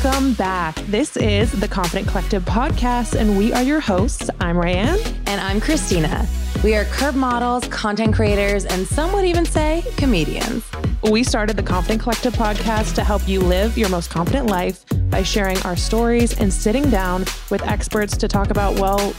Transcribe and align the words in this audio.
Welcome 0.00 0.32
back. 0.32 0.74
This 0.86 1.18
is 1.18 1.52
the 1.52 1.68
Confident 1.68 2.08
Collective 2.08 2.42
podcast, 2.46 3.14
and 3.14 3.36
we 3.36 3.52
are 3.52 3.62
your 3.62 3.78
hosts. 3.78 4.30
I'm 4.40 4.56
Raeann. 4.56 4.96
And 5.26 5.38
I'm 5.38 5.60
Kristina. 5.60 6.26
We 6.64 6.74
are 6.76 6.86
curve 6.86 7.14
models, 7.14 7.68
content 7.68 8.14
creators, 8.14 8.64
and 8.64 8.86
some 8.86 9.12
would 9.12 9.26
even 9.26 9.44
say 9.44 9.84
comedians. 9.98 10.64
We 11.10 11.22
started 11.22 11.58
the 11.58 11.62
Confident 11.62 12.00
Collective 12.00 12.32
podcast 12.32 12.94
to 12.94 13.04
help 13.04 13.28
you 13.28 13.40
live 13.40 13.76
your 13.76 13.90
most 13.90 14.08
confident 14.08 14.46
life 14.46 14.82
by 15.10 15.22
sharing 15.22 15.60
our 15.60 15.76
stories 15.76 16.40
and 16.40 16.50
sitting 16.50 16.88
down 16.88 17.26
with 17.50 17.62
experts 17.64 18.16
to 18.16 18.28
talk 18.28 18.50
about, 18.50 18.78
well, 18.78 19.14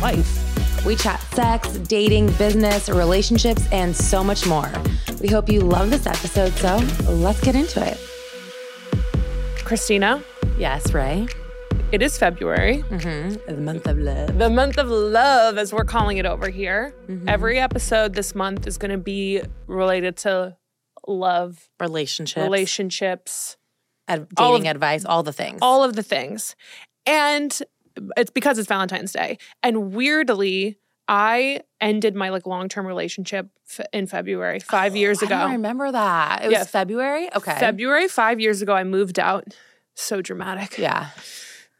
life. 0.00 0.86
We 0.86 0.94
chat 0.94 1.20
sex, 1.34 1.68
dating, 1.78 2.30
business, 2.34 2.88
relationships, 2.88 3.66
and 3.72 3.94
so 3.94 4.22
much 4.22 4.46
more. 4.46 4.70
We 5.20 5.26
hope 5.26 5.48
you 5.48 5.62
love 5.62 5.90
this 5.90 6.06
episode, 6.06 6.52
so 6.52 6.76
let's 7.10 7.40
get 7.40 7.56
into 7.56 7.84
it. 7.84 7.98
Kristina, 9.72 10.22
Yes, 10.58 10.92
Ray. 10.92 11.26
it 11.92 12.02
is 12.02 12.18
February, 12.18 12.84
Mm-hmm. 12.90 13.54
The 13.54 13.56
month 13.58 13.86
of 13.86 13.96
love. 13.96 14.38
the 14.38 14.50
month 14.50 14.76
of 14.76 14.88
love, 14.90 15.56
as 15.56 15.72
we're 15.72 15.86
calling 15.86 16.18
it 16.18 16.26
over 16.26 16.50
here. 16.50 16.94
Every 17.26 17.58
episode 17.58 18.12
this 18.12 18.34
month 18.34 18.66
is 18.66 18.76
going 18.76 18.90
to 18.90 18.98
be 18.98 19.40
related 19.66 20.18
to 20.18 20.58
love, 21.08 21.70
Relationships, 21.80 22.42
relationships, 22.44 23.56
ad- 24.08 24.28
dating 24.36 24.66
of- 24.68 24.72
advice, 24.76 25.06
all 25.06 25.22
the 25.22 25.32
things. 25.32 25.60
all 25.62 25.82
of 25.82 25.96
the 25.96 26.02
things. 26.02 26.54
And 27.06 27.58
it's 28.18 28.30
because 28.30 28.58
it's 28.58 28.68
Valentine's 28.68 29.12
Day. 29.12 29.38
And 29.62 29.94
weirdly, 29.94 30.76
I 31.08 31.60
ended 31.80 32.14
my 32.14 32.28
like 32.30 32.46
long-term 32.46 32.86
relationship 32.86 33.48
f- 33.68 33.86
in 33.92 34.06
February 34.06 34.60
5 34.60 34.96
years 34.96 35.22
oh, 35.22 35.26
ago. 35.26 35.38
don't 35.38 35.52
remember 35.52 35.90
that. 35.90 36.42
It 36.42 36.46
was 36.46 36.52
Yeah. 36.52 36.64
February? 36.64 37.28
Okay. 37.34 37.58
February 37.58 38.08
5 38.08 38.40
years 38.40 38.62
ago 38.62 38.74
I 38.74 38.84
moved 38.84 39.18
out. 39.18 39.44
So 39.94 40.22
dramatic. 40.22 40.78
Yeah. 40.78 41.10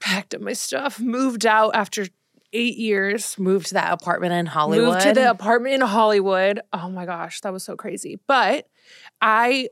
Packed 0.00 0.34
up 0.34 0.40
my 0.40 0.52
stuff, 0.52 0.98
moved 1.00 1.46
out 1.46 1.70
after 1.74 2.06
8 2.52 2.76
years. 2.76 3.38
Moved 3.38 3.68
to 3.68 3.74
that 3.74 3.92
apartment 3.92 4.32
in 4.34 4.46
Hollywood. 4.46 4.94
Moved 4.94 5.00
to 5.02 5.12
the 5.12 5.30
apartment 5.30 5.76
in 5.76 5.80
Hollywood. 5.82 6.60
Oh 6.72 6.90
my 6.90 7.06
gosh, 7.06 7.40
that 7.42 7.52
was 7.52 7.62
so 7.62 7.76
crazy. 7.76 8.18
But 8.26 8.66
I 9.20 9.68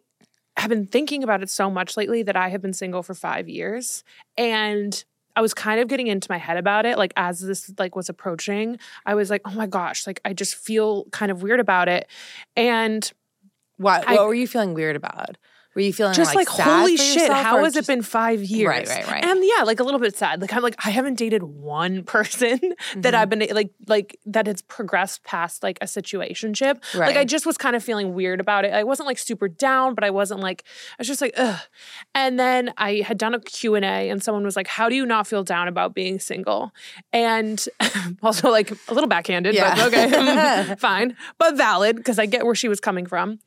have 0.57 0.69
been 0.69 0.87
thinking 0.87 1.23
about 1.23 1.43
it 1.43 1.51
so 1.51 1.71
much 1.71 1.97
lately 1.97 2.23
that 2.23 2.37
I 2.37 2.49
have 2.49 2.63
been 2.63 2.73
single 2.73 3.03
for 3.03 3.15
5 3.15 3.49
years 3.49 4.05
and 4.37 5.05
I 5.41 5.43
was 5.43 5.55
kind 5.55 5.81
of 5.81 5.89
getting 5.89 6.07
into 6.07 6.27
my 6.31 6.37
head 6.37 6.59
about 6.59 6.85
it 6.85 6.99
like 6.99 7.15
as 7.17 7.41
this 7.41 7.73
like 7.79 7.97
was 7.97 8.11
approaching. 8.11 8.79
I 9.07 9.15
was 9.15 9.31
like, 9.31 9.41
"Oh 9.47 9.53
my 9.53 9.67
gosh, 9.67 10.07
like 10.07 10.21
I 10.23 10.35
just 10.35 10.55
feel 10.55 11.07
kind 11.13 11.33
of 11.33 11.43
weird 11.43 11.61
about 11.61 11.89
it." 11.89 12.09
And 12.57 13.11
What, 13.79 14.07
I- 14.07 14.23
were 14.23 14.35
you 14.35 14.47
feeling 14.47 14.75
weird 14.75 14.97
about? 14.97 15.39
Were 15.75 15.83
you 15.83 15.93
feeling 15.93 16.15
just 16.15 16.35
like, 16.35 16.49
sad 16.49 16.81
holy 16.81 16.97
shit, 16.97 17.31
how 17.31 17.63
has 17.65 17.75
just- 17.75 17.89
it 17.89 17.93
been 17.93 18.03
5 18.03 18.43
years? 18.43 18.69
Right, 18.69 18.89
right, 18.89 19.07
right. 19.07 19.25
And 19.25 19.41
yeah, 19.45 19.63
like 19.63 19.79
a 19.79 19.85
little 19.85 20.01
bit 20.01 20.17
sad. 20.17 20.41
Like 20.41 20.53
I'm 20.53 20.63
like 20.63 20.75
I 20.85 20.91
haven't 20.91 21.15
dated 21.15 21.43
one 21.45 22.03
person 22.17 22.59
that 22.97 23.15
Mhm. 23.15 23.19
I've 23.19 23.29
been 23.31 23.47
like 23.53 23.71
like 23.87 24.19
that 24.27 24.47
has 24.49 24.63
progressed 24.63 25.23
past 25.23 25.63
like 25.63 25.79
a 25.81 25.85
situationship. 25.87 26.83
Like 26.95 27.17
I 27.17 27.25
just 27.25 27.47
was 27.47 27.57
kind 27.57 27.77
of 27.77 27.85
feeling 27.85 28.15
weird 28.15 28.41
about 28.41 28.65
it. 28.65 28.73
I 28.75 28.83
wasn't 28.85 29.07
like 29.07 29.19
super 29.19 29.49
down, 29.49 29.95
but 29.95 30.03
I 30.03 30.11
wasn't 30.11 30.41
like 30.41 30.65
I 30.93 30.95
was 30.99 31.07
just 31.07 31.21
like 31.21 31.35
ugh. 31.37 31.61
And 32.15 32.39
then 32.41 32.73
I 32.77 32.97
had 33.07 33.17
done 33.17 33.35
a 33.35 33.41
Q&A 33.41 34.11
and 34.11 34.23
someone 34.23 34.45
was 34.45 34.57
like, 34.57 34.67
"How 34.67 34.89
do 34.89 34.95
you 34.97 35.07
not 35.07 35.27
feel 35.27 35.45
down 35.45 35.69
about 35.69 35.95
being 35.95 36.19
single?" 36.19 36.73
And 37.13 37.65
also 38.23 38.51
like 38.51 38.73
a 38.89 38.95
little 38.95 39.09
backhanded, 39.09 39.55
but 39.57 39.77
Yeah. 39.77 39.87
okay. 39.87 40.75
fine. 40.79 41.17
But 41.39 41.57
valid 41.57 41.97
because 41.97 42.19
I 42.19 42.27
get 42.27 42.45
where 42.45 42.55
she 42.57 42.69
was 42.69 42.81
coming 42.81 43.07
from. 43.07 43.39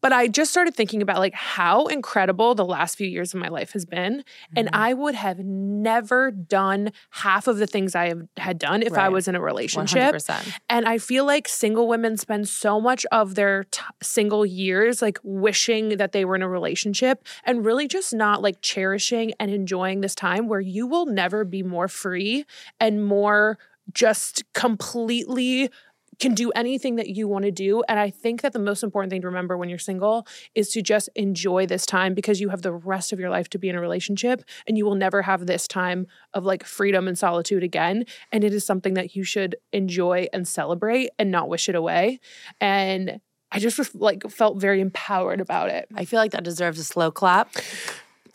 But 0.00 0.12
I 0.12 0.28
just 0.28 0.50
started 0.50 0.74
thinking 0.74 1.00
about 1.02 1.18
like 1.18 1.34
how 1.34 1.86
incredible 1.86 2.54
the 2.54 2.64
last 2.64 2.96
few 2.96 3.06
years 3.08 3.34
of 3.34 3.40
my 3.40 3.48
life 3.48 3.72
has 3.72 3.84
been. 3.84 4.24
And 4.56 4.64
Mm-hmm. 4.64 4.82
I 4.82 4.94
would 4.94 5.14
have 5.14 5.38
never 5.38 6.30
done 6.30 6.90
half 7.10 7.46
of 7.46 7.58
the 7.58 7.66
things 7.66 7.94
I 7.94 8.08
have, 8.08 8.26
had 8.36 8.58
done 8.58 8.82
if 8.82 8.94
I 8.94 9.08
was 9.08 9.28
in 9.28 9.34
a 9.34 9.40
relationship. 9.40 10.14
100%. 10.14 10.58
And 10.68 10.86
I 10.86 10.98
feel 10.98 11.24
like 11.24 11.48
single 11.48 11.86
women 11.86 12.16
spend 12.16 12.48
so 12.48 12.80
much 12.80 13.04
of 13.12 13.34
their 13.34 13.64
t- 13.64 13.82
single 14.02 14.44
years 14.46 15.02
like 15.02 15.18
wishing 15.22 15.96
that 15.98 16.12
they 16.12 16.24
were 16.24 16.34
in 16.34 16.42
a 16.42 16.48
relationship 16.48 17.24
and 17.44 17.64
really 17.64 17.86
just 17.86 18.14
not 18.14 18.42
like 18.42 18.60
cherishing 18.62 19.32
and 19.38 19.50
enjoying 19.50 20.00
this 20.00 20.14
time 20.14 20.48
where 20.48 20.60
you 20.60 20.86
will 20.86 21.06
never 21.06 21.44
be 21.44 21.62
more 21.62 21.88
free 21.88 22.44
and 22.80 23.04
more 23.04 23.58
just 23.92 24.42
completely 24.54 25.70
can 26.18 26.34
do 26.34 26.50
anything 26.52 26.96
that 26.96 27.08
you 27.08 27.26
want 27.28 27.44
to 27.44 27.50
do. 27.50 27.82
And 27.88 27.98
I 27.98 28.10
think 28.10 28.42
that 28.42 28.52
the 28.52 28.58
most 28.58 28.82
important 28.82 29.10
thing 29.10 29.20
to 29.22 29.26
remember 29.26 29.56
when 29.56 29.68
you're 29.68 29.78
single 29.78 30.26
is 30.54 30.70
to 30.70 30.82
just 30.82 31.08
enjoy 31.14 31.66
this 31.66 31.86
time 31.86 32.14
because 32.14 32.40
you 32.40 32.50
have 32.50 32.62
the 32.62 32.72
rest 32.72 33.12
of 33.12 33.20
your 33.20 33.30
life 33.30 33.48
to 33.50 33.58
be 33.58 33.68
in 33.68 33.76
a 33.76 33.80
relationship 33.80 34.42
and 34.66 34.78
you 34.78 34.84
will 34.84 34.94
never 34.94 35.22
have 35.22 35.46
this 35.46 35.66
time 35.66 36.06
of 36.32 36.44
like 36.44 36.64
freedom 36.64 37.08
and 37.08 37.18
solitude 37.18 37.62
again. 37.62 38.04
And 38.32 38.44
it 38.44 38.52
is 38.52 38.64
something 38.64 38.94
that 38.94 39.14
you 39.16 39.24
should 39.24 39.56
enjoy 39.72 40.28
and 40.32 40.46
celebrate 40.46 41.10
and 41.18 41.30
not 41.30 41.48
wish 41.48 41.68
it 41.68 41.74
away. 41.74 42.20
And 42.60 43.20
I 43.50 43.60
just 43.60 43.94
like 43.94 44.28
felt 44.28 44.60
very 44.60 44.80
empowered 44.80 45.40
about 45.40 45.70
it. 45.70 45.86
I 45.94 46.04
feel 46.04 46.18
like 46.18 46.32
that 46.32 46.42
deserves 46.42 46.78
a 46.78 46.84
slow 46.84 47.10
clap. 47.10 47.54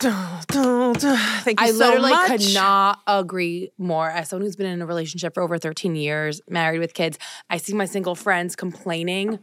Thank 0.00 1.60
you 1.60 1.66
I 1.66 1.70
so 1.72 1.78
literally 1.90 2.10
much. 2.10 2.30
could 2.30 2.54
not 2.54 3.00
agree 3.06 3.70
more. 3.76 4.08
As 4.08 4.28
someone 4.30 4.46
who's 4.46 4.56
been 4.56 4.66
in 4.66 4.80
a 4.80 4.86
relationship 4.86 5.34
for 5.34 5.42
over 5.42 5.58
13 5.58 5.94
years, 5.94 6.40
married 6.48 6.78
with 6.78 6.94
kids, 6.94 7.18
I 7.50 7.58
see 7.58 7.74
my 7.74 7.84
single 7.84 8.14
friends 8.14 8.56
complaining 8.56 9.38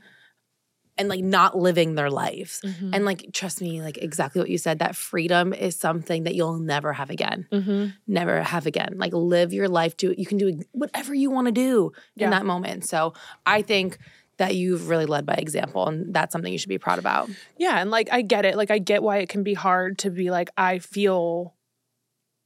and 0.99 1.09
like 1.09 1.23
not 1.23 1.55
living 1.55 1.93
their 1.93 2.09
lives. 2.09 2.59
Mhm. 2.65 2.89
And 2.91 3.05
like, 3.05 3.27
trust 3.31 3.61
me, 3.61 3.83
like 3.83 3.99
exactly 3.99 4.41
what 4.41 4.49
you 4.49 4.57
said, 4.57 4.79
that 4.79 4.95
freedom 4.95 5.53
is 5.53 5.75
something 5.75 6.23
that 6.23 6.33
you'll 6.33 6.57
never 6.59 6.91
have 6.91 7.11
again. 7.11 7.45
Mhm. 7.51 7.93
Never 8.07 8.41
have 8.41 8.65
again. 8.65 8.95
Like, 8.97 9.13
live 9.13 9.53
your 9.53 9.67
life. 9.69 9.95
Do 9.95 10.15
you 10.17 10.25
can 10.25 10.39
do 10.39 10.59
whatever 10.71 11.13
you 11.13 11.29
want 11.29 11.45
to 11.45 11.51
do 11.51 11.91
Yeah. 12.15 12.25
in 12.25 12.29
that 12.31 12.47
moment. 12.47 12.83
So 12.85 13.13
I 13.45 13.61
think 13.61 13.99
that 14.37 14.55
you've 14.55 14.89
really 14.89 15.05
led 15.05 15.25
by 15.25 15.33
example, 15.35 15.87
and 15.87 16.13
that's 16.13 16.31
something 16.31 16.51
you 16.51 16.59
should 16.59 16.69
be 16.69 16.77
proud 16.77 16.99
about. 16.99 17.29
Yeah, 17.57 17.79
and 17.79 17.89
like 17.91 18.09
I 18.11 18.21
get 18.21 18.45
it. 18.45 18.55
Like 18.55 18.71
I 18.71 18.77
get 18.79 19.03
why 19.03 19.17
it 19.17 19.29
can 19.29 19.43
be 19.43 19.53
hard 19.53 19.97
to 19.99 20.09
be 20.09 20.31
like 20.31 20.49
I 20.57 20.79
feel 20.79 21.53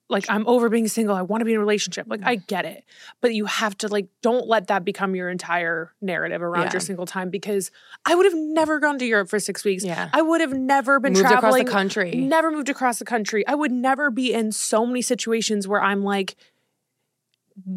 like 0.10 0.26
I'm 0.30 0.46
over 0.46 0.68
being 0.68 0.90
single. 0.90 1.16
I 1.16 1.22
want 1.22 1.40
to 1.40 1.46
be 1.46 1.52
in 1.54 1.58
a 1.58 1.62
relationship. 1.62 2.06
Like 2.10 2.20
I 2.26 2.36
get 2.36 2.66
it. 2.66 2.84
But 3.22 3.34
you 3.34 3.46
have 3.46 3.78
to 3.78 3.88
like 3.88 4.08
don't 4.22 4.46
let 4.46 4.68
that 4.68 4.84
become 4.84 5.16
your 5.16 5.30
entire 5.30 5.94
narrative 6.02 6.42
around 6.42 6.66
Yeah. 6.66 6.74
your 6.74 6.82
single 6.82 7.06
time 7.06 7.30
because 7.30 7.72
I 8.06 8.14
would 8.16 8.26
have 8.26 8.36
never 8.36 8.80
gone 8.80 9.00
to 9.00 9.06
Europe 9.06 9.30
for 9.30 9.40
6 9.40 9.64
weeks. 9.64 9.86
Yeah. 9.86 10.10
I 10.12 10.22
would 10.22 10.42
have 10.42 10.52
never 10.54 11.00
been 11.00 11.14
Moved 11.14 11.26
across 11.26 11.40
traveling 11.40 11.66
the 11.66 11.72
country. 11.72 12.12
Never 12.12 12.52
moved 12.52 12.68
across 12.68 13.00
the 13.00 13.06
country. 13.06 13.48
I 13.48 13.56
would 13.56 13.72
never 13.72 14.12
be 14.12 14.34
in 14.34 14.52
so 14.52 14.86
many 14.86 15.02
situations 15.02 15.66
where 15.66 15.82
I'm 15.82 16.04
like 16.04 16.36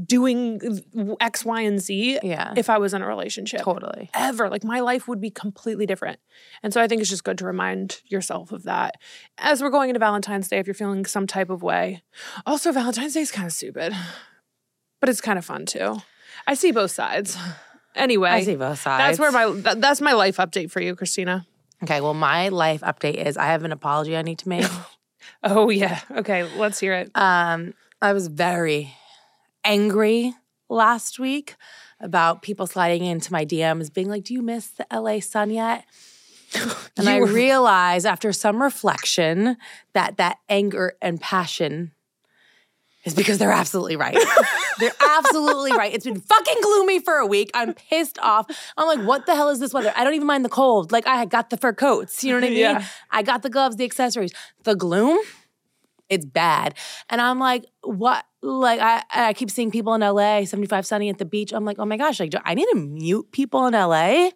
doing 0.07 0.61
X, 1.21 1.45
Y, 1.45 1.61
and 1.63 1.81
Z 1.81 2.21
Yeah. 2.23 2.55
if 2.57 2.71
I 2.71 2.79
was 2.79 2.95
in 2.95 3.03
a 3.03 3.07
relationship 3.07 3.61
totally. 3.63 4.11
ever. 4.15 4.49
Like 4.49 4.65
my 4.65 4.81
life 4.81 5.09
would 5.09 5.21
be 5.21 5.31
completely 5.31 5.87
different. 5.87 6.21
And 6.63 6.73
so 6.73 6.81
I 6.81 6.87
think 6.89 7.01
it's 7.01 7.11
just 7.11 7.25
good 7.25 7.39
to 7.39 7.45
remind 7.47 8.01
yourself 8.07 8.53
of 8.53 8.63
that 8.65 8.95
as 9.39 9.63
we're 9.63 9.71
going 9.71 9.91
into 9.91 9.99
Valentine's 9.99 10.49
Day 10.49 10.59
if 10.59 10.67
you're 10.67 10.75
feeling 10.75 11.05
some 11.07 11.27
type 11.27 11.51
of 11.51 11.63
way. 11.63 12.03
Also, 12.47 12.73
Valentine's 12.73 13.15
Day 13.15 13.21
is 13.21 13.31
kind 13.31 13.47
of 13.47 13.53
stupid, 13.53 13.93
but 15.01 15.09
it's 15.09 15.21
kind 15.21 15.39
of 15.39 15.45
fun 15.45 15.67
too. 15.67 15.97
I 16.47 16.55
see 16.55 16.73
both 16.73 16.91
sides. 16.91 17.37
Anyway, 17.95 18.29
I 18.31 18.43
see 18.43 18.57
both 18.57 18.81
sides. 18.81 19.19
that's 19.19 19.19
where 19.19 19.31
my 19.33 19.53
that, 19.63 19.81
that's 19.81 20.01
my 20.01 20.13
life 20.13 20.39
update 20.39 20.71
for 20.71 20.81
you, 20.81 20.97
Kristina. 20.97 21.47
Okay, 21.83 22.01
well, 22.01 22.15
my 22.15 22.49
life 22.49 22.81
update 22.81 23.15
is 23.25 23.37
I 23.37 23.47
have 23.47 23.63
an 23.65 23.73
apology 23.73 24.17
I 24.17 24.23
need 24.23 24.39
to 24.39 24.49
make. 24.49 24.67
Oh 25.43 25.71
yeah. 25.71 26.01
Okay, 26.11 26.43
let's 26.59 26.79
hear 26.81 26.93
it. 26.95 27.11
um, 27.15 27.73
I 28.03 28.13
was 28.13 28.29
very 28.29 28.95
angry 29.65 30.35
last 30.69 31.19
week 31.19 31.57
about 32.01 32.43
people 32.43 32.67
sliding 32.67 33.05
into 33.05 33.33
my 33.33 33.45
DMs 33.45 33.93
being 33.93 34.09
like, 34.09 34.25
Do 34.25 34.35
you 34.35 34.43
miss 34.43 34.69
the 34.69 34.87
LA 34.93 35.21
sun 35.21 35.51
yet? 35.51 35.85
And 36.97 37.09
I 37.09 37.19
realize 37.19 38.07
after 38.07 38.33
some 38.33 38.63
reflection 38.63 39.57
that 39.93 40.19
that 40.19 40.39
anger 40.49 40.93
and 41.03 41.21
passion 41.21 41.91
is 43.05 43.15
because 43.15 43.39
they're 43.39 43.53
absolutely 43.53 43.97
right. 43.97 44.17
they're 44.79 44.93
absolutely 45.01 45.73
right. 45.73 45.93
It's 45.93 46.05
been 46.05 46.21
fucking 46.21 46.57
gloomy 46.63 47.01
for 47.01 47.15
a 47.15 47.27
week. 47.27 47.51
I'm 47.55 47.75
pissed 47.75 48.19
off. 48.21 48.47
I'm 48.77 48.87
like, 48.87 49.07
what 49.07 49.27
the 49.27 49.35
hell 49.35 49.51
is 49.51 49.61
this 49.61 49.75
weather? 49.75 49.93
I 49.97 50.05
don't 50.05 50.15
even 50.15 50.27
mind 50.27 50.45
the 50.45 50.49
cold. 50.51 50.93
Like, 50.93 51.07
I 51.07 51.25
got 51.27 51.51
the 51.51 51.57
fur 51.57 51.73
coats. 51.73 52.25
You 52.25 52.33
know 52.33 52.37
what 52.39 52.45
I 52.45 52.51
mean? 52.51 52.59
Yeah. 52.59 52.87
I 53.11 53.23
got 53.23 53.43
the 53.43 53.51
gloves, 53.51 53.77
the 53.77 53.85
accessories. 53.85 54.33
The 54.63 54.75
gloom, 54.75 55.19
it's 56.09 56.25
bad. 56.25 56.75
And 57.09 57.21
I'm 57.21 57.39
like, 57.39 57.65
what? 57.83 58.25
Like, 58.43 58.81
I, 58.81 59.03
I 59.11 59.33
keep 59.33 59.51
seeing 59.51 59.71
people 59.71 59.95
in 59.95 60.03
LA, 60.03 60.45
75 60.45 60.87
sunny 60.87 61.09
at 61.09 61.19
the 61.19 61.25
beach. 61.25 61.53
I'm 61.53 61.65
like, 61.65 61.79
oh 61.79 61.87
my 61.87 61.97
gosh, 61.97 62.21
like, 62.21 62.31
do 62.31 62.39
I 62.45 62.55
need 62.55 62.67
to 62.73 62.77
mute 62.77 63.33
people 63.33 63.67
in 63.67 63.73
LA. 63.73 64.31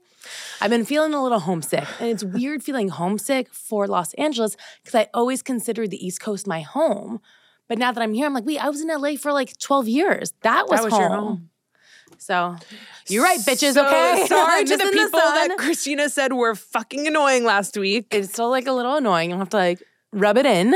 I've 0.61 0.70
been 0.70 0.85
feeling 0.85 1.15
a 1.15 1.23
little 1.23 1.41
homesick. 1.41 1.85
And 2.00 2.09
it's 2.09 2.25
weird 2.25 2.62
feeling 2.62 2.88
homesick 2.88 3.53
for 3.53 3.87
Los 3.87 4.15
Angeles 4.15 4.56
because 4.82 4.94
I 4.94 5.09
always 5.12 5.43
considered 5.43 5.91
the 5.91 6.05
East 6.05 6.20
Coast 6.20 6.47
my 6.47 6.61
home. 6.61 7.20
But 7.69 7.79
now 7.79 7.93
that 7.93 8.03
I'm 8.03 8.15
here, 8.15 8.25
I'm 8.25 8.32
like, 8.32 8.47
wait, 8.47 8.65
I 8.65 8.70
was 8.70 8.81
in 8.81 8.88
LA 8.88 9.17
for 9.17 9.32
like 9.32 9.59
12 9.59 9.88
years. 9.88 10.32
That 10.41 10.69
was, 10.69 10.81
was 10.81 10.93
home. 10.93 11.00
your 11.00 11.11
home. 11.11 11.50
So 12.17 12.56
you're 13.09 13.23
right, 13.23 13.38
bitches, 13.38 13.75
So 13.75 13.87
okay? 13.87 14.26
Sorry 14.29 14.65
to 14.65 14.76
the 14.76 14.91
people 14.91 15.20
that. 15.20 15.56
Kristina 15.59 16.11
said 16.11 16.32
were 16.32 16.55
fucking 16.55 17.06
annoying 17.06 17.44
last 17.44 17.76
week. 17.76 18.06
it's 18.11 18.32
still 18.32 18.50
like 18.50 18.67
a 18.67 18.73
little 18.73 18.97
annoying. 18.97 19.31
You'll 19.31 19.38
have 19.38 19.50
to 19.50 19.56
like 19.56 19.82
rub 20.12 20.37
it 20.37 20.47
in. 20.47 20.75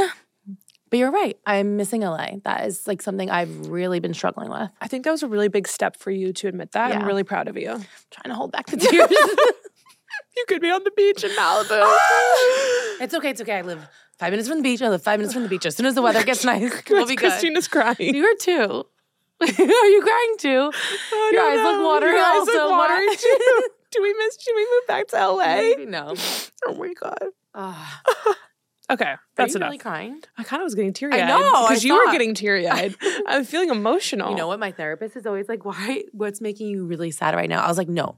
But 0.92 0.98
you're 0.98 1.10
right. 1.10 1.38
I'm 1.46 1.78
missing 1.78 2.02
LA. 2.02 2.32
That 2.44 2.66
is 2.66 2.86
like 2.86 3.00
something 3.00 3.30
I've 3.30 3.68
really 3.68 3.98
been 3.98 4.12
struggling 4.12 4.50
with. 4.50 4.68
I 4.78 4.88
think 4.88 5.04
that 5.04 5.10
was 5.10 5.22
a 5.22 5.26
really 5.26 5.48
big 5.48 5.66
step 5.66 5.96
for 5.96 6.10
you 6.10 6.34
to 6.34 6.48
admit 6.48 6.72
that. 6.72 6.92
I'm 6.94 7.06
really 7.06 7.24
proud 7.24 7.48
of 7.48 7.56
you. 7.56 7.68
trying 8.10 8.28
to 8.28 8.34
hold 8.34 8.52
back 8.52 8.66
the 8.66 8.76
tears. 8.90 9.08
You 10.36 10.44
could 10.48 10.60
be 10.60 10.70
on 10.70 10.84
the 10.84 10.90
beach 10.94 11.24
in 11.24 11.30
Malibu. 11.30 11.80
it's 13.00 13.14
okay. 13.14 13.30
It's 13.30 13.40
okay. 13.40 13.58
I 13.58 13.62
live 13.62 13.86
five 14.18 14.30
minutes 14.32 14.48
from 14.48 14.58
the 14.58 14.62
beach. 14.62 14.82
I 14.82 14.88
live 14.90 15.02
five 15.02 15.18
minutes 15.18 15.32
from 15.32 15.42
the 15.44 15.48
beach. 15.48 15.64
As 15.64 15.76
soon 15.76 15.86
as 15.86 15.94
the 15.94 16.02
weather 16.02 16.22
gets 16.24 16.44
nice, 16.44 16.70
we'll 16.90 17.06
be 17.06 17.16
good. 17.16 17.30
Kristina's 17.30 17.68
crying. 17.68 17.96
You 18.14 18.24
are 18.26 18.34
too. 18.38 18.84
are 19.40 19.46
you 19.46 20.02
crying 20.02 20.34
too? 20.38 20.70
I 20.72 21.30
Your 21.32 21.42
don't 21.42 21.58
eyes 21.58 21.64
look 21.64 21.86
watery 21.86 22.10
Your 22.12 22.20
eyes 22.24 22.38
also. 22.40 22.52
look 22.52 22.70
watery 22.70 23.16
too. 23.16 23.62
Do 23.92 24.02
we 24.02 24.12
miss? 24.14 24.38
Should 24.42 24.54
we 24.56 24.64
move 24.64 24.86
back 24.88 25.08
to 25.08 25.16
LA? 25.16 25.56
Maybe 25.56 25.86
no. 25.86 26.14
Oh 26.66 26.74
my 26.74 26.92
god. 26.92 27.24
Ah. 27.54 28.02
Okay, 28.90 29.14
that's 29.36 29.50
Are 29.50 29.52
you 29.52 29.56
enough. 29.56 29.66
really 29.68 29.78
crying? 29.78 30.20
I 30.36 30.44
kind 30.44 30.60
of 30.60 30.64
was 30.64 30.74
getting 30.74 30.92
teary 30.92 31.14
eyed. 31.14 31.28
know, 31.28 31.66
because 31.68 31.84
you 31.84 31.94
were 31.94 32.10
getting 32.12 32.34
teary 32.34 32.68
eyed. 32.68 32.94
I'm 33.26 33.44
feeling 33.44 33.70
emotional. 33.70 34.30
You 34.30 34.36
know 34.36 34.48
what? 34.48 34.58
My 34.58 34.72
therapist 34.72 35.16
is 35.16 35.26
always 35.26 35.48
like, 35.48 35.64
"Why? 35.64 36.04
What's 36.12 36.40
making 36.40 36.68
you 36.68 36.84
really 36.84 37.10
sad 37.10 37.34
right 37.34 37.48
now?" 37.48 37.62
I 37.62 37.68
was 37.68 37.78
like, 37.78 37.88
"No, 37.88 38.16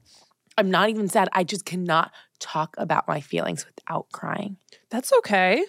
I'm 0.57 0.71
not 0.71 0.89
even 0.89 1.07
sad. 1.07 1.29
I 1.33 1.43
just 1.43 1.65
cannot 1.65 2.11
talk 2.39 2.75
about 2.77 3.07
my 3.07 3.21
feelings 3.21 3.65
without 3.65 4.07
crying." 4.11 4.57
That's 4.89 5.13
okay. 5.19 5.63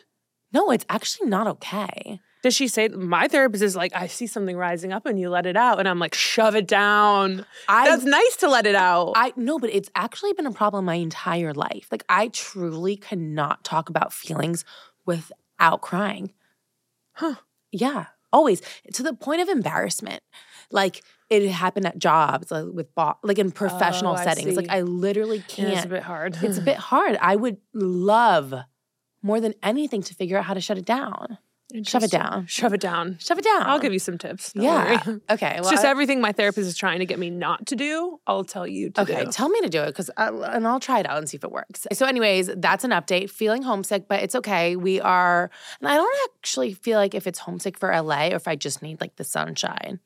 No, 0.52 0.70
it's 0.70 0.87
actually 0.88 1.28
not 1.28 1.46
okay. 1.46 2.20
Does 2.46 2.54
she 2.54 2.69
say 2.69 2.87
my 2.87 3.26
therapist 3.26 3.60
is 3.64 3.75
like, 3.75 3.93
I 3.93 4.06
see 4.06 4.28
something 4.28 4.56
rising 4.56 4.93
up 4.93 5.04
and 5.04 5.19
you 5.19 5.31
let 5.31 5.46
it 5.46 5.56
out, 5.56 5.81
and 5.81 5.88
I'm 5.88 5.98
like, 5.98 6.14
shove 6.14 6.54
it 6.54 6.69
down. 6.69 7.44
I 7.69 7.88
That's 7.88 8.04
nice 8.04 8.37
to 8.37 8.48
let 8.48 8.66
it 8.69 8.76
out. 8.76 9.14
I 9.16 9.32
no, 9.34 9.58
but 9.58 9.70
it's 9.70 9.90
actually 9.96 10.32
been 10.32 10.46
a 10.46 10.52
problem 10.52 10.84
my 10.84 10.94
entire 10.94 11.52
life. 11.52 11.88
Like 11.90 12.04
I 12.08 12.28
truly 12.28 12.94
cannot 12.96 13.64
talk 13.64 13.88
about 13.88 14.12
feelings 14.12 14.64
without 15.04 15.81
crying. 15.81 16.34
Huh. 17.14 17.34
Yeah, 17.72 18.04
always 18.32 18.62
to 18.93 19.02
the 19.02 19.12
point 19.12 19.40
of 19.40 19.48
embarrassment. 19.48 20.22
Like 20.70 21.02
it 21.28 21.48
happened 21.50 21.87
at 21.87 21.98
jobs, 21.98 22.52
like 22.52 22.66
with 22.72 22.94
bo- 22.94 23.19
like 23.25 23.40
in 23.40 23.50
professional 23.50 24.14
Oh, 24.14 24.22
settings. 24.22 24.54
Like. 24.54 24.70
I 24.70 24.82
literally 24.82 25.43
can't. 25.48 25.72
it's 25.75 25.84
a 25.84 25.88
bit 25.88 26.04
hard. 26.04 26.38
it's 26.40 26.58
a 26.58 26.62
bit 26.72 26.76
hard. 26.76 27.19
I 27.20 27.34
would 27.34 27.56
love 27.75 28.54
more 29.20 29.40
than 29.40 29.54
anything 29.64 30.04
to 30.04 30.14
figure 30.14 30.38
out 30.38 30.44
how 30.44 30.54
to 30.54 30.60
shut 30.60 30.78
it 30.78 30.84
down. 30.84 31.38
Shove 31.83 32.05
it 32.05 32.11
down. 32.13 32.47
Shove 32.47 32.73
it 32.75 32.81
down. 32.81 33.19
Shove 33.19 33.39
it 33.39 33.45
down. 33.45 33.63
I'll 33.65 33.81
give 33.81 33.93
you 33.93 33.99
some 33.99 34.19
tips. 34.19 34.53
Don't 34.53 34.63
Yeah. 34.65 35.03
worry. 35.05 35.21
Okay. 35.31 35.57
It's 35.59 35.69
just 35.69 35.85
I- 35.85 35.89
everything 35.89 36.21
my 36.21 36.31
therapist 36.33 36.69
is 36.69 36.77
trying 36.77 37.01
to 37.01 37.07
get 37.07 37.19
me 37.19 37.29
not 37.29 37.67
to 37.67 37.77
do. 37.77 38.21
I'll 38.27 38.45
tell 38.45 38.67
you 38.69 38.91
to 38.91 39.01
Okay, 39.03 39.25
do. 39.25 39.31
tell 39.33 39.49
me 39.49 39.61
to 39.63 39.69
do 39.69 39.83
it 39.83 39.87
because 39.89 40.09
and 40.17 40.67
I'll 40.67 40.79
try 40.81 41.01
it 41.01 41.09
out 41.09 41.19
and 41.19 41.29
see 41.29 41.37
if 41.37 41.43
it 41.45 41.51
works. 41.51 41.87
So, 41.93 42.07
anyways, 42.07 42.51
that's 42.57 42.85
an 42.85 42.93
update. 42.93 43.31
Feeling 43.31 43.63
homesick, 43.63 44.07
but 44.09 44.23
it's 44.23 44.37
okay. 44.37 44.77
We 44.77 45.01
are, 45.01 45.51
and 45.81 45.89
I 45.89 45.97
don't 45.97 46.17
actually 46.39 46.73
feel 46.73 46.99
like 46.99 47.15
if 47.15 47.27
it's 47.27 47.41
homesick 47.41 47.79
for 47.79 47.91
LA 47.93 48.29
or 48.29 48.37
if 48.37 48.47
I 48.47 48.55
just 48.55 48.81
need 48.81 49.01
like 49.01 49.17
the 49.17 49.25
sunshine. 49.25 49.99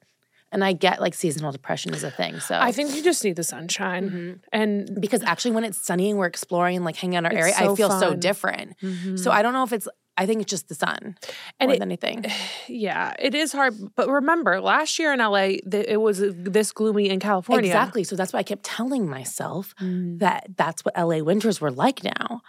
And 0.53 0.65
I 0.65 0.73
get 0.73 1.01
like 1.01 1.15
seasonal 1.15 1.53
depression 1.53 1.95
is 1.95 2.03
a 2.03 2.11
thing. 2.11 2.41
So 2.41 2.59
I 2.59 2.73
think 2.73 2.93
you 2.97 3.05
just 3.05 3.23
need 3.23 3.37
the 3.37 3.45
sunshine. 3.45 4.11
Mhm. 4.11 4.39
And 4.53 5.01
because 5.01 5.23
actually 5.23 5.53
when 5.53 5.63
it's 5.63 5.79
sunny 5.79 6.11
and 6.11 6.19
we're 6.19 6.27
exploring 6.27 6.75
and 6.75 6.85
like 6.85 6.97
hanging 6.97 7.17
out 7.19 7.25
our 7.27 7.33
area, 7.33 7.53
so 7.55 7.73
I 7.73 7.77
feel 7.77 7.91
so 7.91 8.09
fun. 8.11 8.19
different. 8.19 8.77
Mhm. 8.81 9.17
So 9.17 9.31
I 9.31 9.43
don't 9.43 9.53
know 9.53 9.63
if 9.63 9.73
it's. 9.73 9.87
I 10.17 10.27
think 10.27 10.43
it's 10.43 10.51
just 10.51 10.69
the 10.69 10.75
sun 10.75 11.17
And 11.59 11.69
more 11.69 11.77
it- 11.77 11.79
than 11.79 11.89
anything. 11.89 12.27
yeah, 12.69 13.15
it 13.19 13.35
is 13.35 13.53
hard. 13.53 13.75
But 13.97 14.09
remember, 14.09 14.61
last 14.61 14.99
year 14.99 15.13
in 15.13 15.19
LA, 15.21 15.47
th- 15.71 15.87
it 15.89 16.01
was 16.01 16.19
this 16.21 16.73
gloomy 16.73 17.09
in 17.09 17.21
California. 17.21 17.71
Exactly. 17.71 18.05
So 18.05 18.17
that's 18.17 18.33
why 18.33 18.41
I 18.41 18.43
kept 18.45 18.65
telling 18.65 19.09
myself 19.09 19.75
Mm. 19.81 20.19
that 20.19 20.47
that's 20.57 20.85
what 20.85 20.95
LA 20.99 21.23
winters 21.23 21.61
were 21.61 21.71
like 21.71 22.05
now. 22.05 22.43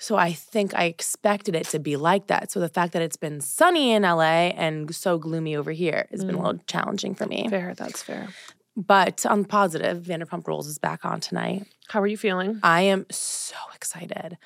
So 0.00 0.14
I 0.16 0.32
think 0.32 0.74
I 0.74 0.84
expected 0.84 1.56
it 1.56 1.66
to 1.70 1.80
be 1.80 1.96
like 1.96 2.28
that. 2.28 2.52
So 2.52 2.60
the 2.60 2.68
fact 2.68 2.92
that 2.92 3.02
it's 3.02 3.16
been 3.16 3.40
sunny 3.40 3.90
in 3.92 4.02
LA 4.02 4.52
and 4.54 4.94
so 4.94 5.18
gloomy 5.18 5.56
over 5.56 5.72
here 5.72 6.06
has 6.12 6.24
been 6.24 6.36
a 6.36 6.38
Mm. 6.38 6.44
little 6.44 6.60
challenging 6.66 7.14
for 7.16 7.26
me. 7.26 7.48
Fair, 7.48 7.74
that's 7.74 8.02
fair. 8.02 8.28
But 8.78 9.26
on 9.26 9.42
the 9.42 9.48
positive, 9.48 10.04
Vanderpump 10.04 10.46
Rules 10.46 10.68
is 10.68 10.78
back 10.78 11.04
on 11.04 11.18
tonight. 11.20 11.66
How 11.88 12.00
are 12.00 12.06
you 12.06 12.16
feeling? 12.16 12.60
I 12.62 12.82
am 12.82 13.06
so 13.10 13.56
excited. 13.74 14.38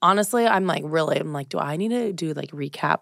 Honestly, 0.00 0.46
I'm 0.46 0.66
like 0.66 0.84
really, 0.86 1.18
I'm 1.18 1.32
like, 1.32 1.48
do 1.48 1.58
I 1.58 1.76
need 1.76 1.88
to 1.88 2.12
do 2.12 2.32
like 2.32 2.50
recap 2.52 3.00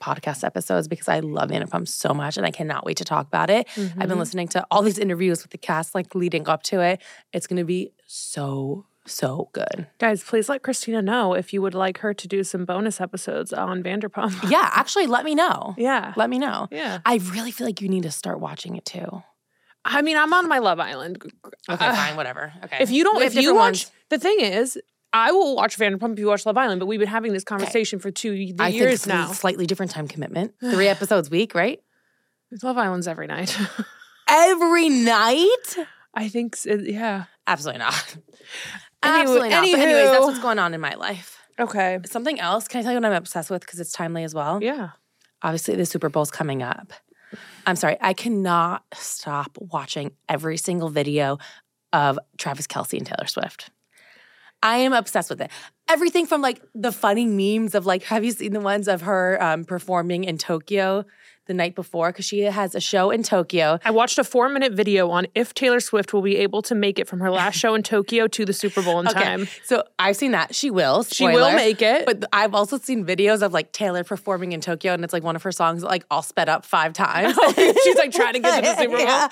podcast 0.00 0.44
episodes 0.44 0.86
because 0.86 1.08
I 1.08 1.20
love 1.20 1.50
Vanderpump 1.50 1.88
so 1.88 2.12
much 2.14 2.36
and 2.36 2.44
I 2.46 2.50
cannot 2.50 2.84
wait 2.84 2.98
to 2.98 3.04
talk 3.04 3.26
about 3.26 3.50
it. 3.50 3.66
I've 3.76 3.98
been 3.98 4.10
Mhm. 4.10 4.18
listening 4.18 4.48
to 4.48 4.64
all 4.70 4.82
these 4.82 4.98
interviews 4.98 5.42
with 5.42 5.50
the 5.50 5.58
cast, 5.58 5.94
like 5.94 6.14
leading 6.14 6.46
up 6.46 6.62
to 6.64 6.80
it. 6.80 7.00
It's 7.32 7.46
gonna 7.48 7.64
be 7.64 7.90
so, 8.06 8.84
so 9.06 9.48
good. 9.52 9.88
Guys, 9.98 10.22
please 10.22 10.48
let 10.48 10.62
Kristina 10.62 11.02
know 11.02 11.32
if 11.34 11.52
you 11.52 11.62
would 11.62 11.74
like 11.74 11.98
her 11.98 12.12
to 12.14 12.28
do 12.28 12.44
some 12.44 12.64
bonus 12.66 13.00
episodes 13.00 13.52
on 13.52 13.82
Vanderpump. 13.82 14.48
Yeah, 14.50 14.68
actually, 14.72 15.06
let 15.08 15.24
me 15.24 15.34
know. 15.34 15.74
yeah. 15.78 16.12
Let 16.16 16.28
me 16.30 16.38
know. 16.38 16.68
Yeah. 16.70 16.98
I 17.06 17.16
really 17.32 17.50
feel 17.50 17.66
like 17.66 17.80
you 17.80 17.88
need 17.88 18.02
to 18.04 18.10
start 18.12 18.38
watching 18.40 18.76
it 18.76 18.84
too. 18.84 19.22
I 19.84 20.02
mean, 20.02 20.16
I'm 20.16 20.32
on 20.32 20.48
my 20.48 20.58
Love 20.58 20.80
Island. 20.80 21.18
Okay, 21.22 21.86
uh, 21.86 21.94
fine, 21.94 22.16
whatever. 22.16 22.52
Okay. 22.64 22.78
If 22.80 22.90
you 22.90 23.04
don't, 23.04 23.22
if 23.22 23.34
you 23.34 23.54
watch, 23.54 23.60
ones. 23.86 23.90
the 24.10 24.18
thing 24.18 24.40
is, 24.40 24.78
I 25.12 25.32
will 25.32 25.56
watch 25.56 25.78
Vanderpump 25.78 26.12
if 26.14 26.18
you 26.18 26.26
watch 26.26 26.44
Love 26.44 26.56
Island, 26.58 26.80
but 26.80 26.86
we've 26.86 27.00
been 27.00 27.08
having 27.08 27.32
this 27.32 27.44
conversation 27.44 27.98
for 27.98 28.10
two 28.10 28.32
y- 28.32 28.52
I 28.58 28.70
think 28.70 28.80
years 28.82 28.94
it's 28.94 29.06
a 29.06 29.08
now. 29.10 29.32
slightly 29.32 29.66
different 29.66 29.90
time 29.92 30.06
commitment. 30.08 30.52
Three 30.60 30.88
episodes 30.88 31.28
a 31.28 31.30
week, 31.30 31.54
right? 31.54 31.80
Love 32.62 32.76
Island's 32.78 33.08
every 33.08 33.26
night. 33.26 33.56
Every 34.30 34.88
night? 34.90 35.76
I 36.12 36.28
think, 36.28 36.54
s- 36.54 36.66
it- 36.66 36.90
yeah. 36.90 37.24
Absolutely 37.46 37.78
not. 37.78 37.94
Anywho- 39.02 39.20
Absolutely 39.20 39.48
not. 39.48 39.62
But 39.62 39.80
anyways, 39.80 40.10
that's 40.10 40.26
what's 40.26 40.38
going 40.38 40.58
on 40.58 40.74
in 40.74 40.80
my 40.82 40.94
life. 40.94 41.38
Okay. 41.58 41.98
Something 42.04 42.38
else. 42.38 42.68
Can 42.68 42.80
I 42.80 42.82
tell 42.82 42.92
you 42.92 42.98
what 42.98 43.06
I'm 43.06 43.12
obsessed 43.14 43.50
with? 43.50 43.62
Because 43.62 43.80
it's 43.80 43.92
timely 43.92 44.24
as 44.24 44.34
well. 44.34 44.62
Yeah. 44.62 44.90
Obviously, 45.42 45.76
the 45.76 45.86
Super 45.86 46.08
Bowl's 46.10 46.30
coming 46.30 46.62
up. 46.62 46.92
I'm 47.66 47.76
sorry, 47.76 47.96
I 48.00 48.12
cannot 48.12 48.84
stop 48.94 49.56
watching 49.60 50.12
every 50.28 50.56
single 50.56 50.88
video 50.88 51.38
of 51.92 52.18
Travis 52.36 52.66
Kelce 52.66 52.98
and 52.98 53.06
Taylor 53.06 53.26
Swift. 53.26 53.70
I 54.62 54.78
am 54.78 54.92
obsessed 54.92 55.30
with 55.30 55.40
it. 55.40 55.50
Everything 55.88 56.26
from 56.26 56.42
like 56.42 56.60
the 56.74 56.92
funny 56.92 57.26
memes 57.26 57.74
of 57.74 57.86
like, 57.86 58.02
have 58.04 58.24
you 58.24 58.32
seen 58.32 58.52
the 58.52 58.60
ones 58.60 58.88
of 58.88 59.02
her 59.02 59.42
um, 59.42 59.64
performing 59.64 60.24
in 60.24 60.36
Tokyo 60.38 61.04
the 61.48 61.54
night 61.54 61.74
before? 61.74 62.10
Because 62.10 62.24
she 62.24 62.42
has 62.42 62.76
a 62.76 62.80
show 62.80 63.10
in 63.10 63.24
Tokyo. 63.24 63.80
I 63.84 63.90
watched 63.90 64.18
a 64.18 64.24
four 64.24 64.48
minute 64.48 64.72
video 64.72 65.10
on 65.10 65.26
if 65.34 65.52
Taylor 65.54 65.80
Swift 65.80 66.12
will 66.12 66.22
be 66.22 66.36
able 66.36 66.62
to 66.62 66.74
make 66.74 66.98
it 66.98 67.08
from 67.08 67.18
her 67.20 67.30
last 67.30 67.56
show 67.58 67.74
in 67.74 67.82
Tokyo 67.82 68.28
to 68.28 68.44
the 68.44 68.52
Super 68.52 68.82
Bowl 68.82 69.00
in 69.00 69.06
time. 69.06 69.48
So 69.64 69.82
I've 69.98 70.16
seen 70.16 70.30
that. 70.32 70.54
She 70.54 70.70
will. 70.70 71.02
She 71.02 71.24
will 71.24 71.52
make 71.52 71.82
it. 71.82 72.06
But 72.06 72.24
I've 72.32 72.54
also 72.54 72.78
seen 72.78 73.04
videos 73.04 73.42
of 73.42 73.52
like 73.52 73.72
Taylor 73.72 74.04
performing 74.04 74.52
in 74.52 74.60
Tokyo, 74.60 74.92
and 74.92 75.02
it's 75.02 75.12
like 75.12 75.24
one 75.24 75.34
of 75.34 75.42
her 75.42 75.52
songs, 75.52 75.82
like 75.82 76.04
all 76.10 76.22
sped 76.22 76.48
up 76.48 76.64
five 76.64 76.92
times. 76.92 77.36
She's 77.56 77.96
like 77.96 78.12
trying 78.12 78.34
to 78.34 78.40
get 78.40 78.56
to 78.56 78.62
the 78.62 78.76
Super 78.78 78.96
Bowl. 78.96 79.06
Yeah. 79.06 79.28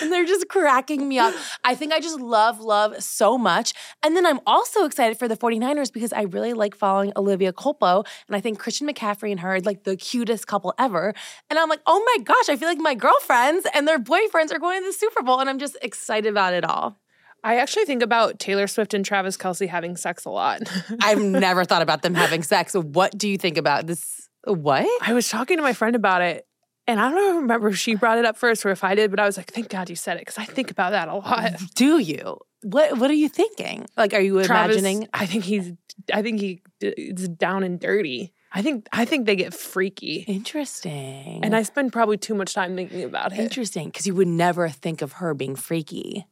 And 0.00 0.12
they're 0.12 0.24
just 0.24 0.48
cracking 0.48 1.08
me 1.08 1.18
up. 1.18 1.34
I 1.64 1.74
think 1.74 1.92
I 1.92 2.00
just 2.00 2.20
love, 2.20 2.60
love 2.60 3.02
so 3.02 3.36
much. 3.36 3.74
And 4.02 4.16
then 4.16 4.24
I'm 4.24 4.40
also 4.46 4.84
excited 4.84 5.18
for 5.18 5.28
the 5.28 5.36
49ers 5.36 5.92
because 5.92 6.12
I 6.12 6.22
really 6.22 6.52
like 6.52 6.74
following 6.74 7.12
Olivia 7.16 7.52
Culpo. 7.52 8.06
And 8.28 8.36
I 8.36 8.40
think 8.40 8.58
Christian 8.58 8.88
McCaffrey 8.88 9.30
and 9.30 9.40
her 9.40 9.56
are 9.56 9.60
like 9.60 9.84
the 9.84 9.96
cutest 9.96 10.46
couple 10.46 10.74
ever. 10.78 11.14
And 11.50 11.55
I'm 11.58 11.68
like, 11.68 11.82
oh 11.86 12.02
my 12.16 12.24
gosh, 12.24 12.48
I 12.48 12.56
feel 12.56 12.68
like 12.68 12.78
my 12.78 12.94
girlfriends 12.94 13.66
and 13.74 13.86
their 13.86 13.98
boyfriends 13.98 14.52
are 14.52 14.58
going 14.58 14.80
to 14.80 14.86
the 14.86 14.92
Super 14.92 15.22
Bowl. 15.22 15.40
And 15.40 15.48
I'm 15.48 15.58
just 15.58 15.76
excited 15.82 16.30
about 16.30 16.54
it 16.54 16.64
all. 16.64 16.98
I 17.44 17.58
actually 17.58 17.84
think 17.84 18.02
about 18.02 18.38
Taylor 18.40 18.66
Swift 18.66 18.92
and 18.92 19.04
Travis 19.04 19.36
Kelce 19.36 19.68
having 19.68 19.96
sex 19.96 20.24
a 20.24 20.30
lot. 20.30 20.62
I've 21.00 21.22
never 21.22 21.64
thought 21.64 21.82
about 21.82 22.02
them 22.02 22.14
having 22.14 22.42
sex. 22.42 22.74
What 22.74 23.16
do 23.16 23.28
you 23.28 23.38
think 23.38 23.56
about 23.56 23.86
this? 23.86 24.28
What? 24.44 24.86
I 25.00 25.12
was 25.12 25.28
talking 25.28 25.56
to 25.56 25.62
my 25.62 25.72
friend 25.72 25.94
about 25.94 26.22
it, 26.22 26.46
and 26.88 27.00
I 27.00 27.10
don't 27.10 27.36
remember 27.42 27.68
if 27.68 27.78
she 27.78 27.94
brought 27.94 28.18
it 28.18 28.24
up 28.24 28.36
first 28.36 28.64
or 28.64 28.70
if 28.70 28.82
I 28.84 28.94
did, 28.94 29.10
but 29.10 29.20
I 29.20 29.26
was 29.26 29.36
like, 29.36 29.52
thank 29.52 29.68
God 29.68 29.90
you 29.90 29.96
said 29.96 30.16
it 30.16 30.20
because 30.20 30.38
I 30.38 30.44
think 30.44 30.70
about 30.70 30.90
that 30.90 31.08
a 31.08 31.14
lot. 31.14 31.52
Do 31.74 31.98
you? 31.98 32.38
What 32.62 32.98
What 32.98 33.10
are 33.10 33.14
you 33.14 33.28
thinking? 33.28 33.86
Like, 33.96 34.12
are 34.12 34.20
you 34.20 34.42
Travis, 34.42 34.78
imagining? 34.78 35.08
I 35.12 35.26
think 35.26 35.44
he's, 35.44 35.72
I 36.12 36.22
think 36.22 36.40
he 36.40 36.62
is 36.80 37.28
down 37.28 37.62
and 37.62 37.78
dirty. 37.78 38.32
I 38.52 38.62
think, 38.62 38.88
I 38.92 39.04
think 39.04 39.26
they 39.26 39.36
get 39.36 39.52
freaky, 39.52 40.24
Interesting. 40.26 41.40
and 41.44 41.54
I 41.54 41.62
spend 41.62 41.92
probably 41.92 42.16
too 42.16 42.34
much 42.34 42.54
time 42.54 42.74
thinking 42.76 43.02
about 43.04 43.32
it. 43.32 43.38
Interesting, 43.40 43.88
because 43.88 44.06
you 44.06 44.14
would 44.14 44.28
never 44.28 44.68
think 44.68 45.02
of 45.02 45.12
her 45.14 45.34
being 45.34 45.56
freaky. 45.56 46.26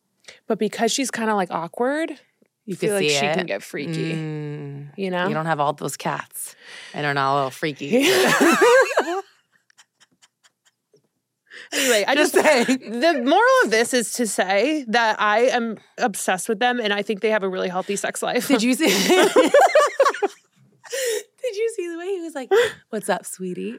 But 0.47 0.59
because 0.59 0.90
she's 0.92 1.11
kind 1.11 1.28
of 1.28 1.37
like 1.37 1.50
awkward, 1.50 2.18
You 2.64 2.76
feel 2.76 2.94
like 2.94 3.02
see 3.02 3.11
she 3.18 3.26
it. 3.26 3.35
can 3.37 3.44
get 3.47 3.62
freaky. 3.62 4.14
Mm. 4.14 4.90
You 4.97 5.11
know, 5.11 5.28
You 5.28 5.35
don't 5.35 5.44
have 5.47 5.61
all 5.61 5.73
those 5.75 5.97
cats, 5.99 6.54
and 6.94 7.04
are 7.04 7.12
not 7.12 7.33
a 7.33 7.37
little 7.37 7.50
freaky. 7.50 7.88
anyway, 11.73 12.04
I 12.06 12.14
just 12.14 12.33
saying. 12.35 12.66
the 13.00 13.23
moral 13.23 13.54
of 13.64 13.71
this 13.71 13.92
is 13.92 14.12
to 14.14 14.26
say 14.26 14.85
that 14.88 15.21
I 15.21 15.40
am 15.47 15.76
obsessed 15.99 16.49
with 16.49 16.59
them, 16.59 16.80
and 16.80 16.92
I 16.92 17.02
think 17.02 17.21
they 17.21 17.30
have 17.30 17.42
a 17.42 17.49
really 17.49 17.68
healthy 17.68 17.97
sex 17.97 18.23
life. 18.23 18.49
Did 18.49 18.62
you 18.62 18.75
see? 18.75 18.88
Did 21.45 21.57
you 21.57 21.73
see 21.77 21.89
the 21.91 21.99
way 21.99 22.07
he 22.07 22.21
was 22.21 22.35
like, 22.35 22.51
"What's 22.91 23.09
up, 23.09 23.27
sweetie?" 23.27 23.79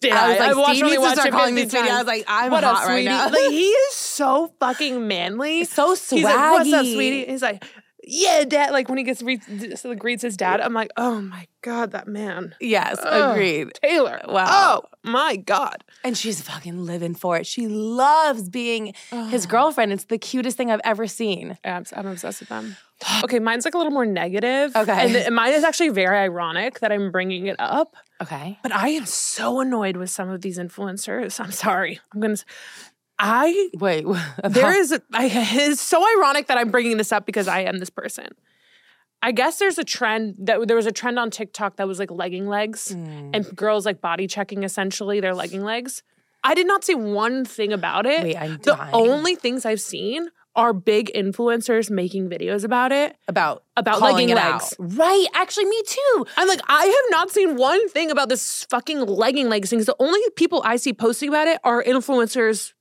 Did 0.00 0.12
I 0.12 0.30
was 0.30 0.38
like, 0.38 0.56
watched 0.56 0.76
Steve 0.78 0.84
needs 0.86 1.02
to 1.02 1.10
start 1.12 1.30
calling 1.30 1.54
me 1.54 1.68
sweetie. 1.68 1.90
I 1.90 1.98
was 1.98 2.06
like, 2.06 2.24
I'm 2.26 2.50
what 2.50 2.64
hot 2.64 2.82
up, 2.82 2.88
right 2.88 3.04
now. 3.04 3.28
Like 3.28 3.50
he 3.50 3.66
is 3.68 3.94
so 3.94 4.52
fucking 4.60 5.06
manly. 5.06 5.64
so 5.66 5.94
swaggy. 5.94 6.16
He's 6.16 6.24
like, 6.24 6.52
what's 6.52 6.72
up, 6.72 6.86
sweetie? 6.86 7.26
He's 7.26 7.42
like, 7.42 7.64
yeah, 8.02 8.44
dad. 8.44 8.70
Like 8.70 8.88
when 8.88 8.98
he 8.98 9.04
gets 9.04 9.20
re- 9.22 9.40
so 9.74 9.94
greets 9.94 10.22
his 10.22 10.36
dad, 10.36 10.60
I'm 10.60 10.72
like, 10.72 10.90
oh 10.96 11.20
my 11.20 11.46
god, 11.62 11.90
that 11.92 12.06
man, 12.06 12.54
Yes, 12.60 12.96
Ugh. 13.02 13.32
agreed. 13.36 13.74
Taylor. 13.82 14.20
Wow. 14.28 14.46
Oh 14.48 14.88
my 15.02 15.36
god. 15.36 15.82
And 16.04 16.16
she's 16.16 16.40
fucking 16.40 16.84
living 16.86 17.14
for 17.14 17.36
it. 17.36 17.46
She 17.46 17.66
loves 17.66 18.48
being 18.48 18.94
his 19.10 19.46
girlfriend. 19.46 19.92
It's 19.92 20.04
the 20.04 20.18
cutest 20.18 20.56
thing 20.56 20.70
I've 20.70 20.80
ever 20.84 21.06
seen. 21.08 21.58
I'm, 21.64 21.84
I'm 21.94 22.06
obsessed 22.06 22.40
with 22.40 22.48
them. 22.48 22.76
Okay, 23.24 23.38
mine's 23.38 23.64
like 23.64 23.74
a 23.74 23.78
little 23.78 23.92
more 23.92 24.06
negative. 24.06 24.74
Okay. 24.74 25.24
and, 25.26 25.34
mine 25.34 25.52
is 25.52 25.64
actually 25.64 25.90
very 25.90 26.16
ironic 26.18 26.80
that 26.80 26.92
I'm 26.92 27.10
bringing 27.10 27.46
it 27.46 27.56
up. 27.58 27.94
Okay. 28.22 28.58
But 28.62 28.72
I 28.72 28.88
am 28.90 29.04
so 29.06 29.60
annoyed 29.60 29.96
with 29.96 30.10
some 30.10 30.28
of 30.30 30.40
these 30.40 30.58
influencers. 30.58 31.38
I'm 31.40 31.52
sorry. 31.52 32.00
I'm 32.14 32.20
gonna. 32.20 32.36
I. 33.18 33.70
Wait. 33.78 34.04
there 34.44 34.76
is 34.78 34.92
a- 34.92 35.02
I, 35.12 35.30
it's 35.32 35.80
so 35.80 36.04
ironic 36.18 36.46
that 36.48 36.58
I'm 36.58 36.70
bringing 36.70 36.96
this 36.96 37.12
up 37.12 37.26
because 37.26 37.48
I 37.48 37.60
am 37.60 37.78
this 37.78 37.90
person. 37.90 38.28
I 39.22 39.32
guess 39.32 39.58
there's 39.58 39.78
a 39.78 39.84
trend 39.84 40.34
that 40.40 40.66
there 40.68 40.76
was 40.76 40.86
a 40.86 40.92
trend 40.92 41.18
on 41.18 41.30
TikTok 41.30 41.76
that 41.76 41.88
was 41.88 41.98
like 41.98 42.10
legging 42.10 42.46
legs 42.46 42.94
Mm. 42.94 43.30
and 43.34 43.56
girls 43.56 43.86
like 43.86 44.00
body 44.00 44.26
checking 44.26 44.62
essentially 44.62 45.20
their 45.20 45.34
legging 45.34 45.62
legs. 45.64 46.02
I 46.44 46.54
did 46.54 46.66
not 46.66 46.84
see 46.84 46.94
one 46.94 47.44
thing 47.44 47.72
about 47.72 48.06
it. 48.06 48.22
Wait, 48.22 48.36
I'm 48.36 48.58
the 48.58 48.74
dying. 48.74 48.90
only 48.94 49.34
things 49.34 49.64
I've 49.66 49.80
seen 49.80 50.28
are 50.56 50.72
big 50.72 51.10
influencers 51.14 51.90
making 51.90 52.28
videos 52.28 52.64
about 52.64 52.90
it. 52.90 53.16
about 53.28 53.62
About 53.76 54.00
legging 54.00 54.30
it 54.30 54.34
legs. 54.36 54.74
out. 54.80 54.96
Right. 54.96 55.26
Actually, 55.34 55.66
me 55.66 55.82
too. 55.86 56.26
I'm 56.36 56.48
like, 56.48 56.60
I 56.68 56.84
have 56.86 57.10
not 57.10 57.30
seen 57.30 57.56
one 57.56 57.88
thing 57.90 58.10
about 58.10 58.28
this 58.28 58.66
fucking 58.70 59.00
legging 59.02 59.48
legs 59.48 59.70
things. 59.70 59.86
The 59.86 59.94
only 60.00 60.20
people 60.34 60.62
I 60.64 60.76
see 60.76 60.92
posting 60.92 61.28
about 61.28 61.46
it 61.46 61.60
are 61.62 61.84
influencers 61.84 62.72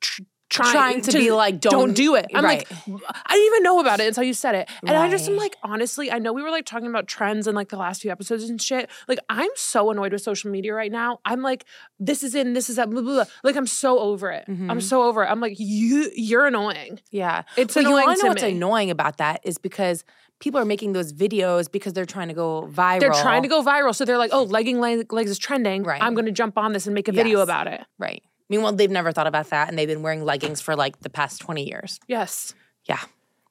tr- 0.00 0.22
trying, 0.52 0.72
Trying 0.72 1.00
to 1.02 1.12
be 1.18 1.30
like, 1.32 1.60
don't- 1.60 1.94
do 1.94 2.14
it. 2.14 2.26
I'm 2.34 2.44
right. 2.44 2.58
like, 2.70 3.02
I 3.26 3.32
didn't 3.34 3.46
even 3.46 3.62
know 3.62 3.80
about 3.80 4.00
it 4.00 4.06
until 4.06 4.22
you 4.24 4.34
said 4.34 4.54
it. 4.54 4.68
And 4.86 4.96
I 4.96 5.08
just 5.10 5.28
am 5.28 5.36
like, 5.36 5.56
honestly, 5.62 6.12
I 6.12 6.18
know 6.18 6.32
we 6.32 6.42
were 6.42 6.50
like 6.50 6.66
talking 6.66 6.88
about 6.88 7.06
trends 7.08 7.46
in 7.46 7.54
like 7.54 7.70
the 7.70 7.76
last 7.78 8.02
few 8.02 8.10
episodes 8.10 8.44
and 8.44 8.60
shit. 8.60 8.90
Like, 9.08 9.18
I'm 9.28 9.50
so 9.56 9.90
annoyed 9.90 10.12
with 10.12 10.22
social 10.22 10.50
media 10.50 10.74
right 10.74 10.92
now. 10.92 11.20
I'm 11.24 11.40
like, 11.42 11.64
this 11.98 12.22
is 12.22 12.34
in, 12.34 12.52
this 12.52 12.68
is 12.68 12.76
that, 12.76 12.90
blah, 12.90 13.00
blah, 13.00 13.12
blah. 13.14 13.24
Like, 13.42 13.56
I'm 13.56 13.66
so 13.66 13.98
over 13.98 14.30
it. 14.30 14.44
I'm 14.48 14.68
Mhm. 14.78 14.82
so 14.82 15.02
over 15.04 15.22
it. 15.24 15.26
I'm 15.28 15.40
like, 15.40 15.54
you, 15.58 16.10
you're 16.14 16.46
annoying. 16.46 17.00
Yeah. 17.10 17.42
It's 17.56 17.74
you 17.74 17.80
annoying 17.82 18.04
wanna 18.04 18.16
to 18.18 18.22
know 18.24 18.28
what's 18.28 18.42
me. 18.42 18.50
annoying 18.52 18.90
about 18.90 19.16
that 19.18 19.40
is 19.44 19.56
because 19.58 20.04
people 20.40 20.60
are 20.60 20.64
making 20.64 20.92
those 20.92 21.12
videos 21.12 21.70
because 21.70 21.92
they're 21.92 22.04
trying 22.04 22.28
to 22.28 22.34
go 22.34 22.68
viral. 22.72 23.00
They're 23.00 23.10
trying 23.12 23.42
to 23.42 23.48
go 23.48 23.62
viral. 23.62 23.94
So 23.94 24.04
they're 24.04 24.18
like, 24.18 24.32
oh, 24.34 24.42
legging 24.42 24.80
legs 24.80 25.30
is 25.30 25.38
trending. 25.38 25.84
Right. 25.84 26.02
I'm 26.02 26.14
going 26.14 26.26
to 26.26 26.32
jump 26.32 26.58
on 26.58 26.72
this 26.72 26.86
and 26.86 26.94
make 26.94 27.08
a 27.08 27.12
video 27.12 27.40
about 27.40 27.68
it. 27.68 27.80
right. 27.98 28.22
Meanwhile, 28.52 28.74
they've 28.74 28.90
never 28.90 29.10
thought 29.12 29.26
about 29.26 29.48
that, 29.50 29.68
and 29.70 29.78
they've 29.78 29.88
been 29.88 30.02
wearing 30.02 30.24
leggings 30.24 30.60
for 30.60 30.76
like 30.76 31.00
the 31.00 31.10
past 31.10 31.40
twenty 31.40 31.64
years. 31.68 31.98
Yes. 32.06 32.54
Yeah. 32.84 33.00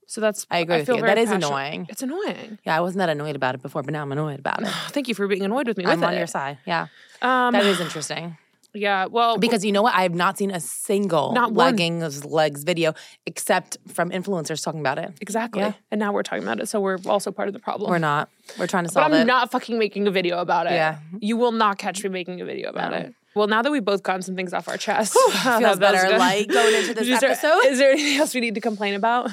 So 0.06 0.22
that's 0.22 0.46
I 0.52 0.60
agree 0.60 0.78
with 0.78 0.86
feel 0.88 0.98
you. 0.98 1.02
That 1.02 1.18
is 1.18 1.30
passionate. 1.30 1.48
annoying. 1.48 1.88
It's 1.90 2.04
annoying. 2.04 2.60
Yeah, 2.66 2.78
I 2.78 2.82
wasn't 2.82 3.00
that 3.00 3.10
annoyed 3.10 3.36
about 3.36 3.56
it 3.56 3.62
before, 3.64 3.82
but 3.82 3.94
now 3.94 4.02
I'm 4.04 4.12
annoyed 4.12 4.40
about 4.40 4.62
it. 4.62 4.68
Thank 4.90 5.08
you 5.08 5.16
for 5.16 5.28
being 5.28 5.42
annoyed 5.44 5.68
with 5.68 5.78
me. 5.78 5.86
I'm 5.86 6.00
with 6.02 6.08
on 6.08 6.14
it. 6.14 6.18
your 6.20 6.28
side. 6.28 6.60
Yeah, 6.68 6.88
Um, 7.22 7.54
that 7.54 7.66
is 7.66 7.80
interesting. 7.80 8.38
yeah. 8.74 9.06
Well, 9.06 9.38
Because 9.38 9.64
you 9.66 9.72
know 9.72 9.82
what? 9.82 9.96
I 9.96 10.04
have 10.04 10.14
not 10.14 10.38
seen 10.38 10.52
a 10.52 10.60
single 10.60 11.32
Not 11.32 11.54
one. 11.54 11.66
leggings 11.66 12.26
legs 12.26 12.64
video 12.64 12.94
except 13.26 13.78
from 13.88 14.12
influencers 14.12 14.62
talking 14.64 14.82
about 14.82 14.98
it. 14.98 15.12
exactly. 15.22 15.62
Yeah. 15.62 15.74
And 15.92 16.00
now 16.00 16.12
we're 16.12 16.24
talking 16.24 16.44
about 16.44 16.60
it, 16.60 16.68
so 16.68 16.80
we're 16.82 17.00
also 17.06 17.32
part 17.32 17.48
of 17.48 17.54
the 17.54 17.60
problem. 17.60 17.90
We're 17.90 17.98
not. 17.98 18.30
We're 18.60 18.68
trying 18.68 18.84
to 18.84 18.92
solve 18.92 19.12
But 19.12 19.16
I'm 19.16 19.22
it. 19.22 19.26
not 19.28 19.50
fucking 19.50 19.80
making 19.80 20.08
a 20.08 20.12
video 20.12 20.40
about 20.40 20.68
it. 20.68 20.74
Yeah. 20.74 21.00
You 21.20 21.38
will 21.38 21.54
not 21.54 21.78
catch 21.78 22.04
me 22.04 22.10
making 22.10 22.42
a 22.42 22.46
video 22.46 22.70
about 22.70 22.92
No. 22.92 22.98
it. 22.98 23.14
Well, 23.36 23.48
now 23.48 23.62
that 23.62 23.72
we've 23.72 23.84
both 23.86 24.04
gotten 24.04 24.22
some 24.22 24.36
things 24.36 24.54
off 24.54 24.68
our 24.68 24.78
chest, 24.78 25.14
Feels 25.30 25.34
that 25.44 25.80
better, 25.80 26.18
like, 26.18 26.48
going 26.50 26.76
into 26.76 26.94
this 26.96 27.08
Is 27.08 27.20
there- 27.22 27.32
episode. 27.32 27.66
Is 27.66 27.78
there 27.80 27.92
anything 27.92 28.18
else 28.18 28.34
we 28.36 28.42
need 28.42 28.56
to 28.56 28.62
complain 28.62 28.94
about? 28.94 29.30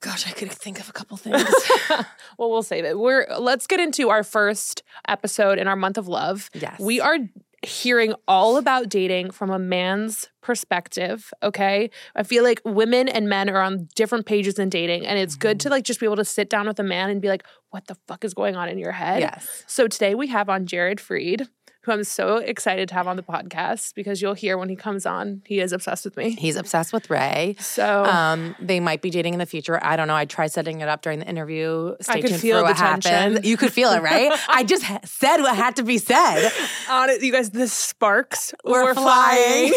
Gosh, 0.00 0.26
I 0.26 0.30
could 0.30 0.50
think 0.50 0.80
of 0.80 0.88
a 0.88 0.92
couple 0.92 1.16
things. 1.18 1.44
well, 2.38 2.50
we'll 2.50 2.62
save 2.62 2.84
it. 2.86 2.98
We're 2.98 3.26
let's 3.38 3.66
get 3.66 3.80
into 3.80 4.08
our 4.08 4.22
first 4.22 4.82
episode 5.06 5.58
in 5.58 5.68
our 5.68 5.76
month 5.76 5.98
of 5.98 6.08
love. 6.08 6.48
Yes. 6.54 6.80
We 6.80 7.00
are 7.00 7.18
hearing 7.62 8.14
all 8.26 8.56
about 8.56 8.88
dating 8.88 9.30
from 9.32 9.50
a 9.50 9.58
man's 9.58 10.28
perspective, 10.40 11.30
okay? 11.42 11.90
I 12.16 12.22
feel 12.22 12.42
like 12.42 12.62
women 12.64 13.08
and 13.08 13.28
men 13.28 13.50
are 13.50 13.60
on 13.60 13.88
different 13.94 14.24
pages 14.24 14.58
in 14.58 14.70
dating 14.70 15.06
and 15.06 15.18
it's 15.18 15.36
good 15.36 15.60
to 15.60 15.66
Mm-hmm. 15.68 15.72
like 15.72 15.84
just 15.84 16.00
be 16.00 16.06
able 16.06 16.16
to 16.16 16.24
sit 16.24 16.48
down 16.48 16.66
with 16.66 16.80
a 16.80 16.82
man 16.84 17.10
and 17.10 17.20
be 17.20 17.28
like, 17.28 17.44
"What 17.68 17.86
the 17.86 17.96
fuck 18.08 18.24
is 18.24 18.32
going 18.32 18.56
on 18.56 18.70
in 18.70 18.78
your 18.78 18.92
head?" 18.92 19.20
yes. 19.20 19.64
So 19.66 19.86
today 19.86 20.14
we 20.14 20.28
have 20.28 20.48
on 20.48 20.64
Jared 20.64 20.98
Freid, 20.98 21.48
who 21.90 21.98
I'm 21.98 22.04
so 22.04 22.36
excited 22.36 22.88
to 22.90 22.94
have 22.94 23.08
on 23.08 23.16
the 23.16 23.22
podcast 23.22 23.94
because 23.94 24.22
you'll 24.22 24.34
hear 24.34 24.56
when 24.56 24.68
he 24.68 24.76
comes 24.76 25.04
on, 25.06 25.42
he 25.44 25.60
is 25.60 25.72
obsessed 25.72 26.04
with 26.04 26.16
me. 26.16 26.30
He's 26.30 26.56
obsessed 26.56 26.92
with 26.92 27.10
Ray. 27.10 27.56
So 27.58 28.04
Um, 28.04 28.54
they 28.60 28.78
might 28.80 29.02
be 29.02 29.10
dating 29.10 29.34
in 29.34 29.40
the 29.40 29.46
future. 29.46 29.78
I 29.82 29.96
don't 29.96 30.06
know. 30.08 30.14
I 30.14 30.24
tried 30.24 30.52
setting 30.52 30.80
it 30.80 30.88
up 30.88 31.02
during 31.02 31.18
the 31.18 31.26
interview. 31.28 31.96
Stay 32.00 32.20
could 32.20 32.28
tuned 32.30 32.40
feel 32.40 32.58
for 32.58 32.62
what 32.64 32.76
the 32.76 32.82
tension. 32.82 33.12
happens. 33.12 33.46
You 33.46 33.56
could 33.56 33.72
feel 33.72 33.90
it, 33.90 34.02
right? 34.02 34.30
I 34.48 34.62
just 34.62 34.84
said 35.06 35.38
what 35.38 35.56
had 35.56 35.76
to 35.76 35.82
be 35.82 35.98
said. 35.98 36.50
on 36.88 37.10
it, 37.10 37.22
you 37.22 37.32
guys, 37.32 37.50
the 37.50 37.66
sparks 37.68 38.54
We're 38.64 38.84
were 38.84 38.94
flying. 38.94 39.72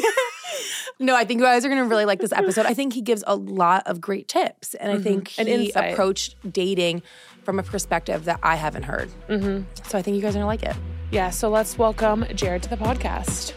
no, 1.00 1.15
I 1.15 1.25
think 1.25 1.39
you 1.39 1.46
guys 1.46 1.65
are 1.65 1.70
going 1.70 1.82
to 1.82 1.88
really 1.88 2.05
like 2.05 2.20
this 2.20 2.32
episode. 2.32 2.65
I 2.65 2.74
think 2.74 2.93
he 2.93 3.01
gives 3.01 3.24
a 3.25 3.36
lot 3.36 3.88
of 3.88 4.00
great 4.00 4.27
tips, 4.27 4.75
and 4.75 4.91
I 4.91 5.00
think 5.01 5.29
Mm-hmm. 5.29 5.62
He 5.62 5.72
approached 5.72 6.36
dating 6.51 7.01
from 7.43 7.60
a 7.60 7.63
perspective 7.63 8.25
that 8.25 8.39
I 8.43 8.55
haven't 8.55 8.84
heard. 8.84 9.10
Mm-hmm. 9.29 9.63
So 9.88 9.98
I 9.98 10.01
think 10.01 10.15
you 10.15 10.22
guys 10.22 10.36
are 10.36 10.39
going 10.39 10.43
to 10.43 10.48
like 10.48 10.63
it. 10.63 10.75
Yeah, 11.13 11.29
so 11.29 11.48
let's 11.48 11.77
welcome 11.77 12.25
Jared 12.34 12.63
to 12.63 12.70
the 12.70 12.75
podcast. 12.75 13.53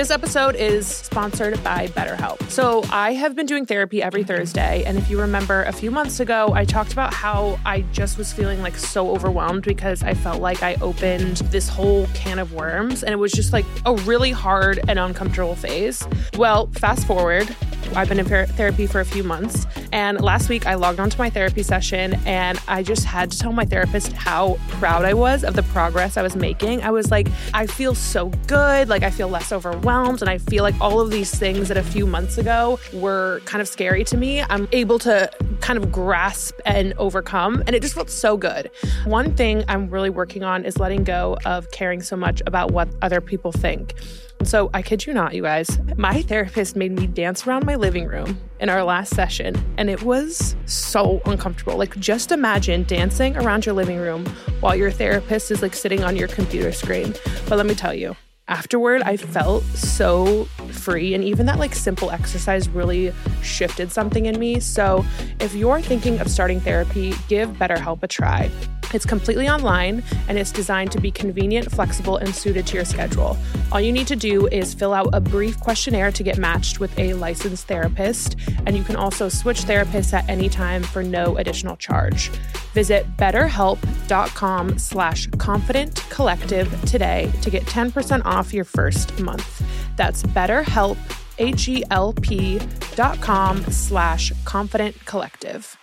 This 0.00 0.10
episode 0.10 0.56
is 0.56 0.86
sponsored 0.86 1.62
by 1.62 1.88
BetterHelp. 1.88 2.50
So, 2.50 2.82
I 2.90 3.12
have 3.12 3.36
been 3.36 3.44
doing 3.44 3.66
therapy 3.66 4.02
every 4.02 4.24
Thursday. 4.24 4.82
And 4.86 4.96
if 4.96 5.10
you 5.10 5.20
remember 5.20 5.64
a 5.64 5.72
few 5.72 5.90
months 5.90 6.20
ago, 6.20 6.54
I 6.54 6.64
talked 6.64 6.94
about 6.94 7.12
how 7.12 7.60
I 7.66 7.82
just 7.92 8.16
was 8.16 8.32
feeling 8.32 8.62
like 8.62 8.78
so 8.78 9.10
overwhelmed 9.10 9.64
because 9.64 10.02
I 10.02 10.14
felt 10.14 10.40
like 10.40 10.62
I 10.62 10.76
opened 10.76 11.36
this 11.52 11.68
whole 11.68 12.06
can 12.14 12.38
of 12.38 12.54
worms 12.54 13.02
and 13.02 13.12
it 13.12 13.18
was 13.18 13.30
just 13.30 13.52
like 13.52 13.66
a 13.84 13.94
really 13.94 14.30
hard 14.30 14.80
and 14.88 14.98
uncomfortable 14.98 15.54
phase. 15.54 16.02
Well, 16.38 16.68
fast 16.68 17.06
forward, 17.06 17.54
I've 17.94 18.08
been 18.08 18.20
in 18.20 18.24
therapy 18.24 18.86
for 18.86 19.00
a 19.00 19.04
few 19.04 19.22
months. 19.22 19.66
And 19.92 20.20
last 20.22 20.48
week, 20.48 20.64
I 20.66 20.76
logged 20.76 21.00
onto 21.00 21.18
my 21.18 21.28
therapy 21.28 21.62
session 21.62 22.14
and 22.24 22.58
I 22.68 22.82
just 22.82 23.04
had 23.04 23.32
to 23.32 23.38
tell 23.38 23.52
my 23.52 23.66
therapist 23.66 24.12
how 24.12 24.58
proud 24.68 25.04
I 25.04 25.12
was 25.12 25.44
of 25.44 25.56
the 25.56 25.64
progress 25.64 26.16
I 26.16 26.22
was 26.22 26.36
making. 26.36 26.82
I 26.82 26.90
was 26.90 27.10
like, 27.10 27.28
I 27.52 27.66
feel 27.66 27.94
so 27.94 28.28
good. 28.46 28.88
Like, 28.88 29.02
I 29.02 29.10
feel 29.10 29.28
less 29.28 29.52
overwhelmed. 29.52 29.89
And 29.90 30.28
I 30.28 30.38
feel 30.38 30.62
like 30.62 30.80
all 30.80 31.00
of 31.00 31.10
these 31.10 31.34
things 31.34 31.66
that 31.66 31.76
a 31.76 31.82
few 31.82 32.06
months 32.06 32.38
ago 32.38 32.78
were 32.92 33.42
kind 33.44 33.60
of 33.60 33.66
scary 33.66 34.04
to 34.04 34.16
me, 34.16 34.40
I'm 34.40 34.68
able 34.70 35.00
to 35.00 35.28
kind 35.60 35.76
of 35.76 35.90
grasp 35.90 36.56
and 36.64 36.94
overcome. 36.96 37.64
And 37.66 37.74
it 37.74 37.82
just 37.82 37.94
felt 37.94 38.08
so 38.08 38.36
good. 38.36 38.70
One 39.04 39.34
thing 39.34 39.64
I'm 39.66 39.90
really 39.90 40.08
working 40.08 40.44
on 40.44 40.64
is 40.64 40.78
letting 40.78 41.02
go 41.02 41.36
of 41.44 41.72
caring 41.72 42.02
so 42.02 42.14
much 42.14 42.40
about 42.46 42.70
what 42.70 42.88
other 43.02 43.20
people 43.20 43.50
think. 43.50 43.94
So 44.44 44.70
I 44.72 44.80
kid 44.80 45.06
you 45.06 45.12
not, 45.12 45.34
you 45.34 45.42
guys, 45.42 45.76
my 45.96 46.22
therapist 46.22 46.76
made 46.76 46.92
me 46.92 47.08
dance 47.08 47.44
around 47.44 47.66
my 47.66 47.74
living 47.74 48.06
room 48.06 48.40
in 48.60 48.68
our 48.68 48.84
last 48.84 49.12
session, 49.14 49.56
and 49.76 49.90
it 49.90 50.02
was 50.02 50.54
so 50.66 51.20
uncomfortable. 51.26 51.76
Like, 51.76 51.98
just 51.98 52.32
imagine 52.32 52.84
dancing 52.84 53.36
around 53.36 53.66
your 53.66 53.74
living 53.74 53.98
room 53.98 54.24
while 54.60 54.76
your 54.76 54.92
therapist 54.92 55.50
is 55.50 55.62
like 55.62 55.74
sitting 55.74 56.04
on 56.04 56.16
your 56.16 56.28
computer 56.28 56.72
screen. 56.72 57.12
But 57.48 57.56
let 57.56 57.66
me 57.66 57.74
tell 57.74 57.92
you, 57.92 58.16
afterward, 58.50 59.00
I 59.02 59.16
felt 59.16 59.62
so 59.74 60.44
free, 60.72 61.14
and 61.14 61.24
even 61.24 61.46
that 61.46 61.58
like 61.58 61.74
simple 61.74 62.10
exercise 62.10 62.68
really 62.68 63.14
shifted 63.42 63.90
something 63.90 64.26
in 64.26 64.38
me. 64.38 64.60
So, 64.60 65.04
if 65.38 65.54
you're 65.54 65.80
thinking 65.80 66.20
of 66.20 66.28
starting 66.28 66.60
therapy, 66.60 67.14
give 67.28 67.50
BetterHelp 67.50 68.02
a 68.02 68.08
try. 68.08 68.50
It's 68.92 69.06
completely 69.06 69.48
online 69.48 70.02
and 70.28 70.38
it's 70.38 70.52
designed 70.52 70.92
to 70.92 71.00
be 71.00 71.10
convenient, 71.10 71.70
flexible, 71.70 72.16
and 72.16 72.34
suited 72.34 72.66
to 72.68 72.76
your 72.76 72.84
schedule. 72.84 73.36
All 73.72 73.80
you 73.80 73.92
need 73.92 74.06
to 74.08 74.16
do 74.16 74.46
is 74.48 74.74
fill 74.74 74.92
out 74.92 75.10
a 75.12 75.20
brief 75.20 75.58
questionnaire 75.60 76.10
to 76.12 76.22
get 76.22 76.38
matched 76.38 76.80
with 76.80 76.96
a 76.98 77.14
licensed 77.14 77.66
therapist, 77.66 78.36
and 78.66 78.76
you 78.76 78.84
can 78.84 78.96
also 78.96 79.28
switch 79.28 79.62
therapists 79.62 80.12
at 80.12 80.28
any 80.28 80.48
time 80.48 80.82
for 80.82 81.02
no 81.02 81.36
additional 81.36 81.76
charge. 81.76 82.28
Visit 82.74 83.16
betterhelp.com 83.16 84.78
slash 84.78 85.26
confident 85.38 85.96
collective 86.10 86.68
today 86.84 87.32
to 87.42 87.50
get 87.50 87.64
10% 87.64 88.24
off 88.24 88.54
your 88.54 88.64
first 88.64 89.18
month. 89.20 89.62
That's 89.96 90.22
betterhelp, 90.22 90.96
H-E-L-P 91.38 92.60
dot 92.94 93.20
com 93.20 93.62
slash 93.70 94.32
confident 94.44 94.94
collective. 95.06 95.76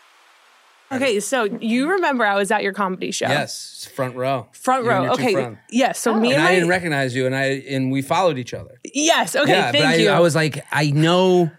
Okay, 0.92 1.20
so 1.20 1.44
you 1.44 1.90
remember 1.92 2.26
I 2.26 2.36
was 2.36 2.50
at 2.52 2.64
your 2.64 2.74
comedy 2.74 3.12
show. 3.12 3.28
Yes, 3.28 3.90
front 3.94 4.16
row. 4.16 4.48
Front 4.52 4.86
You 4.86 4.90
row. 4.90 5.12
Okay. 5.14 5.34
front. 5.34 5.58
Yes. 5.70 6.00
So 6.00 6.14
me 6.14 6.30
And 6.30 6.38
and, 6.38 6.48
I 6.48 6.54
didn't 6.54 6.70
recognize 6.70 7.16
you, 7.16 7.26
and 7.26 7.36
I 7.36 7.64
and 7.70 7.92
we 7.92 8.02
followed 8.02 8.38
each 8.38 8.54
other. 8.54 8.80
Yes. 8.94 9.36
Okay. 9.36 9.52
yeah, 9.52 9.72
thank 9.72 9.84
but 9.84 9.94
I, 9.94 9.96
you. 9.96 10.10
I 10.10 10.20
was 10.20 10.36
like, 10.36 10.66
I 10.72 10.92
know 10.92 11.52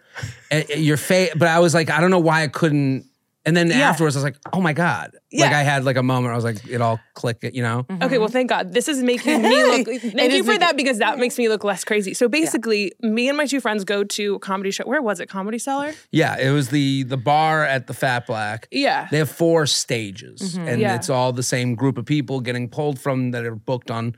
uh, 0.51 0.63
your 0.77 0.97
face, 0.97 1.33
but 1.37 1.49
I 1.49 1.59
was 1.59 1.75
like, 1.75 1.91
I 1.91 2.01
don't 2.01 2.11
know 2.11 2.19
why 2.19 2.43
I 2.43 2.49
couldn't. 2.49 3.08
And 3.49 3.57
then 3.57 3.69
Yeah. 3.69 3.89
afterwards, 3.91 4.15
I 4.17 4.19
was 4.19 4.25
like, 4.25 4.37
oh 4.53 4.61
my 4.61 4.73
god! 4.73 5.17
Like 5.33 5.53
I 5.53 5.63
had 5.63 5.85
like 5.85 5.97
a 5.97 6.03
moment. 6.03 6.25
Where 6.25 6.33
I 6.33 6.37
was 6.37 6.45
like, 6.45 6.67
it 6.69 6.81
all 6.81 7.01
clicked. 7.15 7.45
You 7.45 7.63
know. 7.63 7.87
Okay, 8.03 8.19
well, 8.19 8.29
thank 8.29 8.49
God. 8.51 8.73
This 8.73 8.89
is 8.89 9.03
making 9.03 9.43
me 9.43 9.49
look. 9.65 9.87
Thank 9.87 10.03
Mm-hmm. 10.03 10.19
You 10.37 10.43
for 10.43 10.49
making- 10.49 10.61
that 10.61 10.77
because 10.77 10.99
that 10.99 11.19
makes 11.19 11.39
me 11.39 11.49
look 11.49 11.65
less 11.65 11.85
crazy. 11.85 12.15
So 12.15 12.29
basically, 12.29 12.93
me 13.01 13.29
and 13.29 13.37
my 13.37 13.47
two 13.47 13.61
friends 13.61 13.85
go 13.85 14.05
to 14.05 14.35
a 14.35 14.39
comedy 14.39 14.71
show. 14.71 14.85
Where 14.85 15.01
was 15.03 15.19
it? 15.21 15.29
Comedy 15.29 15.59
Cellar. 15.59 15.95
Yeah, 16.13 16.37
it 16.39 16.51
was 16.51 16.69
the 16.69 17.05
the 17.05 17.17
bar 17.17 17.65
at 17.65 17.87
the 17.87 17.95
Fat 17.95 18.27
Black. 18.27 18.69
Yeah. 18.71 19.09
They 19.11 19.19
have 19.19 19.31
four 19.31 19.67
stages, 19.67 20.57
and 20.57 20.81
Yeah. 20.81 20.95
it's 20.97 21.09
all 21.11 21.33
the 21.33 21.43
same 21.43 21.75
group 21.75 21.99
of 21.99 22.05
people 22.05 22.41
getting 22.41 22.69
pulled 22.69 22.99
from 23.01 23.31
that 23.33 23.45
are 23.45 23.55
booked 23.55 23.91
on 23.91 24.15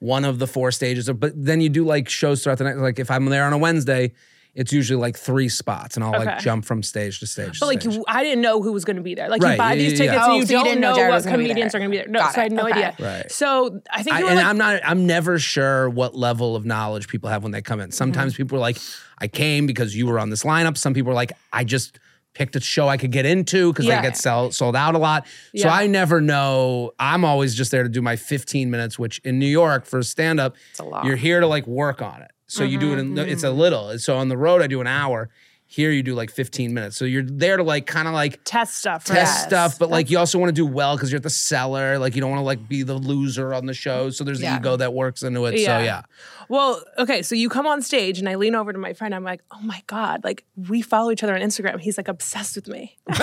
one 0.00 0.24
of 0.24 0.38
the 0.38 0.46
four 0.46 0.70
stages. 0.70 1.08
But 1.10 1.32
then 1.34 1.60
you 1.60 1.68
do 1.70 1.84
like 1.84 2.08
shows 2.08 2.42
throughout 2.42 2.58
the 2.58 2.64
night. 2.64 2.76
Like 2.76 2.98
if 2.98 3.10
I'm 3.10 3.24
there 3.26 3.44
on 3.44 3.52
a 3.52 3.58
Wednesday, 3.58 4.12
it's 4.54 4.72
usually 4.72 5.00
like 5.00 5.16
three 5.18 5.48
spots, 5.48 5.96
and 5.96 6.04
I'll 6.04 6.12
like 6.12 6.28
Okay. 6.28 6.38
jump 6.40 6.64
from 6.64 6.82
stage 6.82 7.18
to 7.20 7.26
stage. 7.26 7.58
But 7.58 7.58
to 7.60 7.64
like, 7.66 7.80
stage. 7.80 7.94
you, 7.96 8.04
I 8.06 8.22
didn't 8.22 8.40
know 8.42 8.62
who 8.62 8.72
was 8.72 8.84
going 8.84 8.96
to 8.96 9.02
be 9.02 9.14
there. 9.14 9.28
Like, 9.28 9.42
Right, 9.42 9.52
you 9.52 9.58
buy 9.58 9.72
yeah, 9.72 9.78
these 9.78 9.92
yeah, 9.92 9.98
tickets 9.98 10.14
yeah. 10.14 10.24
and 10.24 10.32
Oh, 10.32 10.36
you 10.36 10.46
so 10.46 10.52
you 10.52 10.58
don't 10.58 10.64
didn't 10.66 10.80
know 10.80 10.90
know 10.90 10.96
Jared 10.96 11.10
what 11.10 11.14
was 11.16 11.24
gonna 11.26 11.38
be 11.38 11.44
comedians 11.44 11.72
there. 11.72 11.80
are 11.80 11.82
going 11.86 11.90
to 11.90 11.96
be 11.98 12.02
there. 12.02 12.08
No, 12.12 12.18
Got 12.20 12.34
so 12.34 12.40
I 12.40 12.44
it, 12.44 12.44
had 12.44 12.52
no 12.52 12.62
okay. 12.68 12.72
idea. 12.72 12.96
Right. 13.00 13.32
So 13.32 13.80
I 13.92 14.02
think 14.02 14.16
I, 14.16 14.18
you 14.20 14.24
were 14.26 14.30
and 14.30 14.38
like, 14.38 14.46
I'm 14.46 14.58
not. 14.58 14.80
I'm 14.84 15.06
never 15.06 15.38
sure 15.38 15.88
what 15.90 16.14
level 16.14 16.54
of 16.56 16.64
knowledge 16.64 17.08
people 17.08 17.30
have 17.30 17.42
when 17.42 17.52
they 17.52 17.62
come 17.62 17.80
in. 17.80 17.90
Sometimes 17.90 18.34
Mm-hmm. 18.34 18.42
people 18.44 18.58
are 18.58 18.60
like, 18.60 18.78
"I 19.18 19.26
came 19.28 19.66
because 19.66 19.96
you 19.96 20.06
were 20.06 20.18
on 20.20 20.30
this 20.30 20.44
lineup." 20.44 20.76
Some 20.78 20.94
people 20.94 21.10
are 21.10 21.14
like, 21.16 21.32
"I 21.52 21.64
just 21.64 21.98
picked 22.34 22.56
a 22.56 22.60
show 22.60 22.88
I 22.88 22.96
could 22.96 23.12
get 23.12 23.26
into 23.26 23.72
because 23.72 23.86
Yeah. 23.86 24.00
they 24.00 24.08
get 24.08 24.16
sell, 24.16 24.50
sold 24.52 24.74
out 24.76 24.94
a 24.94 24.98
lot." 24.98 25.26
So 25.56 25.66
Yeah. 25.68 25.74
I 25.74 25.86
never 25.86 26.20
know. 26.20 26.92
I'm 26.98 27.24
always 27.24 27.54
just 27.54 27.70
there 27.70 27.82
to 27.82 27.88
do 27.88 28.02
my 28.02 28.16
15 28.16 28.70
minutes, 28.70 28.98
which 28.98 29.18
in 29.24 29.38
New 29.38 29.46
York 29.46 29.84
for 29.86 30.02
stand 30.02 30.38
up, 30.40 30.56
a 30.78 30.84
lot. 30.84 31.04
you're 31.06 31.16
here 31.16 31.40
to 31.40 31.46
like 31.46 31.66
work 31.66 32.00
on 32.02 32.22
it. 32.22 32.30
So 32.54 32.64
you 32.64 32.78
do 32.78 32.92
it. 32.92 32.98
In, 32.98 33.14
Mm-hmm. 33.14 33.28
it's 33.30 33.42
a 33.44 33.50
little. 33.50 33.98
So 33.98 34.16
on 34.16 34.28
the 34.28 34.36
road, 34.36 34.62
I 34.62 34.66
do 34.66 34.80
an 34.80 34.86
hour. 34.86 35.28
Here 35.66 35.90
you 35.90 36.02
do 36.04 36.14
like 36.14 36.30
15 36.30 36.72
minutes. 36.72 36.96
So 36.96 37.04
you're 37.04 37.22
there 37.24 37.56
to 37.56 37.62
like 37.64 37.86
kind 37.86 38.06
of 38.06 38.14
like 38.14 38.44
test 38.44 38.76
stuff. 38.78 39.04
Test 39.04 39.16
Yes. 39.16 39.44
stuff, 39.46 39.78
but 39.78 39.90
like 39.90 40.08
you 40.10 40.18
also 40.18 40.38
want 40.38 40.50
to 40.50 40.54
do 40.54 40.66
well 40.66 40.94
because 40.94 41.10
you're 41.10 41.16
at 41.16 41.22
the 41.24 41.30
Cellar. 41.30 41.98
Like 41.98 42.14
you 42.14 42.20
don't 42.20 42.30
want 42.30 42.40
to 42.40 42.44
like 42.44 42.68
be 42.68 42.82
the 42.84 42.94
loser 42.94 43.52
on 43.54 43.66
the 43.66 43.74
show. 43.74 44.10
So 44.10 44.22
there's 44.24 44.40
Yeah. 44.40 44.58
ego 44.58 44.76
that 44.76 44.92
works 44.94 45.22
into 45.22 45.46
it. 45.46 45.58
Yeah. 45.58 45.78
So 45.78 45.84
yeah. 45.84 46.02
Well, 46.48 46.82
okay, 46.98 47.22
so 47.22 47.34
you 47.34 47.48
come 47.48 47.66
on 47.66 47.82
stage 47.82 48.18
and 48.18 48.28
I 48.28 48.34
lean 48.36 48.54
over 48.54 48.72
to 48.72 48.78
my 48.78 48.92
friend. 48.92 49.14
I'm 49.14 49.24
like, 49.24 49.42
oh 49.52 49.60
my 49.62 49.82
God, 49.86 50.22
like 50.24 50.44
we 50.56 50.82
follow 50.82 51.10
each 51.10 51.22
other 51.22 51.34
on 51.34 51.40
Instagram. 51.40 51.80
He's 51.80 51.96
like 51.96 52.08
obsessed 52.08 52.56
with 52.56 52.68
me. 52.68 52.96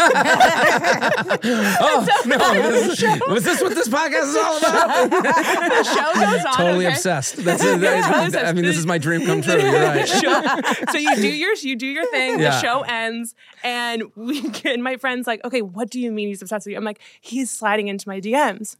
Oh 1.83 2.05
no! 2.25 2.53
this 2.71 3.01
is- 3.01 3.21
was 3.27 3.43
this 3.43 3.61
what 3.61 3.73
this 3.75 3.87
podcast 3.87 4.23
is 4.29 4.35
all 4.35 4.57
about? 4.57 5.09
the 5.09 5.83
show 5.83 6.13
goes 6.13 6.45
on. 6.45 6.53
totally 6.55 6.85
okay? 6.85 6.93
obsessed. 6.95 7.37
That's 7.37 7.63
it. 7.63 7.79
That- 7.81 8.45
I 8.45 8.53
mean, 8.53 8.65
this 8.65 8.77
is 8.77 8.85
my 8.85 8.97
dream 8.97 9.25
come 9.25 9.41
true. 9.41 9.59
You're 9.59 9.71
right. 9.73 10.07
So 10.07 10.97
you 10.97 11.15
do 11.15 11.27
your 11.27 11.53
you 11.55 11.75
do 11.75 11.87
your 11.87 12.05
thing. 12.11 12.39
Yeah. 12.39 12.51
The 12.51 12.61
show 12.61 12.81
ends, 12.81 13.35
and 13.63 14.03
we 14.15 14.43
and 14.65 14.83
my 14.83 14.97
friend's 14.97 15.27
like, 15.27 15.43
okay, 15.43 15.61
what 15.61 15.89
do 15.89 15.99
you 15.99 16.11
mean 16.11 16.27
he's 16.27 16.41
obsessed 16.41 16.65
with 16.65 16.71
you? 16.71 16.77
I'm 16.77 16.83
like, 16.83 16.99
he's 17.21 17.49
sliding 17.51 17.87
into 17.87 18.07
my 18.07 18.19
DMs. 18.19 18.75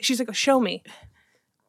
She's 0.00 0.18
like, 0.18 0.34
show 0.34 0.60
me. 0.60 0.82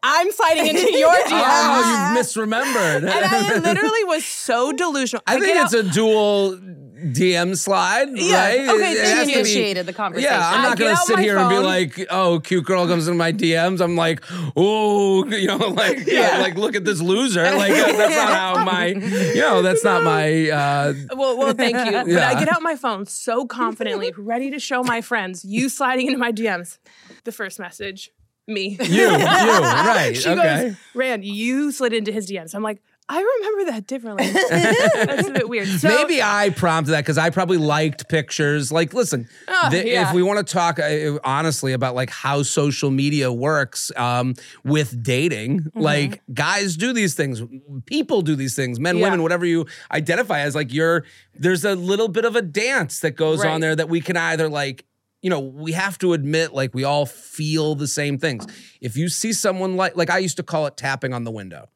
I'm 0.09 0.31
sliding 0.31 0.67
into 0.67 0.91
your 0.97 1.13
DMs. 1.13 1.27
Oh, 1.31 2.13
you've 2.15 2.25
misremembered. 2.25 3.03
And 3.03 3.09
I 3.09 3.57
literally 3.59 4.03
was 4.05 4.25
so 4.25 4.71
delusional. 4.71 5.21
I 5.27 5.39
think 5.39 5.57
it's 5.57 5.73
out- 5.75 5.85
a 5.85 5.89
dual 5.89 6.57
DM 6.97 7.55
slide, 7.57 8.07
Yeah, 8.15 8.35
right? 8.47 8.69
okay, 8.69 8.91
It 8.93 8.97
thank 8.97 9.17
has 9.17 9.27
you. 9.29 9.35
to 9.35 9.43
be- 9.43 9.49
Initiated 9.51 9.85
the 9.85 9.93
conversation. 9.93 10.31
Yeah, 10.31 10.49
I'm 10.51 10.63
not 10.63 10.79
gonna 10.79 10.95
sit 10.97 11.17
my 11.17 11.21
here 11.21 11.37
and 11.37 11.49
be 11.49 11.59
like, 11.59 12.07
"Oh, 12.09 12.39
cute 12.39 12.65
girl 12.65 12.87
comes 12.87 13.07
into 13.07 13.17
my 13.17 13.31
DMs." 13.31 13.81
I'm 13.81 13.95
like, 13.95 14.23
"Oh, 14.55 15.23
you 15.29 15.45
know, 15.47 15.57
like, 15.57 16.07
yeah. 16.07 16.39
like 16.39 16.55
look 16.55 16.75
at 16.75 16.85
this 16.85 16.99
loser." 17.01 17.43
Like 17.43 17.71
that's 17.73 18.15
not 18.15 18.33
how 18.33 18.63
my, 18.63 18.87
you 18.87 19.41
know, 19.41 19.61
that's 19.61 19.83
not 19.83 20.03
my. 20.03 20.49
uh 20.49 20.93
Well, 21.15 21.37
well, 21.37 21.53
thank 21.53 21.75
you. 21.85 21.91
But 21.91 22.23
I 22.23 22.33
get 22.39 22.49
out 22.51 22.61
my 22.63 22.75
phone 22.75 23.05
so 23.05 23.45
confidently, 23.45 24.11
ready 24.17 24.49
to 24.51 24.59
show 24.59 24.81
my 24.83 25.01
friends 25.01 25.45
you 25.45 25.69
sliding 25.69 26.07
into 26.07 26.17
my 26.17 26.31
DMs. 26.31 26.79
The 27.25 27.31
first 27.31 27.59
message, 27.59 28.11
me. 28.47 28.77
You, 28.81 28.87
you, 29.03 29.07
right? 29.09 30.13
She 30.15 30.29
okay. 30.29 30.67
goes, 30.69 30.75
Rand, 30.93 31.25
you 31.25 31.71
slid 31.71 31.93
into 31.93 32.11
his 32.11 32.29
DMs. 32.29 32.55
I'm 32.55 32.63
like, 32.63 32.81
I 33.09 33.21
remember 33.21 33.71
that 33.71 33.87
differently. 33.87 34.29
That's 34.49 35.29
a 35.29 35.31
bit 35.31 35.47
weird. 35.47 35.67
So, 35.69 35.87
Maybe 35.87 36.21
I 36.21 36.49
prompted 36.49 36.91
that 36.91 37.01
because 37.05 37.17
I 37.17 37.29
probably 37.29 37.55
liked 37.55 38.09
pictures. 38.09 38.69
Like, 38.69 38.93
listen, 38.93 39.29
Oh, 39.47 39.69
the- 39.71 39.87
yeah. 39.87 40.09
if 40.09 40.13
we 40.13 40.21
want 40.23 40.45
to 40.45 40.53
talk 40.53 40.77
uh, 40.77 41.17
honestly 41.23 41.71
about 41.71 41.95
like 41.95 42.09
how 42.09 42.43
social 42.43 42.91
media 42.91 43.31
works 43.31 43.93
um, 43.95 44.33
with 44.65 45.01
dating, 45.03 45.61
Mm-hmm. 45.61 45.79
like 45.79 46.21
guys 46.33 46.75
do 46.75 46.91
these 46.91 47.13
things, 47.15 47.41
people 47.85 48.21
do 48.21 48.35
these 48.35 48.55
things, 48.57 48.77
men, 48.77 48.97
Yeah. 48.97 49.03
women, 49.05 49.23
whatever 49.23 49.45
you 49.45 49.67
identify 49.89 50.39
as. 50.41 50.53
Like, 50.53 50.73
you're 50.73 51.05
there's 51.33 51.63
a 51.63 51.75
little 51.75 52.09
bit 52.09 52.25
of 52.25 52.35
a 52.35 52.41
dance 52.41 52.99
that 52.99 53.11
goes 53.11 53.39
Right. 53.43 53.51
on 53.51 53.61
there 53.61 53.75
that 53.75 53.87
we 53.87 54.01
can 54.01 54.17
either 54.17 54.49
like. 54.49 54.83
You 55.27 55.31
know, 55.31 55.41
we 55.41 55.73
have 55.73 55.97
to 55.97 56.13
admit, 56.13 56.53
like, 56.53 56.73
we 56.73 56.85
all 56.85 57.05
feel 57.05 57.75
the 57.75 57.85
same 57.85 58.17
things. 58.17 58.47
If 58.79 58.95
you 58.95 59.09
see 59.09 59.33
someone 59.33 59.75
like, 59.75 59.97
like 59.97 60.09
I 60.09 60.19
used 60.19 60.37
to 60.37 60.43
call 60.43 60.67
it 60.67 60.77
tapping 60.77 61.13
on 61.13 61.25
the 61.25 61.31
window. 61.31 61.67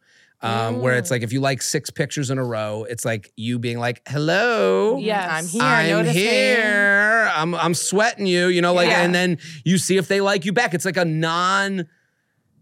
Um, 0.41 0.79
where 0.79 0.95
Mm. 0.95 0.99
it's 0.99 1.11
like 1.11 1.21
if 1.21 1.33
you 1.33 1.41
like 1.41 1.61
six 1.61 1.89
pictures 1.89 2.29
in 2.29 2.37
a 2.37 2.45
row, 2.45 2.85
it's 2.89 3.03
like 3.03 3.33
you 3.35 3.59
being 3.59 3.77
like, 3.77 4.01
"Hello, 4.07 4.97
Yes. 4.99 5.29
I'm 5.29 5.47
here. 5.47 5.61
I'm 5.63 5.89
noticing. 5.89 6.21
here. 6.21 7.29
I'm 7.35 7.53
I'm 7.55 7.73
sweating 7.73 8.25
you, 8.25 8.47
you 8.47 8.61
know, 8.61 8.73
like, 8.73 8.87
Yeah. 8.87 9.01
and 9.03 9.13
then 9.13 9.37
you 9.65 9.77
see 9.77 9.97
if 9.97 10.07
they 10.07 10.21
like 10.21 10.45
you 10.45 10.53
back. 10.53 10.73
It's 10.73 10.85
like 10.85 10.95
a 10.97 11.03
non. 11.05 11.87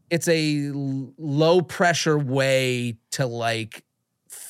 It's 0.10 0.28
a 0.28 0.70
l- 0.70 1.14
low 1.20 1.62
pressure 1.62 2.18
way 2.18 2.98
to 3.12 3.28
like 3.28 3.84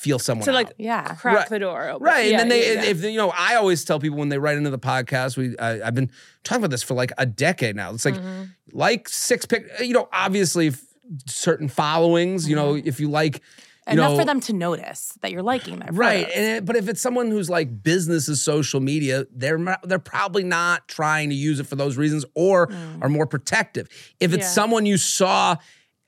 feel 0.00 0.18
someone 0.18 0.46
to 0.46 0.52
like 0.52 0.68
out. 0.68 0.72
Yeah. 0.78 1.14
crack 1.14 1.36
Right. 1.36 1.48
the 1.50 1.58
door 1.58 1.88
open. 1.90 2.02
Right, 2.06 2.30
Yeah, 2.30 2.40
and 2.40 2.40
then 2.40 2.48
they, 2.48 2.74
yeah, 2.74 2.82
yeah. 2.84 2.88
if 2.90 3.04
you 3.04 3.18
know, 3.18 3.30
I 3.36 3.56
always 3.56 3.84
tell 3.84 4.00
people 4.00 4.16
when 4.18 4.30
they 4.30 4.38
write 4.38 4.56
into 4.56 4.70
the 4.70 4.78
podcast, 4.78 5.36
we 5.36 5.56
I, 5.58 5.86
I've 5.86 5.94
been 5.94 6.10
talking 6.42 6.62
about 6.62 6.70
this 6.70 6.82
for 6.82 6.94
like 6.94 7.12
a 7.18 7.26
decade 7.26 7.76
now. 7.76 7.92
It's 7.92 8.04
like, 8.06 8.14
Mm-hmm. 8.14 8.42
like 8.72 9.08
six 9.08 9.44
pick 9.46 9.66
you 9.80 9.92
know, 9.92 10.08
obviously 10.12 10.68
f- 10.68 10.80
certain 11.26 11.68
followings, 11.68 12.48
you 12.48 12.56
know, 12.56 12.74
if 12.76 12.98
you 12.98 13.10
like, 13.10 13.42
you 13.86 13.94
Enough 13.94 14.12
know, 14.12 14.18
for 14.18 14.24
them 14.24 14.40
to 14.42 14.52
notice 14.52 15.14
that 15.20 15.32
you're 15.32 15.42
liking 15.42 15.80
them, 15.80 15.96
Right, 15.96 16.28
and 16.34 16.44
it- 16.58 16.64
but 16.64 16.76
if 16.76 16.88
it's 16.88 17.00
someone 17.02 17.30
who's 17.30 17.50
like 17.50 17.82
business 17.82 18.28
is 18.28 18.40
social 18.42 18.80
media, 18.80 19.24
they're 19.34 19.58
not- 19.58 19.86
they're 19.88 19.98
probably 19.98 20.44
not 20.44 20.86
trying 20.88 21.28
to 21.30 21.34
use 21.34 21.58
it 21.60 21.66
for 21.66 21.76
those 21.76 21.96
reasons, 21.96 22.24
or 22.34 22.70
are 23.02 23.08
more 23.08 23.26
protective. 23.26 23.88
If 24.20 24.32
it's 24.32 24.44
Yeah. 24.44 24.50
someone 24.60 24.86
you 24.86 24.96
saw 24.96 25.56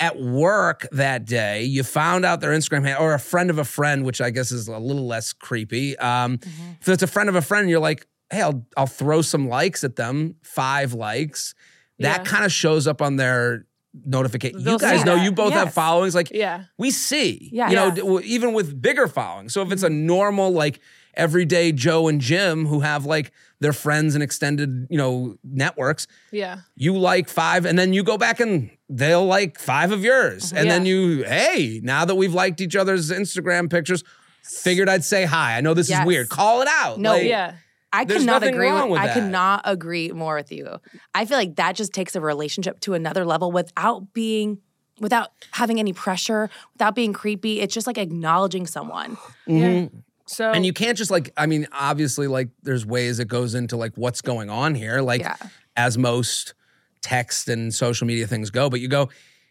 at 0.00 0.18
work 0.20 0.86
that 0.92 1.24
day, 1.24 1.62
you 1.64 1.82
found 1.84 2.24
out 2.24 2.40
their 2.40 2.50
Instagram 2.50 2.84
handle, 2.84 3.04
or 3.04 3.14
a 3.14 3.18
friend 3.20 3.50
of 3.50 3.58
a 3.58 3.64
friend, 3.64 4.04
which 4.04 4.20
I 4.20 4.30
guess 4.30 4.50
is 4.50 4.66
a 4.68 4.78
little 4.78 5.06
less 5.06 5.32
creepy. 5.32 5.96
Um, 5.98 6.38
If 6.80 6.88
it's 6.88 7.02
a 7.02 7.06
friend 7.06 7.28
of 7.28 7.34
a 7.36 7.42
friend, 7.42 7.70
you're 7.70 7.78
like, 7.80 8.06
hey, 8.30 8.42
I'll 8.42 8.66
I'll 8.76 8.86
throw 8.86 9.22
some 9.22 9.48
likes 9.48 9.84
at 9.84 9.96
them, 9.96 10.36
five 10.42 10.92
likes. 10.94 11.54
That 11.98 12.20
Yeah. 12.20 12.24
kind 12.24 12.44
of 12.44 12.50
shows 12.52 12.86
up 12.88 13.00
on 13.02 13.16
their 13.16 13.66
notification. 14.06 14.58
You 14.58 14.64
They'll 14.64 14.78
guys 14.78 15.04
know 15.04 15.16
that. 15.16 15.24
you 15.24 15.30
both 15.32 15.52
have 15.52 15.72
followings. 15.74 16.14
Like, 16.14 16.30
Yeah. 16.32 16.64
we 16.78 16.90
see. 16.90 17.50
Yeah. 17.52 17.68
You 17.68 17.76
know, 17.76 18.18
Yeah. 18.18 18.20
even 18.24 18.54
with 18.54 18.80
bigger 18.80 19.06
followings. 19.06 19.52
So 19.52 19.60
if 19.62 19.70
it's 19.70 19.82
a 19.82 19.90
normal, 19.90 20.50
like 20.50 20.80
everyday 21.14 21.72
Joe 21.72 22.08
and 22.08 22.20
Jim 22.20 22.66
who 22.66 22.80
have 22.80 23.04
like 23.06 23.32
their 23.60 23.72
friends 23.72 24.14
and 24.14 24.22
extended, 24.22 24.86
you 24.90 24.98
know, 24.98 25.36
networks, 25.44 26.06
yeah. 26.30 26.60
you 26.74 26.96
like 26.96 27.28
five, 27.28 27.64
and 27.64 27.78
then 27.78 27.92
you 27.92 28.02
go 28.02 28.18
back 28.18 28.40
and 28.40 28.70
they'll 28.88 29.26
like 29.26 29.58
five 29.58 29.92
of 29.92 30.02
yours. 30.04 30.46
Mm-hmm. 30.46 30.56
And 30.56 30.70
then 30.70 30.86
you, 30.86 31.24
hey, 31.24 31.80
now 31.82 32.04
that 32.04 32.14
we've 32.14 32.34
liked 32.34 32.60
each 32.60 32.76
other's 32.76 33.10
Instagram 33.10 33.70
pictures, 33.70 34.02
figured 34.42 34.88
I'd 34.88 35.04
say 35.04 35.24
hi. 35.24 35.56
I 35.56 35.60
know 35.60 35.74
this 35.74 35.88
Yes. 35.88 36.00
is 36.00 36.06
weird. 36.06 36.28
Call 36.28 36.62
it 36.62 36.68
out. 36.68 36.98
No, 36.98 37.12
Like, 37.12 37.24
Yeah. 37.24 37.54
I 37.94 38.06
There's 38.06 38.20
cannot 38.24 38.42
agree 38.42 38.68
wrong 38.68 38.88
with 38.88 39.02
I 39.02 39.08
that. 39.08 39.14
cannot 39.14 39.60
agree 39.64 40.10
more 40.12 40.36
with 40.36 40.50
you. 40.50 40.80
I 41.14 41.26
feel 41.26 41.36
like 41.36 41.56
that 41.56 41.76
just 41.76 41.92
takes 41.92 42.16
a 42.16 42.22
relationship 42.22 42.80
to 42.80 42.94
another 42.94 43.26
level 43.26 43.52
without 43.52 44.14
being 44.14 44.62
without 44.98 45.30
having 45.50 45.78
any 45.78 45.92
pressure, 45.92 46.48
without 46.74 46.94
being 46.94 47.12
creepy. 47.12 47.60
It's 47.60 47.74
just 47.74 47.86
like 47.86 47.98
acknowledging 47.98 48.66
someone. 48.66 49.16
Mm-hmm. 49.48 49.56
Yeah. 49.58 49.88
So 50.32 50.50
And 50.50 50.64
you 50.66 50.72
can't 50.72 50.96
just 50.98 51.10
like, 51.10 51.32
I 51.36 51.46
mean, 51.46 51.66
obviously, 51.72 52.26
like 52.26 52.48
there's 52.62 52.84
ways 52.86 53.18
it 53.18 53.28
goes 53.28 53.54
into 53.54 53.76
like 53.76 53.92
what's 53.96 54.22
going 54.22 54.50
on 54.50 54.74
here, 54.74 55.00
like 55.00 55.20
Yeah. 55.20 55.36
as 55.76 55.96
most 55.98 56.54
text 57.02 57.48
and 57.48 57.72
social 57.74 58.06
media 58.06 58.26
things 58.26 58.50
go. 58.50 58.70
But 58.70 58.80
you 58.80 58.88
go, 58.88 59.08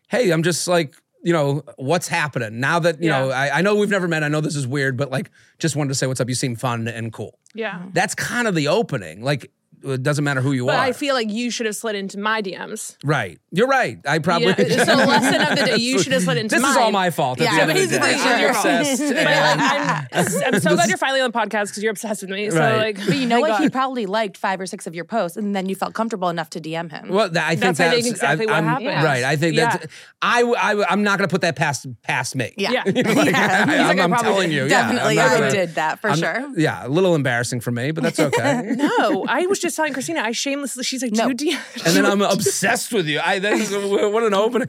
hey, 0.10 0.32
I'm 0.32 0.44
just 0.44 0.68
like, 0.68 0.96
you 1.24 1.34
know, 1.34 1.64
what's 1.76 2.08
happening 2.08 2.60
now 2.60 2.80
that, 2.80 3.02
you 3.02 3.10
know, 3.10 3.30
I, 3.30 3.60
I 3.60 3.62
know 3.62 3.76
we've 3.76 3.90
never 3.92 4.08
met. 4.08 4.24
I 4.24 4.28
know 4.28 4.42
this 4.42 4.56
is 4.56 4.66
weird, 4.66 4.98
but 4.98 5.12
like, 5.12 5.30
just 5.60 5.76
wanted 5.76 5.90
to 5.90 5.96
say 5.96 6.08
what's 6.08 6.20
up. 6.20 6.28
You 6.30 6.36
seem 6.36 6.56
fun 6.56 6.88
and 6.88 7.14
cool. 7.14 7.38
yeah. 7.54 7.84
That's 7.94 8.16
kind 8.16 8.48
of 8.48 8.56
the 8.56 8.68
opening. 8.70 9.22
Like, 9.22 9.52
it 9.84 10.04
doesn't 10.04 10.24
matter 10.24 10.42
who 10.42 10.52
you 10.52 10.66
But 10.66 10.76
are. 10.76 10.82
I 10.82 10.92
feel 10.92 11.14
like 11.16 11.30
you 11.30 11.50
should 11.52 11.66
have 11.66 11.76
slid 11.76 11.96
into 11.96 12.20
my 12.20 12.42
DMs. 12.42 12.96
right. 13.04 13.40
You're 13.54 13.68
right. 13.68 14.00
I 14.08 14.20
probably. 14.20 14.54
You 14.58 14.78
know, 14.78 14.84
so 14.86 14.94
lesson 14.96 15.42
of 15.42 15.50
the 15.58 15.66
day, 15.66 15.76
you 15.78 16.00
should 16.00 16.14
have 16.14 16.24
slid 16.24 16.38
into 16.38 16.56
This 16.56 16.64
is 16.70 16.78
all 16.78 16.92
my 16.92 17.10
fault. 17.10 17.42
At 17.42 17.46
Yeah, 17.46 17.66
the 17.66 17.72
end 17.74 17.84
of 17.84 17.90
the 17.90 18.00
day. 18.00 18.12
it's 18.14 18.24
I'm 18.24 18.40
your 18.42 18.54
fault. 18.54 18.66
obsessed. 18.66 19.14
But 19.14 19.28
I'm, 19.28 20.54
I'm 20.56 20.60
so 20.62 20.70
glad 20.76 20.88
you're 20.90 20.98
finally 20.98 21.22
on 21.22 21.32
the 21.32 21.38
podcast 21.38 21.68
because 21.68 21.84
you're 21.84 21.92
obsessed 21.92 22.22
with 22.22 22.30
me. 22.32 22.50
So 22.50 22.58
Right. 22.60 22.78
like, 22.98 23.06
But 23.06 23.18
you 23.18 23.26
know 23.28 23.38
thank 23.42 23.50
what? 23.50 23.62
He 23.64 23.70
probably 23.70 24.06
liked 24.06 24.38
five 24.38 24.60
or 24.62 24.66
six 24.66 24.88
of 24.88 24.96
your 24.96 25.06
posts, 25.06 25.36
and 25.38 25.56
then 25.56 25.68
you 25.68 25.76
felt 25.76 25.94
comfortable 25.94 26.30
enough 26.30 26.50
to 26.52 26.62
DM 26.62 26.92
him. 26.92 27.10
Well, 27.10 27.30
th- 27.30 27.44
I 27.44 27.50
think 27.50 27.60
That's, 27.62 27.80
I 27.80 27.84
that's 27.90 28.02
think, 28.04 28.08
exactly 28.16 28.46
what 28.46 28.56
I'm- 28.56 28.66
happened. 28.66 29.04
Right. 29.04 29.24
I 29.24 29.36
think 29.36 29.56
Yeah. 29.56 29.78
that's. 29.78 29.88
I, 30.22 30.44
I 30.44 30.86
I'm 30.90 31.04
not 31.04 31.18
going 31.18 31.28
to 31.28 31.34
put 31.34 31.42
that 31.42 31.56
past 31.56 31.88
past 32.04 32.36
me. 32.36 32.54
yeah, 32.58 32.72
Yeah. 32.72 32.84
Like, 32.86 32.96
He's 32.96 33.36
I, 33.36 33.88
like, 33.88 33.98
am 33.98 34.14
I 34.14 34.18
probably 34.18 34.32
telling 34.32 34.52
you, 34.52 34.68
definitely, 34.68 35.12
I'm 35.20 35.26
not 35.28 35.32
I 35.32 35.40
gonna- 35.40 35.52
did 35.52 35.76
that 35.76 36.00
for 36.00 36.16
sure. 36.16 36.48
Yeah, 36.58 36.86
a 36.86 36.90
little 36.90 37.16
embarrassing 37.16 37.60
for 37.62 37.72
me, 37.72 37.92
but 37.92 38.04
that's 38.04 38.20
okay. 38.20 38.74
No, 38.76 39.26
I 39.28 39.46
was 39.48 39.60
just 39.60 39.71
just 39.72 39.78
telling 39.78 39.94
Kristina, 39.94 40.22
I 40.24 40.32
shamelessly, 40.34 40.84
she's 40.84 41.02
like, 41.02 41.14
No. 41.14 41.32
do 41.34 41.46
you 41.48 41.58
DM? 41.58 41.86
and 41.86 41.96
then 41.96 42.06
I'm 42.06 42.22
obsessed 42.36 42.92
with 42.94 43.08
you. 43.08 43.20
I 43.24 43.40
that 43.40 43.54
is 43.54 43.72
what 43.72 44.24
an 44.24 44.34
opening. 44.34 44.68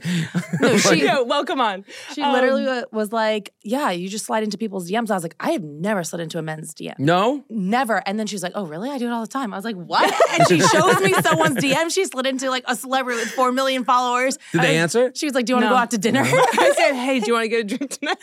No, 0.59 0.77
she, 0.85 1.03
Yo, 1.05 1.23
welcome 1.23 1.59
on. 1.61 1.85
she 2.13 2.21
Um, 2.21 2.33
literally 2.33 2.83
was 2.91 3.11
like, 3.11 3.53
"Yeah, 3.63 3.91
you 3.91 4.07
just 4.09 4.25
slide 4.25 4.43
into 4.43 4.57
people's 4.57 4.89
DMs." 4.89 5.11
I 5.11 5.15
was 5.15 5.23
like, 5.23 5.35
"I 5.39 5.51
have 5.51 5.63
never 5.63 6.03
slid 6.03 6.21
into 6.21 6.37
a 6.39 6.41
men's 6.41 6.73
DM, 6.73 6.97
no, 6.99 7.43
never." 7.49 8.01
And 8.07 8.17
then 8.19 8.27
she's 8.27 8.41
like, 8.43 8.53
"Oh, 8.55 8.65
really? 8.65 8.89
I 8.89 8.97
do 8.97 9.07
it 9.07 9.11
all 9.11 9.21
the 9.21 9.27
time." 9.27 9.53
I 9.53 9.57
was 9.57 9.65
like, 9.65 9.75
"What?" 9.75 10.11
And 10.33 10.47
she 10.47 10.59
shows 10.59 10.99
me 11.01 11.13
someone's 11.21 11.57
DM. 11.57 11.91
She 11.93 12.05
slid 12.05 12.25
into 12.25 12.49
like 12.49 12.63
a 12.67 12.75
celebrity 12.75 13.19
with 13.19 13.31
four 13.31 13.51
million 13.51 13.83
followers. 13.83 14.37
Did 14.51 14.61
they 14.61 14.79
I 14.79 14.83
was- 14.83 14.95
answer? 14.95 15.11
She 15.15 15.25
was 15.25 15.35
like, 15.35 15.45
"Do 15.45 15.51
you 15.51 15.55
want 15.57 15.65
to 15.65 15.69
No. 15.69 15.75
go 15.75 15.79
out 15.79 15.91
to 15.91 15.97
dinner?" 15.97 16.21
I 16.23 16.73
said, 16.75 16.93
hey, 16.93 17.19
do 17.19 17.27
you 17.27 17.33
want 17.33 17.43
to 17.43 17.49
get 17.49 17.59
a 17.59 17.63
drink 17.63 17.91
tonight? 17.91 18.17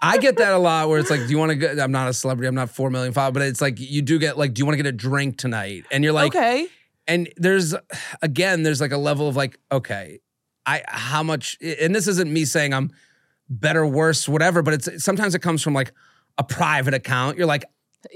I 0.00 0.18
get 0.18 0.36
that 0.38 0.52
a 0.52 0.58
lot 0.58 0.88
where 0.88 0.98
it's 0.98 1.10
like, 1.10 1.20
do 1.20 1.28
you 1.28 1.38
want 1.38 1.50
to 1.50 1.56
get, 1.56 1.78
I'm 1.78 1.92
not 1.92 2.08
a 2.08 2.12
celebrity, 2.12 2.48
I'm 2.48 2.54
not 2.54 2.70
4 2.70 2.90
million 2.90 3.12
followers, 3.12 3.32
but 3.34 3.42
it's 3.42 3.60
like, 3.60 3.78
you 3.78 4.02
do 4.02 4.18
get 4.18 4.38
like, 4.38 4.54
do 4.54 4.60
you 4.60 4.66
want 4.66 4.74
to 4.78 4.82
get 4.82 4.86
a 4.88 4.92
drink 4.96 5.36
tonight? 5.36 5.84
And 5.90 6.02
you're 6.04 6.12
like, 6.12 6.21
okay. 6.28 6.66
and 7.06 7.28
there's, 7.36 7.74
again, 8.20 8.62
there's 8.62 8.80
like 8.80 8.92
a 8.92 8.98
level 8.98 9.28
of 9.28 9.36
like, 9.36 9.58
okay, 9.70 10.20
I, 10.66 10.82
how 10.86 11.22
much, 11.22 11.58
and 11.60 11.94
this 11.94 12.06
isn't 12.06 12.32
me 12.32 12.44
saying 12.44 12.72
I'm 12.72 12.90
better, 13.48 13.86
worse, 13.86 14.28
whatever, 14.28 14.62
but 14.62 14.74
it's, 14.74 15.04
sometimes 15.04 15.34
it 15.34 15.40
comes 15.40 15.62
from 15.62 15.74
like 15.74 15.92
a 16.38 16.44
private 16.44 16.94
account. 16.94 17.36
You're 17.36 17.46
like, 17.46 17.64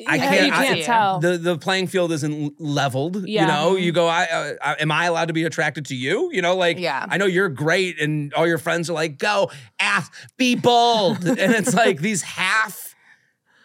I 0.09 0.19
can't, 0.19 0.47
you 0.47 0.53
can't 0.53 0.83
tell. 0.83 1.21
the 1.21 1.39
the 1.39 1.59
playing 1.59 1.87
field 1.87 2.11
isn't 2.11 2.61
leveled. 2.61 3.25
Yeah. 3.29 3.43
You 3.43 3.47
know, 3.47 3.77
you 3.77 3.93
go, 3.93 4.09
I, 4.09 4.25
uh, 4.25 4.55
I 4.61 4.73
am 4.81 4.91
I 4.91 5.05
allowed 5.05 5.27
to 5.29 5.33
be 5.33 5.45
attracted 5.45 5.87
to 5.87 5.95
you? 5.95 6.31
You 6.33 6.43
know, 6.43 6.57
like 6.57 6.79
Yeah. 6.79 7.07
I 7.09 7.19
know 7.19 7.27
you're 7.27 7.49
great, 7.49 8.01
and 8.01 8.35
all 8.35 8.47
your 8.49 8.59
friends 8.59 8.91
are 8.91 8.95
like, 8.95 9.19
go 9.19 9.51
ask, 9.79 10.13
be 10.37 10.57
bold, 10.57 11.19
and 11.25 11.53
it's 11.53 11.73
like 11.73 12.01
these 12.01 12.23
half 12.23 12.97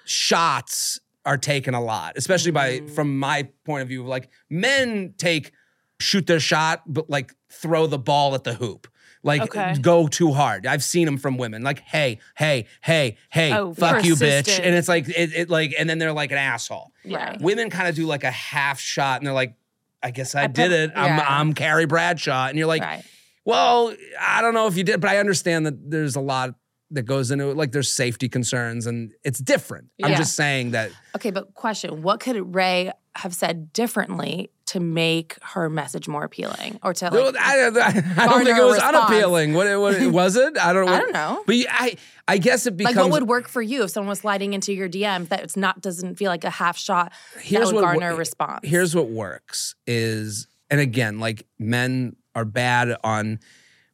shots 0.06 1.00
are 1.26 1.38
taken 1.38 1.74
a 1.74 1.82
lot, 1.82 2.14
especially 2.18 2.52
by 2.52 2.80
Mm. 2.80 2.90
from 2.96 3.20
my 3.20 3.48
point 3.66 3.82
of 3.84 3.88
view. 3.88 4.04
Like 4.06 4.30
men 4.50 5.14
take 5.18 5.52
shoot 6.00 6.26
their 6.26 6.40
shot, 6.40 6.82
but 6.88 7.10
like 7.10 7.34
throw 7.52 7.86
the 7.88 8.00
ball 8.00 8.34
at 8.34 8.44
the 8.44 8.54
hoop. 8.56 8.88
Like 9.24 9.44
Okay. 9.44 9.76
go 9.80 10.08
too 10.08 10.32
hard. 10.34 10.66
I've 10.66 10.84
seen 10.84 11.06
them 11.06 11.18
from 11.20 11.38
women. 11.38 11.62
Like, 11.62 11.82
hey, 11.82 12.18
hey, 12.36 12.66
hey, 12.82 13.18
hey, 13.30 13.54
Oh, 13.54 13.72
fuck 13.72 14.04
you, 14.04 14.16
bitch. 14.16 14.60
And 14.60 14.74
it's 14.74 14.88
like 14.88 15.08
it, 15.10 15.32
it 15.36 15.50
like, 15.52 15.76
and 15.78 15.88
then 15.88 16.00
they're 16.00 16.12
like 16.12 16.32
an 16.32 16.40
asshole. 16.40 16.92
Right. 17.06 17.40
Women 17.40 17.70
kind 17.70 17.88
of 17.88 17.94
do 17.96 18.08
like 18.08 18.24
a 18.24 18.32
half 18.32 18.80
shot, 18.80 19.20
and 19.20 19.28
they're 19.28 19.34
like, 19.36 19.54
I 20.02 20.10
guess 20.10 20.34
I, 20.34 20.46
I 20.46 20.48
did 20.48 20.70
put- 20.72 20.72
it. 20.72 20.92
I'm. 20.96 21.20
I'm 21.20 21.54
Carrie 21.54 21.86
Bradshaw, 21.86 22.48
and 22.48 22.58
you're 22.58 22.66
like, 22.66 22.82
right. 22.82 23.04
well, 23.46 23.94
I 24.20 24.42
don't 24.42 24.56
know 24.56 24.66
if 24.66 24.76
you 24.76 24.84
did, 24.84 25.00
but 25.00 25.12
I 25.12 25.18
understand 25.20 25.68
that 25.68 25.92
there's 25.92 26.16
a 26.16 26.20
lot 26.22 26.56
that 26.92 27.04
goes 27.04 27.32
into 27.32 27.50
it. 27.50 27.58
Like 27.58 27.72
there's 27.72 27.92
safety 27.92 28.30
concerns, 28.30 28.86
and 28.86 29.14
it's 29.24 29.40
different. 29.40 29.90
I'm 30.04 30.16
just 30.16 30.36
saying 30.36 30.72
that 30.72 30.92
Okay, 31.16 31.32
but 31.32 31.54
question: 31.54 32.02
What 32.02 32.20
could 32.20 32.54
Ray 32.56 32.92
have 33.16 33.36
said 33.36 33.74
differently 33.74 34.50
to 34.68 34.80
make 34.80 35.38
her 35.42 35.70
message 35.70 36.08
more 36.08 36.24
appealing, 36.24 36.80
or 36.84 36.94
to 36.94 37.10
like? 37.10 37.36
I, 37.38 37.68
I, 37.68 37.68
I 37.68 38.28
don't 38.28 38.46
think 38.46 38.58
it 38.58 38.64
was 38.64 38.76
response. 38.76 38.96
unappealing. 38.96 39.54
What, 39.54 39.80
what 39.80 40.02
was 40.12 40.36
it? 40.36 40.58
I 40.58 40.74
don't. 40.74 40.88
I 40.88 41.00
don't 41.00 41.14
know. 41.14 41.44
But 41.46 41.56
I, 41.70 41.96
I 42.28 42.38
guess 42.38 42.66
it 42.66 42.78
becomes 42.78 42.96
Like, 42.96 43.06
what 43.06 43.22
would 43.22 43.30
work 43.30 43.48
for 43.48 43.62
you 43.62 43.84
if 43.84 43.92
someone 43.92 44.10
was 44.10 44.20
sliding 44.20 44.54
into 44.54 44.74
your 44.74 44.88
DM 44.90 45.28
that 45.30 45.42
it's 45.44 45.58
not 45.58 45.82
doesn't 45.82 46.16
feel 46.16 46.30
like 46.30 46.44
a 46.44 46.50
half 46.50 46.78
shot 46.78 47.12
Here's 47.40 47.70
that 47.70 47.76
would 47.76 47.84
what 47.84 47.92
garner 47.92 48.12
a 48.12 48.16
response? 48.16 48.62
Here's 48.64 48.96
what 48.96 49.10
works 49.10 49.76
is, 49.88 50.48
and 50.70 50.80
again, 50.80 51.20
like 51.20 51.46
men 51.60 52.16
are 52.36 52.46
bad 52.46 52.96
on 53.04 53.40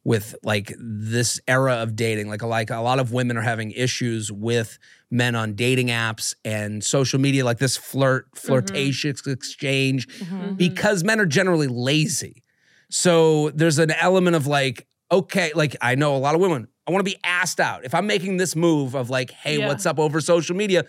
with 0.08 0.36
like 0.42 0.72
this 0.80 1.38
era 1.50 1.74
of 1.84 1.94
dating. 1.94 2.30
Like, 2.30 2.42
like 2.42 2.70
a 2.70 2.78
lot 2.80 2.98
of 2.98 3.12
women 3.12 3.36
are 3.36 3.42
having 3.42 3.72
issues 3.72 4.32
with 4.32 4.80
men 5.12 5.36
on 5.36 5.54
dating 5.54 5.88
apps 5.90 6.34
and 6.46 6.82
social 6.82 7.20
media, 7.20 7.44
like 7.44 7.58
this 7.58 7.76
flirt, 7.76 8.26
flirtatious 8.34 9.28
exchange, 9.28 10.08
Mm-hmm. 10.08 10.54
because 10.56 11.04
men 11.04 11.20
are 11.20 11.26
generally 11.26 11.68
lazy. 11.68 12.42
So 12.90 13.50
there's 13.50 13.80
an 13.80 13.92
element 13.92 14.38
of 14.38 14.48
like, 14.48 14.88
okay, 15.12 15.52
like 15.54 15.76
I 15.82 15.96
know 15.96 16.16
a 16.16 16.20
lot 16.20 16.36
of 16.36 16.42
women. 16.42 16.70
I 16.88 16.92
want 16.92 17.06
to 17.06 17.12
be 17.12 17.18
asked 17.26 17.60
out. 17.60 17.84
If 17.84 17.94
I'm 17.94 18.08
making 18.08 18.38
this 18.38 18.56
move 18.56 18.96
of 18.96 19.10
like, 19.10 19.32
hey, 19.32 19.60
Yeah. 19.60 19.68
what's 19.68 19.86
up 19.86 20.00
over 20.00 20.22
social 20.22 20.56
media? 20.56 20.86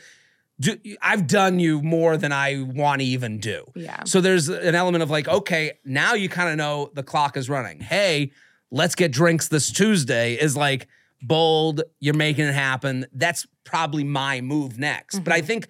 Do, 0.61 0.77
I've 1.03 1.27
done 1.27 1.59
you 1.59 1.83
more 1.83 2.17
than 2.17 2.31
I 2.33 2.63
want 2.63 3.01
to 3.01 3.05
even 3.07 3.39
do. 3.39 3.65
Yeah. 3.75 4.05
So 4.05 4.21
there's 4.21 4.49
an 4.49 4.77
element 4.77 5.03
of 5.03 5.11
like, 5.11 5.27
okay, 5.29 5.73
now 5.85 6.15
you 6.15 6.29
kind 6.29 6.51
of 6.51 6.57
know 6.57 6.91
the 6.95 7.03
clock 7.03 7.37
is 7.37 7.49
running. 7.51 7.81
Hey, 7.81 8.31
let's 8.71 8.95
get 8.95 9.13
drinks 9.13 9.49
this 9.49 9.71
Tuesday 9.73 10.35
is 10.35 10.57
like 10.57 10.89
bold, 11.23 11.83
you're 12.01 12.15
making 12.15 12.45
it 12.47 12.55
happen. 12.55 13.07
That's 13.13 13.47
probably 13.65 14.05
my 14.05 14.41
move 14.41 14.79
next. 14.79 15.21
But 15.21 15.33
I 15.33 15.41
think 15.41 15.69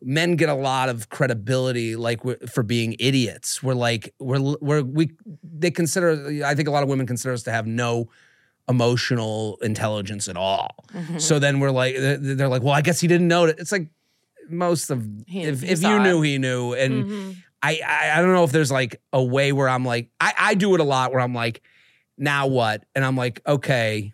men 0.00 0.36
get 0.36 0.48
a 0.48 0.54
lot 0.54 0.88
of 0.88 1.08
credibility 1.08 1.96
like 1.96 2.20
for 2.48 2.62
being 2.62 2.94
idiots. 3.00 3.62
We're 3.62 3.74
like 3.74 4.14
we're 4.20 4.56
we're 4.60 4.82
we 4.82 5.12
they 5.42 5.70
consider 5.70 6.42
I 6.44 6.54
think 6.54 6.68
a 6.68 6.70
lot 6.70 6.82
of 6.82 6.88
women 6.88 7.06
consider 7.06 7.34
us 7.34 7.42
to 7.44 7.50
have 7.52 7.66
no 7.66 8.08
emotional 8.68 9.58
intelligence 9.62 10.28
at 10.28 10.36
all. 10.36 10.84
So 11.18 11.38
then 11.38 11.58
we're 11.60 11.70
like 11.70 11.96
they're 11.96 12.16
they're 12.18 12.48
like, 12.48 12.62
"Well, 12.62 12.74
I 12.74 12.82
guess 12.82 13.00
he 13.00 13.06
didn't 13.08 13.28
know 13.28 13.44
it." 13.46 13.56
It's 13.58 13.72
like 13.72 13.88
most 14.48 14.90
of 14.90 15.06
He- 15.26 15.42
if, 15.42 15.62
he 15.62 15.68
if 15.68 15.82
you 15.82 15.96
it. 15.96 16.02
knew 16.02 16.22
he 16.22 16.38
knew 16.38 16.72
and 16.74 17.04
Mm-hmm. 17.04 17.30
I, 17.60 17.80
I 17.84 18.10
I 18.18 18.22
don't 18.22 18.32
know 18.34 18.44
if 18.44 18.52
there's 18.52 18.70
like 18.70 19.00
a 19.12 19.22
way 19.22 19.50
where 19.52 19.68
I'm 19.68 19.84
like 19.84 20.10
I 20.20 20.32
I 20.38 20.54
do 20.54 20.74
it 20.74 20.80
a 20.80 20.84
lot 20.84 21.10
where 21.10 21.20
I'm 21.20 21.34
like 21.34 21.60
now 22.18 22.46
what? 22.46 22.84
And 22.94 23.04
I'm 23.04 23.16
like 23.16 23.40
okay 23.46 24.12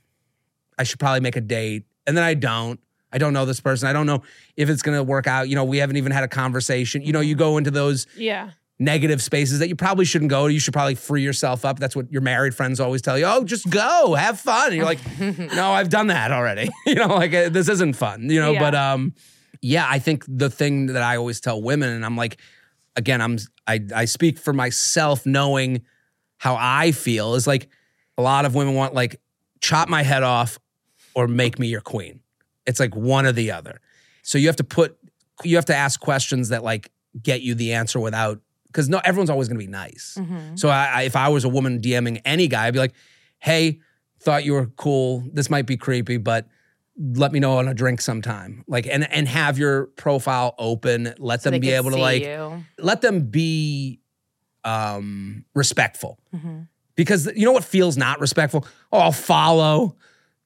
I 0.78 0.82
should 0.84 0.98
probably 0.98 1.20
make 1.20 1.36
a 1.36 1.40
date. 1.40 1.84
And 2.06 2.16
then 2.16 2.24
I 2.24 2.34
don't. 2.34 2.80
I 3.12 3.18
don't 3.18 3.32
know 3.32 3.44
this 3.46 3.60
person. 3.60 3.88
I 3.88 3.92
don't 3.92 4.06
know 4.06 4.22
if 4.56 4.68
it's 4.68 4.82
gonna 4.82 5.04
work 5.04 5.26
out. 5.28 5.48
You 5.48 5.54
know 5.54 5.64
we 5.64 5.78
haven't 5.78 5.96
even 5.96 6.10
had 6.12 6.24
a 6.24 6.28
conversation. 6.28 7.02
You 7.02 7.12
know 7.12 7.20
you 7.20 7.34
go 7.36 7.58
into 7.58 7.70
those 7.70 8.06
Yeah. 8.16 8.50
negative 8.80 9.22
spaces 9.22 9.60
that 9.60 9.68
you 9.68 9.76
probably 9.76 10.04
shouldn't 10.04 10.30
go 10.30 10.46
you 10.46 10.58
should 10.58 10.74
probably 10.74 10.96
free 10.96 11.22
yourself 11.22 11.64
up. 11.64 11.78
That's 11.78 11.94
what 11.94 12.10
your 12.12 12.22
married 12.22 12.54
friends 12.56 12.80
always 12.80 13.02
tell 13.02 13.16
you. 13.16 13.24
Oh 13.26 13.44
just 13.44 13.70
go. 13.70 14.14
Have 14.14 14.40
fun. 14.40 14.66
And 14.68 14.76
you're 14.76 14.84
like 14.84 14.98
no 15.54 15.70
I've 15.70 15.90
done 15.90 16.08
that 16.08 16.32
already. 16.32 16.68
You 16.86 16.96
know 16.96 17.06
like 17.14 17.32
uh, 17.32 17.48
this 17.50 17.68
isn't 17.68 17.94
fun 17.94 18.28
you 18.30 18.40
know 18.40 18.50
Yeah. 18.50 18.60
but 18.60 18.74
um 18.74 19.14
yeah 19.62 19.86
I 19.88 20.00
think 20.00 20.24
the 20.26 20.50
thing 20.50 20.86
that 20.86 21.02
I 21.02 21.16
always 21.16 21.40
tell 21.40 21.62
women 21.62 21.90
and 21.90 22.04
I'm 22.04 22.16
like 22.16 22.38
again, 22.96 23.20
I'm 23.20 23.38
I 23.68 23.80
I 23.94 24.04
speak 24.06 24.38
for 24.38 24.52
myself 24.52 25.24
knowing 25.24 25.82
how 26.38 26.56
I 26.58 26.90
feel 26.90 27.34
is 27.36 27.46
like 27.46 27.68
a 28.18 28.22
lot 28.22 28.44
of 28.44 28.54
women 28.54 28.74
want 28.74 28.94
like 28.94 29.20
chop 29.60 29.88
my 29.88 30.02
head 30.02 30.22
off 30.22 30.58
or 31.14 31.26
make 31.28 31.58
me 31.58 31.68
your 31.68 31.80
queen. 31.80 32.20
It's 32.66 32.80
like 32.80 32.94
one 32.94 33.26
or 33.26 33.32
the 33.32 33.50
other. 33.50 33.80
So 34.22 34.38
you 34.38 34.46
have 34.48 34.56
to 34.56 34.64
put 34.64 34.96
you 35.42 35.56
have 35.56 35.64
to 35.66 35.74
ask 35.74 35.98
questions 36.00 36.48
that 36.50 36.62
like 36.62 36.90
get 37.22 37.42
you 37.42 37.54
the 37.54 37.72
answer 37.74 37.98
without 38.00 38.40
because 38.68 38.88
no 38.88 39.00
everyone's 39.04 39.30
always 39.30 39.48
going 39.48 39.58
to 39.58 39.64
be 39.64 39.70
nice. 39.70 40.16
Mm-hmm. 40.18 40.56
So 40.56 40.68
I, 40.68 40.86
I, 40.86 41.02
if 41.02 41.16
I 41.16 41.28
was 41.28 41.44
a 41.44 41.48
woman 41.48 41.80
DMing 41.80 42.20
any 42.24 42.48
guy, 42.48 42.66
I'd 42.66 42.72
be 42.72 42.78
like, 42.80 42.94
"Hey, 43.38 43.80
thought 44.20 44.44
you 44.44 44.54
were 44.54 44.66
cool. 44.66 45.24
This 45.32 45.50
might 45.50 45.66
be 45.66 45.76
creepy, 45.76 46.16
but 46.16 46.46
let 46.96 47.32
me 47.32 47.38
know 47.40 47.58
on 47.58 47.68
a 47.68 47.74
drink 47.74 48.00
sometime." 48.00 48.64
Like 48.66 48.86
and 48.86 49.08
and 49.12 49.28
have 49.28 49.58
your 49.58 49.86
profile 49.86 50.54
open. 50.58 51.14
Let 51.18 51.42
So 51.42 51.50
them 51.50 51.60
be 51.60 51.70
able 51.70 51.90
to 51.90 51.96
like 51.98 52.22
you. 52.22 52.64
let 52.78 53.00
them 53.00 53.26
be 53.30 54.00
um 54.64 55.44
respectful 55.54 56.18
Mm-hmm. 56.34 56.60
Because 56.96 57.26
you 57.34 57.44
know 57.44 57.52
what 57.52 57.64
feels 57.64 57.96
not 57.96 58.20
respectful? 58.20 58.66
Oh 58.92 58.98
i'll 58.98 59.12
follow 59.12 59.96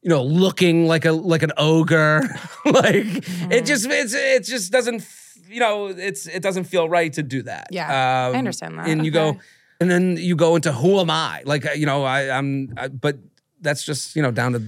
you 0.02 0.10
know 0.10 0.22
looking 0.22 0.86
like 0.86 1.04
a 1.04 1.12
like 1.12 1.42
an 1.42 1.52
ogre. 1.56 2.20
Like 2.64 2.94
Mm-hmm. 3.06 3.52
it 3.52 3.64
just 3.66 3.86
it's 3.88 4.14
it 4.14 4.44
just 4.44 4.70
doesn't 4.72 5.04
you 5.48 5.60
know 5.60 5.86
it's 5.88 6.26
it 6.26 6.42
doesn't 6.42 6.64
feel 6.64 6.88
right 6.88 7.12
to 7.14 7.22
do 7.22 7.42
that. 7.42 7.68
Yeah, 7.70 7.88
I 7.88 8.28
Um, 8.30 8.36
understand 8.36 8.78
that. 8.78 8.88
and 8.88 9.04
you 9.04 9.10
go 9.10 9.38
and 9.80 9.90
then 9.90 10.16
you 10.16 10.36
go 10.36 10.56
into 10.56 10.72
who 10.72 11.00
am 11.00 11.10
i? 11.10 11.42
Like 11.44 11.64
uh, 11.66 11.72
you 11.72 11.86
know 11.86 12.04
i 12.04 12.30
i'm 12.36 12.72
I, 12.76 12.88
but 12.88 13.16
that's 13.60 13.82
just 13.84 14.14
you 14.16 14.22
know 14.22 14.30
down 14.30 14.52
to 14.52 14.62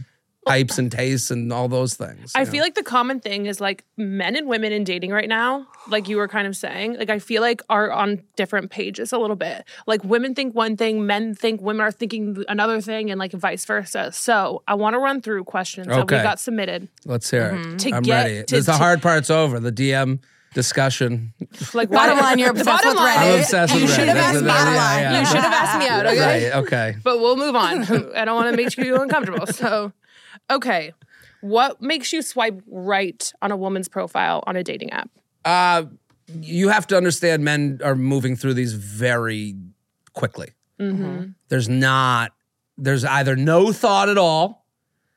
types 0.51 0.79
and 0.79 0.91
tastes 0.93 1.31
and 1.31 1.53
all 1.53 1.69
those 1.69 1.95
things 1.95 2.33
I 2.35 2.41
you 2.41 2.47
feel 2.47 2.63
like 2.63 2.75
the 2.75 2.83
common 2.83 3.21
thing 3.21 3.47
is 3.47 3.61
like 3.61 3.85
men 3.97 4.37
and 4.37 4.47
women 4.49 4.73
in 4.73 4.85
dating 4.85 5.11
right 5.11 5.29
now, 5.29 5.67
like 5.89 6.09
you 6.09 6.17
were 6.17 6.29
kind 6.29 6.47
of 6.47 6.57
saying, 6.57 6.97
like 6.99 7.11
I 7.11 7.19
feel 7.19 7.43
like 7.43 7.63
are 7.69 7.91
on 7.91 8.23
different 8.37 8.71
pages 8.71 9.13
a 9.13 9.19
little 9.19 9.37
bit. 9.37 9.65
Like 9.87 10.03
women 10.05 10.35
think 10.35 10.55
one 10.55 10.77
thing, 10.77 11.07
men 11.07 11.35
think 11.35 11.61
women 11.61 11.81
are 11.83 11.93
thinking 11.93 12.45
another 12.49 12.81
thing, 12.81 13.11
and 13.11 13.19
like 13.19 13.33
vice 13.33 13.65
versa. 13.65 14.11
So 14.13 14.63
I 14.67 14.75
want 14.75 14.95
to 14.95 14.99
run 14.99 15.21
through 15.23 15.45
questions 15.45 15.87
that 15.87 15.99
we 16.11 16.17
got 16.23 16.41
submitted. 16.41 16.89
let's 17.05 17.31
hear 17.31 17.47
it 17.47 17.51
Mm-hmm. 17.55 17.77
To 17.77 17.91
i'm 17.93 18.03
get 18.03 18.15
ready 18.25 18.45
to- 18.45 18.55
This- 18.57 18.67
the 18.67 18.73
hard 18.73 19.03
part's 19.03 19.31
over 19.31 19.59
the 19.61 19.73
dm 19.73 20.21
discussion 20.53 21.33
Like 21.75 21.91
Bottom 21.91 22.17
why- 22.19 22.23
line, 22.25 22.39
you're 22.39 22.53
the 22.53 22.61
obsessed 22.61 22.83
bottom 22.85 22.89
with 22.91 22.97
line 22.99 23.17
Reddit. 23.19 23.33
I'm 23.35 23.41
obsessed 23.41 23.73
with 23.75 23.83
You 23.83 23.89
Reddit. 23.89 23.95
should 23.97 24.09
have 24.09 24.17
asked 24.17 24.39
the- 24.39 24.45
me 24.45 24.51
out. 24.51 24.67
yeah, 24.75 25.01
yeah. 25.01 25.21
You 25.21 25.27
should 25.27 25.37
have 25.41 25.53
asked 25.53 25.79
me 25.79 25.89
out, 25.89 26.07
okay? 26.07 26.51
Right, 26.51 26.63
okay. 26.65 26.97
but 27.05 27.19
we'll 27.21 27.37
move 27.37 27.55
on. 27.55 27.83
I 28.17 28.25
don't 28.25 28.35
want 28.35 28.51
to 28.51 28.57
make 28.57 28.77
you 28.77 29.01
uncomfortable. 29.01 29.47
So, 29.47 29.93
okay. 30.51 30.93
What 31.41 31.81
makes 31.81 32.13
you 32.13 32.23
swipe 32.23 32.61
right 32.69 33.33
on 33.41 33.51
a 33.51 33.57
woman's 33.57 33.89
profile 33.89 34.43
on 34.47 34.57
a 34.57 34.63
dating 34.63 34.91
app? 34.91 35.11
Uh, 35.45 35.85
you 36.41 36.69
have 36.69 36.87
to 36.89 36.97
understand 36.97 37.45
men 37.45 37.81
are 37.83 37.95
moving 37.95 38.37
through 38.37 38.55
these 38.55 38.75
very 38.75 39.55
quickly. 40.13 40.51
There's 41.49 41.69
not, 41.69 42.33
there's 42.79 43.05
either 43.05 43.37
no 43.37 43.73
thought 43.73 44.09
at 44.09 44.17
all, 44.17 44.67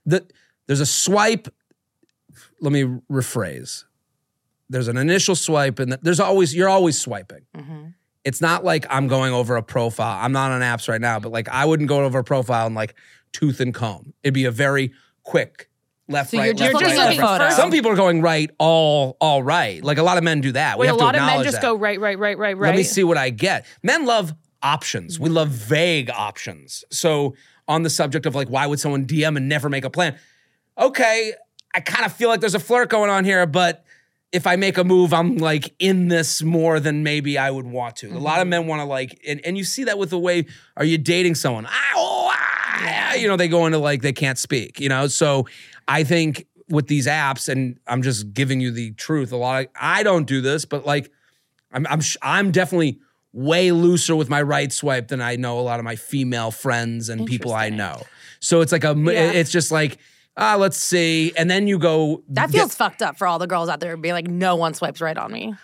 that 0.06 0.32
there's 0.68 0.82
a 0.82 0.86
swipe. 0.86 1.48
Let 2.60 2.72
me 2.74 2.84
rephrase. 3.12 3.86
There's 4.70 4.88
an 4.88 4.98
initial 4.98 5.36
swipe, 5.36 5.80
and 5.80 5.94
there's 6.02 6.20
always, 6.20 6.54
you're 6.56 6.70
always 6.70 7.00
swiping. 7.00 7.46
it's 8.26 8.42
not 8.42 8.64
like 8.64 8.86
I'm 8.90 9.08
going 9.08 9.34
over 9.34 9.56
a 9.58 9.64
profile. 9.64 10.18
I'm 10.22 10.32
not 10.32 10.52
on 10.52 10.62
apps 10.62 10.88
right 10.90 11.02
now, 11.02 11.20
but 11.20 11.32
like 11.32 11.48
I 11.50 11.66
wouldn't 11.66 11.90
go 11.90 12.04
over 12.04 12.20
a 12.20 12.24
profile 12.24 12.66
and 12.66 12.76
like 12.76 12.96
tooth 13.34 13.60
and 13.60 13.74
comb. 13.74 14.14
It'd 14.24 14.34
be 14.34 14.46
a 14.46 14.52
very 14.52 14.94
quick 15.24 15.70
left, 16.08 16.32
So 16.32 16.38
right, 16.38 16.46
you're 16.46 16.54
just 16.54 16.74
left, 16.74 16.84
looking 16.86 16.98
right, 16.98 17.04
at 17.04 17.06
left, 17.06 17.18
the 17.18 17.24
right. 17.24 17.40
photo. 17.40 17.56
Some 17.56 17.72
people 17.72 17.92
are 17.92 17.96
going 17.96 18.22
right, 18.22 18.50
all, 18.60 19.18
all 19.20 19.44
right. 19.44 19.84
Like 19.84 19.98
a 19.98 20.04
lot 20.04 20.18
of 20.18 20.24
men 20.24 20.42
do 20.42 20.52
that. 20.54 20.78
we 20.78 20.82
Wait, 20.82 20.88
a 20.88 20.92
have 20.92 20.98
to 21.00 21.04
lot 21.04 21.16
of 21.16 21.22
men 21.24 21.44
just 21.44 21.56
that. 21.58 21.62
go 21.62 21.76
right, 21.76 22.00
right, 22.00 22.18
right, 22.18 22.38
right, 22.38 22.58
right. 22.58 22.68
Let 22.70 22.76
me 22.76 22.84
see 22.84 23.04
what 23.04 23.18
I 23.18 23.30
get. 23.30 23.66
Men 23.82 24.06
love 24.06 24.34
options. 24.62 25.20
We 25.20 25.30
love 25.30 25.50
vague 25.50 26.10
options. 26.10 26.84
So 26.92 27.36
on 27.68 27.84
the 27.84 27.90
subject 27.90 28.26
of 28.26 28.36
like, 28.36 28.50
why 28.50 28.68
would 28.68 28.80
someone 28.80 29.06
DM 29.06 29.38
and 29.38 29.50
never 29.50 29.70
make 29.70 29.86
a 29.86 29.90
plan? 29.90 30.18
Okay, 30.78 31.34
I 31.74 31.80
kind 31.80 32.06
of 32.06 32.14
feel 32.14 32.30
like 32.30 32.40
there's 32.40 32.56
a 32.56 32.60
flirt 32.60 32.90
going 32.90 33.10
on 33.10 33.26
here, 33.26 33.46
but 33.46 33.84
if 34.32 34.48
I 34.48 34.56
make 34.56 34.78
a 34.80 34.84
move, 34.84 35.14
I'm 35.14 35.38
like 35.38 35.74
in 35.80 36.08
this 36.08 36.42
more 36.42 36.80
than 36.80 37.04
maybe 37.04 37.38
I 37.38 37.52
would 37.52 37.68
want 37.68 37.98
to. 37.98 38.12
A 38.12 38.18
lot 38.18 38.42
of 38.42 38.48
men 38.48 38.66
want 38.66 38.80
to 38.82 38.86
like, 38.86 39.22
and, 39.28 39.40
and 39.46 39.56
you 39.58 39.64
see 39.64 39.84
that 39.84 40.00
with 40.00 40.10
the 40.10 40.18
way, 40.18 40.48
are 40.76 40.84
you 40.86 40.98
dating 40.98 41.36
someone? 41.36 41.68
Ah, 41.68 41.92
oh, 41.96 42.23
ah, 42.74 43.14
you 43.14 43.28
know, 43.28 43.38
they 43.38 43.48
go 43.48 43.66
into 43.66 43.78
like 43.78 44.02
they 44.02 44.14
can't 44.14 44.38
speak, 44.38 44.80
you 44.80 44.90
know? 44.90 45.08
So 45.08 45.48
I 45.88 46.04
think 46.04 46.48
with 46.70 46.88
these 46.88 47.08
apps, 47.08 47.50
and 47.50 47.78
I'm 47.88 48.02
just 48.02 48.34
giving 48.34 48.60
you 48.60 48.72
the 48.72 48.92
truth, 48.94 49.32
a 49.32 49.38
lot 49.38 49.64
of, 49.66 49.70
I 49.80 50.04
don't 50.04 50.26
do 50.26 50.42
this, 50.42 50.66
but 50.66 50.86
like, 50.86 51.12
I'm 51.72 51.86
I'm 51.88 52.02
sh- 52.02 52.18
I'm 52.22 52.52
definitely 52.52 53.00
way 53.34 53.72
looser 53.72 54.16
with 54.16 54.30
my 54.30 54.42
right 54.42 54.72
swipe 54.72 55.08
than 55.08 55.20
I 55.22 55.36
know 55.36 55.60
a 55.60 55.62
lot 55.62 55.80
of 55.80 55.86
my 55.86 55.96
female 55.96 56.52
friends 56.52 57.10
and 57.10 57.26
people 57.26 57.54
I 57.54 57.70
know. 57.70 58.02
So 58.40 58.62
it's 58.62 58.72
like 58.72 58.84
a, 58.84 58.94
Yeah. 58.96 59.32
it's 59.32 59.52
just 59.52 59.72
like 59.72 59.98
ah 60.38 60.56
let's 60.56 60.78
see 60.78 61.32
and 61.38 61.50
then 61.50 61.68
you 61.68 61.78
go 61.80 62.24
That 62.30 62.52
get- 62.52 62.60
feels 62.60 62.76
fucked 62.76 63.02
up 63.02 63.18
for 63.18 63.26
all 63.28 63.40
the 63.40 63.48
girls 63.48 63.70
out 63.70 63.80
there 63.80 63.98
being 63.98 64.14
like, 64.14 64.28
no 64.28 64.56
one 64.56 64.74
swipes 64.76 65.02
right 65.02 65.18
on 65.18 65.32
me. 65.32 65.56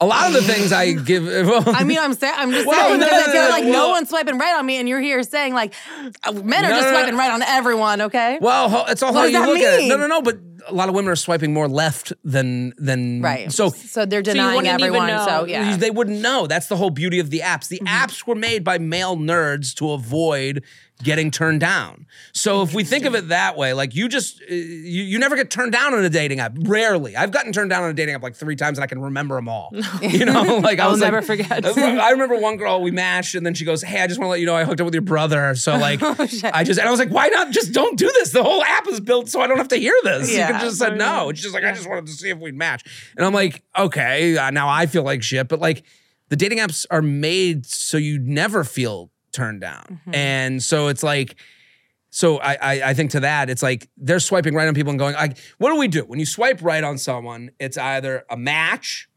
A 0.00 0.06
lot 0.06 0.26
of 0.28 0.32
the 0.32 0.42
things 0.52 0.72
I 0.72 0.92
give 0.92 1.24
well, 1.46 1.62
I 1.66 1.84
mean, 1.84 1.98
I'm 1.98 2.14
saying, 2.14 2.34
I'm 2.36 2.50
just 2.52 2.66
Well, 2.66 2.88
saying 2.88 3.00
no, 3.00 3.06
no, 3.06 3.12
I 3.12 3.22
feel 3.24 3.42
no, 3.42 3.48
like 3.50 3.64
well- 3.64 3.72
no 3.72 3.88
one's 3.90 4.08
swiping 4.08 4.38
right 4.38 4.56
on 4.56 4.64
me, 4.66 4.76
and 4.78 4.88
you're 4.88 5.00
here 5.00 5.22
saying 5.22 5.54
like, 5.54 5.74
uh, 6.24 6.32
men 6.32 6.64
are 6.64 6.68
No, 6.70 6.74
just 6.76 6.86
no, 6.86 6.92
no. 6.92 6.98
swiping 7.00 7.16
right 7.16 7.30
on 7.32 7.42
everyone. 7.42 8.00
Okay, 8.02 8.38
well 8.40 8.68
ho- 8.68 8.84
it's 8.88 9.02
all 9.02 9.12
What 9.12 9.20
how 9.20 9.26
you 9.26 9.32
that 9.32 9.48
look 9.48 9.58
at 9.58 9.74
it. 9.74 9.78
mean? 9.80 9.88
No 9.88 9.96
no 9.96 10.06
no 10.06 10.22
but 10.22 10.38
a 10.68 10.74
lot 10.74 10.88
of 10.90 10.94
women 10.94 11.10
are 11.10 11.16
swiping 11.16 11.54
more 11.54 11.68
left 11.68 12.12
than 12.22 12.74
than 12.76 13.22
right. 13.22 13.50
so 13.50 13.70
so 13.70 14.04
they're 14.04 14.20
you 14.20 14.24
denying 14.24 14.56
wouldn't 14.56 14.74
even 14.80 14.86
everyone. 14.94 15.08
know. 15.08 15.26
So 15.26 15.44
yeah, 15.46 15.76
They 15.76 15.90
wouldn't 15.90 16.20
know. 16.20 16.46
That's 16.46 16.66
the 16.68 16.76
whole 16.76 16.90
beauty 16.90 17.18
of 17.18 17.30
the 17.30 17.40
apps. 17.40 17.68
The 17.68 17.80
apps 17.86 18.26
were 18.26 18.34
made 18.34 18.62
by 18.62 18.76
male 18.78 19.16
nerds 19.16 19.74
to 19.76 19.90
avoid 19.92 20.62
getting 21.02 21.30
turned 21.30 21.60
down. 21.60 22.06
So 22.32 22.62
if 22.62 22.74
we 22.74 22.84
think 22.84 23.04
of 23.04 23.14
it 23.14 23.28
that 23.28 23.56
way, 23.56 23.72
like 23.72 23.94
you 23.94 24.08
just 24.08 24.40
uh, 24.42 24.54
you, 24.54 25.02
you 25.04 25.18
never 25.18 25.36
get 25.36 25.50
turned 25.50 25.72
down 25.72 25.94
on 25.94 26.04
a 26.04 26.10
dating 26.10 26.40
app. 26.40 26.52
Rarely. 26.60 27.16
I've 27.16 27.30
gotten 27.30 27.52
turned 27.52 27.70
down 27.70 27.82
on 27.84 27.90
a 27.90 27.94
dating 27.94 28.14
app 28.14 28.22
like 28.22 28.34
three 28.36 28.56
times 28.56 28.78
and 28.78 28.84
I 28.84 28.86
can 28.86 29.00
remember 29.00 29.36
them 29.36 29.48
all. 29.48 29.72
You 30.02 30.24
know, 30.24 30.58
like 30.62 30.78
I 30.80 30.84
I'll 30.84 30.90
was 30.92 31.00
like- 31.00 31.12
never 31.12 31.22
forget. 31.22 31.64
I 31.64 32.10
remember 32.10 32.36
one 32.36 32.56
girl 32.56 32.80
we 32.82 32.90
matched 32.90 33.34
and 33.34 33.44
then 33.46 33.54
she 33.54 33.64
goes, 33.64 33.82
"Hey, 33.82 34.00
I 34.02 34.06
just 34.06 34.18
want 34.18 34.26
to 34.28 34.30
let 34.32 34.40
you 34.40 34.46
know 34.46 34.54
I 34.56 34.64
hooked 34.64 34.80
up 34.80 34.84
with 34.86 34.94
your 34.94 35.02
brother." 35.02 35.54
So 35.54 35.76
like 35.78 36.02
I 36.02 36.64
just 36.64 36.78
and 36.78 36.88
I 36.88 36.90
was 36.90 36.98
like, 37.00 37.10
"Why 37.10 37.28
not 37.28 37.50
just 37.50 37.72
don't 37.72 37.98
do 37.98 38.06
this? 38.14 38.32
The 38.32 38.42
whole 38.42 38.62
app 38.64 38.86
is 38.88 39.00
built 39.00 39.28
so 39.28 39.40
I 39.40 39.46
don't 39.46 39.58
have 39.58 39.68
to 39.68 39.76
hear 39.76 39.94
this." 40.04 40.30
You 40.30 40.38
Yeah. 40.38 40.52
could 40.52 40.60
just 40.60 40.78
said 40.78 40.96
no. 40.98 41.28
And 41.28 41.38
just 41.38 41.54
like, 41.54 41.64
"I 41.64 41.72
just 41.72 41.88
wanted 41.88 42.06
to 42.06 42.12
see 42.12 42.30
if 42.30 42.38
we'd 42.38 42.54
match." 42.56 42.82
And 43.16 43.24
I'm 43.24 43.32
like, 43.34 43.62
"Okay, 43.78 44.36
uh, 44.36 44.50
now 44.50 44.68
I 44.68 44.86
feel 44.86 45.02
like 45.02 45.22
shit." 45.22 45.48
But 45.48 45.60
like 45.60 45.84
the 46.28 46.36
dating 46.36 46.58
apps 46.58 46.86
are 46.90 47.02
made 47.02 47.66
so 47.66 47.96
you 47.96 48.18
never 48.18 48.62
feel 48.64 49.10
turned 49.32 49.60
down. 49.60 49.84
Mm-hmm. 49.90 50.14
And 50.14 50.62
so 50.62 50.88
it's 50.88 51.02
like 51.02 51.36
so 52.10 52.38
I, 52.38 52.54
I 52.60 52.82
I 52.90 52.94
think 52.94 53.12
to 53.12 53.20
that 53.20 53.50
it's 53.50 53.62
like 53.62 53.88
they're 53.96 54.20
swiping 54.20 54.54
right 54.54 54.68
on 54.68 54.74
people 54.74 54.90
and 54.90 54.98
going 54.98 55.14
like 55.14 55.38
what 55.58 55.70
do 55.70 55.78
we 55.78 55.88
do? 55.88 56.02
When 56.02 56.18
you 56.18 56.26
swipe 56.26 56.62
right 56.62 56.82
on 56.82 56.98
someone 56.98 57.50
it's 57.58 57.78
either 57.78 58.24
a 58.30 58.36
match 58.36 59.08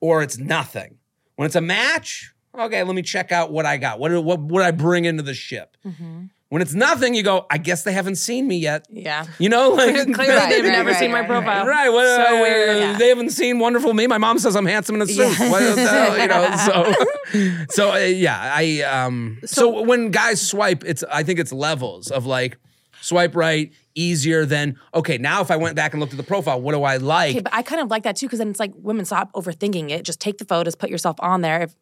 or 0.00 0.22
it's 0.22 0.38
nothing. 0.38 0.98
When 1.36 1.46
it's 1.46 1.56
a 1.56 1.60
match 1.60 2.32
okay 2.58 2.82
let 2.82 2.94
me 2.94 3.02
check 3.02 3.32
out 3.32 3.50
what 3.52 3.66
I 3.66 3.76
got. 3.76 3.98
What 3.98 4.12
what 4.24 4.40
would 4.40 4.62
I 4.62 4.70
bring 4.70 5.04
into 5.04 5.22
the 5.22 5.34
ship 5.34 5.76
mm-hmm. 5.84 6.26
When 6.52 6.60
it's 6.60 6.74
nothing 6.74 7.14
you 7.14 7.22
go 7.22 7.46
I 7.50 7.56
guess 7.56 7.82
they 7.82 7.92
haven't 7.92 8.16
seen 8.16 8.46
me 8.46 8.58
yet 8.58 8.86
yeah. 8.90 9.24
you 9.38 9.48
know 9.48 9.70
like 9.82 9.94
Clearly, 9.94 10.34
Right, 10.34 10.48
they've 10.50 10.64
right, 10.64 10.70
never 10.70 10.90
right, 10.90 10.98
seen 10.98 11.10
my 11.10 11.22
profile. 11.22 11.66
Right. 11.66 11.88
Well, 11.88 12.26
so 12.26 12.36
uh, 12.36 12.40
weird. 12.40 12.78
Yeah. 12.78 12.98
They 12.98 13.08
haven't 13.08 13.30
seen 13.30 13.58
Wonderful 13.58 13.94
Me. 13.94 14.06
My 14.06 14.18
mom 14.18 14.38
says 14.38 14.56
I'm 14.56 14.66
handsome 14.66 14.96
in 14.96 15.02
a 15.02 15.06
suit. 15.06 15.38
Yeah. 15.38 15.50
What 15.50 15.76
the 15.76 15.88
hell, 15.88 16.18
you 16.18 16.28
know, 16.28 16.56
so, 16.66 17.64
so 17.70 17.92
uh, 17.92 17.98
yeah, 17.98 18.52
I 18.54 18.82
um, 18.82 19.38
so, 19.44 19.82
when 19.82 20.10
guys 20.10 20.46
swipe, 20.46 20.84
it's 20.84 21.02
I 21.10 21.22
think 21.22 21.38
it's 21.38 21.52
levels 21.52 22.10
of 22.10 22.26
like 22.26 22.58
swipe 23.00 23.34
right 23.34 23.72
easier 23.94 24.44
than 24.44 24.78
okay. 24.94 25.18
Now 25.18 25.40
if 25.40 25.50
I 25.50 25.56
went 25.56 25.76
back 25.76 25.92
and 25.92 26.00
looked 26.00 26.12
at 26.12 26.18
the 26.18 26.22
profile, 26.24 26.60
what 26.60 26.72
do 26.72 26.82
I 26.82 26.96
like? 26.98 27.30
Okay, 27.30 27.40
but 27.40 27.54
I 27.54 27.62
kind 27.62 27.80
of 27.80 27.88
like 27.90 28.02
that 28.04 28.16
too 28.16 28.26
because 28.26 28.38
then 28.38 28.50
it's 28.50 28.60
like 28.60 28.72
women 28.76 29.04
stop 29.04 29.32
overthinking 29.32 29.90
it. 29.90 30.04
Just 30.04 30.20
take 30.20 30.38
the 30.38 30.44
photos, 30.44 30.74
put 30.74 30.90
yourself 30.90 31.16
on 31.20 31.40
there. 31.40 31.62
If, 31.62 31.74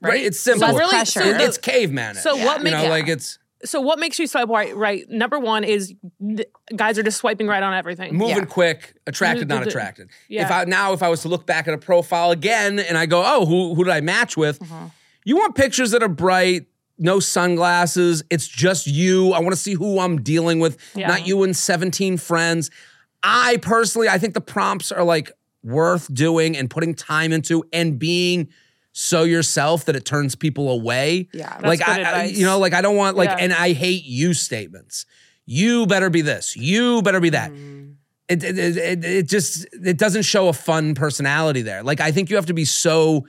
right. 0.00 0.22
It's 0.22 0.40
simple. 0.40 0.68
Less 0.68 0.78
really- 0.78 0.90
pressure. 0.90 1.20
so 1.20 1.32
the- 1.32 1.44
it's 1.44 1.58
caveman. 1.58 2.14
so 2.16 2.36
what 2.36 2.58
you 2.58 2.64
makes- 2.64 2.76
know 2.76 2.82
yeah. 2.84 2.88
like 2.90 3.08
it's 3.08 3.38
So 3.64 3.80
what 3.80 3.98
makes 3.98 4.18
you 4.18 4.26
swipe 4.26 4.48
right? 4.48 4.74
Right. 4.76 5.04
Number 5.08 5.38
one 5.38 5.62
is 5.64 5.94
th- 6.20 6.48
guys 6.74 6.98
are 6.98 7.02
just 7.02 7.18
swiping 7.18 7.46
right 7.46 7.62
on 7.62 7.74
everything. 7.74 8.14
moving 8.16 8.36
Yeah. 8.38 8.44
quick, 8.44 8.94
attracted, 9.06 9.48
not 9.48 9.60
The- 9.60 9.64
the- 9.66 9.70
attracted. 9.70 10.08
yeah. 10.28 10.44
If 10.44 10.50
I 10.50 10.64
now 10.64 10.92
if 10.92 11.02
I 11.02 11.08
was 11.08 11.22
to 11.22 11.28
look 11.28 11.46
back 11.46 11.68
at 11.68 11.74
a 11.74 11.78
profile 11.78 12.30
again 12.32 12.78
and 12.80 12.98
I 12.98 13.06
go, 13.06 13.22
oh, 13.24 13.46
who 13.46 13.74
who 13.74 13.84
did 13.84 13.92
I 13.92 14.00
match 14.00 14.36
with? 14.36 14.58
Mm-hmm. 14.58 14.86
You 15.24 15.36
want 15.36 15.54
pictures 15.54 15.92
that 15.92 16.02
are 16.02 16.08
bright, 16.08 16.66
no 16.98 17.20
sunglasses. 17.20 18.24
It's 18.30 18.48
just 18.48 18.86
you. 18.86 19.32
I 19.32 19.38
want 19.40 19.52
to 19.54 19.60
see 19.60 19.74
who 19.74 20.00
I'm 20.00 20.20
dealing 20.22 20.58
with, 20.58 20.76
Yeah. 20.94 21.06
not 21.08 21.26
you 21.26 21.42
and 21.44 21.56
17 21.56 22.16
friends. 22.16 22.70
I 23.22 23.58
personally, 23.62 24.08
I 24.08 24.18
think 24.18 24.34
the 24.34 24.40
prompts 24.40 24.90
are 24.90 25.04
like 25.04 25.30
worth 25.62 26.12
doing 26.12 26.56
and 26.56 26.68
putting 26.68 26.92
time 26.94 27.32
into 27.32 27.62
and 27.72 27.96
being 27.98 28.48
so 28.92 29.22
yourself 29.24 29.86
that 29.86 29.96
it 29.96 30.04
turns 30.04 30.34
people 30.34 30.70
away. 30.70 31.28
Yeah. 31.32 31.48
That's 31.48 31.64
like 31.64 31.78
good 31.78 31.88
I, 31.88 32.20
I- 32.20 32.24
you 32.24 32.44
know, 32.44 32.58
like 32.58 32.74
I 32.74 32.80
don't 32.82 32.96
want 32.96 33.16
like, 33.16 33.30
Yeah. 33.30 33.36
and 33.40 33.52
I 33.52 33.72
hate 33.72 34.04
you 34.04 34.34
statements. 34.34 35.06
You 35.46 35.86
better 35.86 36.10
be 36.10 36.20
this. 36.20 36.56
You 36.56 37.02
better 37.02 37.20
be 37.20 37.30
that. 37.30 37.50
Mm. 37.52 37.96
It, 38.28 38.44
it, 38.44 38.58
it, 38.58 38.76
it, 38.76 39.04
it 39.04 39.28
just 39.28 39.66
it 39.72 39.98
doesn't 39.98 40.22
show 40.22 40.48
a 40.48 40.52
fun 40.52 40.94
personality 40.94 41.62
there. 41.62 41.82
Like 41.82 42.00
I 42.00 42.12
think 42.12 42.30
you 42.30 42.36
have 42.36 42.46
to 42.46 42.54
be 42.54 42.64
so 42.64 43.26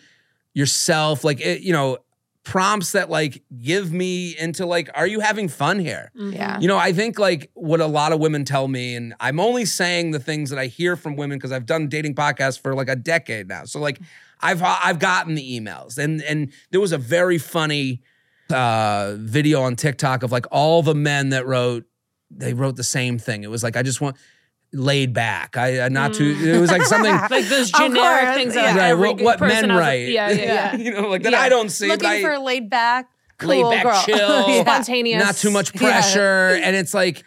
yourself. 0.54 1.24
Like 1.24 1.42
it, 1.42 1.62
you 1.62 1.74
know, 1.74 1.98
prompts 2.44 2.92
that 2.92 3.10
like 3.10 3.42
give 3.62 3.92
me 3.92 4.38
into 4.38 4.66
like, 4.66 4.90
are 4.94 5.08
you 5.08 5.20
having 5.22 5.48
fun 5.48 5.80
here? 5.80 6.12
Mm-hmm. 6.16 6.34
yeah. 6.34 6.60
You 6.60 6.68
know, 6.68 6.78
I 6.78 6.94
think 6.94 7.18
like 7.20 7.50
what 7.54 7.80
a 7.80 7.88
lot 7.88 8.12
of 8.12 8.20
women 8.20 8.46
tell 8.46 8.68
me, 8.68 8.96
and 8.96 9.14
I'm 9.20 9.40
only 9.40 9.66
saying 9.66 10.12
the 10.12 10.20
things 10.20 10.50
that 10.50 10.60
I 10.60 10.68
hear 10.68 10.96
from 10.96 11.16
women 11.16 11.38
because 11.38 11.52
I've 11.52 11.66
done 11.66 11.88
dating 11.88 12.16
podcasts 12.16 12.60
for 12.60 12.76
like 12.76 12.90
a 12.90 12.96
decade 12.96 13.48
now. 13.48 13.64
So 13.66 13.80
like 13.80 14.00
I've 14.44 14.62
I've 14.62 15.00
gotten 15.00 15.36
the 15.36 15.60
emails, 15.60 15.98
and 15.98 16.22
and 16.24 16.52
there 16.72 16.82
was 16.82 16.92
a 16.92 16.98
very 16.98 17.38
funny 17.38 18.02
uh 18.52 19.16
video 19.18 19.62
on 19.62 19.76
TikTok 19.76 20.22
of 20.24 20.32
like 20.32 20.46
all 20.52 20.84
the 20.84 20.94
men 20.94 21.30
that 21.30 21.48
wrote 21.48 21.86
they 22.30 22.54
wrote 22.54 22.76
the 22.76 22.84
same 22.84 23.18
thing. 23.18 23.44
It 23.44 23.50
was 23.50 23.64
like 23.64 23.78
I 23.78 23.84
just 23.84 24.02
want 24.02 24.18
laid 24.74 25.14
back. 25.14 25.56
I 25.56 25.80
uh, 25.82 25.90
not 25.90 26.14
too. 26.14 26.36
It 26.40 26.60
was 26.60 26.72
like 26.72 26.82
something. 26.84 27.14
Like 27.30 27.46
those 27.46 27.72
generic 27.72 28.24
course, 28.26 28.36
things 28.36 28.56
yeah. 28.56 28.74
that 28.74 28.78
Right, 28.80 28.88
every 28.90 29.10
what- 29.14 29.22
what 29.22 29.40
men 29.40 29.70
write. 29.70 30.10
Yeah, 30.10 30.30
yeah, 30.30 30.44
yeah. 30.44 30.76
you 30.76 30.92
know, 30.94 31.10
like 31.10 31.24
that 31.24 31.32
Yeah. 31.32 31.42
I 31.42 31.50
don't 31.50 31.70
see. 31.70 31.88
Looking 31.88 32.10
but 32.10 32.12
I- 32.18 32.22
for 32.22 32.38
laid 32.40 32.70
back, 32.70 33.08
cool 33.38 33.50
Laid 33.50 33.72
back, 33.72 33.84
girl. 33.84 34.04
chill. 34.06 34.48
Yeah. 34.50 34.62
Spontaneous. 34.64 35.24
not 35.24 35.36
too 35.36 35.52
much 35.52 35.74
Yeah. 35.76 35.80
pressure. 35.80 36.60
And 36.64 36.76
it's 36.76 36.94
like, 36.94 37.24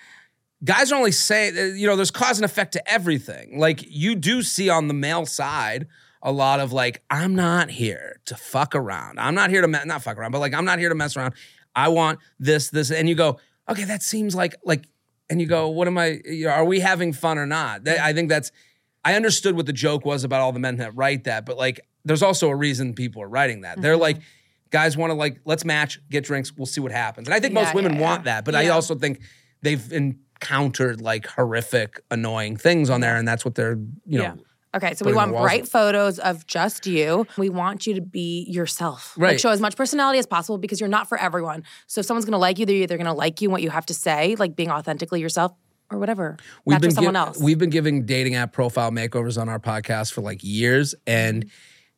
guys 0.65 0.91
are 0.93 0.97
only 0.97 1.13
saying, 1.13 1.77
you 1.77 1.87
know, 1.87 1.95
there's 1.97 2.11
cause 2.11 2.39
and 2.39 2.45
effect 2.45 2.73
to 2.73 2.91
everything. 2.91 3.59
Like, 3.59 3.85
you 3.89 4.15
do 4.17 4.43
see 4.43 4.69
on 4.69 4.89
the 4.89 4.95
male 4.95 5.25
side 5.27 5.87
a 6.23 6.33
lot 6.33 6.61
of 6.61 6.73
like, 6.73 7.03
I'm 7.11 7.35
not 7.35 7.71
here 7.71 8.21
to 8.27 8.35
fuck 8.35 8.75
around. 8.75 9.21
I'm 9.21 9.35
not 9.35 9.51
here 9.51 9.61
to, 9.61 9.69
me- 9.69 9.79
not 9.85 10.03
fuck 10.03 10.19
around, 10.19 10.33
but 10.33 10.41
like, 10.41 10.55
I'm 10.55 10.65
not 10.65 10.79
here 10.79 10.89
to 10.89 10.95
mess 10.95 11.17
around. 11.17 11.35
I 11.75 11.89
want 11.89 12.19
this, 12.39 12.71
this. 12.71 12.91
And 12.91 13.09
you 13.09 13.15
go, 13.15 13.39
okay, 13.69 13.85
that 13.85 14.03
seems 14.03 14.35
like, 14.35 14.57
like, 14.65 14.89
and 15.29 15.41
you 15.41 15.47
go, 15.47 15.69
what 15.69 15.89
am 15.89 15.99
I, 15.99 16.21
you 16.25 16.47
know, 16.47 16.53
are 16.53 16.65
we 16.65 16.81
having 16.81 17.13
fun 17.13 17.39
or 17.39 17.47
not? 17.47 17.85
That, 17.85 18.01
I 18.01 18.13
think 18.13 18.29
that's, 18.29 18.51
I 19.05 19.15
understood 19.15 19.57
what 19.57 19.67
the 19.67 19.73
joke 19.73 20.05
was 20.05 20.25
about 20.25 20.41
all 20.41 20.53
the 20.53 20.61
men 20.61 20.77
that 20.77 20.97
write 20.97 21.25
that, 21.25 21.47
but 21.47 21.57
like, 21.57 21.81
there's 22.05 22.23
also 22.23 22.49
a 22.49 22.57
reason 22.57 22.95
people 22.95 23.23
are 23.23 23.29
writing 23.29 23.61
that. 23.63 23.81
They're 23.81 23.95
mm-hmm. 23.95 24.03
like, 24.03 24.19
guys 24.71 24.97
want 24.97 25.11
to 25.11 25.15
like, 25.15 25.41
let's 25.45 25.65
match, 25.65 26.01
get 26.09 26.25
drinks, 26.25 26.53
we'll 26.57 26.67
see 26.67 26.81
what 26.81 26.93
happens. 26.93 27.29
And 27.29 27.35
I 27.35 27.41
think 27.41 27.55
most 27.55 27.75
women 27.75 27.95
yeah, 27.95 28.01
want 28.01 28.25
that, 28.25 28.45
but 28.45 28.55
I 28.55 28.69
also 28.69 28.95
think 28.95 29.21
they've 29.63 29.93
encountered 29.93 31.01
like 31.01 31.27
horrific, 31.27 32.01
annoying 32.11 32.57
things 32.57 32.91
on 32.91 33.01
there, 33.01 33.17
and 33.17 33.27
that's 33.27 33.45
what 33.45 33.55
they're, 33.55 33.79
you 34.05 34.19
know, 34.19 34.25
Yeah. 34.25 34.35
Okay, 34.77 34.95
so 34.95 35.05
we 35.07 35.15
want 35.15 35.33
bright 35.33 35.67
photos 35.67 36.19
of 36.19 36.47
just 36.47 36.87
you. 36.87 37.27
We 37.39 37.49
want 37.49 37.87
you 37.87 37.95
to 37.95 38.01
be 38.03 38.45
yourself. 38.49 39.15
Right. 39.17 39.31
Like 39.31 39.39
show 39.39 39.51
as 39.51 39.61
much 39.61 39.75
personality 39.77 40.19
as 40.19 40.27
possible 40.27 40.59
because 40.59 40.79
you're 40.81 40.89
not 40.89 41.09
for 41.09 41.19
everyone. 41.19 41.65
So 41.87 42.01
if 42.01 42.07
someone's 42.07 42.25
gonna 42.27 42.39
like 42.39 42.59
you, 42.59 42.67
they're 42.67 42.77
either 42.77 42.99
gonna 42.99 43.15
like 43.15 43.41
you 43.41 43.49
and 43.49 43.53
what 43.53 43.63
you 43.63 43.71
have 43.71 43.87
to 43.87 43.95
say, 43.95 44.37
like 44.39 44.55
being 44.55 44.71
authentically 44.71 45.21
yourself, 45.21 45.53
or 45.91 45.99
whatever. 45.99 46.37
Match 46.67 46.83
with 46.83 46.93
someone 46.95 47.15
gi- 47.15 47.19
else. 47.19 47.41
We've 47.41 47.59
been 47.59 47.71
giving 47.71 48.05
dating 48.07 48.35
app 48.35 48.53
profile 48.53 48.91
makeovers 48.91 49.41
on 49.41 49.49
our 49.49 49.59
podcast 49.61 50.13
for 50.13 50.21
like 50.21 50.45
years, 50.45 50.95
and 51.07 51.51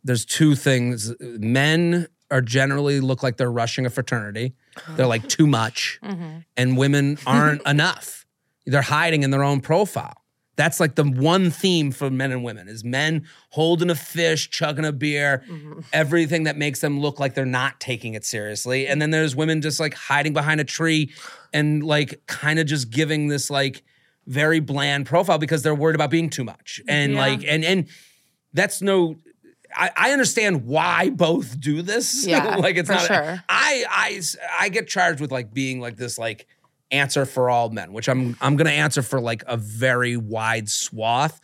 there's 0.05 0.25
two 0.25 0.55
things. 0.55 1.13
Men 1.21 2.07
are 2.31 2.43
generally 2.43 3.01
look 3.01 3.23
like 3.23 3.39
they're 3.39 3.51
rushing 3.51 3.87
a 3.87 3.91
fraternity. 3.91 4.55
They're 4.91 5.07
like 5.07 5.27
too 5.29 5.47
much, 5.47 5.99
Mm-hmm. 6.05 6.39
and 6.57 6.77
women 6.77 7.19
aren't 7.27 7.63
enough. 7.67 8.25
They're 8.67 8.83
hiding 8.83 9.23
in 9.23 9.31
their 9.31 9.43
own 9.43 9.61
profile. 9.63 10.18
That's 10.59 10.81
like 10.81 10.97
the 10.97 11.05
one 11.05 11.51
theme 11.51 11.93
for 11.93 12.11
men 12.11 12.33
and 12.33 12.43
women 12.45 12.69
is 12.69 12.83
men 12.85 13.27
holding 13.51 13.89
a 13.89 13.95
fish, 13.95 14.51
chugging 14.51 14.85
a 14.85 14.93
beer, 14.93 15.43
Mm-hmm. 15.49 15.81
everything 15.93 16.43
that 16.45 16.59
makes 16.59 16.81
them 16.81 17.01
look 17.01 17.19
like 17.21 17.35
they're 17.35 17.47
not 17.47 17.79
taking 17.81 18.13
it 18.15 18.25
seriously. 18.25 18.87
And 18.89 19.01
then 19.01 19.11
there's 19.11 19.35
women 19.37 19.63
just 19.63 19.79
like 19.79 19.95
hiding 19.95 20.33
behind 20.33 20.61
a 20.61 20.65
tree 20.65 21.13
and 21.55 21.83
like 21.85 22.21
kind 22.27 22.59
of 22.59 22.67
just 22.67 22.91
giving 22.91 23.29
this 23.29 23.49
like 23.51 23.85
very 24.27 24.61
bland 24.61 25.07
profile 25.07 25.39
because 25.39 25.63
they're 25.63 25.75
worried 25.75 25.95
about 25.95 26.11
being 26.11 26.29
too 26.29 26.45
much. 26.45 26.83
And 26.89 27.13
Yeah. 27.15 27.19
like 27.21 27.45
and 27.47 27.65
and 27.65 27.87
that's 28.53 28.83
no 28.83 29.17
I, 29.77 29.91
I 29.97 30.11
understand 30.13 30.65
why 30.65 31.11
both 31.11 31.61
do 31.61 31.83
this. 31.83 32.27
Yeah, 32.33 32.57
like 32.57 32.77
it's 32.77 32.89
not 32.89 33.03
sure. 33.07 33.45
I 33.49 33.85
I 33.89 34.21
I 34.59 34.69
get 34.71 34.89
charged 34.89 35.21
with 35.21 35.31
like 35.31 35.55
being 35.55 35.79
like 35.81 35.97
this 35.97 36.19
like 36.19 36.47
answer 36.91 37.27
for 37.27 37.51
all 37.51 37.71
men, 37.71 37.93
which 37.93 38.09
I'm 38.09 38.37
I'm 38.41 38.57
gonna 38.57 38.71
answer 38.71 39.03
for 39.03 39.21
like 39.21 39.43
a 39.47 39.57
very 39.57 40.17
wide 40.17 40.69
swath. 40.69 41.41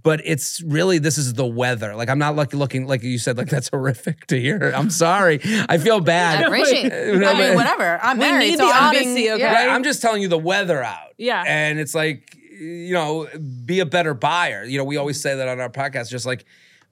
But 0.00 0.22
it's 0.24 0.62
really 0.62 0.98
this 0.98 1.18
is 1.18 1.34
the 1.34 1.44
weather. 1.46 1.96
Like 1.96 2.08
I'm 2.08 2.20
not 2.20 2.36
like 2.36 2.54
looking 2.54 2.86
like 2.86 3.02
you 3.02 3.18
said 3.18 3.36
like 3.36 3.48
that's 3.48 3.68
horrific 3.68 4.26
to 4.28 4.40
hear. 4.40 4.72
I'm 4.74 4.90
sorry. 4.90 5.40
I 5.68 5.78
feel 5.78 5.98
bad. 6.00 6.38
I 6.44 6.46
appreciate. 6.46 6.92
I 6.92 7.34
mean, 7.34 7.56
whatever. 7.56 7.98
I'm 8.00 8.16
We 8.18 8.24
married, 8.24 8.50
need 8.50 8.58
so 8.58 8.66
the 8.68 8.72
I'm 8.72 8.92
being- 8.92 9.08
honesty, 9.08 9.30
okay? 9.32 9.40
yeah. 9.42 9.52
Right? 9.54 9.68
I'm 9.68 9.82
just 9.82 10.00
telling 10.00 10.22
you 10.22 10.28
the 10.28 10.38
weather 10.38 10.82
out. 10.84 11.08
Yeah. 11.18 11.42
And 11.44 11.80
it's 11.80 11.96
like, 11.96 12.32
you 12.60 12.92
know, 12.92 13.26
be 13.64 13.80
a 13.80 13.86
better 13.86 14.14
buyer. 14.14 14.62
You 14.62 14.78
know, 14.78 14.84
we 14.84 14.96
always 14.98 15.20
say 15.20 15.34
that 15.34 15.48
on 15.48 15.58
our 15.60 15.68
podcast, 15.68 16.10
just 16.10 16.26
like 16.26 16.44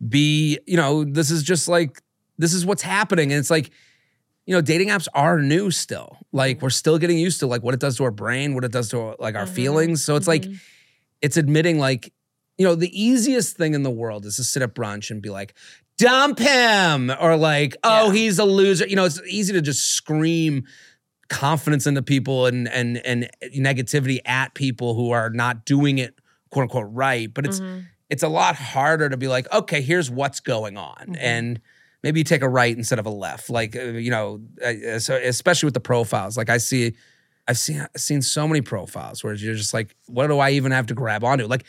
be, 0.08 0.58
you 0.66 0.76
know, 0.76 1.04
this 1.04 1.30
is 1.30 1.44
just 1.44 1.68
like, 1.68 2.02
this 2.38 2.52
is 2.52 2.66
what's 2.66 2.82
happening. 2.82 3.30
And 3.30 3.38
it's 3.38 3.50
like, 3.52 3.70
you 4.46 4.54
know, 4.54 4.60
dating 4.60 4.88
apps 4.88 5.08
are 5.12 5.40
new 5.40 5.70
still. 5.70 6.18
Like 6.32 6.62
we're 6.62 6.70
still 6.70 6.98
getting 6.98 7.18
used 7.18 7.40
to 7.40 7.46
like 7.46 7.62
what 7.62 7.74
it 7.74 7.80
does 7.80 7.96
to 7.96 8.04
our 8.04 8.10
brain, 8.10 8.54
what 8.54 8.64
it 8.64 8.72
does 8.72 8.88
to 8.90 9.16
like 9.18 9.34
our 9.34 9.44
mm-hmm. 9.44 9.54
feelings. 9.54 10.04
So 10.04 10.16
it's 10.16 10.28
like, 10.28 10.42
mm-hmm. 10.42 10.54
it's 11.20 11.36
admitting 11.36 11.78
like, 11.78 12.12
you 12.56 12.64
know, 12.64 12.74
the 12.74 12.90
easiest 12.98 13.56
thing 13.56 13.74
in 13.74 13.82
the 13.82 13.90
world 13.90 14.24
is 14.24 14.36
to 14.36 14.44
sit 14.44 14.62
at 14.62 14.74
brunch 14.74 15.10
and 15.10 15.20
be 15.20 15.28
like, 15.28 15.54
dump 15.98 16.38
him, 16.38 17.10
or 17.20 17.36
like, 17.36 17.76
oh, 17.82 18.06
Yeah. 18.06 18.12
he's 18.12 18.38
a 18.38 18.44
loser. 18.44 18.86
You 18.86 18.96
know, 18.96 19.04
it's 19.04 19.20
easy 19.28 19.52
to 19.52 19.60
just 19.60 19.92
scream 19.92 20.64
confidence 21.28 21.88
into 21.88 22.02
people 22.02 22.46
and 22.46 22.68
and 22.68 22.98
and 22.98 23.28
negativity 23.56 24.20
at 24.24 24.54
people 24.54 24.94
who 24.94 25.10
are 25.10 25.28
not 25.28 25.64
doing 25.64 25.98
it 25.98 26.14
quote 26.50 26.62
unquote 26.64 26.88
right. 26.90 27.32
But 27.32 27.46
it's 27.46 27.60
mm-hmm. 27.60 27.80
it's 28.08 28.22
a 28.22 28.28
lot 28.28 28.56
harder 28.56 29.08
to 29.08 29.16
be 29.16 29.28
like, 29.28 29.52
okay, 29.52 29.82
here's 29.82 30.10
what's 30.10 30.40
going 30.40 30.76
on, 30.76 31.16
and 31.18 31.60
maybe 32.06 32.20
you 32.20 32.24
take 32.24 32.42
a 32.42 32.48
right 32.48 32.76
instead 32.76 33.00
of 33.00 33.06
a 33.06 33.10
left. 33.10 33.50
Like 33.50 33.74
uh, 33.74 33.82
you 33.82 34.12
know, 34.12 34.40
uh, 34.64 35.00
so 35.00 35.16
especially 35.16 35.66
with 35.66 35.74
the 35.74 35.80
profiles. 35.80 36.36
Like 36.36 36.48
I 36.48 36.58
see, 36.58 36.94
I've 37.48 37.58
seen 37.58 37.84
seen 37.96 38.22
so 38.22 38.46
many 38.46 38.60
profiles 38.60 39.24
where 39.24 39.34
you're 39.34 39.56
just 39.56 39.74
like, 39.74 39.96
what 40.06 40.28
do 40.28 40.38
I 40.38 40.50
even 40.52 40.70
have 40.70 40.86
to 40.86 40.94
grab 40.94 41.24
onto? 41.24 41.46
Like, 41.46 41.64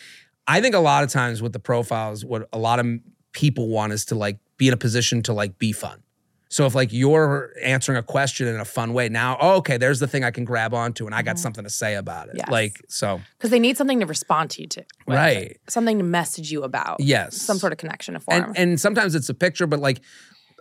I 0.45 0.61
think 0.61 0.75
a 0.75 0.79
lot 0.79 1.03
of 1.03 1.09
times 1.09 1.41
with 1.41 1.53
the 1.53 1.59
profiles, 1.59 2.23
what 2.23 2.47
a 2.53 2.59
lot 2.59 2.77
of 2.77 2.85
people 3.31 3.67
want 3.67 3.93
is 3.93 4.05
to 4.05 4.15
like 4.15 4.37
be 4.57 4.67
in 4.67 4.75
a 4.75 4.77
position 4.77 5.23
to 5.23 5.33
like 5.33 5.57
be 5.57 5.71
fun. 5.71 6.03
So 6.49 6.65
if 6.65 6.75
like 6.75 6.93
you're 6.93 7.51
answering 7.61 7.97
a 7.97 8.03
question 8.03 8.47
in 8.47 8.59
a 8.59 8.65
fun 8.65 8.93
way, 8.93 9.09
now 9.09 9.37
oh, 9.39 9.57
okay, 9.57 9.77
there's 9.77 9.99
the 9.99 10.07
thing 10.07 10.23
I 10.23 10.31
can 10.31 10.45
grab 10.45 10.73
onto, 10.73 11.05
and 11.05 11.13
I 11.13 11.21
got 11.21 11.35
mm-hmm. 11.35 11.41
something 11.41 11.63
to 11.63 11.69
say 11.69 11.95
about 11.95 12.29
it. 12.29 12.35
Yes. 12.37 12.49
Like 12.49 12.81
so, 12.87 13.21
because 13.37 13.49
they 13.49 13.59
need 13.59 13.77
something 13.77 13.99
to 13.99 14.05
respond 14.05 14.51
to 14.51 14.61
you 14.61 14.67
to, 14.69 14.85
with. 15.05 15.17
right? 15.17 15.57
Something 15.67 15.97
to 15.97 16.03
message 16.03 16.51
you 16.51 16.63
about. 16.63 16.99
Yes. 16.99 17.35
some 17.35 17.57
sort 17.57 17.73
of 17.73 17.77
connection 17.77 18.13
to 18.13 18.19
form. 18.19 18.43
And 18.43 18.57
and 18.57 18.79
sometimes 18.79 19.15
it's 19.15 19.29
a 19.29 19.33
picture, 19.33 19.67
but 19.67 19.79
like 19.79 20.01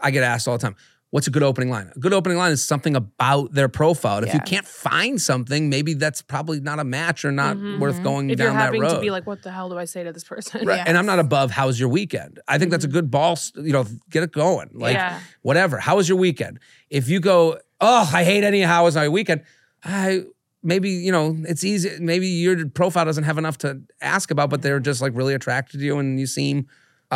I 0.02 0.10
get 0.10 0.22
asked 0.22 0.48
all 0.48 0.58
the 0.58 0.62
time, 0.62 0.76
what's 1.10 1.26
a 1.26 1.30
good 1.30 1.42
opening 1.42 1.70
line? 1.70 1.90
A 1.94 1.98
good 1.98 2.12
opening 2.12 2.36
line 2.36 2.52
is 2.52 2.62
something 2.64 2.96
about 2.96 3.52
their 3.52 3.68
profile. 3.68 4.18
And 4.18 4.26
if 4.26 4.34
you 4.34 4.40
can't 4.40 4.66
find 4.66 5.20
something, 5.22 5.68
maybe 5.70 5.94
that's 5.94 6.20
probably 6.20 6.60
not 6.60 6.78
a 6.78 6.84
match 6.84 7.24
or 7.24 7.32
not 7.32 7.56
worth 7.78 8.02
going 8.02 8.26
Mm-hmm. 8.26 8.30
if 8.30 8.38
you're 8.38 8.48
down 8.48 8.56
that 8.56 8.64
having 8.64 8.80
road. 8.82 8.94
to 8.94 9.00
be 9.00 9.10
like, 9.10 9.26
what 9.26 9.42
the 9.42 9.50
hell 9.50 9.68
do 9.68 9.78
I 9.78 9.84
say 9.84 10.02
to 10.04 10.12
this 10.12 10.24
person? 10.24 10.66
Right. 10.66 10.82
And 10.86 10.98
I'm 10.98 11.06
not 11.06 11.18
above 11.18 11.50
how's 11.50 11.78
your 11.80 11.88
weekend. 11.88 12.40
I 12.48 12.58
think 12.58 12.70
that's 12.70 12.84
a 12.84 12.88
good 12.88 13.10
ball, 13.10 13.38
you 13.54 13.72
know, 13.72 13.84
get 14.10 14.22
it 14.24 14.32
going. 14.32 14.70
Like 14.74 14.94
Yeah. 14.94 15.20
whatever. 15.42 15.78
How 15.78 15.96
was 15.96 16.08
your 16.08 16.18
weekend? 16.18 16.58
If 16.90 17.08
you 17.08 17.20
go, 17.20 17.58
oh, 17.80 18.10
I 18.12 18.24
hate 18.24 18.44
any 18.44 18.60
how 18.62 18.84
was 18.84 18.96
my 18.96 19.08
weekend, 19.08 19.42
I 19.84 20.24
maybe, 20.62 20.90
you 20.90 21.12
know, 21.12 21.36
it's 21.46 21.62
easy. 21.62 21.90
Maybe 22.00 22.26
your 22.26 22.66
profile 22.68 23.04
doesn't 23.04 23.24
have 23.24 23.38
enough 23.38 23.58
to 23.58 23.80
ask 24.00 24.30
about, 24.32 24.50
but 24.50 24.62
they're 24.62 24.80
just 24.80 25.00
like 25.00 25.12
really 25.14 25.34
attracted 25.34 25.78
to 25.78 25.84
you 25.86 25.98
and 25.98 26.18
you 26.18 26.26
seem 26.26 26.66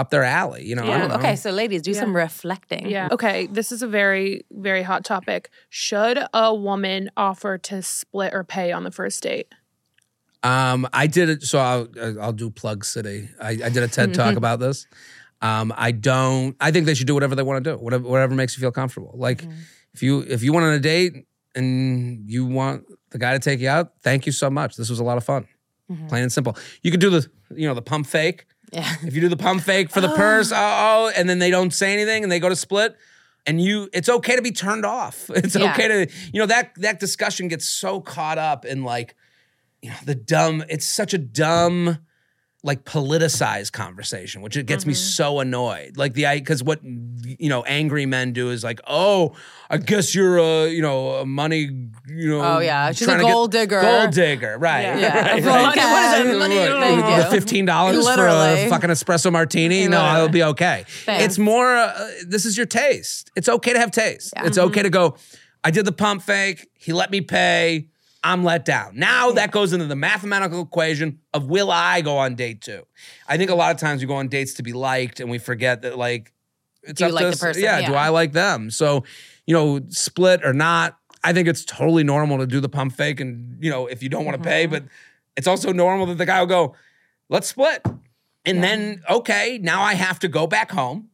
up 0.00 0.10
their 0.10 0.24
alley. 0.24 0.64
You 0.64 0.74
know, 0.74 0.82
I 0.82 0.86
Yeah. 0.86 0.98
don't 0.98 1.08
know. 1.08 1.14
okay, 1.16 1.36
so 1.36 1.50
ladies, 1.50 1.82
do 1.82 1.94
some 1.94 2.16
reflecting. 2.16 2.88
Yeah. 2.88 3.08
Okay. 3.12 3.46
This 3.46 3.70
is 3.70 3.82
a 3.82 3.86
very, 3.86 4.44
very 4.50 4.82
hot 4.82 5.04
topic. 5.04 5.50
Should 5.68 6.18
a 6.32 6.54
woman 6.54 7.10
offer 7.16 7.58
to 7.58 7.82
split 7.82 8.32
or 8.34 8.42
pay 8.42 8.72
on 8.72 8.84
the 8.84 8.90
first 8.90 9.22
date? 9.22 9.48
Um, 10.42 10.88
I 10.92 11.06
did 11.06 11.28
it. 11.28 11.42
So 11.42 11.58
I'll 11.58 11.88
uh, 12.00 12.20
I'll 12.20 12.32
do 12.32 12.50
plug 12.50 12.84
city. 12.84 13.28
I, 13.40 13.50
I 13.50 13.68
did 13.68 13.82
a 13.82 13.88
TED 13.88 14.14
talk 14.14 14.28
mm-hmm. 14.28 14.38
about 14.38 14.58
this. 14.58 14.86
Um, 15.42 15.72
I 15.76 15.92
don't. 15.92 16.56
I 16.60 16.70
think 16.70 16.86
they 16.86 16.94
should 16.94 17.06
do 17.06 17.14
whatever 17.14 17.34
they 17.34 17.42
want 17.42 17.62
to 17.62 17.72
do. 17.72 17.76
Whatever 17.76 18.08
whatever 18.08 18.34
makes 18.34 18.56
you 18.56 18.60
feel 18.60 18.72
comfortable. 18.72 19.12
Like 19.14 19.42
mm-hmm. 19.42 19.60
if 19.92 20.02
you 20.02 20.20
if 20.20 20.42
you 20.42 20.52
went 20.52 20.64
on 20.66 20.72
a 20.72 20.80
date 20.80 21.26
and 21.54 22.30
you 22.30 22.46
want 22.46 22.84
the 23.10 23.18
guy 23.18 23.32
to 23.32 23.38
take 23.38 23.60
you 23.60 23.68
out, 23.68 23.92
thank 24.02 24.24
you 24.24 24.32
so 24.32 24.48
much. 24.48 24.76
This 24.76 24.88
was 24.88 24.98
a 24.98 25.04
lot 25.04 25.18
of 25.18 25.24
fun. 25.24 25.46
Mm-hmm. 25.90 26.06
Plain 26.08 26.22
and 26.22 26.32
simple. 26.32 26.56
You 26.82 26.90
could 26.90 27.00
do 27.00 27.10
the 27.10 27.28
you 27.54 27.68
know 27.68 27.74
the 27.74 27.82
pump 27.82 28.06
fake. 28.06 28.46
Yeah. 28.72 28.94
If 29.02 29.14
you 29.14 29.20
do 29.20 29.28
the 29.28 29.36
pump 29.36 29.62
fake 29.62 29.90
for 29.90 30.00
the 30.00 30.12
oh. 30.12 30.16
purse, 30.16 30.52
oh, 30.52 30.56
oh, 30.56 31.12
and 31.16 31.28
then 31.28 31.38
they 31.38 31.50
don't 31.50 31.72
say 31.72 31.92
anything 31.92 32.22
and 32.22 32.30
they 32.30 32.38
go 32.38 32.48
to 32.48 32.56
split, 32.56 32.96
and 33.46 33.60
you, 33.60 33.88
it's 33.92 34.08
okay 34.08 34.36
to 34.36 34.42
be 34.42 34.52
turned 34.52 34.84
off. 34.84 35.28
It's 35.34 35.56
Yeah. 35.56 35.72
okay 35.72 35.88
to, 35.88 36.12
you 36.32 36.40
know, 36.40 36.46
that 36.46 36.72
that 36.76 37.00
discussion 37.00 37.48
gets 37.48 37.68
so 37.68 38.00
caught 38.00 38.38
up 38.38 38.64
in 38.64 38.84
like, 38.84 39.16
you 39.82 39.90
know, 39.90 39.96
the 40.04 40.14
dumb. 40.14 40.62
It's 40.68 40.86
such 40.86 41.14
a 41.14 41.18
dumb, 41.18 41.98
like 42.62 42.84
politicized 42.84 43.72
conversation, 43.72 44.42
which 44.42 44.54
it 44.56 44.66
gets 44.66 44.84
me 44.84 44.92
so 44.92 45.40
annoyed. 45.40 45.96
Like 45.96 46.12
the, 46.12 46.26
I 46.26 46.38
because 46.38 46.62
what 46.62 46.80
you 46.84 47.48
know, 47.48 47.62
angry 47.64 48.04
men 48.06 48.32
do 48.32 48.50
is 48.50 48.62
like, 48.62 48.80
oh, 48.86 49.34
I 49.70 49.78
guess 49.78 50.14
you're 50.14 50.36
a, 50.38 50.68
you 50.68 50.82
know, 50.82 51.10
a 51.20 51.26
money, 51.26 51.70
you 52.06 52.28
know, 52.28 52.42
Oh, 52.42 52.58
yeah. 52.58 52.92
She's 52.92 53.08
a 53.08 53.18
gold 53.18 53.52
digger. 53.52 53.80
gold 53.80 54.10
digger, 54.12 54.58
right? 54.58 54.82
Yeah. 54.82 54.98
Yeah. 54.98 55.20
right, 55.30 55.38
Of 55.38 55.46
right. 55.46 55.74
course. 55.74 55.76
What 55.86 56.20
is 56.20 56.26
that? 56.26 56.38
Money? 56.38 56.56
Thank 57.00 57.24
you. 57.24 57.30
fifteen 57.30 57.64
dollars 57.64 58.04
for 58.08 58.26
a 58.26 58.68
fucking 58.68 58.90
espresso 58.90 59.32
martini. 59.32 59.88
No, 59.88 59.96
Literally. 59.98 60.08
I'll 60.20 60.28
be 60.28 60.42
okay. 60.42 60.84
Thanks. 61.04 61.24
It's 61.24 61.38
more. 61.38 61.76
Uh, 61.76 62.10
this 62.26 62.44
is 62.44 62.56
your 62.56 62.66
taste. 62.66 63.30
It's 63.36 63.48
okay 63.48 63.72
to 63.72 63.78
have 63.78 63.90
taste. 63.90 64.34
It's 64.38 64.58
okay 64.58 64.82
to 64.82 64.90
go. 64.90 65.16
I 65.62 65.70
did 65.70 65.84
the 65.84 65.92
pump 65.92 66.22
fake. 66.22 66.68
He 66.74 66.92
let 66.92 67.10
me 67.10 67.20
pay. 67.20 67.88
I'm 68.22 68.44
let 68.44 68.64
down. 68.64 68.92
Now 68.98 69.30
that 69.32 69.50
goes 69.50 69.72
into 69.72 69.86
the 69.86 69.96
mathematical 69.96 70.62
equation 70.62 71.20
of 71.32 71.46
will 71.46 71.70
I 71.70 72.00
go 72.02 72.18
on 72.18 72.34
date 72.34 72.60
two? 72.60 72.86
I 73.26 73.36
think 73.38 73.50
a 73.50 73.54
lot 73.54 73.70
of 73.70 73.78
times 73.78 74.00
we 74.02 74.06
go 74.06 74.14
on 74.16 74.28
dates 74.28 74.54
to 74.54 74.62
be 74.62 74.72
liked, 74.72 75.20
and 75.20 75.30
we 75.30 75.38
forget 75.38 75.82
that 75.82 75.96
like 75.98 76.32
it's 76.82 76.98
Do 76.98 77.04
you 77.04 77.08
up 77.10 77.14
like 77.14 77.22
to 77.22 77.26
the 77.28 77.32
us- 77.32 77.40
person? 77.40 77.62
Yeah, 77.62 77.86
do 77.86 77.94
I 77.94 78.08
like 78.10 78.32
them? 78.32 78.70
So 78.70 79.04
you 79.46 79.54
know, 79.54 79.80
split 79.88 80.44
or 80.44 80.52
not. 80.52 80.96
I 81.24 81.32
think 81.32 81.48
it's 81.48 81.64
totally 81.64 82.04
normal 82.04 82.38
to 82.38 82.46
do 82.46 82.60
the 82.60 82.68
pump 82.68 82.94
fake, 82.94 83.20
and 83.20 83.56
you 83.62 83.70
know, 83.70 83.86
if 83.86 84.02
you 84.02 84.08
don't 84.08 84.24
want 84.24 84.36
to 84.36 84.42
pay, 84.48 84.64
Mm-hmm. 84.64 84.72
but 84.72 84.84
it's 85.36 85.46
also 85.46 85.72
normal 85.72 86.06
that 86.06 86.18
the 86.18 86.26
guy 86.26 86.40
will 86.40 86.46
go, 86.46 86.74
let's 87.28 87.46
split. 87.46 87.84
And 88.44 88.62
then, 88.62 89.02
okay, 89.08 89.58
now 89.62 89.82
I 89.82 89.94
have 89.94 90.18
to 90.20 90.28
go 90.28 90.46
back 90.46 90.70
home. 90.70 91.08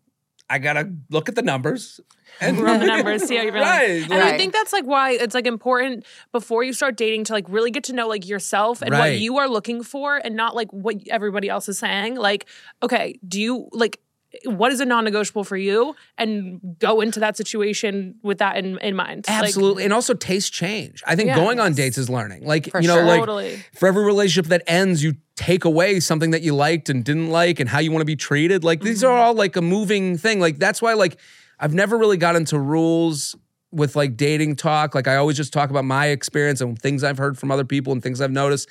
I 0.49 0.59
gotta 0.59 0.93
look 1.11 1.29
at 1.29 1.35
the 1.35 1.43
numbers. 1.43 2.01
And 2.41 2.59
Run 2.59 2.81
the 2.81 2.87
numbers, 2.87 3.23
see 3.25 3.37
how 3.37 3.43
you're. 3.45 3.53
Right. 3.55 4.03
And 4.11 4.15
I 4.15 4.37
think 4.37 4.53
that's 4.53 4.73
like 4.73 4.85
why 4.85 5.13
it's 5.13 5.35
like 5.35 5.47
important 5.47 6.05
before 6.33 6.63
you 6.63 6.73
start 6.73 6.97
dating 6.97 7.25
to 7.25 7.33
like 7.33 7.47
really 7.49 7.71
get 7.71 7.85
to 7.85 7.93
know 7.93 8.09
like 8.09 8.27
yourself 8.29 8.83
and 8.83 8.91
Right. 8.91 8.99
what 9.13 9.19
you 9.19 9.39
are 9.39 9.49
looking 9.49 9.83
for 9.83 10.17
and 10.17 10.35
not 10.37 10.55
like 10.55 10.71
what 10.73 10.97
everybody 11.09 11.49
else 11.49 11.69
is 11.69 11.79
saying. 11.79 12.17
Like, 12.17 12.47
okay, 12.83 13.19
do 13.27 13.41
you 13.41 13.69
like 13.73 14.01
what 14.45 14.71
is 14.71 14.81
a 14.81 14.85
non-negotiable 14.85 15.45
for 15.45 15.57
you 15.57 15.95
and 16.19 16.61
go 16.79 17.01
into 17.01 17.19
that 17.21 17.39
situation 17.39 18.17
with 18.23 18.37
that 18.37 18.59
in, 18.59 18.77
in 18.79 18.95
mind. 18.95 19.25
Like, 19.27 19.45
Absolutely. 19.45 19.85
and 19.85 19.95
also 19.95 20.13
taste 20.13 20.53
change. 20.53 21.03
I 21.07 21.17
think 21.17 21.29
Yeah. 21.29 21.37
going 21.37 21.59
on 21.59 21.73
dates 21.73 21.97
is 21.97 22.11
learning. 22.11 22.45
Like, 22.45 22.69
For 22.71 22.83
you 22.83 22.89
know, 22.89 22.97
sure. 22.97 23.05
like 23.07 23.21
Totally. 23.21 23.65
for 23.75 23.89
every 23.89 24.05
relationship 24.05 24.51
that 24.51 24.63
ends, 24.67 25.03
you 25.03 25.15
take 25.37 25.65
away 25.65 26.01
something 26.01 26.33
that 26.33 26.43
you 26.43 26.55
liked 26.55 26.91
and 26.91 27.03
didn't 27.03 27.31
like 27.31 27.61
and 27.61 27.69
how 27.71 27.79
you 27.79 27.91
want 27.91 28.03
to 28.03 28.07
be 28.07 28.17
treated. 28.17 28.63
Like 28.63 28.83
these 28.83 29.03
Mm-hmm. 29.03 29.11
are 29.11 29.17
all 29.17 29.35
like 29.35 29.57
a 29.57 29.63
moving 29.63 30.19
thing. 30.19 30.39
Like 30.39 30.59
that's 30.59 30.83
why 30.83 30.93
like 30.93 31.17
I've 31.59 31.75
never 31.75 31.97
really 31.97 32.17
got 32.17 32.37
into 32.37 32.59
rules 32.59 33.37
with 33.73 33.97
like 33.97 34.17
dating 34.17 34.57
talk. 34.57 34.95
Like 34.95 35.09
I 35.09 35.17
always 35.17 35.37
just 35.37 35.53
talk 35.53 35.71
about 35.71 35.85
my 35.85 36.07
experience 36.07 36.61
and 36.61 36.79
things 36.79 37.03
I've 37.05 37.19
heard 37.19 37.39
from 37.39 37.51
other 37.51 37.65
people 37.65 37.93
and 37.93 38.03
things 38.03 38.21
I've 38.21 38.31
noticed. 38.31 38.69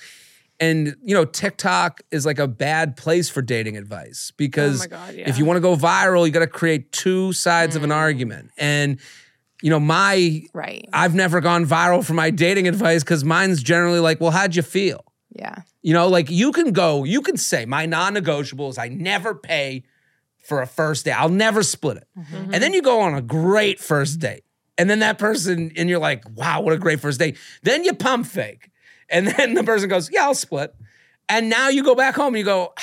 And 0.60 0.96
you 1.04 1.14
know, 1.14 1.26
TikTok 1.26 2.02
is 2.12 2.26
like 2.26 2.40
a 2.40 2.48
bad 2.48 2.96
place 2.96 3.30
for 3.30 3.42
dating 3.42 3.76
advice 3.76 4.32
because 4.38 4.86
Oh 4.86 4.90
God, 4.90 5.14
if 5.16 5.38
you 5.38 5.44
want 5.46 5.58
to 5.58 5.62
go 5.62 5.76
viral, 5.76 6.26
you 6.26 6.32
got 6.32 6.40
to 6.40 6.48
create 6.48 6.92
two 6.92 7.34
sides 7.34 7.76
of 7.76 7.82
Mm. 7.82 7.86
an 7.86 7.92
argument. 7.92 8.52
And 8.58 9.00
you 9.62 9.70
know, 9.70 9.80
my 9.80 10.44
Right. 10.54 10.88
I've 10.94 11.16
never 11.16 11.42
gone 11.42 11.66
viral 11.66 12.06
for 12.06 12.14
my 12.14 12.30
dating 12.30 12.68
advice 12.68 13.04
because 13.04 13.24
mine's 13.24 13.62
generally 13.64 14.00
like, 14.00 14.22
well, 14.22 14.32
how'd 14.32 14.56
you 14.56 14.62
feel? 14.62 15.04
Yeah. 15.32 15.56
You 15.82 15.94
know, 15.94 16.08
like 16.08 16.30
you 16.30 16.52
can 16.52 16.72
go, 16.72 17.04
you 17.04 17.22
can 17.22 17.36
say, 17.36 17.66
my 17.66 17.86
non 17.86 18.14
negotiable 18.14 18.70
is 18.70 18.78
I 18.78 18.88
never 18.88 19.36
pay 19.36 19.84
for 20.46 20.62
a 20.62 20.68
first 20.68 21.06
date. 21.06 21.12
I'll 21.14 21.30
never 21.30 21.64
split 21.64 21.98
it. 21.98 22.08
Mm-hmm. 22.18 22.54
And 22.54 22.64
then 22.64 22.74
you 22.74 22.82
go 22.82 23.02
on 23.02 23.16
a 23.16 23.22
great 23.22 23.80
first 23.80 24.20
date. 24.20 24.44
And 24.78 24.90
then 24.90 25.00
that 25.00 25.18
person, 25.18 25.72
and 25.78 25.90
you're 25.90 26.00
like, 26.00 26.24
wow, 26.36 26.62
what 26.62 26.74
a 26.74 26.78
great 26.78 27.00
first 27.00 27.18
date. 27.20 27.38
Then 27.64 27.84
you 27.84 27.94
pump 27.94 28.26
fake. 28.28 28.70
And 29.10 29.28
then 29.38 29.54
the 29.54 29.64
person 29.64 29.88
goes, 29.90 30.10
yeah, 30.12 30.24
I'll 30.24 30.36
split. 30.36 30.74
And 31.30 31.50
now 31.50 31.70
you 31.70 31.84
go 31.84 31.96
back 31.96 32.16
home 32.16 32.28
and 32.36 32.38
you 32.38 32.44
go, 32.44 32.74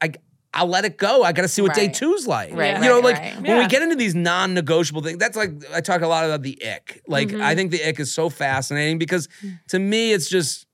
I, 0.00 0.12
I'll 0.54 0.66
let 0.66 0.84
it 0.84 0.96
go. 0.96 1.22
I 1.22 1.32
got 1.32 1.42
to 1.42 1.48
see 1.48 1.62
what 1.62 1.74
day 1.74 1.88
two's 1.88 2.26
like. 2.26 2.52
Right, 2.54 2.74
you 2.82 2.88
know, 2.88 3.00
like 3.00 3.16
right. 3.16 3.36
when 3.36 3.44
Yeah. 3.44 3.58
we 3.58 3.66
get 3.68 3.82
into 3.82 3.96
these 3.96 4.14
non-negotiable 4.14 5.02
things, 5.02 5.18
that's 5.18 5.36
like 5.36 5.50
I 5.72 5.80
talk 5.80 6.00
a 6.00 6.06
lot 6.08 6.24
about 6.24 6.42
the 6.42 6.58
ick. 6.66 7.02
Like 7.06 7.28
Mm-hmm. 7.28 7.42
I 7.42 7.54
think 7.54 7.70
the 7.70 7.84
ick 7.86 8.00
is 8.00 8.12
so 8.12 8.28
fascinating 8.30 8.98
because 8.98 9.28
Mm. 9.44 9.58
to 9.68 9.78
me, 9.78 10.12
it's 10.12 10.28
just 10.28 10.66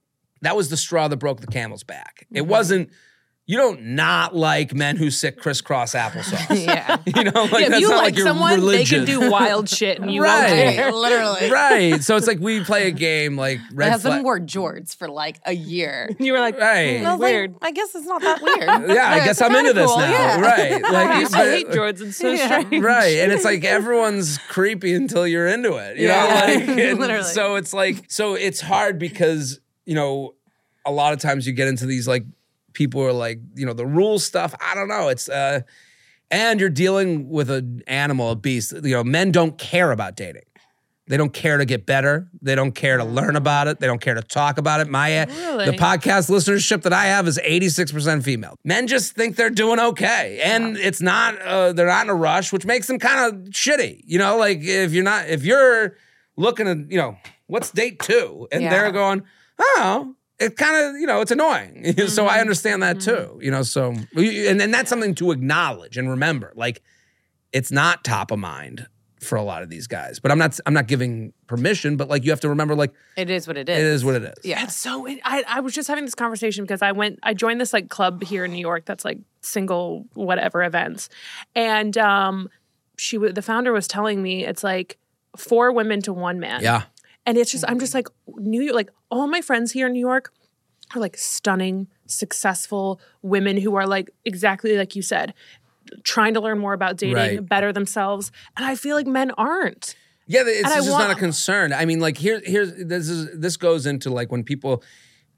that 0.42 0.56
was 0.56 0.68
the 0.70 0.76
straw 0.76 1.08
that 1.08 1.16
broke 1.16 1.40
the 1.40 1.46
camel's 1.48 1.82
back. 1.84 2.20
Mm-hmm. 2.26 2.36
It 2.36 2.46
wasn't. 2.46 2.90
You 3.46 3.58
don't 3.58 3.82
not 3.94 4.34
like 4.34 4.72
men 4.72 4.96
who 4.96 5.10
sit 5.10 5.38
crisscross 5.38 5.94
applesauce. 5.94 6.64
Yeah. 6.64 6.96
You 7.06 7.24
know, 7.24 7.42
like 7.44 7.52
yeah, 7.52 7.58
if 7.58 7.68
that's 7.68 7.80
you 7.82 7.88
not 7.90 7.96
like, 7.96 8.04
like 8.04 8.16
your 8.16 8.26
someone, 8.26 8.54
religion. 8.54 9.04
they 9.04 9.12
can 9.12 9.20
do 9.20 9.30
wild 9.30 9.68
shit 9.68 10.00
and 10.00 10.10
you 10.14 10.22
Right. 10.22 10.50
won't 10.50 10.74
care. 10.76 10.92
Literally. 10.92 11.50
right. 11.50 12.02
So 12.02 12.16
it's 12.16 12.26
like 12.26 12.40
we 12.40 12.64
play 12.64 12.88
a 12.88 12.90
game 12.90 13.36
like 13.36 13.58
My 13.58 13.66
red 13.74 13.90
husband 13.92 14.14
flag. 14.14 14.24
wore 14.24 14.40
jorts 14.40 14.96
for 14.96 15.08
like 15.08 15.40
a 15.44 15.52
year. 15.52 16.08
You 16.18 16.32
were 16.32 16.40
like, 16.40 16.58
Right. 16.58 16.96
And 16.96 17.06
I 17.06 17.16
Weird. 17.16 17.52
like, 17.52 17.62
I 17.62 17.70
guess 17.72 17.94
it's 17.94 18.06
not 18.06 18.22
that 18.22 18.40
weird. 18.42 18.62
Yeah, 18.96 19.10
I 19.10 19.24
guess 19.24 19.42
I'm 19.42 19.54
into 19.54 19.74
this 19.74 19.86
cool, 19.90 19.98
now. 19.98 20.10
yeah. 20.10 20.40
Right. 20.40 20.82
I 20.84 20.90
Like 20.90 21.20
used 21.20 21.32
to 21.32 21.38
hate 21.38 21.68
Jordans. 21.68 22.00
It's 22.00 22.16
so 22.16 22.30
Yeah. 22.30 22.60
strange. 22.62 22.82
Right. 22.82 23.18
And 23.18 23.30
it's 23.30 23.44
like 23.44 23.62
everyone's 23.64 24.38
creepy 24.48 24.94
until 24.94 25.26
you're 25.26 25.46
into 25.48 25.74
it. 25.76 25.98
You 25.98 26.06
Yeah. 26.08 26.24
know? 26.24 26.54
Like 26.86 26.98
Literally. 26.98 27.22
so 27.24 27.56
it's 27.56 27.74
like 27.74 28.04
so 28.08 28.34
it's 28.34 28.62
hard 28.62 28.98
because, 28.98 29.60
you 29.84 29.94
know, 29.94 30.34
a 30.86 30.90
lot 30.90 31.12
of 31.12 31.18
times 31.18 31.46
you 31.46 31.52
get 31.52 31.68
into 31.68 31.84
these 31.84 32.08
like 32.08 32.24
people 32.74 33.00
are 33.02 33.12
like, 33.12 33.40
you 33.54 33.64
know, 33.64 33.72
the 33.72 33.86
rule 33.86 34.18
stuff. 34.18 34.54
I 34.60 34.74
don't 34.74 34.88
know. 34.88 35.08
It's 35.08 35.28
uh 35.28 35.60
and 36.30 36.58
you're 36.60 36.68
dealing 36.70 37.28
with 37.28 37.50
an 37.50 37.82
animal, 37.86 38.30
a 38.32 38.36
beast. 38.36 38.72
You 38.72 38.94
know, 38.96 39.04
men 39.04 39.30
don't 39.32 39.56
care 39.58 39.92
about 39.92 40.16
dating. 40.16 40.42
They 41.06 41.18
don't 41.18 41.34
care 41.34 41.58
to 41.58 41.66
get 41.66 41.84
better. 41.84 42.30
They 42.40 42.54
don't 42.54 42.72
care 42.74 42.96
to 42.96 43.04
learn 43.04 43.36
about 43.36 43.68
it. 43.68 43.78
They 43.78 43.86
don't 43.86 44.00
care 44.00 44.14
to 44.14 44.22
talk 44.22 44.56
about 44.56 44.80
it. 44.80 44.88
My 44.88 45.18
uh, 45.18 45.26
Really? 45.26 45.66
the 45.66 45.72
podcast 45.72 46.30
listenership 46.30 46.80
that 46.82 46.94
I 46.94 47.04
have 47.04 47.28
is 47.28 47.38
86% 47.38 48.22
female. 48.24 48.56
Men 48.64 48.86
just 48.86 49.12
think 49.14 49.36
they're 49.36 49.50
doing 49.50 49.78
okay. 49.78 50.40
And 50.42 50.78
it's 50.78 51.02
not 51.02 51.40
uh, 51.42 51.74
they're 51.74 51.86
not 51.86 52.04
in 52.06 52.10
a 52.10 52.14
rush, 52.14 52.54
which 52.54 52.64
makes 52.64 52.86
them 52.86 52.98
kind 52.98 53.20
of 53.34 53.50
shitty. 53.50 54.00
You 54.06 54.18
know, 54.18 54.38
like 54.38 54.60
if 54.62 54.92
you're 54.94 55.04
not 55.04 55.28
if 55.28 55.44
you're 55.44 55.98
looking 56.36 56.66
at, 56.66 56.90
you 56.90 56.96
know, 56.96 57.18
what's 57.48 57.70
date 57.70 57.98
2 58.00 58.48
and 58.50 58.62
Yeah. 58.62 58.70
they're 58.70 58.90
going, 58.90 59.24
"Oh, 59.60 60.14
it 60.38 60.56
kind 60.56 60.76
of, 60.76 61.00
you 61.00 61.06
know, 61.06 61.20
it's 61.20 61.30
annoying." 61.30 61.84
so 62.08 62.26
I 62.26 62.32
mm-hmm. 62.32 62.40
understand 62.40 62.82
that 62.82 62.98
mm-hmm. 62.98 63.32
too, 63.32 63.44
you 63.44 63.50
know, 63.50 63.62
so 63.62 63.94
and 64.16 64.60
then 64.60 64.70
that's 64.70 64.88
something 64.90 65.14
to 65.16 65.32
acknowledge 65.32 65.96
and 65.96 66.08
remember. 66.08 66.52
Like 66.54 66.82
it's 67.52 67.70
not 67.70 68.04
top 68.04 68.30
of 68.30 68.38
mind 68.38 68.86
for 69.24 69.36
a 69.36 69.42
lot 69.42 69.62
of 69.62 69.70
these 69.70 69.86
guys. 69.86 70.20
But 70.20 70.30
I'm 70.30 70.38
not 70.38 70.58
I'm 70.66 70.74
not 70.74 70.86
giving 70.86 71.32
permission, 71.46 71.96
but 71.96 72.08
like 72.08 72.24
you 72.24 72.30
have 72.30 72.40
to 72.40 72.48
remember 72.48 72.74
like 72.74 72.92
It 73.16 73.30
is 73.30 73.48
what 73.48 73.56
it 73.56 73.68
is. 73.68 73.78
it 73.78 73.84
is 73.84 74.04
what 74.04 74.14
it 74.14 74.22
is. 74.22 74.44
Yeah. 74.44 74.62
It's 74.64 74.76
so. 74.76 75.08
I 75.08 75.42
I 75.48 75.60
was 75.60 75.72
just 75.72 75.88
having 75.88 76.04
this 76.04 76.14
conversation 76.14 76.64
because 76.64 76.82
I 76.82 76.92
went. 76.92 77.18
I 77.22 77.34
joined 77.34 77.60
this 77.60 77.72
like 77.72 77.88
club 77.88 78.22
here 78.22 78.44
in 78.44 78.52
New 78.52 78.60
York 78.60 78.84
that's 78.84 79.04
like 79.04 79.18
single 79.40 80.06
whatever 80.14 80.62
events, 80.62 81.08
and 81.54 81.96
um, 81.98 82.50
she 82.96 83.18
wa- 83.18 83.32
the 83.32 83.42
founder 83.42 83.72
was 83.72 83.88
telling 83.88 84.22
me 84.22 84.44
it's 84.44 84.62
like 84.62 84.98
four 85.36 85.72
women 85.72 86.00
to 86.02 86.12
one 86.12 86.38
man. 86.38 86.62
Yeah. 86.62 86.82
and 87.26 87.36
it's 87.38 87.50
just 87.50 87.64
I'm 87.66 87.80
just 87.80 87.94
mm-hmm. 87.94 88.32
like 88.34 88.46
New 88.46 88.62
York. 88.62 88.74
Like 88.74 88.90
all 89.14 89.26
my 89.28 89.40
friends 89.40 89.72
here 89.72 89.86
in 89.86 89.92
New 89.92 90.00
York 90.00 90.32
are 90.94 91.00
like 91.00 91.16
stunning, 91.16 91.86
successful 92.06 93.00
women 93.22 93.56
who 93.56 93.74
are 93.76 93.86
like 93.86 94.10
exactly 94.24 94.76
like 94.76 94.94
you 94.96 95.02
said, 95.02 95.32
trying 96.02 96.34
to 96.34 96.40
learn 96.40 96.58
more 96.58 96.72
about 96.72 96.96
dating, 96.96 97.14
Right. 97.16 97.48
better 97.48 97.72
themselves, 97.72 98.32
and 98.56 98.66
I 98.66 98.74
feel 98.74 98.96
like 98.96 99.06
men 99.06 99.30
aren't. 99.32 99.94
Yeah, 100.26 100.42
it's 100.46 100.64
And 100.64 100.74
just 100.74 100.90
want- 100.90 101.08
not 101.08 101.16
a 101.16 101.20
concern. 101.20 101.72
I 101.72 101.84
mean, 101.84 102.00
like 102.00 102.16
here, 102.16 102.40
here's 102.44 102.72
this 102.74 103.08
is 103.08 103.28
this 103.38 103.56
goes 103.56 103.86
into 103.86 104.10
like 104.10 104.32
when 104.32 104.42
people 104.42 104.82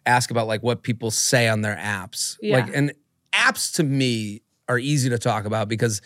ask 0.07 0.31
about 0.31 0.47
like 0.47 0.63
what 0.63 0.83
people 0.83 1.11
say 1.11 1.49
on 1.49 1.61
their 1.63 1.77
apps. 1.77 2.39
Yeah. 2.41 2.59
Like, 2.59 2.75
and 2.75 2.93
apps 3.33 3.75
to 3.75 3.83
me 3.83 4.43
are 4.69 4.79
easy 4.79 5.11
to 5.11 5.19
talk 5.19 5.45
about 5.45 5.69
because 5.69 6.01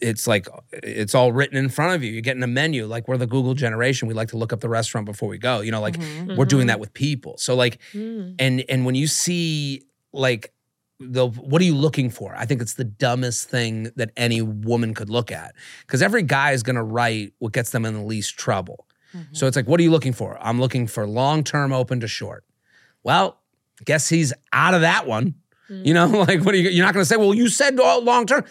it's 0.00 0.26
like 0.26 0.48
it's 0.72 1.14
all 1.14 1.32
written 1.32 1.56
in 1.56 1.68
front 1.68 1.94
of 1.94 2.02
you. 2.02 2.10
You're 2.12 2.22
getting 2.22 2.42
a 2.42 2.48
menu. 2.48 2.86
Like 2.86 3.08
we're 3.08 3.16
the 3.16 3.26
Google 3.26 3.54
generation. 3.54 4.08
We 4.08 4.14
like 4.14 4.28
to 4.28 4.36
look 4.36 4.52
up 4.52 4.60
the 4.60 4.68
restaurant 4.68 5.06
before 5.06 5.28
we 5.28 5.38
go. 5.38 5.60
You 5.60 5.70
know, 5.70 5.80
like 5.80 5.98
mm-hmm. 5.98 6.36
we're 6.36 6.44
doing 6.44 6.62
mm-hmm. 6.62 6.68
that 6.68 6.80
with 6.80 6.94
people. 6.94 7.36
So 7.38 7.54
like, 7.54 7.80
mm. 7.92 8.34
and 8.38 8.64
and 8.68 8.86
when 8.86 8.94
you 8.94 9.06
see 9.06 9.82
like 10.12 10.52
the 10.98 11.26
what 11.26 11.60
are 11.60 11.64
you 11.64 11.74
looking 11.74 12.10
for? 12.10 12.34
I 12.36 12.46
think 12.46 12.62
it's 12.62 12.74
the 12.74 12.84
dumbest 12.84 13.48
thing 13.48 13.90
that 13.96 14.10
any 14.16 14.40
woman 14.40 14.94
could 14.94 15.10
look 15.10 15.30
at 15.30 15.54
because 15.80 16.02
every 16.02 16.22
guy 16.22 16.52
is 16.52 16.62
going 16.62 16.76
to 16.76 16.82
write 16.82 17.32
what 17.38 17.52
gets 17.52 17.70
them 17.70 17.84
in 17.84 17.94
the 17.94 18.02
least 18.02 18.38
trouble. 18.38 18.86
So 19.12 19.18
mm-hmm. 19.18 19.46
it's 19.46 19.56
like, 19.56 19.68
what 19.68 19.80
are 19.80 19.82
you 19.82 19.90
looking 19.90 20.12
for? 20.12 20.36
I'm 20.40 20.60
looking 20.60 20.86
for 20.86 21.06
long 21.06 21.44
term, 21.44 21.72
open 21.72 22.00
to 22.00 22.08
short. 22.08 22.44
Well, 23.02 23.38
guess 23.84 24.08
he's 24.08 24.32
out 24.52 24.74
of 24.74 24.80
that 24.82 25.06
one. 25.06 25.34
You 25.68 25.94
mm. 25.94 26.12
know, 26.12 26.18
like 26.28 26.44
what 26.44 26.54
are 26.54 26.58
you? 26.58 26.68
You're 26.70 26.84
not 26.84 26.94
going 26.94 27.02
to 27.02 27.08
say, 27.08 27.16
well, 27.16 27.34
you 27.34 27.48
said 27.48 27.76
long 27.76 28.26
term, 28.26 28.44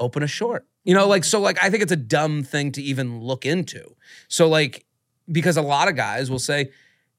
open 0.00 0.22
a 0.22 0.26
short. 0.26 0.66
You 0.84 0.94
know, 0.94 1.06
like 1.06 1.24
so, 1.24 1.40
like 1.40 1.62
I 1.62 1.70
think 1.70 1.82
it's 1.82 1.92
a 1.92 1.96
dumb 1.96 2.42
thing 2.42 2.72
to 2.72 2.82
even 2.82 3.20
look 3.20 3.44
into. 3.44 3.94
So 4.28 4.48
like, 4.48 4.86
because 5.30 5.56
a 5.56 5.62
lot 5.62 5.88
of 5.88 5.96
guys 5.96 6.30
will 6.30 6.38
say, 6.38 6.70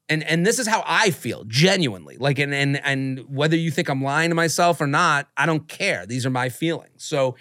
and 0.08 0.24
and 0.24 0.44
this 0.44 0.58
is 0.58 0.66
how 0.66 0.82
I 0.86 1.10
feel 1.10 1.44
genuinely. 1.44 2.16
Like, 2.18 2.38
and 2.38 2.52
and 2.52 2.84
and 2.84 3.24
whether 3.28 3.56
you 3.56 3.70
think 3.70 3.88
I'm 3.88 4.02
lying 4.02 4.30
to 4.30 4.34
myself 4.34 4.80
or 4.80 4.86
not, 4.86 5.28
I 5.36 5.46
don't 5.46 5.68
care. 5.68 6.04
These 6.06 6.26
are 6.26 6.30
my 6.30 6.48
feelings. 6.48 7.04
So 7.04 7.36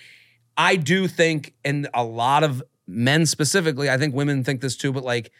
I 0.55 0.75
do 0.75 1.07
think, 1.07 1.55
and 1.65 1.89
a 1.93 2.03
lot 2.03 2.43
of 2.43 2.61
men 2.85 3.25
specifically, 3.25 3.89
I 3.89 3.97
think 3.97 4.13
women 4.13 4.43
think 4.43 4.61
this 4.61 4.75
too, 4.77 4.91
but 4.91 5.03
like 5.03 5.31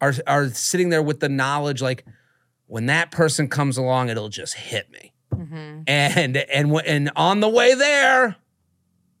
are 0.00 0.14
are 0.26 0.48
sitting 0.48 0.88
there 0.88 1.02
with 1.02 1.20
the 1.20 1.28
knowledge, 1.28 1.82
like 1.82 2.04
when 2.66 2.86
that 2.86 3.10
person 3.10 3.48
comes 3.48 3.76
along, 3.76 4.08
it'll 4.08 4.28
just 4.28 4.54
hit 4.54 4.90
me. 4.90 5.12
Mm-hmm. 5.34 5.82
And 5.86 6.36
and 6.36 6.80
and 6.86 7.10
on 7.16 7.40
the 7.40 7.48
way 7.48 7.74
there, 7.74 8.36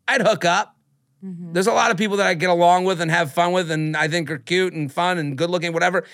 I'd 0.08 0.22
hook 0.22 0.44
up. 0.44 0.74
Mm-hmm. 1.24 1.52
There's 1.52 1.66
a 1.66 1.72
lot 1.72 1.90
of 1.90 1.96
people 1.96 2.16
that 2.18 2.26
I 2.26 2.34
get 2.34 2.48
along 2.48 2.84
with 2.84 3.00
and 3.00 3.10
have 3.10 3.32
fun 3.32 3.52
with, 3.52 3.70
and 3.70 3.96
I 3.96 4.08
think 4.08 4.30
are 4.30 4.38
cute 4.38 4.72
and 4.72 4.92
fun 4.92 5.18
and 5.18 5.36
good 5.36 5.50
looking, 5.50 5.72
whatever. 5.72 6.04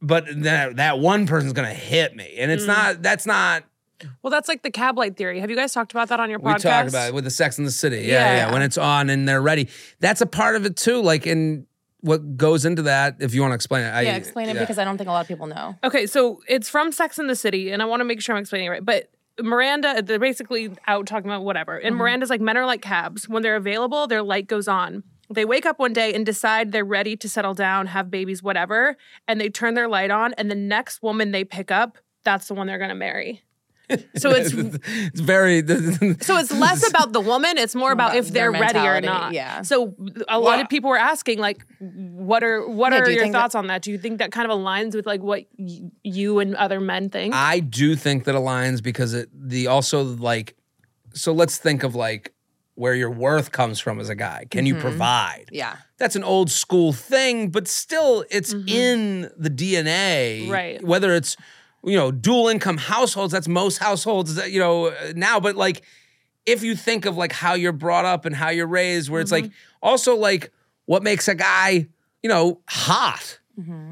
But 0.00 0.24
that 0.42 0.76
that 0.76 0.98
one 0.98 1.26
person's 1.26 1.52
gonna 1.52 1.72
hit 1.72 2.14
me, 2.16 2.36
and 2.38 2.50
it's 2.50 2.66
not. 2.66 3.02
That's 3.02 3.26
not. 3.26 3.64
Well, 4.22 4.30
that's 4.30 4.48
like 4.48 4.62
the 4.62 4.70
cab 4.70 4.98
light 4.98 5.16
theory. 5.16 5.40
Have 5.40 5.50
you 5.50 5.56
guys 5.56 5.72
talked 5.72 5.92
about 5.92 6.08
that 6.08 6.20
on 6.20 6.28
your 6.28 6.38
podcast? 6.38 6.44
We 6.44 6.52
podcast? 6.52 6.62
talk 6.62 6.88
about 6.88 7.08
it 7.08 7.14
with 7.14 7.24
the 7.24 7.30
Sex 7.30 7.58
in 7.58 7.64
the 7.64 7.70
City. 7.70 7.98
Yeah, 7.98 8.04
yeah, 8.04 8.36
Yeah. 8.36 8.52
When 8.52 8.60
it's 8.60 8.76
on 8.76 9.08
and 9.08 9.26
they're 9.28 9.40
ready, 9.40 9.68
that's 10.00 10.20
a 10.20 10.26
part 10.26 10.56
of 10.56 10.66
it 10.66 10.76
too. 10.76 11.00
Like, 11.00 11.26
in 11.26 11.66
what 12.00 12.36
goes 12.36 12.66
into 12.66 12.82
that, 12.82 13.16
if 13.20 13.32
you 13.32 13.40
want 13.40 13.52
to 13.52 13.54
explain 13.54 13.84
it. 13.84 13.90
I, 13.90 14.02
Yeah, 14.02 14.16
explain 14.16 14.50
it 14.50 14.56
yeah. 14.56 14.60
because 14.60 14.78
I 14.78 14.84
don't 14.84 14.98
think 14.98 15.08
a 15.08 15.12
lot 15.12 15.22
of 15.22 15.28
people 15.28 15.46
know. 15.46 15.76
Okay, 15.82 16.06
so 16.06 16.42
it's 16.46 16.68
from 16.68 16.92
Sex 16.92 17.18
in 17.18 17.28
the 17.28 17.36
City, 17.36 17.70
and 17.70 17.80
I 17.80 17.86
want 17.86 18.00
to 18.00 18.04
make 18.04 18.20
sure 18.20 18.34
I'm 18.34 18.42
explaining 18.42 18.66
it 18.66 18.70
right. 18.70 18.84
But 18.84 19.10
Miranda, 19.40 20.02
they're 20.02 20.18
basically 20.18 20.70
out 20.86 21.06
talking 21.06 21.30
about 21.30 21.44
whatever. 21.44 21.76
And 21.76 21.92
mm-hmm. 21.92 21.98
Miranda's 21.98 22.30
like, 22.30 22.40
men 22.40 22.56
are 22.56 22.66
like 22.66 22.82
cabs. 22.82 23.28
When 23.28 23.42
they're 23.42 23.56
available, 23.56 24.06
their 24.06 24.22
light 24.22 24.46
goes 24.46 24.68
on. 24.68 25.02
They 25.30 25.44
wake 25.44 25.66
up 25.66 25.78
one 25.78 25.92
day 25.92 26.12
and 26.12 26.24
decide 26.24 26.72
they're 26.72 26.84
ready 26.84 27.16
to 27.16 27.28
settle 27.28 27.54
down, 27.54 27.86
have 27.88 28.10
babies, 28.10 28.42
whatever. 28.42 28.96
And 29.26 29.40
they 29.40 29.48
turn 29.48 29.74
their 29.74 29.88
light 29.88 30.10
on, 30.10 30.34
and 30.34 30.50
the 30.50 30.54
next 30.54 31.02
woman 31.02 31.30
they 31.30 31.44
pick 31.44 31.70
up, 31.70 31.98
that's 32.24 32.48
the 32.48 32.54
one 32.54 32.66
they're 32.66 32.78
going 32.78 32.90
to 32.90 32.94
marry. 32.94 33.42
So 34.16 34.30
it's 34.30 34.52
it's 34.86 35.20
very. 35.20 35.66
so 36.20 36.36
it's 36.36 36.52
less 36.52 36.88
about 36.88 37.12
the 37.12 37.20
woman, 37.20 37.58
it's 37.58 37.74
more 37.74 37.92
about 37.92 38.04
about 38.04 38.16
if 38.16 38.32
they're 38.32 38.52
ready 38.52 38.78
or 38.78 39.00
not. 39.00 39.32
yeah. 39.32 39.62
So 39.62 39.94
a 40.28 40.38
lot 40.38 40.42
Well- 40.42 40.60
of 40.60 40.68
people 40.68 40.90
were 40.90 40.98
asking, 40.98 41.38
like, 41.38 41.64
what 41.78 42.42
are 42.42 42.66
what 42.66 42.92
Yeah, 42.92 43.00
are 43.00 43.08
you 43.08 43.14
your 43.14 43.22
think 43.24 43.32
that- 43.32 43.40
thoughts 43.40 43.54
on 43.54 43.66
that? 43.68 43.82
Do 43.82 43.90
you 43.90 43.98
think 43.98 44.18
that 44.18 44.32
kind 44.32 44.50
of 44.50 44.56
aligns 44.56 44.94
with 44.94 45.06
like 45.06 45.22
what 45.22 45.44
y- 45.58 45.90
you 46.02 46.38
and 46.38 46.54
other 46.56 46.80
men 46.80 47.10
think? 47.10 47.34
I 47.34 47.60
do 47.60 47.96
think 47.96 48.24
that 48.24 48.34
aligns 48.34 48.82
because 48.82 49.14
it 49.14 49.28
the 49.32 49.66
also 49.66 50.02
like 50.02 50.56
so 51.12 51.32
let's 51.32 51.58
think 51.58 51.82
of 51.82 51.94
like 51.94 52.32
where 52.76 52.94
your 52.94 53.10
worth 53.10 53.52
comes 53.52 53.78
from 53.78 54.00
as 54.00 54.08
a 54.08 54.16
guy. 54.16 54.46
Can 54.50 54.66
you 54.66 54.74
mm-hmm. 54.74 54.82
provide? 54.82 55.44
Yeah. 55.52 55.76
That's 55.98 56.16
an 56.16 56.24
old 56.24 56.50
school 56.50 56.92
thing, 56.92 57.50
but 57.50 57.68
still 57.68 58.24
it's 58.30 58.52
mm-hmm. 58.52 58.68
in 58.68 59.30
the 59.36 59.50
DNA. 59.50 60.50
Right. 60.50 60.82
Whether 60.82 61.14
it's 61.14 61.36
you 61.84 61.96
know 61.96 62.10
dual 62.10 62.48
income 62.48 62.76
households, 62.76 63.32
that's 63.32 63.48
most 63.48 63.78
households 63.78 64.34
that 64.36 64.50
you 64.50 64.58
know 64.58 64.86
uh, 64.86 65.12
now, 65.14 65.40
but 65.40 65.56
like 65.56 65.82
if 66.46 66.62
you 66.62 66.76
think 66.76 67.06
of 67.06 67.16
like 67.16 67.32
how 67.32 67.54
you're 67.54 67.72
brought 67.72 68.04
up 68.04 68.24
and 68.24 68.34
how 68.36 68.50
you're 68.50 68.66
raised 68.66 69.08
where 69.08 69.20
it's 69.20 69.32
like 69.32 69.50
also 69.82 70.14
like 70.16 70.52
what 70.86 71.02
makes 71.02 71.26
a 71.28 71.34
guy, 71.34 71.88
you 72.22 72.28
know, 72.28 72.60
hot 72.68 73.38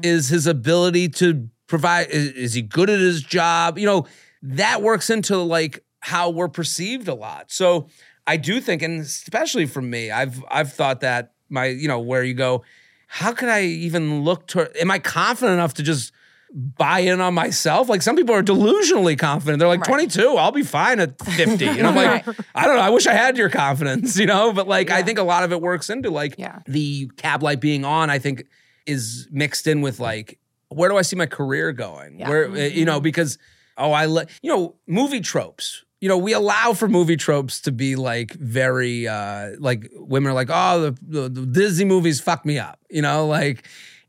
is 0.03 0.29
his 0.29 0.45
ability 0.45 1.09
to 1.09 1.49
provide 1.67 2.09
is, 2.09 2.29
is 2.33 2.53
he 2.53 2.61
good 2.61 2.89
at 2.89 2.99
his 2.99 3.23
job? 3.23 3.77
You 3.77 3.85
know 3.85 4.07
that 4.43 4.81
works 4.81 5.09
into 5.09 5.37
like 5.37 5.83
how 5.99 6.29
we're 6.29 6.49
perceived 6.49 7.07
a 7.07 7.13
lot. 7.13 7.51
So 7.51 7.87
i 8.27 8.37
do 8.37 8.61
think 8.61 8.81
and 8.81 9.01
especially 9.01 9.65
for 9.65 9.81
me 9.81 10.09
i've 10.11 10.43
i've 10.49 10.71
thought 10.71 11.01
that 11.01 11.33
my 11.49 11.65
you 11.65 11.87
know 11.87 11.99
where 11.99 12.23
you 12.23 12.33
go 12.33 12.63
how 13.07 13.31
could 13.31 13.49
i 13.49 13.63
even 13.63 14.23
look 14.23 14.47
toward 14.47 14.75
am 14.77 14.89
i 14.91 14.99
confident 14.99 15.53
enough 15.53 15.73
to 15.73 15.83
just 15.83 16.12
buy 16.53 16.99
in 16.99 17.19
on 17.19 17.33
myself 17.33 17.89
like 17.89 18.01
some 18.03 18.15
people 18.15 18.35
are 18.35 18.43
delusionally 18.43 19.17
confident 19.17 19.57
they're 19.59 19.67
like 19.67 19.79
Right. 19.81 19.87
22 20.09 20.35
i'll 20.37 20.51
be 20.51 20.61
fine 20.61 20.99
at 20.99 21.19
50 21.19 21.65
and 21.65 21.87
i'm 21.87 21.95
like 21.95 22.27
i 22.55 22.65
don't 22.65 22.75
know 22.75 22.81
i 22.81 22.89
wish 22.91 23.07
i 23.07 23.13
had 23.13 23.37
your 23.37 23.49
confidence 23.49 24.17
you 24.19 24.25
know 24.27 24.53
but 24.53 24.67
like 24.67 24.91
i 24.91 25.01
think 25.01 25.17
a 25.17 25.23
lot 25.23 25.43
of 25.43 25.51
it 25.51 25.61
works 25.61 25.89
into 25.89 26.11
like 26.11 26.35
Yeah. 26.37 26.59
the 26.67 27.09
cab 27.17 27.41
light 27.41 27.59
being 27.59 27.85
on 27.85 28.09
i 28.11 28.19
think 28.19 28.45
is 28.85 29.27
mixed 29.31 29.65
in 29.65 29.81
with 29.81 29.99
like 29.99 30.37
where 30.69 30.89
do 30.89 30.97
i 30.97 31.01
see 31.01 31.15
my 31.15 31.25
career 31.25 31.71
going 31.71 32.19
Yeah. 32.19 32.29
where 32.29 32.49
uh, 32.51 32.55
you 32.55 32.85
know 32.85 32.99
because 32.99 33.37
oh, 33.75 33.91
I 33.91 34.05
like, 34.05 34.29
you 34.43 34.51
know, 34.55 34.75
movie 34.85 35.19
tropes. 35.19 35.83
You 35.99 36.07
know, 36.07 36.17
we 36.19 36.33
allow 36.33 36.73
for 36.73 36.87
movie 36.87 37.15
tropes 37.17 37.59
to 37.61 37.71
be 37.71 37.95
like 37.95 38.33
very, 38.33 39.07
uh, 39.07 39.51
like 39.57 39.89
women 39.95 40.29
are 40.29 40.35
like, 40.35 40.49
oh, 40.51 40.79
the, 40.79 40.97
the, 41.01 41.21
the 41.29 41.45
Disney 41.47 41.85
movies 41.85 42.21
fuck 42.21 42.45
me 42.45 42.59
up. 42.59 42.77
You 42.91 43.01
know, 43.01 43.25
like, 43.25 43.65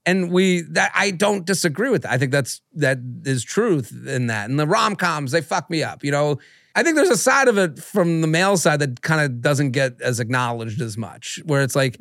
and 0.07 0.31
we 0.31 0.63
that 0.63 0.93
I 0.95 1.11
don't 1.11 1.45
disagree 1.47 1.91
with 1.91 2.03
that. 2.03 2.13
I 2.13 2.19
think 2.19 2.33
that's 2.33 2.61
that 2.75 2.99
is 3.25 3.43
truth 3.45 3.93
in 4.07 4.27
that. 4.29 4.51
And 4.51 4.59
the 4.59 4.67
rom 4.67 4.97
coms, 4.97 5.33
they 5.33 5.41
fuck 5.41 5.71
me 5.71 5.83
up. 5.83 6.05
You 6.05 6.11
know, 6.11 6.39
I 6.77 6.83
think 6.83 6.97
there's 6.97 7.09
a 7.09 7.17
side 7.17 7.47
of 7.47 7.57
it 7.57 7.79
from 7.79 8.21
the 8.21 8.27
male 8.27 8.57
side 8.57 8.81
that 8.81 9.01
kind 9.03 9.21
of 9.21 9.41
doesn't 9.41 9.71
get 9.71 10.01
as 10.03 10.19
acknowledged 10.19 10.81
as 10.83 10.99
much, 10.99 11.41
where 11.45 11.63
it's 11.63 11.77
like, 11.77 11.97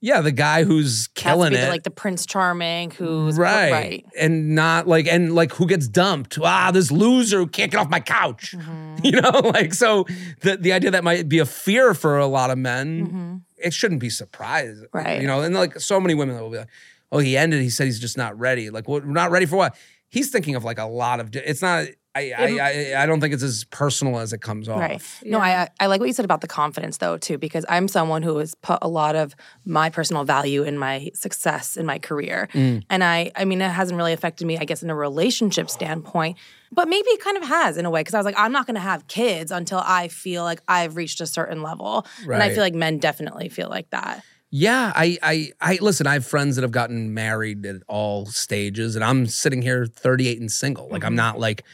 yeah, 0.00 0.20
the 0.20 0.30
guy 0.30 0.62
who's 0.62 1.08
killing 1.14 1.52
it, 1.52 1.60
the, 1.62 1.68
like 1.68 1.82
the 1.82 1.90
Prince 1.90 2.24
Charming 2.24 2.92
who's 2.92 3.36
right. 3.36 3.72
right. 3.72 4.06
and 4.16 4.54
not 4.54 4.86
like 4.86 5.08
and 5.08 5.34
like 5.34 5.52
who 5.54 5.66
gets 5.66 5.88
dumped 5.88 6.38
ah 6.40 6.70
this 6.72 6.92
loser 6.92 7.38
who 7.38 7.48
can't 7.48 7.72
get 7.72 7.78
off 7.78 7.90
my 7.90 7.98
couch 8.00 8.54
Mm-hmm. 8.56 8.96
you 9.04 9.20
know 9.20 9.30
like 9.52 9.74
so 9.74 10.04
the 10.40 10.56
the 10.56 10.72
idea 10.72 10.92
that 10.92 11.02
might 11.02 11.28
be 11.28 11.38
a 11.40 11.46
fear 11.46 11.92
for 11.94 12.16
a 12.18 12.26
lot 12.26 12.50
of 12.50 12.58
men 12.58 13.42
it 13.58 13.72
shouldn't 13.74 14.00
be 14.00 14.08
surprised 14.10 14.82
Mm-hmm. 14.84 14.96
Right. 14.98 15.20
you 15.20 15.26
know 15.26 15.40
and 15.40 15.52
like 15.54 15.80
so 15.80 15.98
many 16.00 16.14
women 16.14 16.38
will 16.40 16.50
be 16.50 16.58
like 16.58 16.68
oh 17.12 17.18
he 17.18 17.36
ended 17.36 17.60
he 17.62 17.70
said 17.70 17.84
he's 17.84 18.00
just 18.00 18.16
not 18.16 18.36
ready 18.38 18.70
like 18.70 18.88
what 18.88 19.06
not 19.06 19.30
ready 19.30 19.46
for 19.46 19.56
what 19.56 19.76
he's 20.08 20.30
thinking 20.30 20.56
of 20.56 20.64
like 20.64 20.78
a 20.78 20.84
lot 20.84 21.20
of 21.20 21.30
it's 21.36 21.62
not 21.62 21.86
I, 22.14 22.30
I, 22.36 22.44
I, 22.44 23.02
I 23.04 23.06
don't 23.06 23.22
think 23.22 23.32
it's 23.32 23.42
as 23.42 23.64
personal 23.64 24.18
as 24.18 24.34
it 24.34 24.42
comes 24.42 24.68
off. 24.68 24.78
Right. 24.78 25.02
No, 25.24 25.38
I 25.38 25.70
I 25.80 25.86
like 25.86 25.98
what 25.98 26.08
you 26.08 26.12
said 26.12 26.26
about 26.26 26.42
the 26.42 26.46
confidence 26.46 26.98
though 26.98 27.16
too, 27.16 27.38
because 27.38 27.64
I'm 27.70 27.88
someone 27.88 28.22
who 28.22 28.36
has 28.36 28.54
put 28.54 28.80
a 28.82 28.88
lot 28.88 29.16
of 29.16 29.34
my 29.64 29.88
personal 29.88 30.22
value 30.22 30.62
in 30.62 30.76
my 30.76 31.10
success 31.14 31.74
in 31.78 31.86
my 31.86 31.98
career, 31.98 32.50
Mm. 32.52 32.82
and 32.90 33.02
I 33.02 33.32
I 33.34 33.46
mean 33.46 33.62
it 33.62 33.70
hasn't 33.70 33.96
really 33.96 34.12
affected 34.12 34.46
me, 34.46 34.58
I 34.58 34.66
guess, 34.66 34.82
in 34.82 34.90
a 34.90 34.94
relationship 34.94 35.70
standpoint, 35.70 36.36
but 36.70 36.86
maybe 36.86 37.08
it 37.08 37.20
kind 37.22 37.38
of 37.38 37.44
has 37.44 37.78
in 37.78 37.86
a 37.86 37.90
way 37.90 38.00
because 38.00 38.12
I 38.12 38.18
was 38.18 38.26
like 38.26 38.38
I'm 38.38 38.52
not 38.52 38.66
going 38.66 38.74
to 38.74 38.80
have 38.82 39.06
kids 39.06 39.50
until 39.50 39.78
I 39.82 40.08
feel 40.08 40.42
like 40.44 40.60
I've 40.68 40.96
reached 40.96 41.22
a 41.22 41.26
certain 41.26 41.62
level, 41.62 42.06
and 42.24 42.42
I 42.42 42.50
feel 42.50 42.62
like 42.62 42.74
men 42.74 42.98
definitely 42.98 43.48
feel 43.48 43.70
like 43.70 43.88
that. 43.88 44.22
Yeah, 44.54 44.92
I, 44.94 45.18
I, 45.22 45.52
I 45.62 45.78
listen. 45.80 46.06
I 46.06 46.12
have 46.12 46.26
friends 46.26 46.56
that 46.56 46.62
have 46.62 46.72
gotten 46.72 47.14
married 47.14 47.64
at 47.64 47.76
all 47.88 48.26
stages, 48.26 48.96
and 48.96 49.02
I'm 49.04 49.26
sitting 49.26 49.62
here 49.62 49.86
38 49.86 50.40
and 50.40 50.52
single. 50.52 50.88
Like 50.90 51.00
Mm-hmm. 51.00 51.06
I'm 51.06 51.16
not 51.16 51.40
like, 51.40 51.64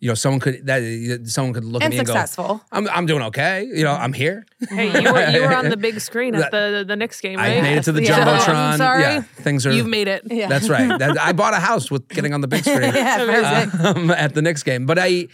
you 0.00 0.08
know, 0.08 0.14
someone 0.14 0.40
could 0.40 0.64
that 0.66 1.26
someone 1.26 1.52
could 1.52 1.62
look 1.64 1.82
And 1.82 1.92
at 1.92 1.94
me 1.94 1.98
and 1.98 2.08
successful. 2.08 2.44
go, 2.56 2.60
"I'm, 2.72 2.88
I'm 2.88 3.04
doing 3.04 3.20
okay." 3.24 3.64
You 3.64 3.84
know, 3.84 3.92
I'm 3.92 4.14
here. 4.14 4.46
Hey, 4.68 4.86
you 5.02 5.12
were, 5.12 5.28
you 5.28 5.42
were 5.42 5.54
on 5.54 5.68
the 5.68 5.76
big 5.76 6.00
screen 6.00 6.34
at 6.34 6.50
the 6.56 6.84
the 6.88 6.96
Knicks 6.96 7.20
game, 7.20 7.38
right? 7.38 7.58
I 7.58 7.60
made 7.60 7.76
it 7.76 7.84
to 7.84 7.92
the 7.92 8.02
Yeah. 8.02 8.18
jumbotron. 8.24 8.54
I'm 8.54 8.78
sorry. 8.78 9.02
Yeah, 9.02 9.20
things 9.20 9.66
are. 9.66 9.72
You've 9.72 9.86
made 9.86 10.08
it. 10.08 10.22
Yeah. 10.30 10.48
That's 10.48 10.70
right. 10.70 10.88
That, 10.98 11.20
I 11.20 11.32
bought 11.34 11.52
a 11.52 11.60
house 11.60 11.90
with 11.90 12.08
getting 12.08 12.32
on 12.32 12.40
the 12.40 12.48
big 12.48 12.62
screen. 12.64 12.80
yeah, 12.94 13.70
um, 13.84 14.10
at 14.10 14.32
the 14.34 14.40
Knicks 14.42 14.62
game. 14.62 14.86
But 14.86 14.98
I, 14.98 15.06
you 15.06 15.28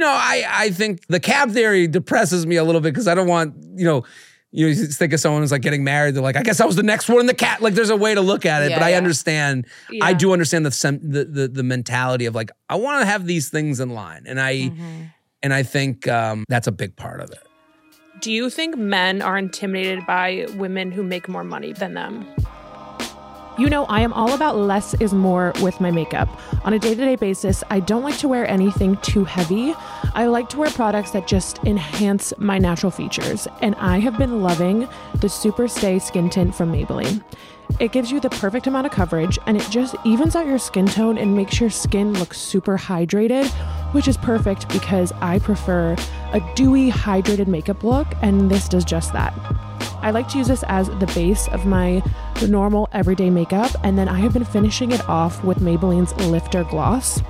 know, 0.00 0.08
I 0.08 0.44
I 0.48 0.70
think 0.70 1.06
the 1.08 1.18
cab 1.20 1.50
theory 1.50 1.88
depresses 1.88 2.46
me 2.46 2.54
a 2.56 2.62
little 2.64 2.80
bit 2.80 2.94
because 2.94 3.08
I 3.08 3.16
don't 3.16 3.28
want 3.28 3.54
you 3.74 3.84
know. 3.84 4.04
You 4.52 4.74
think 4.74 5.12
of 5.12 5.20
someone 5.20 5.42
who's 5.42 5.52
like 5.52 5.62
getting 5.62 5.84
married. 5.84 6.14
They're 6.16 6.22
like, 6.22 6.36
I 6.36 6.42
guess 6.42 6.60
I 6.60 6.66
was 6.66 6.74
the 6.74 6.82
next 6.82 7.08
one 7.08 7.20
in 7.20 7.26
the 7.26 7.34
cat. 7.34 7.62
Like, 7.62 7.74
there's 7.74 7.90
a 7.90 7.96
way 7.96 8.14
to 8.14 8.20
look 8.20 8.44
at 8.44 8.62
it, 8.64 8.70
Yeah, 8.70 8.78
but 8.78 8.84
I 8.84 8.90
yeah. 8.90 8.96
understand. 8.96 9.66
Yeah. 9.90 10.04
I 10.04 10.12
do 10.12 10.32
understand 10.32 10.66
the, 10.66 10.72
sem- 10.72 10.98
the 11.08 11.24
the 11.24 11.46
the 11.48 11.62
mentality 11.62 12.26
of 12.26 12.34
like, 12.34 12.50
I 12.68 12.74
want 12.74 13.00
to 13.02 13.06
have 13.06 13.26
these 13.26 13.48
things 13.48 13.78
in 13.78 13.90
line, 13.90 14.24
and 14.26 14.40
I 14.40 14.54
Mm-hmm. 14.54 15.02
and 15.44 15.54
I 15.54 15.62
think 15.62 16.08
um, 16.08 16.44
that's 16.48 16.66
a 16.66 16.72
big 16.72 16.96
part 16.96 17.20
of 17.20 17.30
it. 17.30 17.38
Do 18.20 18.32
you 18.32 18.50
think 18.50 18.76
men 18.76 19.22
are 19.22 19.38
intimidated 19.38 20.04
by 20.04 20.46
women 20.56 20.90
who 20.92 21.02
make 21.04 21.28
more 21.28 21.44
money 21.44 21.72
than 21.72 21.94
them? 21.94 22.26
You 23.60 23.68
know, 23.68 23.84
I 23.90 24.00
am 24.00 24.14
all 24.14 24.32
about 24.32 24.56
less 24.56 24.94
is 24.94 25.12
more 25.12 25.52
with 25.60 25.82
my 25.82 25.90
makeup. 25.90 26.30
On 26.64 26.72
a 26.72 26.78
day 26.78 26.94
to 26.94 27.04
day 27.04 27.16
basis, 27.16 27.62
I 27.68 27.80
don't 27.80 28.02
like 28.02 28.16
to 28.20 28.26
wear 28.26 28.48
anything 28.48 28.96
too 29.02 29.24
heavy. 29.24 29.74
I 30.14 30.28
like 30.28 30.48
to 30.48 30.56
wear 30.56 30.70
products 30.70 31.10
that 31.10 31.26
just 31.26 31.58
enhance 31.64 32.32
my 32.38 32.56
natural 32.56 32.90
features. 32.90 33.46
And 33.60 33.74
I 33.74 33.98
have 33.98 34.16
been 34.16 34.40
loving 34.40 34.88
the 35.16 35.28
Super 35.28 35.68
Stay 35.68 35.98
Skin 35.98 36.30
Tint 36.30 36.54
from 36.54 36.72
Maybelline. 36.72 37.22
It 37.78 37.92
gives 37.92 38.10
you 38.10 38.20
the 38.20 38.30
perfect 38.30 38.66
amount 38.66 38.86
of 38.86 38.92
coverage 38.92 39.38
and 39.46 39.56
it 39.56 39.66
just 39.70 39.94
evens 40.04 40.36
out 40.36 40.46
your 40.46 40.58
skin 40.58 40.86
tone 40.86 41.16
and 41.16 41.36
makes 41.36 41.60
your 41.60 41.70
skin 41.70 42.12
look 42.14 42.34
super 42.34 42.76
hydrated, 42.76 43.46
which 43.92 44.08
is 44.08 44.16
perfect 44.16 44.68
because 44.68 45.12
I 45.20 45.38
prefer 45.38 45.96
a 46.32 46.52
dewy, 46.54 46.90
hydrated 46.90 47.46
makeup 47.46 47.82
look, 47.84 48.06
and 48.22 48.50
this 48.50 48.68
does 48.68 48.84
just 48.84 49.12
that. 49.12 49.34
I 50.02 50.10
like 50.10 50.28
to 50.28 50.38
use 50.38 50.48
this 50.48 50.64
as 50.68 50.88
the 50.88 51.10
base 51.14 51.48
of 51.48 51.66
my 51.66 52.02
normal 52.48 52.88
everyday 52.92 53.28
makeup, 53.28 53.70
and 53.84 53.98
then 53.98 54.08
I 54.08 54.18
have 54.20 54.32
been 54.32 54.44
finishing 54.44 54.92
it 54.92 55.06
off 55.08 55.44
with 55.44 55.58
Maybelline's 55.58 56.14
Lifter 56.26 56.64
Gloss. 56.64 57.20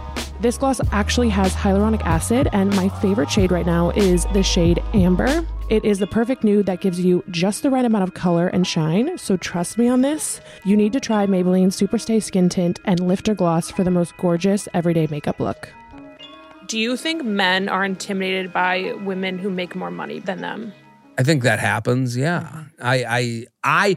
This 0.40 0.56
gloss 0.56 0.80
actually 0.92 1.28
has 1.28 1.54
hyaluronic 1.54 2.02
acid, 2.02 2.48
and 2.52 2.74
my 2.76 2.88
favorite 3.00 3.30
shade 3.30 3.52
right 3.52 3.66
now 3.66 3.90
is 3.90 4.26
the 4.32 4.42
shade 4.42 4.82
Amber. 4.94 5.46
It 5.68 5.84
is 5.84 5.98
the 5.98 6.06
perfect 6.06 6.42
nude 6.42 6.66
that 6.66 6.80
gives 6.80 6.98
you 6.98 7.22
just 7.30 7.62
the 7.62 7.70
right 7.70 7.84
amount 7.84 8.04
of 8.04 8.14
color 8.14 8.48
and 8.48 8.66
shine, 8.66 9.18
so 9.18 9.36
trust 9.36 9.78
me 9.78 9.86
on 9.86 10.00
this. 10.00 10.40
You 10.64 10.76
need 10.76 10.92
to 10.94 11.00
try 11.00 11.26
Maybelline 11.26 11.68
Superstay 11.68 12.22
Skin 12.22 12.48
Tint 12.48 12.80
and 12.84 13.06
Lifter 13.06 13.34
Gloss 13.34 13.70
for 13.70 13.84
the 13.84 13.90
most 13.90 14.16
gorgeous 14.16 14.66
everyday 14.74 15.06
makeup 15.08 15.38
look. 15.38 15.68
Do 16.66 16.78
you 16.78 16.96
think 16.96 17.24
men 17.24 17.68
are 17.68 17.84
intimidated 17.84 18.52
by 18.52 18.94
women 19.04 19.38
who 19.38 19.50
make 19.50 19.74
more 19.76 19.90
money 19.90 20.20
than 20.20 20.40
them? 20.40 20.72
I 21.18 21.22
think 21.22 21.42
that 21.42 21.58
happens. 21.58 22.16
Yeah, 22.16 22.64
I, 22.80 23.04
I, 23.04 23.46
I, 23.62 23.96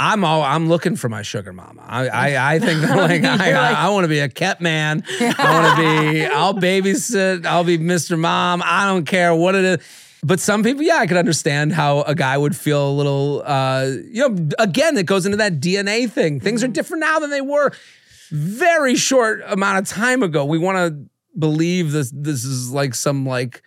I'm 0.00 0.24
all. 0.24 0.42
I'm 0.42 0.68
looking 0.70 0.96
for 0.96 1.10
my 1.10 1.20
sugar 1.20 1.52
mama. 1.52 1.84
I, 1.86 2.08
I, 2.08 2.54
I 2.54 2.58
think 2.58 2.80
that 2.86 2.96
like 2.96 3.22
I, 3.22 3.52
I, 3.52 3.86
I 3.86 3.88
want 3.90 4.04
to 4.04 4.08
be 4.08 4.20
a 4.20 4.30
kept 4.30 4.62
man. 4.62 5.04
I 5.20 5.52
want 5.52 5.76
to 5.76 5.82
be. 5.82 6.24
I'll 6.34 6.54
babysit. 6.54 7.44
I'll 7.44 7.64
be 7.64 7.76
Mr. 7.76 8.18
Mom. 8.18 8.62
I 8.64 8.86
don't 8.86 9.04
care 9.04 9.34
what 9.34 9.54
it 9.54 9.64
is. 9.64 9.78
But 10.22 10.40
some 10.40 10.62
people, 10.62 10.82
yeah, 10.82 10.96
I 10.96 11.06
could 11.06 11.16
understand 11.16 11.72
how 11.72 12.02
a 12.02 12.14
guy 12.14 12.36
would 12.36 12.56
feel 12.56 12.90
a 12.90 12.94
little. 12.94 13.42
uh 13.44 13.84
You 14.10 14.28
know, 14.28 14.48
again, 14.58 14.96
it 14.96 15.04
goes 15.04 15.26
into 15.26 15.36
that 15.36 15.60
DNA 15.60 16.10
thing. 16.10 16.40
Things 16.40 16.64
are 16.64 16.68
different 16.68 17.02
now 17.02 17.18
than 17.18 17.30
they 17.30 17.42
were 17.42 17.70
very 18.30 18.96
short 18.96 19.42
amount 19.46 19.78
of 19.78 19.88
time 19.88 20.22
ago. 20.22 20.46
We 20.46 20.58
want 20.58 20.78
to 20.78 21.10
believe 21.38 21.92
this. 21.92 22.10
This 22.14 22.44
is 22.44 22.70
like 22.70 22.94
some 22.94 23.26
like 23.26 23.62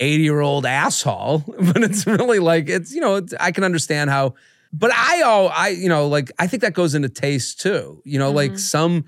80 0.00 0.22
year 0.24 0.40
old 0.40 0.66
asshole, 0.66 1.38
but 1.60 1.84
it's 1.84 2.04
really 2.04 2.40
like, 2.40 2.68
it's, 2.68 2.92
you 2.92 3.00
know, 3.00 3.16
it's, 3.16 3.32
I 3.38 3.52
can 3.52 3.62
understand 3.62 4.10
how, 4.10 4.34
but 4.72 4.92
I, 4.92 5.22
all, 5.22 5.48
I, 5.48 5.68
you 5.68 5.88
know, 5.88 6.08
like, 6.08 6.30
I 6.38 6.46
think 6.46 6.62
that 6.62 6.72
goes 6.74 6.94
into 6.94 7.08
taste 7.08 7.60
too. 7.60 8.00
You 8.04 8.18
know, 8.18 8.30
like 8.30 8.52
mm-hmm. 8.52 8.58
some, 8.58 9.04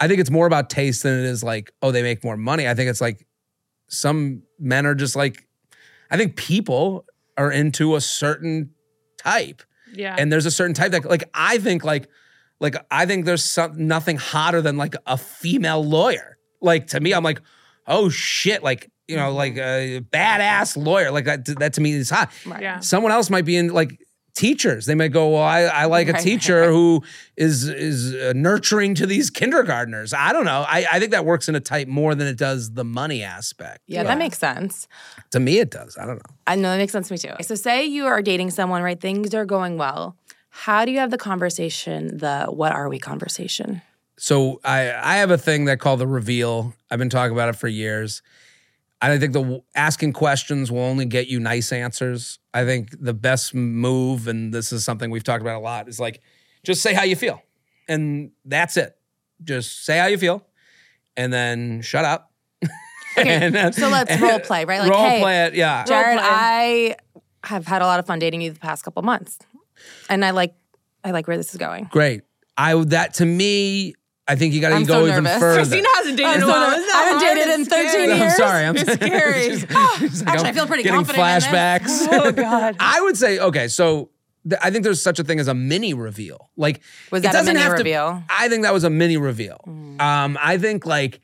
I 0.00 0.08
think 0.08 0.20
it's 0.20 0.30
more 0.30 0.46
about 0.46 0.70
taste 0.70 1.02
than 1.02 1.18
it 1.18 1.24
is 1.26 1.42
like, 1.42 1.72
oh, 1.82 1.90
they 1.90 2.02
make 2.02 2.24
more 2.24 2.36
money. 2.36 2.66
I 2.68 2.74
think 2.74 2.90
it's 2.90 3.00
like 3.00 3.26
some 3.88 4.42
men 4.58 4.86
are 4.86 4.94
just 4.94 5.14
like, 5.14 5.46
I 6.10 6.16
think 6.16 6.36
people 6.36 7.04
are 7.36 7.50
into 7.50 7.96
a 7.96 8.00
certain 8.00 8.70
type 9.18 9.62
Yeah. 9.92 10.14
and 10.18 10.30
there's 10.30 10.46
a 10.46 10.50
certain 10.50 10.74
type 10.74 10.92
that 10.92 11.04
like 11.04 11.28
I 11.34 11.58
think 11.58 11.82
like 11.84 12.08
like 12.60 12.76
I 12.90 13.06
think 13.06 13.24
there's 13.24 13.44
some 13.44 13.86
nothing 13.88 14.16
hotter 14.16 14.62
than 14.62 14.76
like 14.76 14.94
a 15.06 15.16
female 15.16 15.84
lawyer. 15.84 16.38
Like 16.60 16.88
to 16.88 17.00
me, 17.00 17.12
I'm 17.12 17.24
like, 17.24 17.40
oh 17.86 18.08
shit, 18.08 18.62
like 18.62 18.90
you 19.08 19.16
know, 19.16 19.32
like 19.32 19.54
mm-hmm. 19.54 19.98
a 19.98 20.00
badass 20.00 20.76
lawyer. 20.82 21.10
Like 21.10 21.24
that 21.24 21.44
that 21.58 21.72
to 21.74 21.80
me 21.80 21.92
is 21.92 22.10
hot. 22.10 22.30
yeah. 22.46 22.80
Someone 22.80 23.12
else 23.12 23.28
might 23.28 23.44
be 23.44 23.56
in 23.56 23.68
like 23.68 23.98
teachers. 24.34 24.86
They 24.86 24.94
might 24.94 25.12
go, 25.12 25.30
well, 25.30 25.42
I, 25.42 25.62
I 25.62 25.84
like 25.86 26.08
a 26.08 26.14
teacher 26.14 26.62
right. 26.62 26.68
who 26.70 27.02
is 27.36 27.68
is 27.68 28.14
uh, 28.14 28.32
nurturing 28.34 28.94
to 28.96 29.06
these 29.06 29.30
kindergartners. 29.30 30.12
I 30.12 30.32
don't 30.32 30.44
know. 30.44 30.64
I, 30.68 30.86
I 30.92 30.98
think 30.98 31.12
that 31.12 31.24
works 31.24 31.48
in 31.48 31.54
a 31.54 31.60
type 31.60 31.88
more 31.88 32.14
than 32.14 32.26
it 32.26 32.36
does 32.36 32.72
the 32.72 32.84
money 32.84 33.22
aspect. 33.22 33.80
Yeah, 33.86 34.02
that 34.02 34.18
makes 34.18 34.38
sense. 34.38 34.88
To 35.30 35.40
me, 35.40 35.58
it 35.58 35.70
does. 35.70 35.96
I 35.96 36.06
don't 36.06 36.16
know. 36.16 36.34
I 36.46 36.56
know 36.56 36.70
that 36.70 36.78
makes 36.78 36.92
sense 36.92 37.08
to 37.08 37.14
me 37.14 37.18
too. 37.18 37.42
So, 37.42 37.54
say 37.54 37.84
you 37.84 38.06
are 38.06 38.22
dating 38.22 38.50
someone, 38.50 38.82
right? 38.82 39.00
Things 39.00 39.34
are 39.34 39.44
going 39.44 39.78
well. 39.78 40.16
How 40.50 40.84
do 40.84 40.92
you 40.92 40.98
have 40.98 41.10
the 41.10 41.18
conversation, 41.18 42.18
the 42.18 42.46
what 42.46 42.72
are 42.72 42.88
we 42.88 42.98
conversation? 42.98 43.82
so 44.16 44.60
I 44.64 44.92
I 44.92 45.16
have 45.16 45.30
a 45.30 45.38
thing 45.38 45.64
that 45.66 45.80
called 45.80 46.00
the 46.00 46.06
reveal. 46.06 46.74
I've 46.90 46.98
been 46.98 47.10
talking 47.10 47.32
about 47.32 47.48
it 47.48 47.56
for 47.56 47.68
years. 47.68 48.22
I 49.00 49.18
think 49.18 49.32
the 49.32 49.62
asking 49.74 50.14
questions 50.14 50.72
will 50.72 50.80
only 50.80 51.04
get 51.04 51.26
you 51.28 51.38
nice 51.38 51.72
answers. 51.72 52.38
I 52.54 52.64
think 52.64 52.90
the 52.98 53.12
best 53.12 53.54
move, 53.54 54.28
and 54.28 54.52
this 54.52 54.72
is 54.72 54.84
something 54.84 55.10
we've 55.10 55.24
talked 55.24 55.42
about 55.42 55.56
a 55.56 55.64
lot, 55.64 55.88
is 55.88 56.00
like 56.00 56.22
just 56.64 56.80
say 56.80 56.94
how 56.94 57.02
you 57.02 57.16
feel, 57.16 57.42
and 57.88 58.30
that's 58.44 58.76
it. 58.76 58.96
Just 59.42 59.84
say 59.84 59.98
how 59.98 60.06
you 60.06 60.16
feel, 60.16 60.46
and 61.16 61.32
then 61.32 61.82
shut 61.82 62.04
up. 62.04 62.32
Okay, 63.16 63.70
so 63.70 63.90
let's 63.90 64.20
role 64.20 64.40
play, 64.40 64.64
right? 64.64 64.80
Like, 64.80 64.90
role 64.90 65.04
hey, 65.04 65.20
play 65.20 65.44
it, 65.44 65.54
yeah. 65.54 65.84
Jared. 65.84 66.18
I 66.20 66.96
have 67.44 67.64
had 67.64 67.80
a 67.80 67.86
lot 67.86 68.00
of 68.00 68.06
fun 68.06 68.18
dating 68.18 68.40
you 68.40 68.50
the 68.50 68.58
past 68.58 68.82
couple 68.84 69.02
months, 69.02 69.38
and 70.10 70.24
I 70.24 70.30
like, 70.30 70.52
I 71.04 71.12
like 71.12 71.28
where 71.28 71.36
this 71.36 71.50
is 71.50 71.56
going. 71.56 71.84
Great. 71.92 72.22
I 72.56 72.74
that 72.86 73.14
to 73.14 73.24
me, 73.24 73.94
I 74.26 74.36
think 74.36 74.54
you 74.54 74.60
got 74.60 74.70
to 74.70 74.76
I'm 74.76 74.84
go 74.84 75.04
so 75.04 75.12
even 75.12 75.24
nervous. 75.24 75.38
further. 75.40 75.60
Kristina 75.76 75.84
hasn't 75.96 76.16
dated 76.16 76.26
I'm 76.30 76.36
in 76.36 76.42
a 76.42 76.46
so 76.46 76.48
while. 76.52 76.60
nervous. 76.60 76.78
Isn't 76.78 76.86
that 76.88 76.96
I 76.96 77.04
haven't 77.04 77.20
hard? 77.26 77.36
dated 77.36 77.54
in 77.54 77.60
It's 77.60 77.70
13 77.70 77.88
scary. 77.90 78.12
I'm 78.22 78.30
sorry. 78.36 78.64
I'm 78.64 78.76
It's 78.78 78.92
scary. 78.92 79.42
She's- 79.42 79.60
she's 79.98 80.22
like, 80.22 80.28
Actually, 80.34 80.48
I 80.48 80.52
feel 80.52 80.66
pretty 80.66 80.82
getting 80.82 80.96
confident 81.04 81.26
in 81.28 81.34
this. 81.34 81.46
flashbacks. 81.46 82.08
Oh 82.10 82.32
God. 82.32 82.76
I 82.80 83.00
would 83.02 83.16
say 83.18 83.38
okay. 83.38 83.68
So 83.68 84.10
th- 84.48 84.58
I 84.64 84.70
think 84.70 84.84
there's 84.84 85.02
such 85.02 85.18
a 85.18 85.24
thing 85.24 85.40
as 85.40 85.48
a 85.48 85.52
mini 85.54 85.92
reveal. 85.92 86.48
Like 86.56 86.80
Was 87.10 87.20
it 87.20 87.24
that 87.24 87.34
a 87.34 87.38
doesn't 87.38 87.52
mini 87.54 87.62
have 87.64 87.72
to- 87.76 87.78
reveal? 87.82 88.22
I 88.30 88.48
think 88.48 88.62
that 88.62 88.72
was 88.72 88.84
a 88.84 88.90
mini 88.90 89.16
reveal. 89.18 89.60
Um, 90.00 90.38
I 90.40 90.56
think 90.58 90.86
like, 90.86 91.20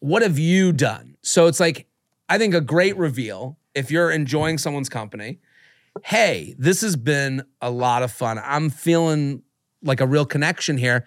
what 0.00 0.20
have 0.22 0.38
you 0.38 0.72
done? 0.72 1.16
So 1.22 1.46
it's 1.46 1.58
like, 1.60 1.86
I 2.28 2.36
think 2.36 2.52
a 2.54 2.60
great 2.60 2.96
reveal 2.98 3.56
if 3.74 3.90
you're 3.90 4.10
enjoying 4.10 4.58
someone's 4.58 4.88
company. 4.90 5.38
Hey, 6.04 6.54
this 6.58 6.80
has 6.82 6.96
been 6.96 7.44
a 7.60 7.70
lot 7.70 8.02
of 8.02 8.10
fun. 8.12 8.40
I'm 8.44 8.68
feeling 8.70 9.42
like 9.82 10.00
a 10.00 10.06
real 10.06 10.24
connection 10.26 10.76
here. 10.78 11.06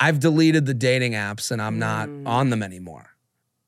I've 0.00 0.18
deleted 0.18 0.64
the 0.64 0.74
dating 0.74 1.12
apps 1.12 1.50
and 1.50 1.60
I'm 1.60 1.78
not 1.78 2.08
mm. 2.08 2.26
on 2.26 2.48
them 2.48 2.62
anymore. 2.62 3.10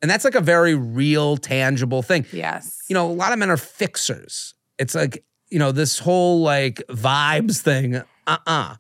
And 0.01 0.11
that's 0.11 0.25
like 0.25 0.35
a 0.35 0.41
very 0.41 0.75
real, 0.75 1.37
tangible 1.37 2.03
thing. 2.03 2.27
Yes. 2.33 2.83
You 2.89 2.95
know, 2.95 3.09
a 3.09 3.13
lot 3.13 3.33
of 3.33 3.39
men 3.39 3.51
are 3.51 3.57
fixers. 3.59 4.55
It's 4.79 4.95
like, 4.95 5.25
you 5.49 5.59
know, 5.59 5.71
this 5.71 5.99
whole 5.99 6.41
like 6.41 6.83
vibes 6.89 7.61
thing. 7.61 8.03
Uh-uh. 8.27 8.77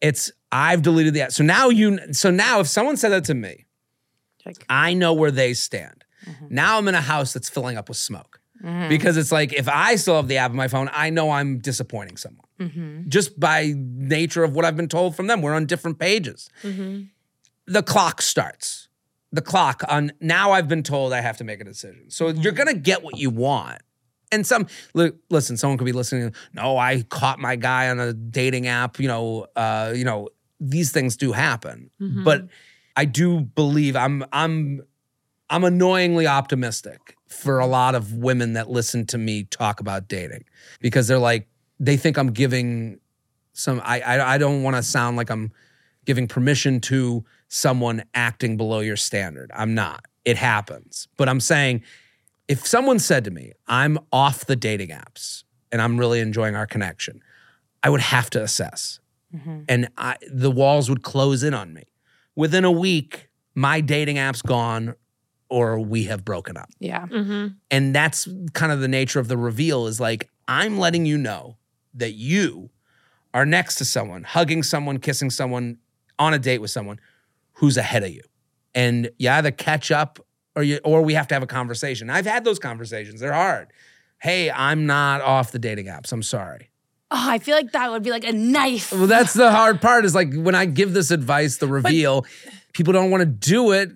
It's 0.00 0.32
I've 0.52 0.82
deleted 0.82 1.14
the 1.14 1.22
app. 1.22 1.32
So 1.32 1.44
now 1.44 1.68
you 1.70 2.12
so 2.12 2.30
now 2.30 2.60
if 2.60 2.66
someone 2.66 2.96
said 2.96 3.10
that 3.10 3.24
to 3.24 3.34
me, 3.34 3.64
Like, 4.44 4.66
I 4.68 4.92
know 4.94 5.14
where 5.14 5.30
they 5.30 5.54
stand. 5.54 6.04
Mm-hmm. 6.26 6.46
Now 6.50 6.78
I'm 6.78 6.88
in 6.88 6.94
a 6.94 7.00
house 7.00 7.32
that's 7.32 7.48
filling 7.48 7.76
up 7.76 7.88
with 7.88 7.98
smoke. 7.98 8.40
Mm-hmm. 8.62 8.88
Because 8.88 9.16
it's 9.16 9.32
like 9.32 9.52
if 9.52 9.68
I 9.68 9.96
still 9.96 10.16
have 10.16 10.28
the 10.28 10.38
app 10.38 10.50
on 10.50 10.56
my 10.56 10.68
phone, 10.68 10.90
I 10.92 11.10
know 11.10 11.30
I'm 11.30 11.58
disappointing 11.58 12.16
someone. 12.16 12.46
Mm-hmm. 12.60 13.08
Just 13.08 13.38
by 13.38 13.74
nature 13.76 14.44
of 14.44 14.54
what 14.54 14.64
I've 14.64 14.76
been 14.76 14.88
told 14.88 15.14
from 15.14 15.26
them. 15.26 15.42
We're 15.42 15.54
on 15.54 15.66
different 15.66 15.98
pages. 15.98 16.48
Mm-hmm. 16.62 17.02
The 17.66 17.82
clock 17.82 18.22
starts. 18.22 18.88
The 19.32 19.42
clock 19.42 19.82
on 19.88 20.12
now 20.20 20.52
I've 20.52 20.68
been 20.68 20.82
told 20.82 21.12
I 21.12 21.20
have 21.20 21.36
to 21.38 21.44
make 21.44 21.60
a 21.60 21.64
decision. 21.64 22.10
So 22.10 22.28
you're 22.28 22.52
gonna 22.52 22.74
get 22.74 23.02
what 23.02 23.18
you 23.18 23.30
want. 23.30 23.82
And 24.32 24.46
some 24.46 24.66
li- 24.94 25.12
listen, 25.30 25.56
someone 25.56 25.78
could 25.78 25.84
be 25.84 25.92
listening. 25.92 26.34
No, 26.52 26.78
I 26.78 27.02
caught 27.02 27.38
my 27.38 27.56
guy 27.56 27.90
on 27.90 28.00
a 28.00 28.12
dating 28.12 28.66
app. 28.66 28.98
You 28.98 29.08
know, 29.08 29.46
uh, 29.54 29.92
you 29.94 30.04
know, 30.04 30.28
these 30.58 30.92
things 30.92 31.16
do 31.16 31.32
happen. 31.32 31.90
But 32.24 32.48
I 32.96 33.04
do 33.04 33.40
believe 33.40 33.94
I'm 33.94 34.24
I'm 34.32 34.82
I'm 35.50 35.64
annoyingly 35.64 36.26
optimistic 36.26 37.15
for 37.46 37.60
a 37.60 37.66
lot 37.66 37.94
of 37.94 38.12
women 38.12 38.54
that 38.54 38.68
listen 38.68 39.06
to 39.06 39.18
me 39.18 39.44
talk 39.44 39.78
about 39.78 40.08
dating 40.08 40.44
because 40.80 41.06
they're 41.06 41.18
like 41.18 41.46
they 41.78 41.96
think 41.96 42.18
I'm 42.18 42.32
giving 42.32 42.98
some 43.52 43.80
I 43.84 44.00
I, 44.00 44.34
I 44.34 44.38
don't 44.38 44.64
want 44.64 44.74
to 44.74 44.82
sound 44.82 45.16
like 45.16 45.30
I'm 45.30 45.52
giving 46.04 46.26
permission 46.26 46.80
to 46.80 47.24
someone 47.48 48.02
acting 48.14 48.56
below 48.56 48.80
your 48.80 48.96
standard. 48.96 49.50
I'm 49.54 49.74
not. 49.74 50.04
It 50.24 50.36
happens. 50.36 51.06
But 51.16 51.28
I'm 51.28 51.38
saying 51.38 51.82
if 52.48 52.66
someone 52.66 52.98
said 52.98 53.24
to 53.24 53.30
me, 53.30 53.52
I'm 53.68 53.98
off 54.12 54.46
the 54.46 54.56
dating 54.56 54.88
apps 54.88 55.44
and 55.70 55.80
I'm 55.80 55.98
really 55.98 56.18
enjoying 56.18 56.56
our 56.56 56.66
connection, 56.66 57.22
I 57.82 57.90
would 57.90 58.00
have 58.00 58.28
to 58.30 58.42
assess. 58.42 58.98
Mm-hmm. 59.34 59.60
And 59.68 59.88
I, 59.96 60.16
the 60.28 60.50
walls 60.50 60.88
would 60.88 61.02
close 61.02 61.44
in 61.44 61.54
on 61.54 61.72
me. 61.72 61.84
Within 62.34 62.64
a 62.64 62.70
week, 62.72 63.28
my 63.54 63.80
dating 63.80 64.18
app's 64.18 64.42
gone 64.42 64.94
or 65.48 65.78
we 65.78 66.04
have 66.04 66.24
broken 66.24 66.56
up. 66.56 66.68
yeah. 66.80 67.06
Mm-hmm. 67.06 67.48
And 67.70 67.94
that's 67.94 68.28
kind 68.52 68.72
of 68.72 68.80
the 68.80 68.88
nature 68.88 69.20
of 69.20 69.28
the 69.28 69.36
reveal 69.36 69.86
is 69.86 70.00
like, 70.00 70.28
I'm 70.48 70.78
letting 70.78 71.06
you 71.06 71.16
know 71.18 71.56
that 71.94 72.14
you 72.14 72.70
are 73.32 73.46
next 73.46 73.76
to 73.76 73.84
someone, 73.84 74.24
hugging 74.24 74.62
someone, 74.62 74.98
kissing 74.98 75.30
someone, 75.30 75.78
on 76.18 76.32
a 76.34 76.38
date 76.38 76.58
with 76.58 76.70
someone 76.70 76.98
who's 77.54 77.76
ahead 77.76 78.02
of 78.02 78.10
you. 78.10 78.22
And 78.74 79.10
you 79.18 79.30
either 79.30 79.50
catch 79.50 79.90
up 79.90 80.18
or 80.54 80.62
you 80.62 80.80
or 80.84 81.02
we 81.02 81.14
have 81.14 81.28
to 81.28 81.34
have 81.34 81.42
a 81.42 81.46
conversation. 81.46 82.10
I've 82.10 82.26
had 82.26 82.44
those 82.44 82.58
conversations. 82.58 83.20
They're 83.20 83.32
hard. 83.32 83.72
Hey, 84.18 84.50
I'm 84.50 84.86
not 84.86 85.20
off 85.20 85.52
the 85.52 85.58
dating 85.58 85.86
apps. 85.86 86.12
I'm 86.12 86.22
sorry. 86.22 86.70
Oh, 87.10 87.30
I 87.30 87.38
feel 87.38 87.54
like 87.54 87.72
that 87.72 87.90
would 87.90 88.02
be 88.02 88.10
like 88.10 88.24
a 88.24 88.32
knife. 88.32 88.92
Well, 88.92 89.06
that's 89.06 89.34
the 89.34 89.50
hard 89.50 89.80
part 89.80 90.04
is 90.04 90.14
like 90.14 90.34
when 90.34 90.54
I 90.54 90.64
give 90.64 90.92
this 90.92 91.10
advice, 91.10 91.58
the 91.58 91.68
reveal, 91.68 92.26
people 92.72 92.92
don't 92.92 93.10
want 93.10 93.20
to 93.20 93.26
do 93.26 93.72
it 93.72 93.90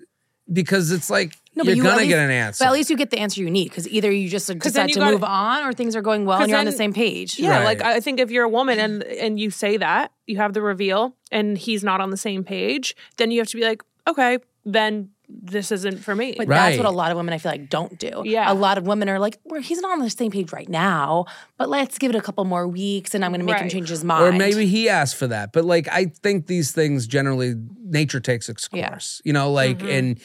because 0.52 0.92
it's 0.92 1.10
like 1.10 1.34
No, 1.56 1.64
you're 1.64 1.74
you 1.74 1.86
at 1.86 1.94
gonna 1.96 2.06
get 2.06 2.18
an 2.20 2.30
answer. 2.30 2.62
But 2.64 2.68
at 2.68 2.72
least 2.74 2.90
you 2.90 2.96
get 2.96 3.10
the 3.10 3.18
answer 3.18 3.40
you 3.40 3.50
need 3.50 3.68
because 3.70 3.88
either 3.88 4.10
you 4.10 4.28
just 4.28 4.46
decide 4.58 4.88
you 4.88 4.94
to 4.94 5.00
gotta- 5.00 5.12
move 5.12 5.24
on 5.24 5.64
or 5.64 5.72
things 5.72 5.96
are 5.96 6.02
going 6.02 6.24
well 6.24 6.40
and 6.40 6.48
you're 6.48 6.58
on 6.58 6.64
the 6.64 6.72
same 6.72 6.92
page. 6.92 7.38
Yeah, 7.38 7.58
Right. 7.58 7.64
like 7.64 7.82
I 7.82 8.00
think 8.00 8.20
if 8.20 8.30
you're 8.30 8.44
a 8.44 8.48
woman 8.48 8.78
and 8.78 9.02
and 9.02 9.38
you 9.40 9.50
say 9.50 9.76
that 9.76 10.12
you 10.26 10.36
have 10.36 10.52
the 10.52 10.62
reveal 10.62 11.14
and 11.32 11.58
he's 11.58 11.82
not 11.82 12.00
on 12.00 12.10
the 12.10 12.16
same 12.16 12.44
page, 12.44 12.94
then 13.16 13.30
you 13.30 13.40
have 13.40 13.48
to 13.48 13.56
be 13.56 13.64
like, 13.64 13.82
okay, 14.08 14.38
then 14.64 15.10
this 15.28 15.70
isn't 15.70 15.98
for 15.98 16.14
me. 16.14 16.34
But 16.36 16.48
Right. 16.48 16.70
that's 16.70 16.76
what 16.76 16.86
a 16.86 16.90
lot 16.90 17.10
of 17.12 17.16
women 17.16 17.32
I 17.32 17.38
feel 17.38 17.52
like 17.52 17.68
don't 17.70 17.96
do. 17.98 18.22
Yeah. 18.24 18.50
A 18.50 18.54
lot 18.54 18.78
of 18.78 18.86
women 18.86 19.08
are 19.08 19.18
like, 19.20 19.38
well, 19.44 19.60
he's 19.62 19.80
not 19.80 19.92
on 19.92 20.00
the 20.00 20.10
same 20.10 20.32
page 20.32 20.52
right 20.52 20.68
now, 20.68 21.26
but 21.56 21.68
let's 21.68 21.98
give 21.98 22.10
it 22.10 22.16
a 22.16 22.20
couple 22.20 22.44
more 22.44 22.66
weeks 22.66 23.14
and 23.14 23.24
I'm 23.24 23.30
going 23.30 23.40
to 23.40 23.46
make 23.46 23.56
him 23.56 23.68
change 23.68 23.88
his 23.90 24.02
mind. 24.04 24.24
or 24.24 24.32
maybe 24.36 24.66
he 24.66 24.88
asked 24.88 25.14
for 25.16 25.28
that. 25.28 25.52
But 25.52 25.64
like 25.64 25.88
I 25.90 26.06
think 26.06 26.46
these 26.48 26.72
things 26.72 27.06
generally 27.06 27.54
nature 27.84 28.18
takes 28.20 28.48
its 28.48 28.66
course. 28.66 28.78
Yeah. 28.78 28.88
course. 28.90 29.22
You 29.24 29.32
know, 29.32 29.52
like 29.52 29.78
mm-hmm. 29.78 29.88
and 29.88 30.20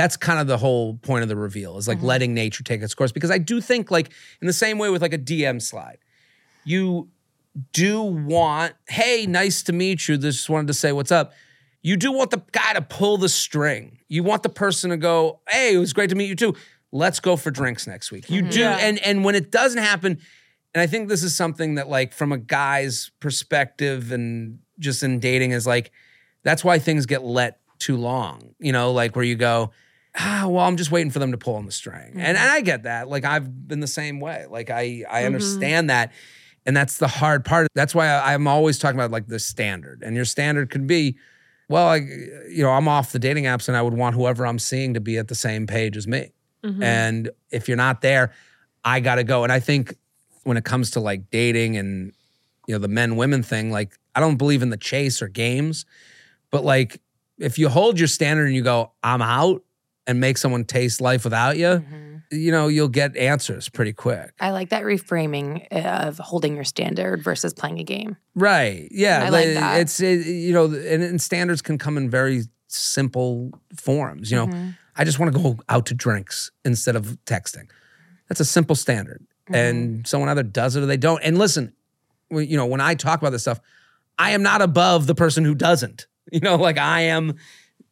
that's 0.00 0.16
kind 0.16 0.40
of 0.40 0.46
the 0.46 0.56
whole 0.56 0.94
point 0.94 1.22
of 1.22 1.28
the 1.28 1.36
reveal 1.36 1.76
is 1.76 1.86
like 1.86 1.98
mm-hmm. 1.98 2.06
letting 2.06 2.32
nature 2.32 2.64
take 2.64 2.80
its 2.80 2.94
course. 2.94 3.12
Because 3.12 3.30
I 3.30 3.36
do 3.36 3.60
think 3.60 3.90
like 3.90 4.10
in 4.40 4.46
the 4.46 4.52
same 4.54 4.78
way 4.78 4.88
with 4.88 5.02
like 5.02 5.12
a 5.12 5.18
DM 5.18 5.60
slide, 5.60 5.98
you 6.64 7.10
do 7.74 8.00
want, 8.00 8.72
hey, 8.88 9.26
nice 9.26 9.62
to 9.64 9.74
meet 9.74 10.08
you. 10.08 10.16
Just 10.16 10.48
wanted 10.48 10.68
to 10.68 10.74
say 10.74 10.92
what's 10.92 11.12
up. 11.12 11.34
You 11.82 11.98
do 11.98 12.12
want 12.12 12.30
the 12.30 12.42
guy 12.50 12.72
to 12.72 12.80
pull 12.80 13.18
the 13.18 13.28
string. 13.28 13.98
You 14.08 14.22
want 14.22 14.42
the 14.42 14.48
person 14.48 14.88
to 14.88 14.96
go, 14.96 15.40
hey, 15.46 15.74
it 15.74 15.78
was 15.78 15.92
great 15.92 16.08
to 16.08 16.16
meet 16.16 16.30
you 16.30 16.36
too. 16.36 16.54
Let's 16.92 17.20
go 17.20 17.36
for 17.36 17.50
drinks 17.50 17.86
next 17.86 18.10
week. 18.10 18.30
You 18.30 18.40
mm-hmm. 18.40 18.50
do, 18.50 18.60
Yeah. 18.60 18.78
and 18.80 18.98
and 19.00 19.22
when 19.22 19.34
it 19.34 19.50
doesn't 19.50 19.82
happen, 19.82 20.18
and 20.74 20.80
I 20.80 20.86
think 20.86 21.10
this 21.10 21.22
is 21.22 21.36
something 21.36 21.74
that, 21.74 21.88
like, 21.88 22.14
from 22.14 22.32
a 22.32 22.38
guy's 22.38 23.10
perspective 23.20 24.12
and 24.12 24.60
just 24.78 25.02
in 25.02 25.20
dating, 25.20 25.50
is 25.50 25.66
like, 25.66 25.90
that's 26.42 26.64
why 26.64 26.78
things 26.78 27.04
get 27.04 27.22
let 27.22 27.60
too 27.78 27.96
long. 27.98 28.54
You 28.60 28.72
know, 28.72 28.92
like 28.92 29.14
where 29.14 29.24
you 29.24 29.34
go, 29.34 29.72
ah, 30.18 30.46
well, 30.48 30.64
I'm 30.64 30.76
just 30.76 30.90
waiting 30.90 31.10
for 31.10 31.18
them 31.18 31.32
to 31.32 31.38
pull 31.38 31.54
on 31.54 31.66
the 31.66 31.72
string. 31.72 32.12
And, 32.14 32.14
mm-hmm. 32.14 32.26
and 32.26 32.38
I 32.38 32.60
get 32.60 32.84
that. 32.84 33.08
Like, 33.08 33.24
I've 33.24 33.68
been 33.68 33.80
the 33.80 33.86
same 33.86 34.20
way. 34.20 34.46
Like, 34.48 34.70
I 34.70 35.04
I 35.08 35.20
mm-hmm. 35.20 35.26
understand 35.26 35.90
that. 35.90 36.12
And 36.66 36.76
that's 36.76 36.98
the 36.98 37.08
hard 37.08 37.44
part. 37.44 37.68
That's 37.74 37.94
why 37.94 38.08
I, 38.08 38.34
I'm 38.34 38.46
always 38.46 38.78
talking 38.78 38.98
about 38.98 39.10
like 39.10 39.26
the 39.26 39.38
standard. 39.38 40.02
And 40.04 40.14
your 40.14 40.26
standard 40.26 40.70
could 40.70 40.86
be, 40.86 41.16
well, 41.68 41.88
I, 41.88 41.96
you 41.96 42.62
know, 42.62 42.70
I'm 42.70 42.86
off 42.86 43.12
the 43.12 43.18
dating 43.18 43.44
apps 43.44 43.66
and 43.68 43.76
I 43.76 43.82
would 43.82 43.94
want 43.94 44.14
whoever 44.14 44.46
I'm 44.46 44.58
seeing 44.58 44.94
to 44.94 45.00
be 45.00 45.16
at 45.16 45.28
the 45.28 45.34
same 45.34 45.66
page 45.66 45.96
as 45.96 46.06
me. 46.06 46.32
Mm-hmm. 46.62 46.82
And 46.82 47.30
if 47.50 47.66
you're 47.66 47.78
not 47.78 48.02
there, 48.02 48.32
I 48.84 49.00
got 49.00 49.14
to 49.16 49.24
go. 49.24 49.42
And 49.42 49.52
I 49.52 49.60
think 49.60 49.96
when 50.44 50.56
it 50.56 50.64
comes 50.64 50.90
to 50.92 51.00
like 51.00 51.30
dating 51.30 51.76
and 51.76 52.12
you 52.66 52.74
know 52.74 52.78
the 52.78 52.88
men 52.88 53.16
women 53.16 53.42
thing, 53.42 53.70
like 53.70 53.98
I 54.14 54.20
don't 54.20 54.36
believe 54.36 54.62
in 54.62 54.70
the 54.70 54.76
chase 54.76 55.22
or 55.22 55.28
games, 55.28 55.86
but 56.50 56.64
like 56.64 57.00
if 57.38 57.58
you 57.58 57.68
hold 57.68 57.98
your 57.98 58.08
standard 58.08 58.46
and 58.46 58.54
you 58.54 58.62
go, 58.62 58.92
I'm 59.02 59.22
out, 59.22 59.62
and 60.06 60.20
make 60.20 60.38
someone 60.38 60.64
taste 60.64 61.00
life 61.00 61.24
without 61.24 61.56
you, 61.56 61.66
Mm-hmm. 61.66 62.16
you 62.32 62.50
know 62.52 62.68
you'll 62.68 62.88
get 62.88 63.16
answers 63.16 63.68
pretty 63.68 63.92
quick. 63.92 64.32
I 64.40 64.50
like 64.50 64.70
that 64.70 64.82
reframing 64.84 65.66
of 65.72 66.18
holding 66.18 66.54
your 66.54 66.64
standard 66.64 67.22
versus 67.22 67.52
playing 67.54 67.78
a 67.78 67.84
game. 67.84 68.16
Right? 68.34 68.88
Yeah. 68.90 69.24
I 69.24 69.28
like 69.28 69.54
that. 69.54 69.80
It's 69.80 70.00
it, 70.00 70.26
you 70.26 70.52
know, 70.52 70.64
and, 70.66 71.02
and 71.02 71.20
standards 71.20 71.62
can 71.62 71.78
come 71.78 71.96
in 71.96 72.08
very 72.10 72.42
simple 72.68 73.50
forms. 73.76 74.30
You 74.30 74.36
know, 74.38 74.46
Mm-hmm. 74.46 74.70
I 74.96 75.04
just 75.04 75.18
want 75.18 75.32
to 75.32 75.40
go 75.40 75.56
out 75.68 75.86
to 75.86 75.94
drinks 75.94 76.50
instead 76.64 76.94
of 76.96 77.16
texting. 77.24 77.70
That's 78.28 78.40
a 78.40 78.44
simple 78.44 78.76
standard, 78.76 79.24
Mm-hmm. 79.46 79.54
and 79.54 80.06
someone 80.06 80.28
either 80.28 80.42
does 80.44 80.76
it 80.76 80.82
or 80.82 80.86
they 80.86 80.96
don't. 80.96 81.20
And 81.22 81.36
listen, 81.38 81.72
you 82.30 82.56
know, 82.56 82.66
when 82.66 82.80
I 82.80 82.94
talk 82.94 83.20
about 83.20 83.30
this 83.30 83.42
stuff, 83.42 83.60
I 84.18 84.30
am 84.32 84.42
not 84.42 84.62
above 84.62 85.06
the 85.06 85.14
person 85.14 85.44
who 85.44 85.54
doesn't. 85.54 86.06
You 86.32 86.38
know, 86.40 86.54
like 86.56 86.78
I 86.78 87.00
am 87.02 87.34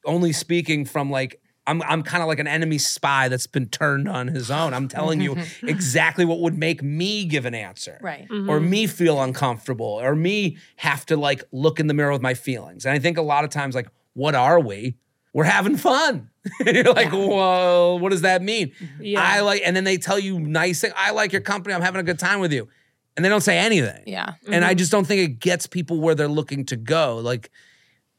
only 0.04 0.32
speaking 0.32 0.84
from 0.84 1.10
like. 1.10 1.40
I'm, 1.68 1.82
I'm 1.82 2.02
kind 2.02 2.22
of 2.22 2.28
like 2.28 2.38
an 2.38 2.46
enemy 2.46 2.78
spy 2.78 3.28
that's 3.28 3.46
been 3.46 3.68
turned 3.68 4.08
on 4.08 4.28
his 4.28 4.50
own. 4.50 4.72
I'm 4.72 4.88
telling 4.88 5.20
you 5.20 5.36
exactly 5.62 6.24
what 6.24 6.40
would 6.40 6.56
make 6.56 6.82
me 6.82 7.26
give 7.26 7.44
an 7.44 7.54
answer 7.54 7.98
Right. 8.02 8.26
Mm-hmm. 8.28 8.48
or 8.48 8.58
me 8.58 8.86
feel 8.86 9.22
uncomfortable 9.22 9.86
or 9.86 10.16
me 10.16 10.56
have 10.76 11.04
to 11.06 11.16
like 11.16 11.44
look 11.52 11.78
in 11.78 11.86
the 11.86 11.94
mirror 11.94 12.12
with 12.12 12.22
my 12.22 12.34
feelings. 12.34 12.86
And 12.86 12.94
I 12.94 12.98
think 12.98 13.18
a 13.18 13.22
lot 13.22 13.44
of 13.44 13.50
times, 13.50 13.74
like, 13.74 13.88
what 14.14 14.34
are 14.34 14.58
we? 14.58 14.96
We're 15.34 15.44
having 15.44 15.76
fun. 15.76 16.30
You're 16.64 16.84
like, 16.94 17.12
well, 17.12 17.98
what 17.98 18.10
does 18.10 18.22
that 18.22 18.42
mean? 18.42 18.68
Mm-hmm. 18.70 19.04
Yeah. 19.04 19.22
I 19.22 19.40
like, 19.40 19.62
and 19.64 19.76
then 19.76 19.84
they 19.84 19.98
tell 19.98 20.18
you 20.18 20.40
nice 20.40 20.80
thing. 20.80 20.92
I 20.96 21.10
like 21.10 21.32
your 21.32 21.42
company. 21.42 21.74
I'm 21.74 21.82
having 21.82 22.00
a 22.00 22.04
good 22.04 22.18
time 22.18 22.40
with 22.40 22.52
you. 22.52 22.68
And 23.16 23.24
they 23.24 23.28
don't 23.28 23.42
say 23.42 23.58
anything. 23.58 24.04
Yeah. 24.06 24.34
And 24.46 24.64
I 24.64 24.70
mm-hmm. 24.70 24.78
just 24.78 24.90
don't 24.90 25.06
think 25.06 25.20
it 25.20 25.40
gets 25.40 25.66
people 25.66 26.00
where 26.00 26.14
they're 26.14 26.28
looking 26.28 26.64
to 26.66 26.76
go. 26.76 27.18
Like, 27.18 27.50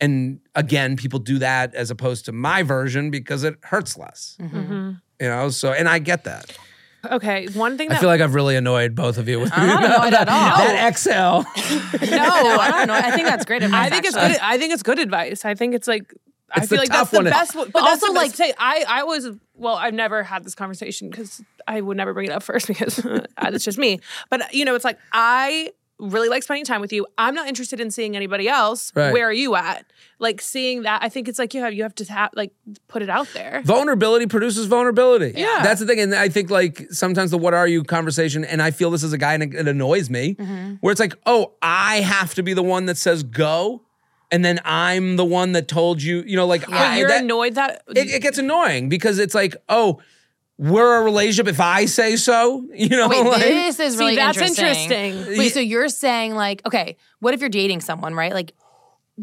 and 0.02 0.40
again, 0.56 0.96
people 0.96 1.20
do 1.20 1.40
that 1.40 1.76
as 1.76 1.92
opposed 1.92 2.26
to 2.26 2.32
my 2.32 2.64
version 2.64 3.12
because 3.12 3.44
it 3.44 3.56
hurts 3.64 3.98
less. 3.98 4.38
Mm-hmm. 4.40 4.92
You 5.20 5.28
know, 5.28 5.50
so 5.50 5.74
and 5.74 5.90
I 5.90 6.00
get 6.00 6.24
that. 6.24 6.58
Okay, 7.10 7.48
one 7.54 7.78
thing 7.78 7.90
I 7.90 7.94
that 7.94 8.00
feel 8.02 8.10
like 8.10 8.20
I've 8.20 8.36
really 8.36 8.58
annoyed 8.58 8.94
both 8.94 9.18
of 9.18 9.30
you 9.30 9.40
with 9.40 9.52
I'm 9.54 9.68
not 9.68 9.84
annoyed 9.86 10.14
at 10.14 10.28
all. 10.28 10.58
that 10.58 10.88
exhale. 10.90 11.44
no, 12.12 12.58
I 12.60 12.72
don't 12.72 12.88
know. 12.88 12.94
I 12.94 13.12
think 13.12 13.26
that's 13.26 13.46
great 13.46 13.64
advice. 13.64 13.88
I 13.88 13.90
think 13.90 14.06
it's 14.06 14.16
good. 14.16 14.38
I 14.42 14.58
think 14.58 14.74
it's 14.74 14.84
good 14.84 15.00
advice. 15.00 15.46
I 15.46 15.56
think 15.56 15.76
it's 15.76 15.88
like 15.88 16.14
I 16.52 16.66
feel 16.66 16.78
like 16.78 16.90
that's 16.90 17.12
tough 17.12 17.24
the 17.24 17.30
best. 17.30 17.54
But 17.54 17.72
But 17.72 17.84
also, 17.84 18.08
also, 18.08 18.14
like, 18.14 18.28
like- 18.28 18.36
say 18.36 18.54
I 18.58 18.84
I 18.88 19.04
was 19.04 19.30
well. 19.56 19.76
I've 19.76 19.94
never 19.94 20.24
had 20.24 20.44
this 20.44 20.56
conversation 20.56 21.10
because 21.10 21.42
I 21.68 21.80
would 21.80 21.96
never 21.96 22.14
bring 22.14 22.26
it 22.28 22.32
up 22.34 22.44
first 22.44 22.68
because 22.74 22.96
that's 23.42 23.64
just 23.64 23.78
me. 23.78 24.00
But 24.30 24.54
you 24.54 24.66
know, 24.66 24.76
it's 24.76 24.86
like 24.86 25.00
I 25.14 25.72
really 26.00 26.30
like 26.30 26.44
spending 26.44 26.64
time 26.66 26.80
with 26.82 26.94
you. 26.94 27.06
I'm 27.18 27.36
not 27.36 27.48
interested 27.48 27.80
in 27.80 27.92
seeing 27.92 28.16
anybody 28.16 28.48
else. 28.48 28.92
Right. 28.96 29.12
Where 29.12 29.28
are 29.28 29.34
you 29.34 29.56
at? 29.56 29.86
Like 30.18 30.42
seeing 30.42 30.84
that, 30.84 31.04
I 31.04 31.10
think 31.10 31.28
it's 31.28 31.38
like 31.40 31.54
you 31.54 31.62
have 31.62 31.74
you 31.74 31.84
have 31.84 31.96
to 31.96 32.06
ha- 32.06 32.30
like 32.36 32.52
put 32.88 33.02
it 33.02 33.10
out 33.10 33.28
there. 33.34 33.62
vulnerability 33.66 34.26
produces 34.28 34.66
vulnerability. 34.68 35.34
Yeah. 35.38 35.62
That's 35.64 35.80
the 35.80 35.86
thing. 35.86 36.00
And 36.00 36.16
I 36.16 36.30
think 36.30 36.50
like 36.50 36.88
sometimes 36.92 37.32
the 37.32 37.38
what 37.38 37.54
are 37.54 37.68
you 37.68 37.84
conversation, 37.84 38.44
and 38.46 38.62
I 38.62 38.72
feel 38.72 38.92
this 38.92 39.04
as 39.04 39.14
a 39.14 39.18
guy 39.18 39.34
and 39.34 39.44
it, 39.44 39.54
it 39.54 39.68
annoys 39.68 40.10
me, 40.10 40.36
Mm-hmm. 40.36 40.76
where 40.82 40.92
it's 40.92 41.00
like, 41.00 41.16
oh, 41.26 41.54
I 41.62 41.98
have 42.02 42.34
to 42.36 42.44
be 42.44 42.54
the 42.54 42.64
one 42.64 42.86
that 42.88 42.98
says 42.98 43.24
go, 43.24 43.82
and 44.32 44.44
then 44.46 44.60
I'm 44.66 45.16
the 45.16 45.26
one 45.26 45.52
that 45.54 45.68
told 45.68 46.02
you, 46.02 46.22
you 46.26 46.36
know, 46.36 46.46
like 46.46 46.62
But 46.66 46.74
I, 46.76 46.98
you're 47.00 47.08
that- 47.10 47.24
annoyed 47.24 47.56
that 47.56 47.82
It, 47.90 48.10
it 48.10 48.22
gets 48.22 48.38
annoying 48.38 48.88
because 48.90 49.20
it's 49.20 49.34
like, 49.36 49.56
oh, 49.70 50.00
we're 50.60 51.00
a 51.00 51.04
relationship 51.04 51.48
if 51.48 51.62
I 51.62 51.86
say 51.86 52.18
so, 52.18 52.68
you 52.76 52.90
know, 52.90 53.08
Wait, 53.08 53.26
like, 53.26 53.42
this 53.42 53.80
is 53.80 53.94
See, 53.94 54.00
really 54.00 54.16
that's 54.18 54.38
interesting. 54.38 55.14
interesting. 55.14 55.38
Wait, 55.38 55.54
so 55.54 55.62
you're 55.62 55.88
saying 55.88 56.36
like, 56.36 56.62
okay, 56.68 56.98
what 57.20 57.34
if 57.34 57.40
you're 57.40 57.50
dating 57.50 57.80
someone, 57.80 58.14
right? 58.14 58.34
Like, 58.34 58.54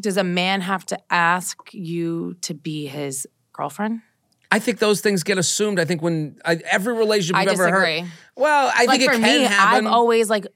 does 0.00 0.16
a 0.16 0.24
man 0.24 0.62
have 0.62 0.86
to 0.86 0.98
ask 1.12 1.58
you 1.72 2.36
to 2.40 2.54
be 2.54 2.86
his 2.86 3.26
girlfriend? 3.52 4.00
I 4.50 4.58
think 4.58 4.78
those 4.78 5.02
things 5.02 5.24
get 5.24 5.36
assumed. 5.36 5.78
I 5.78 5.84
think 5.84 6.00
when 6.00 6.38
I, 6.44 6.60
every 6.70 6.94
relationship 6.94 7.36
I 7.36 7.42
you've 7.42 7.60
ever 7.60 7.70
heard. 7.70 7.86
disagree. 7.86 8.12
Well, 8.34 8.72
I 8.74 8.86
like 8.86 9.00
think 9.00 9.10
for 9.10 9.18
can 9.18 9.22
me, 9.22 9.42
happen. 9.42 9.86
I've 9.86 9.92
always 9.92 10.30
like 10.30 10.46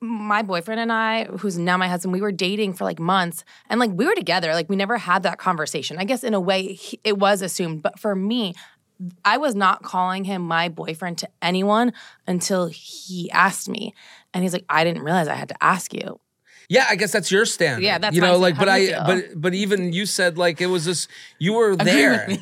my 0.00 0.42
boyfriend 0.42 0.80
and 0.80 0.92
I, 0.92 1.24
who's 1.24 1.58
now 1.58 1.76
my 1.76 1.88
husband, 1.88 2.12
we 2.12 2.20
were 2.20 2.32
dating 2.32 2.72
for 2.72 2.84
like 2.84 2.98
months, 2.98 3.44
and 3.68 3.78
like 3.78 3.90
we 3.92 4.04
were 4.04 4.14
together. 4.14 4.52
Like 4.52 4.68
we 4.68 4.74
never 4.74 4.98
had 4.98 5.22
that 5.24 5.38
conversation. 5.38 5.98
I 5.98 6.04
guess 6.04 6.24
in 6.24 6.34
a 6.34 6.40
way, 6.40 6.72
he, 6.72 6.98
it 7.04 7.18
was 7.18 7.40
assumed, 7.40 7.82
but 7.82 8.00
for 8.00 8.16
me. 8.16 8.54
I 9.24 9.36
was 9.38 9.54
not 9.54 9.82
calling 9.82 10.24
him 10.24 10.42
my 10.42 10.68
boyfriend 10.68 11.18
to 11.18 11.28
anyone 11.40 11.92
until 12.26 12.66
he 12.66 13.30
asked 13.30 13.68
me. 13.68 13.94
And 14.34 14.42
he's 14.42 14.52
like, 14.52 14.64
I 14.68 14.84
didn't 14.84 15.02
realize 15.02 15.28
I 15.28 15.34
had 15.34 15.48
to 15.50 15.64
ask 15.64 15.94
you. 15.94 16.20
Yeah, 16.70 16.84
I 16.90 16.96
guess 16.96 17.12
that's 17.12 17.30
your 17.30 17.46
standard. 17.46 17.82
Yeah, 17.82 17.96
that's 17.96 18.14
you 18.14 18.20
know, 18.20 18.36
like, 18.36 18.58
but 18.58 18.68
I, 18.68 18.86
feel? 18.88 19.02
but 19.06 19.24
but 19.40 19.54
even 19.54 19.94
you 19.94 20.04
said 20.04 20.36
like 20.36 20.60
it 20.60 20.66
was 20.66 20.84
just 20.84 21.08
you 21.38 21.54
were 21.54 21.74
there, 21.76 22.26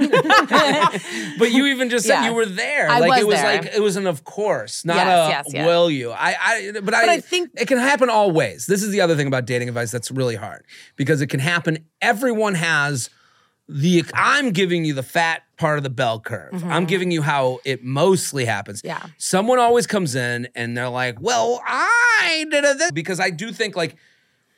but 1.39 1.53
you 1.53 1.67
even 1.67 1.91
just 1.91 2.07
said 2.07 2.23
Yeah. 2.23 2.29
you 2.31 2.35
were 2.35 2.47
there. 2.47 2.89
I 2.91 2.99
like 2.99 3.11
was 3.11 3.21
it 3.21 3.27
was 3.27 3.37
there. 3.37 3.63
like 3.63 3.75
it 3.75 3.81
was 3.81 3.97
an 3.97 4.07
of 4.09 4.25
course, 4.25 4.85
not 4.85 4.97
Yes, 4.97 5.07
a 5.07 5.31
yes, 5.31 5.47
yes. 5.55 5.67
will 5.67 5.91
you. 5.91 6.11
I, 6.11 6.35
I, 6.41 6.81
but 6.83 6.95
I, 6.95 7.15
I 7.15 7.21
think- 7.21 7.51
it 7.57 7.69
can 7.69 7.79
happen 7.79 8.11
all 8.11 8.31
ways. 8.33 8.67
This 8.67 8.83
is 8.83 8.91
the 8.91 9.01
other 9.01 9.15
thing 9.17 9.27
about 9.29 9.45
dating 9.47 9.69
advice 9.69 9.91
that's 9.91 10.11
really 10.11 10.35
hard 10.37 10.65
because 10.97 11.21
it 11.21 11.29
can 11.29 11.39
happen. 11.41 11.85
Everyone 12.03 12.55
has 12.55 13.11
the. 13.69 14.05
I'm 14.15 14.51
giving 14.51 14.85
you 14.85 14.95
the 14.95 15.03
fat 15.03 15.43
part 15.57 15.79
of 15.79 15.85
the 15.85 15.91
bell 15.91 16.21
curve. 16.21 16.65
I'm 16.65 16.85
giving 16.85 17.11
you 17.11 17.23
how 17.23 17.61
it 17.65 17.83
mostly 17.83 18.45
happens. 18.45 18.81
Mm-hmm. 18.81 18.89
Yeah. 18.89 19.07
Someone 19.19 19.59
always 19.59 19.87
comes 19.87 20.15
in 20.15 20.49
and 20.55 20.77
they're 20.77 20.89
like, 20.89 21.21
"Well, 21.21 21.61
I 21.65 22.47
did 22.51 22.65
it," 22.65 22.79
this," 22.79 22.91
because 22.93 23.21
I 23.21 23.31
do 23.31 23.53
think 23.53 23.77
like 23.77 23.97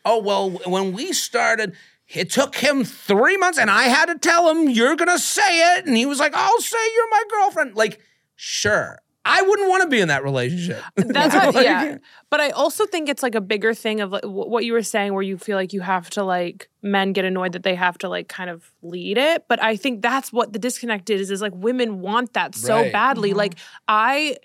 oh 0.05 0.19
well 0.19 0.51
when 0.67 0.93
we 0.93 1.13
started 1.13 1.75
it 2.09 2.31
took 2.31 2.57
him 2.57 2.85
three 2.85 3.37
months 3.37 3.59
and 3.59 3.71
i 3.71 3.85
had 3.85 4.07
to 4.07 4.17
tell 4.17 4.49
him 4.51 4.69
you're 4.69 4.97
gonna 4.97 5.19
say 5.19 5.77
it 5.77 5.87
and 5.87 5.97
he 5.97 6.07
was 6.07 6.19
like 6.19 6.35
i'll 6.35 6.61
say 6.61 6.79
you're 6.95 7.11
my 7.11 7.23
girlfriend 7.31 7.75
like 7.77 8.01
sure 8.37 8.99
i 9.29 9.43
wouldn't 9.43 9.69
want 9.69 9.83
to 9.83 9.89
be 9.89 10.01
in 10.01 10.09
that 10.09 10.25
relationship 10.25 10.83
That's 10.97 11.35
what, 11.35 11.55
like- 11.55 11.65
yeah. 11.65 11.99
But 12.31 12.41
I 12.41 12.51
also 12.51 12.85
think 12.87 13.09
it's 13.09 13.23
like 13.23 13.35
a 13.35 13.41
bigger 13.41 13.73
thing 13.75 14.01
of 14.01 14.13
like, 14.13 14.23
what 14.25 14.65
you 14.65 14.73
were 14.75 14.83
saying, 14.83 15.15
where 15.15 15.23
you 15.23 15.39
feel 15.39 15.57
like 15.57 15.73
you 15.73 15.81
have 15.81 16.11
to 16.11 16.23
like 16.23 16.69
men 16.83 17.13
get 17.15 17.25
annoyed 17.25 17.53
that 17.53 17.63
they 17.63 17.75
have 17.75 17.97
to 17.99 18.09
like 18.09 18.29
kind 18.29 18.51
of 18.51 18.71
lead 18.83 19.17
it. 19.17 19.45
But 19.49 19.63
I 19.63 19.77
think 19.77 20.03
that's 20.03 20.31
what 20.33 20.53
the 20.53 20.59
disconnect 20.59 21.09
is. 21.11 21.31
Is 21.31 21.41
like 21.41 21.55
women 21.55 22.01
want 22.01 22.35
that 22.35 22.55
so 22.55 22.75
Right. 22.77 22.93
badly. 22.93 23.33
Like 23.33 23.55
I 23.89 24.37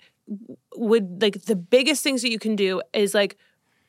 would 0.76 1.20
like 1.22 1.42
the 1.44 1.56
biggest 1.56 2.02
things 2.02 2.22
that 2.22 2.30
you 2.30 2.38
can 2.38 2.56
do 2.56 2.80
is 2.92 3.14
like 3.14 3.36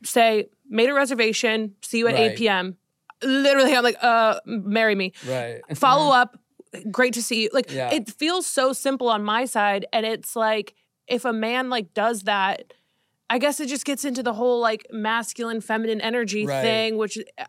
say 0.03 0.47
made 0.69 0.89
a 0.89 0.93
reservation, 0.93 1.75
see 1.81 1.99
you 1.99 2.07
at 2.07 2.15
Right. 2.15 2.31
eight 2.31 2.37
p.m. 2.37 2.77
Literally, 3.23 3.73
I'm 3.75 3.83
like, 3.83 3.97
uh, 4.01 4.39
marry 4.45 4.95
me 4.95 5.13
right 5.27 5.61
follow 5.75 6.13
up 6.13 6.37
great 6.91 7.13
to 7.13 7.23
see 7.23 7.43
you 7.43 7.49
like 7.53 7.71
Yeah. 7.71 7.89
it 7.93 8.09
feels 8.11 8.45
so 8.45 8.73
simple 8.73 9.07
on 9.07 9.23
my 9.23 9.45
side 9.45 9.85
and 9.93 10.05
it's 10.05 10.35
like 10.35 10.73
if 11.07 11.25
a 11.25 11.33
man 11.33 11.69
like 11.69 11.93
does 11.93 12.23
that 12.23 12.73
i 13.29 13.37
guess 13.37 13.59
it 13.59 13.67
just 13.67 13.85
gets 13.85 14.05
into 14.05 14.21
the 14.23 14.33
whole 14.33 14.59
like 14.59 14.85
masculine 14.91 15.61
feminine 15.61 16.01
energy 16.01 16.45
Right. 16.45 16.61
thing 16.61 16.97
which 16.97 17.17
uh, 17.37 17.45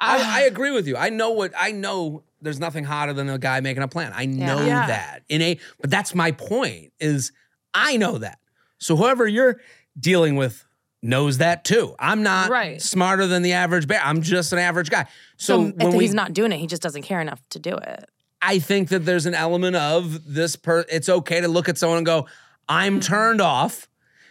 I, 0.00 0.40
I 0.40 0.46
agree 0.46 0.70
with 0.70 0.86
you 0.86 0.96
i 0.96 1.08
know 1.10 1.30
what 1.32 1.52
i 1.58 1.72
know 1.72 2.22
there's 2.42 2.60
nothing 2.60 2.84
hotter 2.84 3.12
than 3.12 3.28
a 3.28 3.38
guy 3.38 3.60
making 3.60 3.82
a 3.82 3.88
plan 3.88 4.12
i 4.14 4.26
know 4.26 4.64
Yeah. 4.64 4.86
that 4.86 5.22
in 5.28 5.42
a 5.42 5.58
but 5.80 5.90
that's 5.90 6.14
my 6.14 6.32
point 6.32 6.92
is 7.00 7.32
i 7.74 7.96
know 7.96 8.18
that 8.18 8.38
so 8.78 8.96
whoever 8.96 9.26
you're 9.26 9.60
dealing 9.98 10.36
with 10.36 10.64
knows 11.02 11.38
that 11.38 11.64
too 11.64 11.94
i'm 11.98 12.22
not 12.22 12.50
Right. 12.50 12.80
smarter 12.82 13.26
than 13.26 13.42
the 13.42 13.52
average 13.52 13.86
bear 13.86 14.00
i'm 14.04 14.22
just 14.22 14.52
an 14.52 14.58
average 14.58 14.90
guy 14.90 15.06
so, 15.36 15.66
So, 15.68 15.72
when 15.76 15.88
if 15.88 15.94
we 15.94 16.04
he's 16.04 16.14
not 16.14 16.32
doing 16.32 16.52
it, 16.52 16.56
he 16.58 16.66
just 16.66 16.82
doesn't 16.82 17.02
care 17.02 17.20
enough 17.20 17.40
to 17.50 17.58
do 17.58 17.74
it. 17.76 18.08
I 18.40 18.58
think 18.58 18.88
that 18.88 19.00
there's 19.04 19.26
an 19.26 19.34
element 19.34 19.76
of 19.76 20.32
this 20.32 20.56
per 20.56 20.84
it's 20.90 21.08
okay 21.10 21.40
to 21.42 21.48
look 21.48 21.68
at 21.68 21.76
someone 21.76 21.98
and 21.98 22.06
go, 22.06 22.26
I'm 22.68 23.00
turned 23.00 23.40
off. 23.40 23.88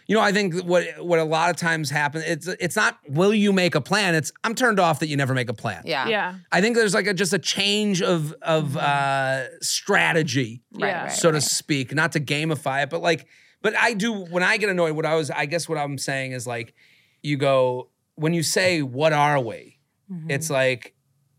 You 0.08 0.14
know, 0.14 0.20
I 0.22 0.30
think 0.30 0.62
what 0.64 0.84
what 1.04 1.18
a 1.18 1.24
lot 1.24 1.50
of 1.50 1.56
times 1.56 1.90
happens, 1.90 2.24
it's 2.26 2.46
it's 2.46 2.76
not 2.76 2.98
will 3.08 3.34
you 3.34 3.52
make 3.52 3.74
a 3.74 3.80
plan? 3.80 4.14
It's 4.14 4.30
I'm 4.44 4.54
turned 4.54 4.78
off 4.78 5.00
that 5.00 5.08
you 5.08 5.16
never 5.16 5.34
make 5.34 5.48
a 5.50 5.54
plan. 5.54 5.82
Yeah. 5.84 6.06
yeah 6.06 6.34
I 6.52 6.60
think 6.60 6.76
there's 6.76 6.94
like 6.94 7.08
a 7.08 7.14
just 7.14 7.32
a 7.32 7.40
change 7.40 8.02
of 8.02 8.32
of 8.40 8.76
uh 8.76 9.58
strategy, 9.62 10.62
Right, 10.72 10.88
Yeah. 10.88 11.02
right, 11.04 11.12
so 11.12 11.32
to 11.32 11.40
speak. 11.40 11.92
Not 11.92 12.12
to 12.12 12.20
gamify 12.20 12.84
it, 12.84 12.90
but 12.90 13.02
like, 13.02 13.26
but 13.62 13.74
I 13.76 13.94
do 13.94 14.12
when 14.12 14.44
I 14.44 14.58
get 14.58 14.68
annoyed, 14.68 14.94
what 14.94 15.06
I 15.06 15.16
was 15.16 15.28
I 15.30 15.46
guess 15.46 15.68
what 15.68 15.76
I'm 15.76 15.98
saying 15.98 16.32
is 16.32 16.46
like, 16.46 16.74
you 17.22 17.36
go, 17.36 17.90
when 18.14 18.32
you 18.32 18.44
say, 18.44 18.82
What 18.82 19.12
are 19.12 19.40
we? 19.40 19.80
Mm-hmm. 20.08 20.30
It's 20.30 20.50
like, 20.50 20.94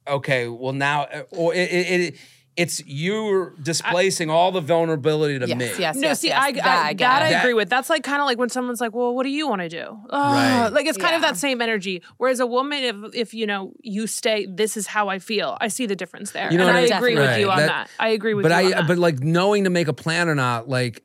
okay, 0.05 0.49
well 0.49 0.73
now 0.73 1.07
or 1.31 1.53
it, 1.53 1.71
it, 1.71 2.01
it 2.01 2.15
it's 2.57 2.83
you're 2.87 3.51
displacing 3.61 4.29
all 4.31 4.51
the 4.51 4.61
vulnerability 4.61 5.37
to 5.39 5.47
Yes, 5.47 5.57
me. 5.57 5.65
yes, 5.77 5.95
no, 5.95 6.07
yes, 6.07 6.19
see, 6.21 6.27
yes. 6.29 6.43
I, 6.43 6.51
that, 6.53 6.65
I, 6.65 6.93
get 6.93 6.97
that 7.07 7.21
it. 7.21 7.25
I 7.25 7.29
That- 7.29 7.43
agree 7.43 7.53
with. 7.53 7.69
That's 7.69 7.89
like 7.89 8.03
kind 8.03 8.19
of 8.19 8.25
like 8.25 8.37
when 8.39 8.49
someone's 8.49 8.81
like, 8.81 8.95
"Well, 8.95 9.13
what 9.15 9.23
do 9.23 9.29
you 9.29 9.47
want 9.47 9.61
to 9.61 9.69
do?" 9.69 9.83
Ugh. 10.09 10.33
Right. 10.33 10.69
Like 10.73 10.87
it's 10.87 10.97
kind 10.97 11.15
of 11.15 11.21
that 11.21 11.37
same 11.37 11.61
energy. 11.61 12.01
Whereas 12.17 12.39
a 12.39 12.47
woman, 12.47 12.83
if 12.83 12.95
if 13.15 13.33
you 13.35 13.45
know 13.45 13.73
you 13.83 14.07
stay, 14.07 14.47
this 14.47 14.75
is 14.75 14.87
how 14.87 15.07
I 15.07 15.19
feel. 15.19 15.55
I 15.61 15.67
see 15.67 15.85
the 15.85 15.95
difference 15.95 16.31
there, 16.31 16.51
You 16.51 16.57
know 16.57 16.67
and 16.67 16.75
I 16.75 16.81
I- 16.81 16.97
agree 16.97 17.15
with 17.15 17.25
Right. 17.27 17.39
you 17.39 17.49
on 17.51 17.57
That- 17.59 17.67
that. 17.67 17.89
I 17.99 18.09
agree 18.09 18.33
with 18.33 18.43
but 18.43 18.49
you. 18.49 18.55
I 18.57 18.63
on 18.63 18.71
that. 18.71 18.87
but 18.87 18.97
like 18.97 19.19
knowing 19.19 19.63
to 19.65 19.69
make 19.69 19.87
a 19.87 19.93
plan 19.93 20.27
or 20.27 20.35
not, 20.35 20.67
like 20.67 21.03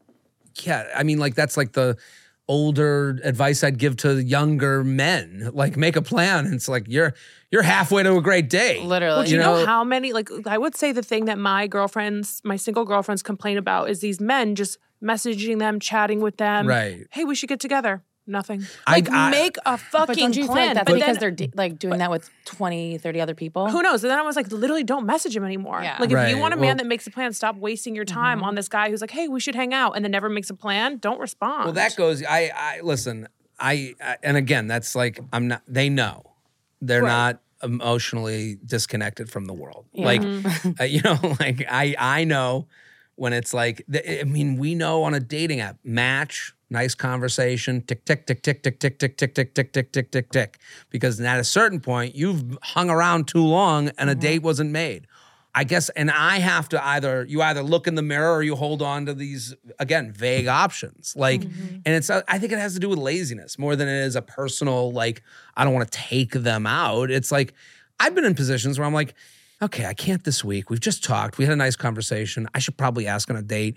yeah, 0.63 0.87
I 0.97 1.03
mean 1.03 1.19
like 1.19 1.35
that's 1.35 1.57
like 1.59 1.73
the 1.73 1.97
older 2.49 3.19
advice 3.25 3.63
I'd 3.63 3.79
give 3.79 3.97
to 3.99 4.23
younger 4.23 4.83
men. 4.85 5.51
Like 5.53 5.77
make 5.77 5.97
a 5.97 6.03
plan. 6.03 6.53
It's 6.53 6.69
like 6.69 6.87
you're 6.89 7.15
you're 7.53 7.63
halfway 7.63 8.03
to 8.03 8.17
a 8.17 8.23
great 8.23 8.49
day. 8.49 8.83
Literally. 8.83 9.15
Well, 9.19 9.25
do 9.25 9.31
you, 9.31 9.37
know, 9.39 9.59
know- 9.59 9.67
how 9.67 9.85
many? 9.85 10.13
Like, 10.13 10.31
I 10.47 10.59
would 10.59 10.75
say 10.75 10.91
the 10.91 11.03
thing 11.03 11.27
that 11.27 11.39
my 11.39 11.67
girlfriends, 11.67 12.41
my 12.43 12.57
single 12.57 12.85
girlfriends, 12.85 13.23
complain 13.23 13.59
about 13.59 13.91
is 13.91 14.01
these 14.01 14.21
men 14.21 14.55
just 14.55 14.79
messaging 15.03 15.59
them, 15.59 15.79
chatting 15.79 16.21
with 16.21 16.39
them. 16.39 16.67
Right. 16.67 17.07
Hey, 17.11 17.25
we 17.25 17.35
should 17.35 17.51
get 17.51 17.61
together. 17.61 18.03
Nothing. 18.27 18.65
Like, 18.89 19.11
I- 19.11 19.31
make 19.31 19.57
a 19.67 19.77
fucking 19.77 20.07
But 20.07 20.17
don't 20.17 20.37
you 20.37 20.47
plan. 20.47 20.69
like 20.69 20.75
that's 20.77 20.85
but 20.87 20.95
because 20.95 21.19
then, 21.19 21.21
they're 21.21 21.47
da- 21.49 21.51
like 21.55 21.79
doing 21.79 21.99
that 21.99 22.11
with 22.11 22.31
20, 22.47 22.97
30 22.99 23.21
other 23.21 23.35
people? 23.35 23.69
who 23.69 23.83
knows? 23.83 24.03
And 24.03 24.11
then 24.11 24.19
I 24.19 24.23
was 24.23 24.37
like, 24.37 24.51
literally, 24.51 24.85
don't 24.85 25.05
message 25.05 25.37
him 25.37 25.45
anymore. 25.45 25.81
Yeah. 25.83 25.97
Like, 26.01 26.11
if 26.11 26.17
Right. 26.17 26.31
you 26.31 26.39
want 26.39 26.55
a 26.55 26.57
man 26.57 26.69
Well- 26.69 26.77
that 26.77 26.87
makes 26.87 27.07
a 27.07 27.11
plan, 27.11 27.33
stop 27.33 27.57
wasting 27.57 27.95
your 27.95 28.05
time 28.05 28.39
mm-hmm. 28.39 28.47
on 28.47 28.55
this 28.55 28.69
guy 28.69 28.89
who's 28.89 29.01
like, 29.01 29.11
hey, 29.11 29.29
we 29.29 29.41
should 29.41 29.57
hang 29.57 29.75
out, 29.75 29.93
and 29.97 30.05
then 30.05 30.13
never 30.13 30.29
makes 30.31 30.49
a 30.49 30.55
plan. 30.55 30.99
Don't 30.99 31.19
respond. 31.21 31.65
Well, 31.65 31.73
that 31.75 31.97
goes. 31.97 32.23
I, 32.23 32.51
I 32.55 32.81
listen. 32.83 33.29
I, 33.59 33.95
I 34.01 34.17
and 34.23 34.37
again, 34.37 34.67
that's 34.69 34.95
like 34.95 35.21
I'm 35.33 35.49
not. 35.49 35.63
They 35.69 35.89
know 35.89 36.32
they're 36.83 37.03
Right. 37.03 37.09
not 37.09 37.41
emotionally 37.63 38.59
disconnected 38.67 39.31
from 39.31 39.47
the 39.47 39.55
world. 39.55 39.87
Like, 39.95 40.23
uh, 40.81 40.85
you 40.85 41.01
know, 41.03 41.17
like 41.41 41.65
I 41.71 41.95
I 41.99 42.25
know 42.25 42.67
when 43.17 43.33
it's 43.33 43.55
like. 43.55 43.85
I 44.21 44.25
mean, 44.25 44.57
we 44.59 44.75
know 44.75 45.05
on 45.05 45.15
a 45.15 45.21
dating 45.21 45.61
app, 45.61 45.77
match, 45.85 46.53
nice 46.71 46.95
conversation, 46.95 47.81
tick 47.83 48.05
tick 48.05 48.27
tick 48.27 48.43
tick 48.43 48.61
tick 48.63 48.81
tick 48.81 48.99
tick 48.99 49.17
tick 49.17 49.35
tick 49.35 49.55
tick 49.55 49.73
tick 49.73 49.93
tick 49.93 50.11
tick 50.11 50.31
tick, 50.31 50.59
because 50.91 51.21
at 51.21 51.39
a 51.39 51.45
certain 51.45 51.81
point 51.81 52.15
you've 52.17 52.59
hung 52.63 52.91
around 52.91 53.29
too 53.29 53.45
long 53.45 53.91
and 53.99 54.11
a 54.11 54.15
date 54.15 54.43
wasn't 54.43 54.71
made. 54.71 55.07
I 55.55 55.65
guess, 55.65 55.91
and 55.91 56.11
I 56.11 56.39
have 56.39 56.69
to 56.71 56.83
either 56.83 57.27
you 57.29 57.43
either 57.43 57.63
look 57.63 57.87
in 57.87 57.95
the 57.95 58.03
mirror 58.03 58.33
or 58.33 58.43
you 58.43 58.57
hold 58.57 58.81
on 58.81 59.05
to 59.07 59.15
these 59.15 59.55
again 59.79 60.11
vague 60.11 60.47
options. 60.47 61.15
Like, 61.15 61.43
and 61.43 61.83
it's 61.85 62.09
uh, 62.09 62.23
I 62.27 62.39
think 62.39 62.53
it 62.53 62.59
has 62.59 62.73
to 62.75 62.81
do 62.81 62.89
with 62.89 62.99
laziness 62.99 63.59
more 63.59 63.77
than 63.77 63.87
it 63.87 64.01
is 64.01 64.17
a 64.17 64.23
personal 64.23 64.93
like 64.93 65.23
I 65.57 65.65
don't 65.65 65.75
want 65.75 65.91
to 65.91 65.99
take 65.99 66.33
them 66.33 66.67
out. 66.67 67.11
It's 67.11 67.31
like 67.31 67.53
I've 68.01 68.15
been 68.15 68.25
in 68.25 68.35
positions 68.35 68.79
where 68.79 68.87
I'm 68.87 68.95
like, 68.95 69.15
okay, 69.61 69.85
I 69.85 69.93
can't 69.93 70.25
this 70.25 70.43
week. 70.43 70.71
We've 70.71 70.81
just 70.81 71.05
talked. 71.05 71.37
We 71.37 71.45
had 71.45 71.53
a 71.53 71.57
nice 71.57 71.77
conversation. 71.77 72.49
I 72.55 72.59
should 72.59 72.79
probably 72.79 73.07
ask 73.07 73.29
on 73.29 73.37
a 73.37 73.43
date 73.43 73.77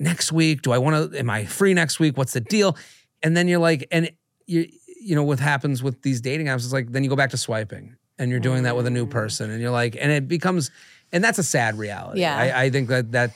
next 0.00 0.32
week. 0.32 0.62
Do 0.62 0.72
I 0.72 0.78
want 0.78 1.12
to? 1.12 1.18
Am 1.18 1.30
I 1.30 1.44
free 1.44 1.72
next 1.72 2.00
week? 2.00 2.16
What's 2.16 2.32
the 2.32 2.40
deal? 2.40 2.76
And 3.22 3.36
then 3.36 3.46
you're 3.46 3.60
like, 3.60 3.86
and 3.92 4.10
you 4.46 4.68
you 5.00 5.14
know 5.14 5.22
what 5.22 5.38
happens 5.38 5.82
with 5.82 6.02
these 6.02 6.20
dating 6.20 6.46
apps 6.46 6.58
is 6.58 6.72
like 6.72 6.90
then 6.92 7.04
you 7.04 7.10
go 7.10 7.16
back 7.16 7.30
to 7.30 7.36
swiping 7.36 7.96
and 8.18 8.30
you're 8.30 8.40
doing 8.40 8.62
that 8.62 8.76
with 8.76 8.86
a 8.86 8.90
new 8.90 9.06
person 9.06 9.50
and 9.50 9.60
you're 9.60 9.70
like 9.70 9.96
and 9.98 10.12
it 10.12 10.28
becomes 10.28 10.70
and 11.12 11.22
that's 11.22 11.38
a 11.38 11.42
sad 11.42 11.78
reality 11.78 12.20
Yeah. 12.20 12.36
i, 12.36 12.64
I 12.64 12.70
think 12.70 12.88
that 12.88 13.12
that 13.12 13.32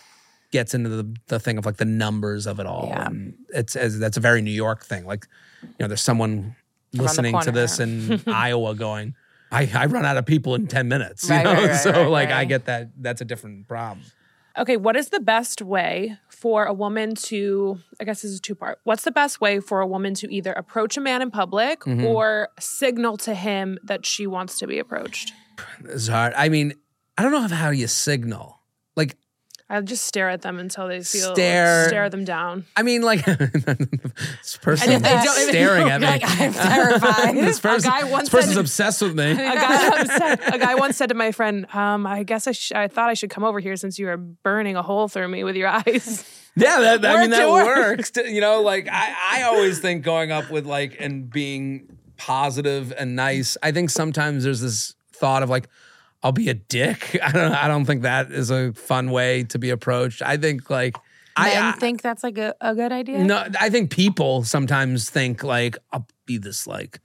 gets 0.53 0.75
into 0.75 0.89
the, 0.89 1.17
the 1.27 1.39
thing 1.41 1.59
of 1.59 1.67
like 1.67 1.77
the 1.77 1.85
numbers 1.85 2.47
of 2.47 2.61
it 2.61 2.67
all 2.67 2.87
Yeah. 2.89 3.07
and 3.07 3.35
it's 3.51 3.77
as 3.77 3.99
that's 3.99 4.17
a 4.17 4.21
very 4.21 4.43
new 4.43 4.51
york 4.53 4.85
thing 4.85 5.05
like 5.07 5.27
you 5.63 5.69
know 5.81 5.89
there's 5.89 6.03
someone 6.03 6.55
listening 6.93 7.39
to 7.41 7.51
this 7.51 7.79
in 7.81 8.23
Iowa 8.27 8.75
going, 8.75 9.15
I, 9.53 9.69
I 9.75 9.87
run 9.87 10.07
out 10.07 10.17
of 10.17 10.25
people 10.25 10.55
in 10.55 10.67
10 10.67 10.89
minutes. 10.89 11.29
You 11.29 11.35
Right, 11.35 11.45
know? 11.45 11.53
right, 11.53 11.69
right, 11.71 11.77
so 11.81 12.09
like 12.11 12.31
I 12.31 12.45
get 12.47 12.65
that 12.67 12.91
that's 12.97 13.21
a 13.21 13.25
different 13.25 13.69
problem. 13.69 14.07
Okay, 14.57 14.79
what 14.79 14.97
is 14.97 15.11
the 15.11 15.21
best 15.21 15.61
way 15.61 16.17
for 16.31 16.65
a 16.65 16.73
woman 16.73 17.15
to, 17.17 17.79
I 18.01 18.05
guess 18.05 18.23
this 18.23 18.31
is 18.31 18.41
two 18.41 18.55
part. 18.55 18.79
What's 18.85 19.03
the 19.03 19.11
best 19.11 19.41
way 19.41 19.61
for 19.61 19.81
a 19.81 19.87
woman 19.87 20.15
to 20.15 20.33
either 20.33 20.53
approach 20.53 20.97
a 20.97 21.01
man 21.03 21.21
in 21.21 21.31
public 21.31 21.81
Mm-hmm. 21.81 22.05
or 22.07 22.49
signal 22.59 23.19
to 23.19 23.35
him 23.35 23.79
that 23.85 24.07
she 24.07 24.27
wants 24.27 24.59
to 24.61 24.67
be 24.67 24.79
approached? 24.79 25.33
It's 25.85 26.09
hard. 26.09 26.33
I 26.35 26.49
mean, 26.49 26.73
I 27.19 27.23
don't 27.23 27.33
know 27.33 27.47
how 27.49 27.71
you 27.71 27.87
signal. 27.87 28.61
Like 28.97 29.17
I 29.69 29.81
just 29.81 30.05
stare 30.05 30.29
at 30.29 30.43
them 30.43 30.59
until 30.59 30.87
they 30.87 31.03
feel 31.03 31.33
Stare. 31.35 31.89
stare 31.89 32.09
them 32.09 32.25
down. 32.25 32.67
I 32.77 32.83
mean, 32.83 33.03
like 33.03 33.25
this 33.25 34.57
person 34.63 34.91
And 34.93 34.97
if 34.97 35.03
they 35.03 35.25
don't- 35.25 35.49
staring 35.49 35.89
at 35.91 36.01
me. 36.01 36.07
Like, 36.07 36.23
I'm 36.25 36.53
terrified. 36.53 37.35
this 37.37 37.59
person, 37.61 37.91
guy 37.91 38.05
once 38.05 38.29
this 38.29 38.31
person's 38.31 38.55
said- 38.55 38.61
obsessed 38.61 39.03
with 39.03 39.15
me. 39.17 39.33
A 39.33 39.35
guy, 39.37 40.05
said, 40.05 40.55
a 40.55 40.59
guy 40.59 40.75
once 40.77 40.97
said 40.97 41.09
to 41.09 41.15
my 41.15 41.33
friend, 41.33 41.67
um, 41.75 42.07
"I 42.07 42.23
guess 42.23 42.47
I, 42.47 42.53
sh- 42.53 42.73
I 42.73 42.89
thought 42.89 43.09
I 43.11 43.15
should 43.15 43.31
come 43.31 43.45
over 43.45 43.59
here 43.59 43.77
since 43.77 43.99
you 43.99 44.09
are 44.09 44.17
burning 44.17 44.77
a 44.77 44.83
hole 44.83 45.09
through 45.09 45.29
me 45.29 45.43
with 45.45 45.57
your 45.57 45.69
eyes." 45.69 46.25
Yeah, 46.55 46.97
that, 46.99 47.05
I 47.05 47.21
mean 47.23 47.31
Work 47.31 47.39
that 47.39 47.41
to 47.47 47.51
works. 47.51 48.13
You 48.33 48.41
know, 48.41 48.63
like 48.63 48.89
I, 48.91 49.15
I 49.41 49.43
always 49.43 49.79
think 49.81 50.05
going 50.05 50.31
up 50.33 50.51
with 50.51 50.65
like 50.65 50.97
and 51.01 51.29
being 51.29 51.99
positive 52.17 52.93
and 52.97 53.17
nice. 53.17 53.57
I 53.63 53.73
think 53.73 53.91
sometimes 53.91 54.45
there's 54.45 54.61
this 54.61 54.95
thought 55.13 55.43
of 55.43 55.51
like, 55.51 55.69
I'll 56.23 56.33
be 56.33 56.49
a 56.49 56.55
dick. 56.55 57.19
I 57.23 57.33
don't. 57.33 57.53
I 57.53 57.69
don't 57.69 57.85
think 57.85 58.03
that 58.03 58.31
is 58.31 58.51
a 58.51 58.73
fun 58.73 59.11
way 59.11 59.45
to 59.45 59.59
be 59.59 59.71
approached. 59.71 60.23
I 60.23 60.37
think 60.37 60.71
like 60.71 60.97
I, 61.37 61.51
Men 61.51 61.63
I 61.65 61.73
think 61.73 62.03
that's 62.03 62.23
like 62.25 62.39
a, 62.39 62.55
a 62.61 62.75
good 62.75 62.93
idea. 62.93 63.19
no. 63.23 63.47
I 63.61 63.69
think 63.69 63.91
people 63.91 64.43
sometimes 64.45 65.11
think 65.11 65.43
like 65.45 65.77
I'll 65.93 66.07
be 66.25 66.39
this 66.39 66.67
like 66.67 67.01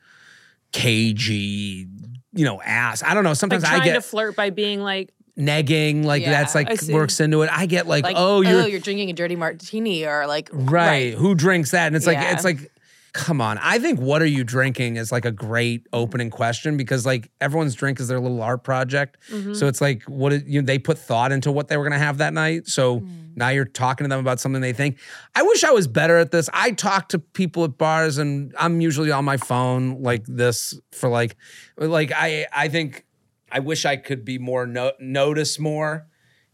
cagey, 0.72 1.88
you 2.34 2.46
know, 2.46 2.62
ass. 2.62 3.04
I 3.04 3.14
don't 3.14 3.24
know. 3.24 3.32
Like 3.32 3.38
Sometimes 3.38 3.64
trying 3.64 3.82
I 3.82 3.86
get 3.86 3.94
to 3.94 4.02
flirt 4.02 4.36
by 4.36 4.50
being 4.50 4.80
like, 4.82 5.12
negging. 5.38 6.06
Like 6.06 6.22
Yeah, 6.22 6.32
that's 6.32 6.56
like 6.56 6.70
works 6.90 7.20
into 7.20 7.42
it. 7.42 7.50
I 7.52 7.66
get 7.66 7.88
like, 7.88 8.04
Like, 8.04 8.16
oh, 8.18 8.42
you're 8.42 8.62
oh, 8.62 8.66
you're 8.66 8.80
drinking 8.80 9.10
a 9.10 9.14
dirty 9.14 9.36
martini 9.36 10.06
or 10.06 10.28
like 10.28 10.50
Right. 10.52 11.14
Who 11.14 11.36
drinks 11.36 11.72
that? 11.72 11.88
And 11.88 11.96
it's 11.96 12.08
like 12.08 12.18
Yeah. 12.18 12.34
it's 12.34 12.44
like 12.44 12.72
come 13.14 13.42
on. 13.42 13.58
I 13.58 13.78
think 13.80 14.00
what 14.00 14.22
are 14.22 14.26
you 14.28 14.44
drinking 14.44 14.96
is 14.96 15.12
like 15.12 15.26
a 15.26 15.32
great 15.32 15.86
opening 15.92 16.30
question 16.30 16.78
because 16.78 17.06
like 17.06 17.30
everyone's 17.42 17.76
drink 17.76 18.00
is 18.00 18.08
their 18.08 18.20
little 18.20 18.42
art 18.42 18.64
project. 18.64 19.18
Mm-hmm. 19.30 19.54
So 19.54 19.68
it's 19.68 19.82
like 19.82 20.04
what 20.04 20.46
you 20.48 20.62
know, 20.62 20.66
they 20.66 20.80
put 20.80 20.98
thought 20.98 21.32
into 21.32 21.52
what 21.52 21.68
they 21.68 21.76
were 21.78 21.84
going 21.84 22.00
to 22.00 22.06
have 22.06 22.20
that 22.20 22.34
night. 22.34 22.68
So 22.68 23.02
Mm. 23.02 23.36
now 23.36 23.50
you're 23.50 23.66
talking 23.66 24.06
to 24.06 24.10
them 24.10 24.20
about 24.20 24.40
something 24.40 24.62
they 24.62 24.74
think. 24.74 24.98
I 25.36 25.44
wish 25.44 25.64
I 25.64 25.72
was 25.72 25.88
better 25.88 26.18
at 26.18 26.32
this. 26.32 26.50
I 26.54 26.72
talk 26.72 27.10
to 27.10 27.20
people 27.20 27.64
at 27.64 27.78
bars 27.78 28.18
and 28.18 28.54
I'm 28.58 28.82
usually 28.82 29.12
on 29.12 29.26
my 29.26 29.38
phone 29.38 30.02
like 30.02 30.24
this 30.26 30.74
for 30.92 31.10
like 31.10 31.36
like 31.78 32.12
I 32.16 32.46
I 32.54 32.68
think 32.70 33.06
I 33.52 33.60
wish 33.60 33.86
I 33.86 33.98
could 33.98 34.24
be 34.24 34.38
more 34.38 34.66
no- 34.66 34.94
notice 35.00 35.60
more 35.60 36.08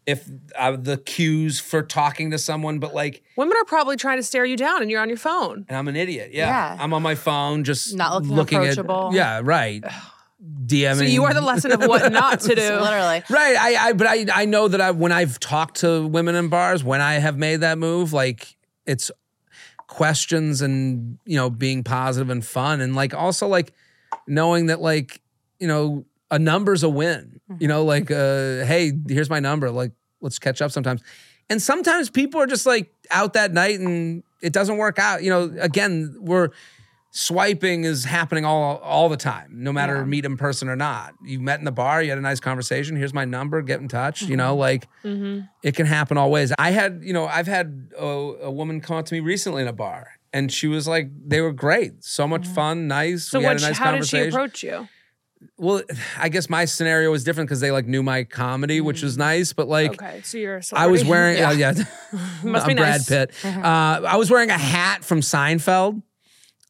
if 0.07 0.27
uh, 0.57 0.75
the 0.77 0.97
cues 0.97 1.59
for 1.59 1.83
talking 1.83 2.31
to 2.31 2.39
someone 2.39 2.79
but 2.79 2.95
like 2.95 3.23
women 3.35 3.55
are 3.57 3.65
probably 3.65 3.97
trying 3.97 4.17
to 4.17 4.23
stare 4.23 4.45
you 4.45 4.57
down, 4.57 4.81
and 4.81 4.89
you're 4.89 5.01
on 5.01 5.09
your 5.09 5.17
phone. 5.17 5.65
and 5.67 5.77
I'm 5.77 5.87
an 5.87 5.95
idiot. 5.97 6.31
Yeah. 6.33 6.47
Yeah. 6.47 6.77
I'm 6.83 6.93
on 6.93 7.03
my 7.03 7.13
phone, 7.15 7.63
just 7.65 7.93
Not 7.93 8.23
looking 8.23 8.57
at. 8.59 8.63
approachable. 8.77 9.11
Yeah, 9.13 9.41
right. 9.43 9.83
DMing. 10.65 10.97
So 10.97 11.03
you 11.03 11.25
are 11.25 11.33
the 11.33 11.41
lesson 11.41 11.71
of 11.71 11.81
what 11.85 12.11
not 12.11 12.39
to 12.41 12.55
do. 12.55 12.61
Literally. 12.79 13.21
Right. 13.29 13.55
I, 13.59 13.87
I 13.89 13.93
but 13.93 14.07
I 14.07 14.25
I 14.33 14.45
know 14.45 14.67
that 14.67 14.79
I 14.79 14.91
when 14.91 15.11
I've 15.11 15.39
talked 15.39 15.77
to 15.81 16.07
women 16.07 16.35
in 16.35 16.47
bars, 16.49 16.83
when 16.83 17.01
I 17.01 17.15
have 17.15 17.37
made 17.37 17.57
that 17.61 17.77
move, 17.77 18.13
like 18.13 18.55
it's 18.85 19.11
questions 19.87 20.61
and 20.61 21.17
you 21.25 21.35
know, 21.37 21.49
being 21.49 21.83
positive 21.83 22.29
and 22.29 22.45
fun. 22.45 22.81
And 22.81 22.95
like 22.95 23.13
also 23.13 23.47
like 23.47 23.73
knowing 24.27 24.67
that 24.67 24.79
like, 24.81 25.21
you 25.59 25.67
know, 25.67 26.05
a 26.29 26.37
number's 26.39 26.83
a 26.83 26.89
win. 26.89 27.39
You 27.59 27.67
know, 27.69 27.85
like 27.85 28.11
uh, 28.11 28.65
hey, 28.65 28.91
here's 29.07 29.29
my 29.29 29.39
number. 29.39 29.71
Like, 29.71 29.93
let's 30.21 30.39
catch 30.39 30.61
up 30.61 30.71
sometimes. 30.71 31.01
And 31.49 31.61
sometimes 31.61 32.09
people 32.09 32.41
are 32.41 32.47
just 32.47 32.65
like 32.65 32.91
out 33.09 33.33
that 33.33 33.53
night 33.53 33.79
and 33.79 34.23
it 34.41 34.53
doesn't 34.53 34.77
work 34.77 34.99
out. 34.99 35.23
You 35.23 35.29
know, 35.29 35.55
again, 35.59 36.15
we're 36.19 36.49
swiping 37.11 37.83
is 37.83 38.03
happening 38.03 38.45
all 38.45 38.77
all 38.77 39.09
the 39.09 39.17
time, 39.17 39.49
no 39.51 39.71
matter 39.71 40.05
meet 40.05 40.25
in 40.25 40.37
person 40.37 40.69
or 40.69 40.75
not. 40.75 41.13
You 41.23 41.39
met 41.39 41.59
in 41.59 41.65
the 41.65 41.71
bar, 41.71 42.03
you 42.03 42.09
had 42.09 42.17
a 42.17 42.21
nice 42.21 42.39
conversation. 42.39 42.95
Here's 42.95 43.13
my 43.13 43.25
number, 43.25 43.61
get 43.61 43.79
in 43.79 43.87
touch. 43.87 44.21
You 44.21 44.37
know, 44.37 44.51
mm-hmm. 44.51 44.59
like 44.59 44.87
mm-hmm. 45.03 45.45
it 45.63 45.75
can 45.75 45.85
happen 45.85 46.17
all 46.17 46.29
ways. 46.29 46.53
I 46.59 46.71
had, 46.71 47.01
you 47.03 47.13
know, 47.13 47.25
I've 47.25 47.47
had 47.47 47.91
a, 47.97 48.05
a 48.05 48.51
woman 48.51 48.81
come 48.81 48.97
up 48.97 49.05
to 49.05 49.13
me 49.13 49.19
recently 49.19 49.61
in 49.61 49.67
a 49.67 49.73
bar, 49.73 50.11
and 50.33 50.51
she 50.51 50.67
was 50.67 50.87
like, 50.87 51.09
they 51.25 51.41
were 51.41 51.53
great, 51.53 52.03
so 52.03 52.27
much 52.27 52.43
mm-hmm. 52.43 52.53
fun, 52.53 52.87
nice. 52.87 53.25
So 53.25 53.39
we 53.39 53.45
what? 53.45 53.53
had 53.53 53.61
a 53.61 53.65
nice 53.67 53.77
how 53.77 53.91
did 53.93 54.05
she 54.05 54.19
approach 54.19 54.63
you? 54.63 54.87
Well, 55.57 55.81
I 56.17 56.29
guess 56.29 56.49
my 56.49 56.65
scenario 56.65 57.11
was 57.11 57.23
different 57.23 57.47
because 57.49 57.59
they 57.59 57.71
like 57.71 57.85
knew 57.87 58.03
my 58.03 58.23
comedy, 58.23 58.81
which 58.81 59.01
was 59.01 59.17
nice. 59.17 59.53
But 59.53 59.67
like, 59.67 59.93
Okay, 60.01 60.21
so 60.23 60.37
you're. 60.37 60.61
I 60.73 60.87
was 60.87 61.03
wearing, 61.05 61.37
yeah, 61.39 61.51
yeah 61.51 61.73
Must 62.43 62.65
I'm 62.65 62.67
be 62.69 62.73
Brad 62.75 63.01
nice. 63.01 63.09
Pitt. 63.09 63.31
Uh, 63.45 64.01
I 64.07 64.15
was 64.17 64.29
wearing 64.31 64.49
a 64.49 64.57
hat 64.57 65.03
from 65.03 65.21
Seinfeld 65.21 66.01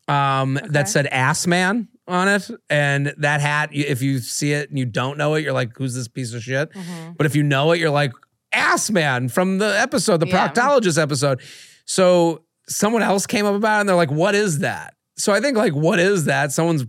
um, 0.07 0.59
that 0.69 0.87
said 0.89 1.07
"Ass 1.07 1.45
Man" 1.47 1.87
on 2.07 2.27
it, 2.29 2.49
and 2.69 3.13
that 3.17 3.41
hat, 3.41 3.69
if 3.73 4.01
you 4.01 4.19
see 4.19 4.53
it 4.53 4.69
and 4.69 4.79
you 4.79 4.85
don't 4.85 5.17
know 5.17 5.33
it, 5.35 5.43
you're 5.43 5.53
like, 5.53 5.75
"Who's 5.77 5.93
this 5.95 6.07
piece 6.07 6.33
of 6.33 6.41
shit?" 6.41 6.69
But 7.17 7.25
if 7.25 7.35
you 7.35 7.43
know 7.43 7.71
it, 7.73 7.79
you're 7.79 7.89
like, 7.89 8.13
"Ass 8.53 8.89
Man" 8.89 9.27
from 9.29 9.57
the 9.57 9.77
episode, 9.79 10.21
the 10.21 10.27
Yeah. 10.27 10.47
proctologist 10.47 11.01
episode. 11.01 11.41
So 11.85 12.43
someone 12.69 13.01
else 13.03 13.25
came 13.27 13.45
up 13.45 13.55
about 13.55 13.77
it, 13.77 13.79
and 13.81 13.89
they're 13.89 13.95
like, 13.97 14.11
"What 14.11 14.35
is 14.35 14.59
that?" 14.59 14.93
So 15.17 15.33
I 15.33 15.41
think 15.41 15.57
like, 15.57 15.73
"What 15.75 15.99
is 15.99 16.25
that?" 16.25 16.51
Someone's 16.53 16.85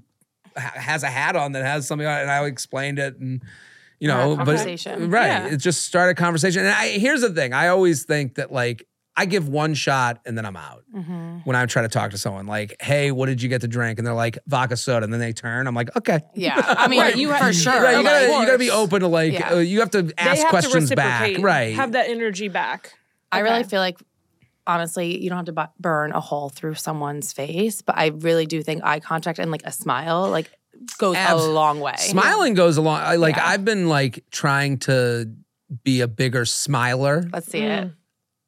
has 0.61 1.02
a 1.02 1.09
hat 1.09 1.36
on 1.36 1.52
that 1.52 1.64
has 1.64 1.86
something 1.86 2.06
on 2.06 2.18
it, 2.18 2.22
and 2.22 2.30
I 2.30 2.44
explained 2.46 2.98
it 2.98 3.18
and. 3.18 3.42
You 4.00 4.06
know, 4.06 4.36
but 4.36 4.44
conversation. 4.46 5.11
right, 5.11 5.26
Yeah. 5.26 5.46
it 5.48 5.56
just 5.56 5.82
started 5.82 6.12
a 6.12 6.14
conversation. 6.14 6.61
And 6.64 6.68
I, 6.72 6.86
here's 6.90 7.20
the 7.20 7.30
thing: 7.30 7.52
I 7.52 7.66
always 7.66 8.04
think 8.04 8.36
that 8.36 8.52
like 8.52 8.86
I 9.16 9.24
give 9.26 9.48
one 9.48 9.74
shot 9.74 10.20
and 10.24 10.38
then 10.38 10.46
I'm 10.46 10.56
out 10.56 10.84
Mm-hmm. 10.94 11.38
when 11.38 11.56
I 11.56 11.66
try 11.66 11.82
to 11.82 11.88
talk 11.88 12.12
to 12.12 12.16
someone. 12.18 12.46
Like, 12.46 12.76
hey, 12.80 13.11
what 13.11 13.26
did 13.26 13.42
you 13.42 13.48
get 13.48 13.62
to 13.62 13.66
drink? 13.66 13.98
And 13.98 14.06
they're 14.06 14.14
like 14.14 14.38
vodka 14.46 14.76
soda, 14.76 15.02
and 15.02 15.12
then 15.12 15.18
they 15.18 15.32
turn. 15.32 15.66
I'm 15.66 15.74
like, 15.74 15.96
okay, 15.96 16.20
Yeah. 16.36 16.62
I 16.64 16.86
mean, 16.86 17.00
Right, 17.06 17.16
you 17.16 17.26
for 17.26 17.34
have- 17.34 17.54
sure. 17.56 17.72
right. 17.82 17.96
You 17.96 18.04
gotta, 18.04 18.26
you 18.26 18.46
gotta 18.46 18.59
be 18.59 18.70
open 18.70 19.00
to 19.00 19.09
like 19.09 19.32
Yeah. 19.32 19.54
uh, 19.54 19.59
you 19.59 19.80
have 19.80 19.90
to 19.90 20.02
They 20.02 20.12
ask 20.16 20.42
have 20.42 20.50
questions 20.50 20.90
to 20.90 20.94
back, 20.94 21.22
reciprocate, 21.22 21.44
right? 21.44 21.74
Have 21.74 21.90
that 21.92 22.09
energy 22.09 22.46
back. 22.46 22.92
I 23.32 23.40
really 23.40 23.64
feel 23.64 23.80
like, 23.80 23.98
honestly, 24.68 25.20
you 25.20 25.28
don't 25.28 25.38
have 25.38 25.46
to 25.46 25.52
bu- 25.52 25.72
burn 25.80 26.12
a 26.12 26.20
hole 26.20 26.50
through 26.50 26.74
someone's 26.74 27.32
face, 27.32 27.82
but 27.82 27.96
I 27.98 28.08
really 28.08 28.46
do 28.46 28.62
think 28.62 28.84
eye 28.84 29.00
contact 29.00 29.40
and 29.40 29.50
like 29.50 29.62
a 29.64 29.72
smile 29.72 30.28
like 30.30 30.50
goes 30.98 31.16
Abs- 31.16 31.42
a 31.42 31.50
long 31.50 31.80
way. 31.80 31.96
Smiling 31.96 32.54
goes 32.54 32.76
along. 32.76 33.00
I, 33.00 33.16
like 33.16 33.36
Yeah. 33.36 33.48
I've 33.48 33.64
been 33.64 33.88
like 33.88 34.24
trying 34.30 34.78
to 34.80 35.32
be 35.82 36.02
a 36.02 36.08
bigger 36.08 36.44
smiler. 36.44 37.28
Let's 37.32 37.48
see 37.48 37.58
it. 37.60 37.86
Mm. 37.86 37.94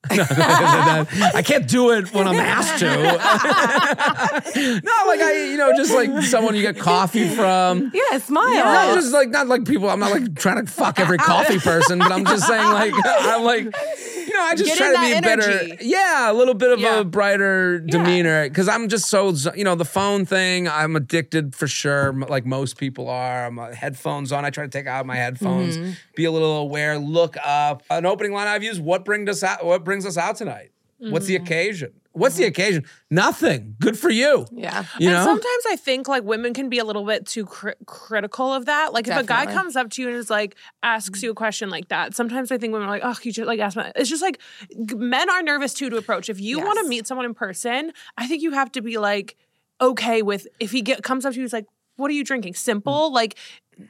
I 0.11 1.43
can't 1.45 1.69
do 1.69 1.91
it 1.91 2.13
when 2.15 2.27
I'm 2.27 2.37
asked 2.37 2.79
to. 2.79 2.87
no, 4.83 4.93
like 5.07 5.21
I, 5.21 5.45
you 5.51 5.57
know, 5.57 5.73
just 5.77 5.93
like 5.95 6.23
someone 6.23 6.55
you 6.55 6.63
get 6.63 6.79
coffee 6.79 7.29
from. 7.29 7.91
Yeah, 7.93 8.19
smile. 8.19 8.51
No, 8.65 8.95
just 8.95 9.13
like 9.13 9.29
not 9.29 9.47
like 9.49 9.67
people. 9.67 9.91
I'm 9.91 10.01
not 10.01 10.11
like 10.13 10.35
trying 10.37 10.65
to 10.65 10.71
fuck 10.73 10.99
every 10.99 11.19
coffee 11.19 11.59
person, 11.59 11.99
but 11.99 12.13
I'm 12.13 12.25
just 12.25 12.47
saying 12.47 12.65
like 12.65 12.95
I'm 13.05 13.45
like, 13.45 13.65
you 13.65 14.33
know, 14.33 14.41
I 14.43 14.55
just 14.57 14.67
Get 14.67 14.79
try 14.79 14.93
to 14.95 15.01
be 15.01 15.13
that 15.21 15.23
better. 15.23 15.77
Yeah, 15.83 16.31
a 16.31 16.35
little 16.35 16.55
bit 16.55 16.73
of 16.73 16.81
Yeah. 16.81 17.01
a 17.01 17.05
brighter 17.05 17.79
demeanor 17.81 18.49
because 18.49 18.69
I'm 18.69 18.89
just 18.89 19.07
so 19.07 19.35
you 19.55 19.65
know 19.65 19.75
the 19.75 19.85
phone 19.85 20.25
thing. 20.25 20.67
I'm 20.69 20.97
addicted 20.97 21.55
for 21.55 21.67
sure, 21.67 22.13
like 22.15 22.47
most 22.47 22.79
people 22.79 23.09
are. 23.09 23.47
I'm 23.47 23.59
uh, 23.59 23.73
headphones 23.73 24.33
on. 24.33 24.45
I 24.47 24.51
try 24.51 24.65
to 24.65 24.71
take 24.71 24.87
out 24.87 25.05
my 25.07 25.17
headphones, 25.17 25.77
Mm-hmm. 25.77 25.91
be 26.15 26.25
a 26.25 26.31
little 26.31 26.57
aware, 26.59 26.99
look 26.99 27.37
up. 27.45 27.83
An 27.91 28.07
opening 28.07 28.33
line 28.33 28.47
I've 28.49 28.63
used: 28.63 28.81
What 28.83 29.05
brings 29.05 29.29
us 29.29 29.43
out? 29.43 29.65
What 29.65 29.85
brings 29.91 30.07
us 30.07 30.17
out 30.17 30.37
tonight? 30.37 30.71
What's 30.99 31.27
the 31.27 31.35
Mm-hmm. 31.37 31.45
occasion? 31.45 31.93
What's 32.13 32.37
the 32.37 32.45
occasion? 32.45 32.85
Nothing. 33.11 33.75
Good 33.81 33.99
for 33.99 34.11
you. 34.11 34.47
Yeah. 34.53 34.85
You 34.99 35.09
and 35.09 35.17
know. 35.17 35.25
sometimes 35.25 35.65
I 35.69 35.77
think 35.77 36.07
like 36.09 36.23
women 36.25 36.53
can 36.55 36.69
be 36.69 36.79
a 36.79 36.85
little 36.85 37.05
bit 37.07 37.25
too 37.27 37.45
cri- 37.47 37.75
critical 37.87 38.53
of 38.53 38.67
that. 38.67 38.93
Like 38.93 39.09
if 39.09 39.17
a 39.17 39.25
guy 39.25 39.47
comes 39.47 39.75
up 39.77 39.91
to 39.91 40.03
you 40.03 40.09
and 40.09 40.17
is 40.17 40.29
like 40.31 40.57
asks 40.83 41.23
you 41.23 41.31
a 41.31 41.35
question 41.35 41.71
like 41.71 41.89
that, 41.89 42.15
sometimes 42.15 42.53
I 42.53 42.59
think 42.59 42.73
women 42.73 42.89
are 42.89 42.91
like, 42.91 43.03
oh, 43.05 43.17
you 43.23 43.33
just 43.33 43.47
like 43.47 43.61
ask 43.61 43.77
me. 43.77 43.85
It's 43.97 44.11
just 44.11 44.23
like 44.23 44.39
g- 44.87 44.95
men 44.97 45.31
are 45.31 45.43
nervous 45.43 45.73
too 45.73 45.89
to 45.91 45.97
approach. 45.97 46.29
If 46.29 46.41
you 46.41 46.59
want 46.61 46.79
to 46.81 46.89
meet 46.89 47.07
someone 47.07 47.25
in 47.27 47.35
person, 47.35 47.93
I 48.19 48.27
think 48.29 48.43
you 48.43 48.51
have 48.53 48.71
to 48.73 48.83
be 48.83 48.99
like 48.99 49.37
okay 49.81 50.21
with 50.23 50.47
if 50.61 50.71
he 50.73 50.83
get 50.83 51.03
comes 51.03 51.25
up 51.25 51.33
to 51.33 51.39
you, 51.39 51.45
he's 51.45 51.53
like, 51.55 51.67
what 51.97 52.11
are 52.11 52.15
you 52.15 52.25
drinking? 52.25 52.55
Simple, 52.55 53.13
like 53.13 53.37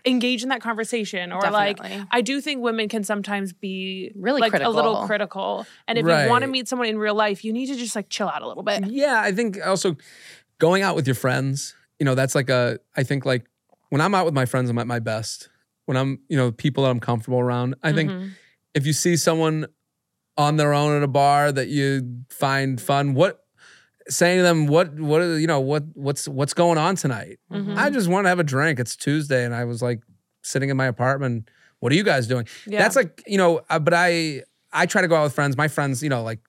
engage 0.04 0.42
in 0.42 0.48
that 0.50 0.60
conversation 0.60 1.32
or 1.32 1.40
Definitely. 1.40 1.96
like 1.96 2.06
I 2.10 2.20
do 2.20 2.40
think 2.40 2.62
women 2.62 2.88
can 2.88 3.04
sometimes 3.04 3.52
be 3.52 4.12
Really 4.14 4.40
like 4.40 4.54
a 4.54 4.68
little 4.68 5.06
critical. 5.06 5.06
critical. 5.06 5.66
And 5.88 5.98
if 5.98 6.04
you 6.04 6.28
want 6.30 6.42
to 6.42 6.48
meet 6.48 6.68
someone 6.68 6.88
in 6.88 6.98
real 6.98 7.14
life, 7.14 7.44
you 7.44 7.52
need 7.52 7.66
to 7.66 7.76
just 7.76 7.94
like 7.96 8.08
chill 8.08 8.28
out 8.28 8.42
a 8.42 8.48
little 8.48 8.62
bit. 8.62 8.86
Yeah, 8.88 9.20
I 9.20 9.32
think 9.32 9.58
also 9.66 9.96
going 10.58 10.82
out 10.82 10.96
with 10.96 11.06
your 11.06 11.14
friends, 11.16 11.74
you 11.98 12.04
know, 12.04 12.14
that's 12.14 12.34
like 12.34 12.50
a, 12.50 12.78
I 12.96 13.02
think 13.02 13.24
like 13.24 13.46
when 13.90 14.00
I'm 14.00 14.14
out 14.14 14.24
with 14.24 14.34
my 14.34 14.46
friends, 14.46 14.70
I'm 14.70 14.78
at 14.78 14.86
my 14.86 14.98
best. 15.00 15.48
When 15.86 15.96
I'm, 15.96 16.20
you 16.28 16.36
know, 16.36 16.52
people 16.52 16.84
that 16.84 16.90
I'm 16.90 17.00
comfortable 17.00 17.40
around. 17.40 17.74
I 17.82 17.92
think 17.92 18.10
Mhm. 18.10 18.30
if 18.74 18.86
you 18.86 18.92
see 18.92 19.16
someone 19.16 19.66
on 20.36 20.56
their 20.56 20.72
own 20.72 20.96
at 20.96 21.02
a 21.02 21.08
bar 21.08 21.50
that 21.52 21.68
you 21.68 22.22
find 22.30 22.80
fun, 22.80 23.14
what, 23.14 23.44
saying 24.08 24.38
to 24.38 24.42
them, 24.42 24.66
"What, 24.66 24.94
what, 24.98 25.20
are- 25.20 25.38
you 25.38 25.46
know, 25.46 25.60
what, 25.60 25.84
what's, 25.94 26.26
what's 26.28 26.54
going 26.54 26.78
on 26.78 26.96
tonight?" 26.96 27.38
Mm-hmm. 27.52 27.74
I 27.76 27.90
just 27.90 28.08
want 28.08 28.24
to 28.24 28.28
have 28.28 28.38
a 28.38 28.44
drink. 28.44 28.78
It's 28.80 28.96
Tuesday, 28.96 29.44
and 29.44 29.54
I 29.54 29.64
was 29.64 29.82
like 29.82 30.00
sitting 30.42 30.68
in 30.70 30.76
my 30.76 30.86
apartment. 30.86 31.48
What 31.80 31.92
are 31.92 31.94
you 31.96 32.02
guys 32.04 32.26
doing? 32.26 32.46
Yeah. 32.66 32.78
That's 32.80 32.96
like 32.96 33.22
you 33.26 33.38
know, 33.38 33.60
uh, 33.70 33.78
but 33.78 33.94
I 33.94 34.42
I 34.72 34.86
try 34.86 35.02
to 35.02 35.08
go 35.08 35.16
out 35.16 35.24
with 35.24 35.32
friends. 35.34 35.56
My 35.56 35.68
friends, 35.68 36.02
you 36.02 36.08
know, 36.08 36.22
like 36.22 36.40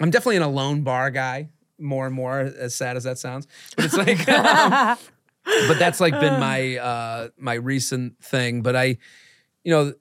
I'm 0.00 0.10
definitely 0.10 0.36
an 0.36 0.42
alone 0.42 0.82
bar 0.82 1.10
guy. 1.10 1.50
More 1.78 2.04
and 2.04 2.14
more, 2.14 2.40
as 2.40 2.74
sad 2.74 2.96
as 2.98 3.04
that 3.04 3.18
sounds, 3.18 3.46
but 3.74 3.86
it's 3.86 3.96
like, 3.96 4.28
um, 4.28 4.98
but 5.66 5.78
that's 5.78 5.98
like 5.98 6.12
been 6.20 6.38
my 6.38 6.76
uh 6.76 7.28
my 7.38 7.54
recent 7.54 8.22
thing. 8.22 8.60
But 8.60 8.76
I, 8.76 8.98
you 9.64 9.72
know, 9.72 9.94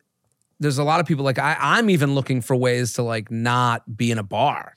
there's 0.59 0.77
a 0.77 0.83
lot 0.83 0.99
of 0.99 1.05
people 1.05 1.23
like 1.23 1.39
I, 1.39 1.55
I'm 1.57 1.89
even 1.89 2.15
looking 2.15 2.41
for 2.41 2.53
ways 2.53 2.93
to 2.93 3.01
like 3.03 3.31
not 3.31 3.95
be 3.95 4.11
in 4.11 4.17
a 4.17 4.23
bar, 4.23 4.73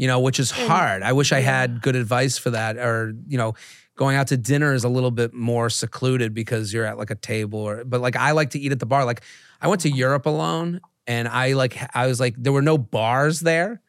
you 0.00 0.06
know, 0.06 0.18
which 0.18 0.40
is 0.40 0.50
hard. 0.50 1.02
I 1.02 1.12
wish 1.12 1.30
I 1.30 1.40
had 1.40 1.82
good 1.82 1.94
advice 1.94 2.38
for 2.38 2.48
that, 2.50 2.78
or 2.78 3.12
you 3.28 3.36
know, 3.36 3.52
going 3.96 4.16
out 4.16 4.28
to 4.28 4.38
dinner 4.38 4.72
is 4.72 4.82
a 4.82 4.88
little 4.88 5.10
bit 5.10 5.34
more 5.34 5.68
secluded 5.68 6.32
because 6.32 6.72
you're 6.72 6.86
at 6.86 6.96
like 6.96 7.10
a 7.10 7.14
table, 7.14 7.58
or 7.58 7.84
but 7.84 8.00
like 8.00 8.16
I 8.16 8.30
like 8.30 8.48
to 8.50 8.58
eat 8.58 8.72
at 8.72 8.80
the 8.80 8.86
bar. 8.86 9.04
Like 9.04 9.20
I 9.60 9.68
went 9.68 9.82
to 9.82 9.90
Europe 9.90 10.24
alone, 10.24 10.80
and 11.06 11.28
I 11.28 11.52
like 11.52 11.78
I 11.94 12.06
was 12.06 12.18
like 12.18 12.34
there 12.38 12.50
were 12.50 12.62
no 12.62 12.78
bars 12.78 13.40
there, 13.40 13.82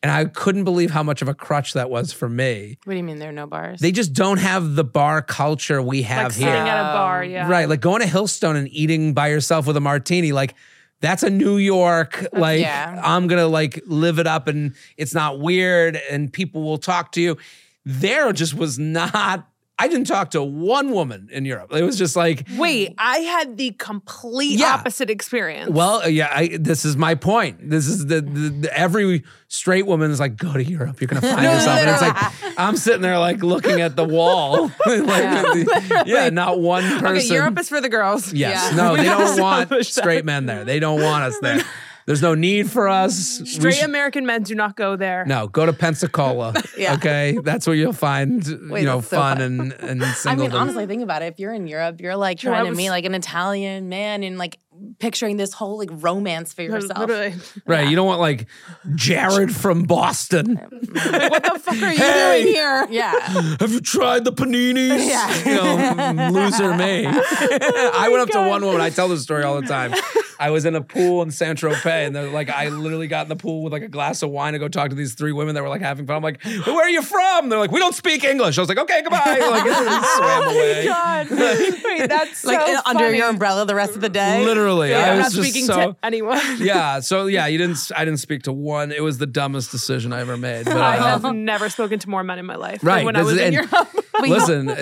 and 0.00 0.12
I 0.12 0.26
couldn't 0.26 0.62
believe 0.62 0.92
how 0.92 1.02
much 1.02 1.22
of 1.22 1.28
a 1.28 1.34
crutch 1.34 1.72
that 1.72 1.90
was 1.90 2.12
for 2.12 2.28
me. 2.28 2.78
What 2.84 2.92
do 2.92 2.96
you 2.96 3.02
mean 3.02 3.18
there 3.18 3.30
are 3.30 3.32
no 3.32 3.48
bars? 3.48 3.80
They 3.80 3.90
just 3.90 4.12
don't 4.12 4.38
have 4.38 4.76
the 4.76 4.84
bar 4.84 5.22
culture 5.22 5.82
we 5.82 6.02
have 6.02 6.26
like 6.26 6.34
here. 6.34 6.46
sitting 6.46 6.68
at 6.68 6.78
a 6.78 6.94
bar. 6.94 7.24
Yeah. 7.24 7.50
Right, 7.50 7.68
like 7.68 7.80
going 7.80 8.00
to 8.02 8.06
Hillstone 8.06 8.54
and 8.54 8.68
eating 8.68 9.12
by 9.12 9.26
yourself 9.26 9.66
with 9.66 9.76
a 9.76 9.80
martini, 9.80 10.30
like 10.30 10.54
that's 11.00 11.22
a 11.22 11.30
New 11.30 11.56
York. 11.56 12.26
Like 12.32 12.60
Yeah. 12.60 13.00
I'm 13.04 13.26
gonna 13.28 13.46
like 13.46 13.82
live 13.86 14.18
it 14.18 14.26
up, 14.26 14.48
and 14.48 14.74
it's 14.96 15.14
not 15.14 15.40
weird, 15.40 15.98
and 16.10 16.32
people 16.32 16.62
will 16.62 16.78
talk 16.78 17.12
to 17.12 17.20
you. 17.20 17.36
There 17.84 18.32
just 18.32 18.54
was 18.54 18.78
not. 18.78 19.47
I 19.80 19.86
didn't 19.86 20.06
talk 20.08 20.32
to 20.32 20.42
one 20.42 20.90
woman 20.90 21.28
in 21.30 21.44
Europe. 21.44 21.72
It 21.72 21.82
was 21.84 21.96
just 21.96 22.16
like, 22.16 22.46
Wait, 22.56 22.94
I 22.98 23.18
had 23.18 23.56
the 23.56 23.70
complete 23.78 24.58
Yeah. 24.58 24.74
opposite 24.74 25.08
experience. 25.08 25.70
well, 25.70 26.08
yeah. 26.08 26.28
I, 26.34 26.56
this 26.58 26.84
is 26.84 26.96
my 26.96 27.14
point. 27.14 27.70
This 27.70 27.86
is 27.86 28.06
the, 28.06 28.20
the, 28.20 28.48
the 28.50 28.76
every 28.78 29.22
straight 29.46 29.86
woman 29.86 30.10
is 30.10 30.18
like, 30.18 30.36
go 30.36 30.52
to 30.52 30.64
Europe. 30.64 31.00
You're 31.00 31.06
gonna 31.08 31.20
find 31.20 31.42
yourself, 31.44 31.78
and 31.78 31.90
it's 31.90 32.02
like 32.02 32.58
I'm 32.58 32.76
sitting 32.76 33.02
there 33.02 33.18
like 33.18 33.42
looking 33.44 33.80
at 33.80 33.94
the 33.94 34.04
wall, 34.04 34.62
like 34.68 34.76
the- 34.86 36.02
yeah, 36.06 36.28
not 36.30 36.58
one 36.60 36.82
person. 36.98 37.06
okay, 37.06 37.34
Europe 37.34 37.58
is 37.58 37.68
for 37.68 37.80
the 37.80 37.88
girls. 37.88 38.32
Yes. 38.32 38.70
Yeah. 38.72 38.76
No, 38.76 38.96
they 38.96 39.04
don't 39.04 39.40
want 39.40 39.86
straight 39.86 40.24
men 40.24 40.46
there. 40.46 40.64
They 40.64 40.80
don't 40.80 41.00
want 41.00 41.22
us 41.24 41.38
there. 41.40 41.62
There's 42.08 42.22
no 42.22 42.34
need 42.34 42.70
for 42.70 42.88
us. 42.88 43.38
We 43.40 43.46
Straight 43.46 43.74
should- 43.74 43.84
American 43.84 44.24
men 44.24 44.42
do 44.42 44.54
not 44.54 44.76
go 44.76 44.96
there. 44.96 45.26
no, 45.26 45.46
go 45.46 45.66
to 45.66 45.74
Pensacola. 45.74 46.54
Yeah. 46.78 46.94
Okay, 46.94 47.36
that's 47.42 47.66
where 47.66 47.74
you'll 47.76 47.92
find 47.92 48.42
Wait, 48.70 48.80
you 48.80 48.86
know 48.86 49.00
so 49.00 49.16
fun 49.16 49.36
fun. 49.38 49.42
and 49.42 49.72
and 49.74 50.04
I 50.04 50.12
single. 50.12 50.46
mean, 50.46 50.56
honestly, 50.56 50.86
think 50.86 51.02
about 51.02 51.22
it. 51.22 51.26
If 51.26 51.38
you're 51.40 51.52
in 51.52 51.66
Europe, 51.66 52.00
you're 52.00 52.16
like 52.16 52.42
No, 52.44 52.52
I 52.52 52.54
trying 52.60 52.70
to 52.70 52.76
meet 52.76 52.90
like 52.90 53.04
an 53.04 53.14
Italian 53.14 53.88
man 53.88 54.22
and 54.22 54.38
like 54.38 54.58
picturing 54.98 55.36
this 55.36 55.52
whole 55.52 55.78
like 55.78 55.90
romance 55.92 56.52
for 56.52 56.62
yourself. 56.62 56.98
Literally. 56.98 57.34
right? 57.66 57.88
You 57.88 57.96
don't 57.96 58.06
want 58.06 58.20
like 58.20 58.46
Jared 58.94 59.54
from 59.54 59.84
Boston. 59.84 60.56
what 60.70 61.42
the 61.42 61.60
fuck 61.62 61.82
are 61.82 61.92
you 61.92 61.98
Hey! 61.98 62.42
doing 62.42 62.54
here? 62.54 62.86
Yeah. 62.90 63.18
Have 63.60 63.72
you 63.72 63.80
tried 63.80 64.24
the 64.24 64.32
paninis? 64.32 65.08
Yeah. 65.08 65.38
You 65.44 66.12
know, 66.14 66.30
loser 66.30 66.74
me. 66.74 67.04
Oh 67.06 67.90
I 67.94 68.08
went 68.08 68.22
up 68.22 68.28
to 68.30 68.48
one 68.48 68.64
woman. 68.64 68.80
I 68.80 68.90
tell 68.90 69.08
this 69.08 69.22
story 69.22 69.42
all 69.44 69.60
the 69.60 69.66
time. 69.66 69.94
I 70.40 70.50
was 70.50 70.64
in 70.64 70.76
a 70.76 70.80
pool 70.80 71.22
in 71.22 71.32
Saint-Tropez, 71.32 72.06
and 72.06 72.14
they're 72.14 72.30
like, 72.30 72.48
I 72.48 72.68
literally 72.68 73.08
got 73.08 73.24
in 73.24 73.28
the 73.28 73.34
pool 73.36 73.64
with 73.64 73.72
like 73.72 73.82
a 73.82 73.88
glass 73.88 74.22
of 74.22 74.30
wine 74.30 74.52
to 74.52 74.60
go 74.60 74.68
talk 74.68 74.90
to 74.90 74.94
these 74.94 75.14
three 75.14 75.32
women 75.32 75.56
that 75.56 75.62
were 75.62 75.68
like 75.68 75.80
having 75.80 76.06
fun. 76.06 76.16
I'm 76.16 76.22
like, 76.22 76.42
where 76.44 76.80
are 76.80 76.88
you 76.88 77.02
from? 77.02 77.48
They're 77.48 77.58
like, 77.58 77.72
we 77.72 77.80
don't 77.80 77.94
speak 77.94 78.22
English. 78.22 78.56
I 78.56 78.60
was 78.62 78.68
like, 78.68 78.78
okay, 78.78 79.02
goodbye. 79.02 79.18
Like, 79.18 79.64
swam 79.64 80.42
oh 80.44 80.50
away. 80.54 80.84
God. 80.84 81.30
Wait, 81.30 82.08
that's 82.08 82.44
like 82.44 82.60
so 82.60 82.80
under 82.86 83.04
funny. 83.04 83.18
your 83.18 83.28
umbrella 83.28 83.66
the 83.66 83.74
rest 83.74 83.96
of 83.96 84.00
the 84.00 84.08
day. 84.08 84.44
Literally, 84.44 84.67
Yeah, 84.76 84.98
I 84.98 85.10
I'm 85.10 85.16
was 85.18 85.26
not 85.26 85.32
just 85.32 85.48
speaking 85.48 85.66
so. 85.66 85.92
to 85.92 85.96
anyone. 86.02 86.40
yeah, 86.58 87.00
so 87.00 87.26
yeah, 87.26 87.46
you 87.46 87.58
didn't. 87.58 87.90
I 87.96 88.04
didn't 88.04 88.20
speak 88.20 88.42
to 88.44 88.52
one. 88.52 88.92
It 88.92 89.02
was 89.02 89.18
the 89.18 89.26
dumbest 89.26 89.70
decision 89.70 90.12
I 90.12 90.20
ever 90.20 90.36
made. 90.36 90.64
But, 90.66 90.76
I 90.76 90.98
uh, 90.98 91.18
have 91.18 91.34
never 91.34 91.68
spoken 91.68 91.98
to 92.00 92.10
more 92.10 92.22
men 92.22 92.38
in 92.38 92.46
my 92.46 92.56
life 92.56 92.80
than 92.80 92.88
Right, 92.88 93.04
when 93.04 93.16
I 93.16 93.22
was 93.22 93.34
is- 93.34 93.40
in 93.40 93.54
and- 93.54 93.70
Europe. 93.70 93.88
Listen, 94.20 94.68
uh, 94.68 94.72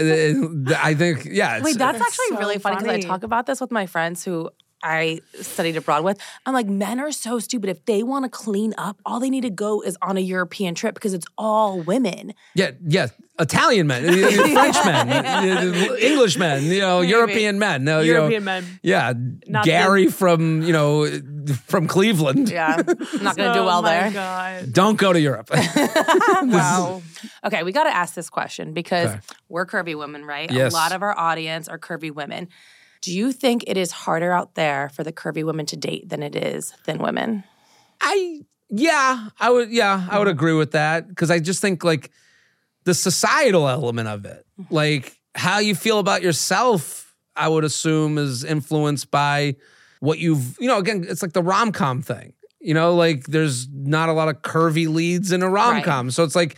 uh, 0.73 0.79
I 0.83 0.95
think 0.95 1.27
yeah. 1.31 1.57
It's, 1.57 1.65
Wait, 1.65 1.77
that's 1.79 1.99
That's 1.99 2.09
actually 2.11 2.37
so 2.37 2.39
really 2.41 2.59
funny 2.59 2.77
because 2.77 3.05
I 3.05 3.09
talk 3.09 3.23
about 3.23 3.45
this 3.47 3.61
with 3.61 3.71
my 3.71 3.85
friends 3.87 4.25
who 4.25 4.49
I 4.83 5.21
studied 5.41 5.77
abroad 5.77 6.05
with. 6.05 6.21
I'm 6.45 6.55
like, 6.55 6.67
men 6.67 7.01
are 7.01 7.11
so 7.11 7.39
stupid. 7.39 7.71
If 7.71 7.85
they 7.87 8.03
want 8.03 8.25
to 8.25 8.29
clean 8.29 8.75
up, 8.79 9.01
all 9.05 9.19
they 9.21 9.31
need 9.31 9.41
to 9.43 9.51
go 9.51 9.81
is 9.81 9.97
on 10.03 10.17
a 10.17 10.21
European 10.21 10.75
trip 10.75 10.95
because 10.95 11.15
it's 11.15 11.27
all 11.37 11.81
women. 11.81 12.35
Yeah, 12.55 12.73
yeah. 12.87 13.09
Italian 13.39 13.87
men, 13.87 14.03
French 14.05 14.77
men, 14.87 15.75
English 15.99 16.39
men, 16.39 16.65
you 16.65 16.81
know, 16.81 17.03
European 17.03 17.59
men. 17.59 17.85
No, 17.85 18.01
you 18.01 18.15
know, 18.15 18.21
European 18.21 18.45
men. 18.45 18.65
Yeah, 18.83 19.13
Not 19.47 19.65
Gary 19.67 20.07
from 20.07 20.63
you 20.63 20.73
know 20.73 21.07
from 21.67 21.87
Cleveland. 21.87 22.49
Yeah, 22.49 22.77
not 23.21 23.37
going 23.37 23.49
to 23.49 23.53
do 23.55 23.61
Oh 23.61 23.67
well 23.67 23.83
my 23.83 23.91
there. 23.91 24.11
God. 24.13 24.73
Don't 24.73 24.97
go 24.97 25.13
to 25.13 25.21
Europe. 25.21 25.51
Wow. 26.43 27.03
Okay, 27.45 27.63
we 27.63 27.73
got 27.73 27.85
to 27.85 27.95
ask 27.95 28.15
this 28.15 28.31
question 28.31 28.73
because 28.73 29.11
Okay. 29.11 29.21
we're 29.49 29.67
curvy 29.67 29.97
women, 29.99 30.25
right? 30.25 30.51
Yes. 30.51 30.73
A 30.73 30.77
lot 30.77 30.93
of 30.93 31.03
our 31.03 31.17
audience 31.19 31.69
are 31.69 31.79
curvy 31.79 32.11
women. 32.13 32.49
Do 33.07 33.17
you 33.17 33.31
think 33.31 33.63
it 33.69 33.77
is 33.77 33.93
harder 33.93 34.33
out 34.33 34.57
there 34.57 34.89
for 34.89 35.05
the 35.05 35.13
curvy 35.13 35.45
women 35.45 35.65
to 35.67 35.77
date 35.77 36.09
than 36.09 36.25
it 36.25 36.35
is 36.35 36.73
thin 36.85 36.99
women? 36.99 37.45
I 38.01 38.41
yeah, 38.69 39.29
I 39.39 39.49
would 39.49 39.71
yeah, 39.71 40.09
I 40.11 40.19
would 40.19 40.27
mm-hmm. 40.27 40.33
agree 40.33 40.55
with 40.55 40.73
that 40.73 41.07
because 41.07 41.31
I 41.31 41.39
just 41.39 41.61
think 41.61 41.85
like 41.85 42.11
the 42.83 42.95
societal 42.95 43.69
element 43.69 44.09
of 44.09 44.25
it, 44.25 44.45
mm-hmm. 44.61 44.75
like 44.75 45.21
how 45.37 45.61
you 45.61 45.77
feel 45.77 46.01
about 46.01 46.23
yourself, 46.23 47.15
I 47.37 47.47
would 47.47 47.63
assume 47.63 48.19
is 48.19 48.43
influenced 48.43 49.13
by 49.13 49.55
what 50.01 50.19
you've 50.19 50.57
you 50.59 50.67
know. 50.67 50.79
Again, 50.79 51.07
it's 51.09 51.23
like 51.23 51.33
the 51.33 51.45
rom 51.45 51.71
com 51.71 52.03
thing. 52.03 52.33
You 52.59 52.75
know, 52.75 52.97
like 52.97 53.27
there's 53.27 53.69
not 53.69 54.09
a 54.09 54.15
lot 54.15 54.27
of 54.27 54.43
curvy 54.43 54.93
leads 54.93 55.31
in 55.31 55.45
a 55.45 55.49
rom 55.49 55.85
com, 55.85 56.11
so 56.11 56.25
it's 56.25 56.35
like 56.35 56.57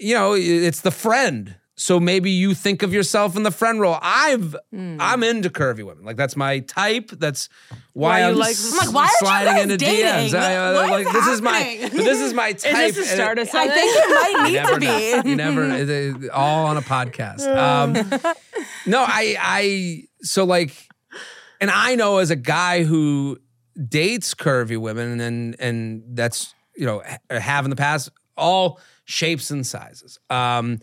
you 0.00 0.14
know, 0.16 0.34
it's 0.34 0.80
the 0.80 0.90
friend. 0.90 1.54
So 1.76 1.98
maybe 1.98 2.30
you 2.30 2.54
think 2.54 2.82
of 2.84 2.92
yourself 2.92 3.36
in 3.36 3.42
the 3.42 3.50
friend 3.50 3.80
role. 3.80 3.98
I've 4.00 4.54
I'm 4.72 5.24
into 5.24 5.50
curvy 5.50 5.82
women. 5.84 6.04
Like 6.04 6.16
that's 6.16 6.36
my 6.36 6.60
type. 6.60 7.10
That's 7.10 7.48
why, 7.94 8.20
Why 8.22 8.28
I'm, 8.28 8.36
like- 8.36 8.50
s- 8.52 8.70
I'm 8.72 8.78
like, 8.86 8.94
why 8.94 9.00
aren't 9.02 9.10
you 9.12 9.26
sliding 9.26 9.62
into 9.62 9.76
dating? 9.78 10.30
DMs. 10.32 10.34
I, 10.38 10.56
uh, 10.56 10.72
like 10.88 11.06
is 11.08 11.12
this 11.12 11.26
is 11.26 11.42
my 11.42 11.88
this 11.92 12.20
is 12.20 12.32
my 12.32 12.52
type. 12.52 12.76
Is 12.90 12.94
this 12.96 13.06
the 13.08 13.12
and 13.12 13.20
it- 13.20 13.24
start 13.24 13.38
of 13.40 13.48
I 13.54 13.68
think 13.68 13.96
it 13.96 14.08
might 14.08 14.30
you 14.38 14.44
need 14.44 14.54
never 14.54 14.74
to 14.74 14.80
be. 14.80 14.86
know. 14.86 15.22
You 15.24 15.36
never 15.36 15.64
it- 15.74 15.90
it- 16.24 16.30
all 16.30 16.66
on 16.66 16.76
a 16.76 16.82
podcast. 16.82 17.40
Um, 17.56 17.92
no, 18.86 19.00
I 19.06 19.36
I 19.40 20.04
so 20.22 20.44
like, 20.44 20.72
and 21.60 21.70
I 21.72 21.96
know 21.96 22.18
as 22.18 22.30
a 22.30 22.36
guy 22.36 22.84
who 22.84 23.38
dates 23.88 24.32
curvy 24.34 24.78
women 24.78 25.20
and 25.20 25.56
and 25.58 26.04
that's 26.16 26.54
you 26.76 26.86
know 26.86 27.02
have 27.30 27.64
in 27.66 27.70
the 27.70 27.76
past 27.76 28.10
all 28.36 28.78
shapes 29.06 29.50
and 29.50 29.66
sizes. 29.66 30.20
Um, 30.30 30.78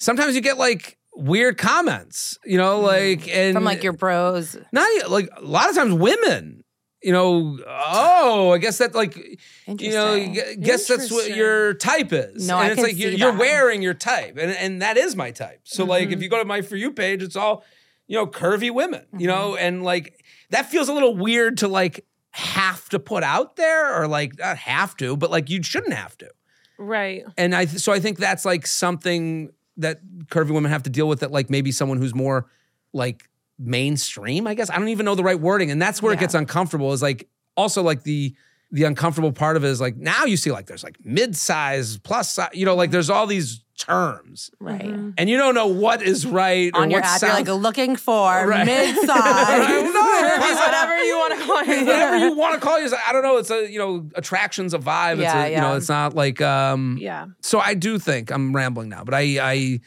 sometimes 0.00 0.34
you 0.34 0.40
get 0.40 0.58
like 0.58 0.98
weird 1.14 1.56
comments, 1.58 2.38
you 2.44 2.56
know, 2.58 2.80
like 2.80 3.28
and 3.28 3.54
From 3.54 3.64
like 3.64 3.82
your 3.84 3.92
bros. 3.92 4.56
not 4.72 4.88
like 5.10 5.28
a 5.36 5.42
lot 5.44 5.68
of 5.70 5.76
times 5.76 5.94
women. 5.94 6.64
You 7.02 7.12
know, 7.12 7.58
oh, 7.66 8.50
I 8.52 8.58
guess 8.58 8.76
that 8.76 8.94
like 8.94 9.16
you 9.16 9.90
know, 9.92 10.34
guess 10.60 10.86
that's 10.86 11.10
what 11.10 11.34
your 11.34 11.72
type 11.72 12.12
is. 12.12 12.46
No, 12.46 12.56
and 12.58 12.64
I 12.64 12.66
it's 12.66 12.74
can 12.74 12.84
like 12.84 12.98
you're, 12.98 13.12
see 13.12 13.16
you're 13.16 13.32
wearing 13.38 13.80
your 13.80 13.94
type, 13.94 14.36
and 14.36 14.50
and 14.50 14.82
that 14.82 14.98
is 14.98 15.16
my 15.16 15.30
type. 15.30 15.60
So 15.64 15.84
like, 15.86 16.04
Mm-hmm. 16.08 16.12
if 16.12 16.22
you 16.22 16.28
go 16.28 16.38
to 16.38 16.44
my 16.44 16.60
for 16.60 16.76
you 16.76 16.92
page, 16.92 17.22
it's 17.22 17.36
all 17.36 17.64
you 18.06 18.16
know, 18.18 18.26
curvy 18.26 18.70
women. 18.70 19.06
You 19.16 19.28
know, 19.28 19.52
Mm-hmm. 19.52 19.64
and 19.66 19.82
like 19.82 20.22
that 20.50 20.66
feels 20.70 20.90
a 20.90 20.92
little 20.92 21.16
weird 21.16 21.56
to 21.58 21.68
like 21.68 22.04
have 22.32 22.86
to 22.90 22.98
put 22.98 23.22
out 23.22 23.56
there, 23.56 23.98
or 23.98 24.06
like 24.06 24.38
not 24.38 24.58
have 24.58 24.94
to, 24.98 25.16
but 25.16 25.30
like 25.30 25.48
you 25.48 25.62
shouldn't 25.62 25.94
have 25.94 26.18
to. 26.18 26.30
Right. 26.78 27.22
And 27.38 27.54
I 27.54 27.64
th- 27.64 27.80
so 27.80 27.92
I 27.94 28.00
think 28.00 28.18
that's 28.18 28.44
like 28.44 28.66
something 28.66 29.48
that 29.76 30.00
curvy 30.26 30.50
women 30.50 30.70
have 30.70 30.82
to 30.84 30.90
deal 30.90 31.08
with. 31.08 31.20
That 31.20 31.30
like 31.30 31.50
maybe 31.50 31.72
someone 31.72 31.98
who's 31.98 32.14
more 32.14 32.46
like 32.92 33.28
mainstream. 33.58 34.46
I 34.46 34.54
guess 34.54 34.70
I 34.70 34.78
don't 34.78 34.88
even 34.88 35.04
know 35.04 35.14
the 35.14 35.24
right 35.24 35.38
wording, 35.38 35.70
and 35.70 35.80
that's 35.80 36.02
where 36.02 36.12
it 36.12 36.20
gets 36.20 36.34
uncomfortable. 36.34 36.92
Is 36.92 37.02
like 37.02 37.28
also 37.56 37.82
like 37.82 38.02
the 38.02 38.34
the 38.72 38.84
uncomfortable 38.84 39.32
part 39.32 39.56
of 39.56 39.64
it 39.64 39.68
is 39.68 39.80
like 39.80 39.96
now 39.96 40.24
you 40.24 40.36
see 40.36 40.52
like 40.52 40.66
there's 40.66 40.84
like 40.84 40.96
mid 41.04 41.36
size 41.36 41.98
plus 41.98 42.32
size. 42.32 42.50
You 42.54 42.64
know, 42.66 42.74
like 42.76 42.90
there's 42.90 43.10
all 43.10 43.26
these 43.26 43.64
terms, 43.76 44.50
Right. 44.60 44.82
and 45.16 45.30
you 45.30 45.38
don't 45.38 45.54
know 45.54 45.66
what 45.68 46.02
is 46.02 46.26
right 46.26 46.70
or 46.74 46.82
On 46.82 46.90
your 46.90 47.00
what 47.00 47.08
app, 47.10 47.22
you're 47.22 47.32
like 47.32 47.48
looking 47.48 47.96
for 47.96 48.28
Right. 48.46 48.66
mid-size. 48.66 49.06
Whatever 50.60 50.98
you 51.02 51.16
want 51.18 51.40
to 51.40 51.46
call 51.46 51.58
it. 51.58 51.86
Whatever 51.86 52.18
you 52.18 52.36
want 52.36 52.54
to 52.54 52.60
call 52.60 52.76
it, 52.76 52.92
I 53.06 53.12
don't 53.12 53.22
know. 53.22 53.38
It's 53.38 53.50
a 53.50 53.70
you 53.70 53.78
know 53.78 54.08
attraction's 54.14 54.74
a 54.74 54.78
vibe. 54.78 55.14
It's 55.14 55.22
Yeah, 55.22 55.44
a, 55.46 55.50
you 55.50 55.56
know 55.56 55.70
yeah. 55.72 55.76
it's 55.78 55.88
not 55.88 56.14
like 56.14 56.40
um. 56.42 56.98
Yeah. 57.00 57.26
So 57.40 57.58
I 57.58 57.74
do 57.74 57.98
think 57.98 58.30
I'm 58.30 58.54
rambling 58.54 58.88
now, 58.88 59.04
but 59.04 59.14
I 59.14 59.38
I 59.40 59.80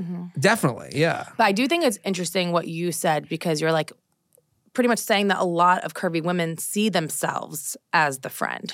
Mm-hmm. 0.00 0.26
definitely 0.38 0.90
yeah. 0.94 1.26
But 1.36 1.42
I 1.46 1.50
do 1.50 1.66
think 1.66 1.82
it's 1.82 1.98
interesting 2.04 2.52
what 2.52 2.68
you 2.68 2.92
said 2.92 3.28
because 3.28 3.60
you're 3.60 3.72
like 3.72 3.90
pretty 4.78 4.86
much 4.86 5.00
saying 5.00 5.26
that 5.26 5.40
a 5.40 5.44
lot 5.44 5.82
of 5.82 5.92
curvy 5.92 6.22
women 6.22 6.56
see 6.56 6.88
themselves 6.88 7.76
as 7.92 8.20
the 8.20 8.30
friend. 8.30 8.72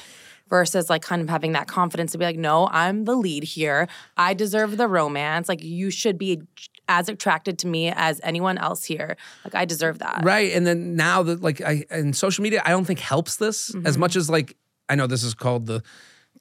versus 0.51 0.91
like 0.91 1.01
kind 1.01 1.23
of 1.23 1.31
having 1.31 1.53
that 1.53 1.67
confidence 1.67 2.13
to 2.13 2.19
be 2.19 2.27
like, 2.27 2.37
no, 2.37 2.69
I'm 2.71 3.07
the 3.07 3.17
lead 3.17 3.43
here. 3.43 3.89
I 4.19 4.35
deserve 4.35 4.77
the 4.77 4.87
romance. 4.87 5.49
Like 5.49 5.65
you 5.65 5.91
should 5.91 6.19
be 6.19 6.43
as 6.87 7.09
attracted 7.09 7.59
to 7.61 7.67
me 7.67 7.91
as 7.91 8.21
anyone 8.23 8.59
else 8.59 8.85
here. 8.85 9.17
Like 9.45 9.55
I 9.55 9.65
deserve 9.65 10.01
that. 10.01 10.21
Right. 10.23 10.53
And 10.53 10.67
then 10.67 10.95
now 10.95 11.23
that 11.23 11.41
like 11.41 11.63
I 11.63 11.87
and 11.89 12.15
social 12.15 12.43
media, 12.43 12.61
I 12.67 12.69
don't 12.69 12.85
think 12.85 12.99
helps 12.99 13.37
this 13.37 13.75
as 13.75 13.95
mm-hmm. 13.95 14.01
much 14.01 14.15
as 14.15 14.29
like 14.29 14.59
I 14.91 14.97
know 14.97 15.07
this 15.07 15.23
is 15.23 15.33
called 15.33 15.65
the 15.65 15.83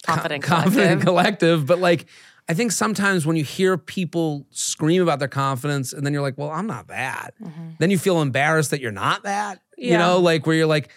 Confident 0.03 0.43
confident 0.55 1.01
collective. 1.01 1.05
collective, 1.05 1.66
but 1.66 1.80
like 1.80 2.07
I 2.49 2.53
think 2.53 2.71
sometimes 2.71 3.25
when 3.25 3.37
you 3.37 3.43
hear 3.43 3.77
people 3.77 4.45
scream 4.49 5.01
about 5.01 5.19
their 5.19 5.27
confidence 5.27 5.93
and 5.93 6.05
then 6.05 6.13
you're 6.13 6.21
like, 6.21 6.37
well, 6.37 6.49
I'm 6.49 6.67
not 6.67 6.87
that. 6.87 7.33
Mm-hmm. 7.41 7.69
Then 7.79 7.89
you 7.89 7.97
feel 7.97 8.21
embarrassed 8.21 8.71
that 8.71 8.81
you're 8.81 8.91
not 8.91 9.23
that. 9.23 9.61
You 9.77 9.97
know, 9.97 10.19
like 10.19 10.45
where 10.45 10.55
you're 10.55 10.67
like, 10.67 10.89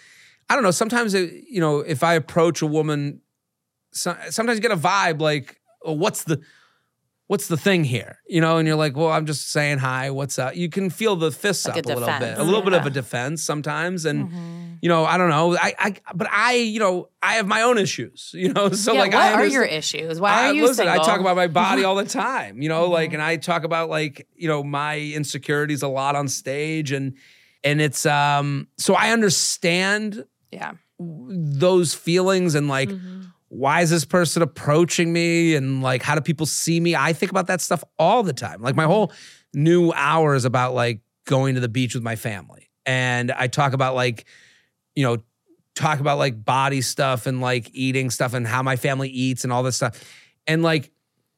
I 0.49 0.55
don't 0.55 0.63
know. 0.63 0.71
Sometimes, 0.71 1.13
it, 1.13 1.45
you 1.49 1.59
know, 1.59 1.79
if 1.79 2.03
I 2.03 2.13
approach 2.13 2.61
a 2.61 2.65
woman, 2.65 3.21
so, 3.91 4.15
sometimes 4.29 4.57
you 4.57 4.61
get 4.61 4.71
a 4.71 4.77
vibe 4.77 5.19
like, 5.19 5.59
oh, 5.83 5.93
what's 5.93 6.23
the, 6.23 6.41
what's 7.27 7.47
the 7.47 7.57
thing 7.57 7.83
here? 7.83 8.19
You 8.27 8.41
know, 8.41 8.57
and 8.57 8.67
you're 8.67 8.77
like, 8.77 8.95
well, 8.95 9.09
I'm 9.09 9.25
just 9.25 9.51
saying 9.51 9.77
hi. 9.79 10.09
What's 10.11 10.39
up? 10.39 10.55
You 10.55 10.69
can 10.69 10.89
feel 10.89 11.15
the 11.15 11.31
fists 11.31 11.67
Like 11.67 11.77
up 11.77 11.85
a 11.85 11.89
a, 11.89 11.95
little 11.95 12.19
bit, 12.19 12.37
a 12.37 12.43
little 12.43 12.61
bit 12.61 12.73
of 12.73 12.85
a 12.85 12.89
defense 12.89 13.43
sometimes, 13.43 14.05
and 14.05 14.27
Mm-hmm. 14.29 14.73
you 14.81 14.89
know, 14.89 15.05
I 15.05 15.17
don't 15.17 15.29
know. 15.29 15.55
I, 15.57 15.73
I, 15.77 15.95
but 16.13 16.27
I, 16.31 16.55
you 16.55 16.79
know, 16.79 17.09
I 17.21 17.33
have 17.33 17.47
my 17.47 17.61
own 17.63 17.77
issues. 17.77 18.31
You 18.33 18.53
know, 18.53 18.69
so 18.69 18.93
yeah, 18.93 18.99
like, 18.99 19.13
what 19.13 19.21
I 19.23 19.33
are 19.33 19.45
your 19.45 19.63
issues? 19.65 20.19
Why 20.19 20.31
I- 20.31 20.47
are 20.47 20.53
you 20.53 20.61
listen, 20.61 20.75
single? 20.75 20.93
Mm-hmm. 20.95 21.03
I 21.03 21.05
talk 21.05 21.19
about 21.19 21.35
my 21.35 21.47
body 21.47 21.83
all 21.87 21.95
the 21.95 22.05
time, 22.05 22.61
you 22.61 22.69
know, 22.69 22.87
like, 22.89 23.13
and 23.13 23.21
I 23.21 23.35
talk 23.37 23.63
about 23.63 23.89
like, 23.89 24.27
you 24.35 24.47
know, 24.47 24.63
my 24.63 24.99
insecurities 24.99 25.81
a 25.83 25.87
lot 25.87 26.15
on 26.15 26.27
stage, 26.27 26.91
and 26.91 27.15
and 27.63 27.81
it's 27.81 28.05
um, 28.05 28.67
so 28.77 28.93
I 28.93 29.11
understand 29.11 30.23
yeah. 30.51 30.73
those 30.99 31.93
feelings 31.93 32.55
and 32.55 32.67
like, 32.69 32.89
why 33.49 33.81
is 33.81 33.89
this 33.89 34.05
person 34.05 34.41
approaching 34.41 35.13
me, 35.13 35.55
and 35.55 35.81
like, 35.81 36.03
how 36.03 36.15
do 36.15 36.21
people 36.21 36.45
see 36.45 36.79
me? 36.79 36.95
I 36.95 37.13
think 37.13 37.31
about 37.31 37.47
that 37.47 37.61
stuff 37.61 37.83
all 37.97 38.23
the 38.23 38.33
time. 38.33 38.61
Like, 38.61 38.75
my 38.75 38.85
whole 38.85 39.11
new 39.53 39.91
hour 39.93 40.35
is 40.35 40.45
about 40.45 40.73
like 40.73 41.01
going 41.25 41.55
to 41.55 41.61
the 41.61 41.69
beach 41.69 41.93
with 41.93 42.03
my 42.03 42.15
family, 42.15 42.69
and 42.85 43.31
I 43.31 43.47
talk 43.47 43.73
about 43.73 43.95
like, 43.95 44.25
you 44.95 45.03
know, 45.03 45.17
talk 45.75 45.99
about 45.99 46.17
like 46.17 46.43
body 46.43 46.81
stuff 46.81 47.27
and 47.27 47.39
like 47.39 47.69
eating 47.73 48.09
stuff 48.09 48.33
and 48.33 48.47
how 48.47 48.63
my 48.63 48.75
family 48.75 49.09
eats 49.09 49.43
and 49.43 49.53
all 49.53 49.61
this 49.63 49.75
stuff. 49.75 50.03
And 50.47 50.63
like, 50.63 50.91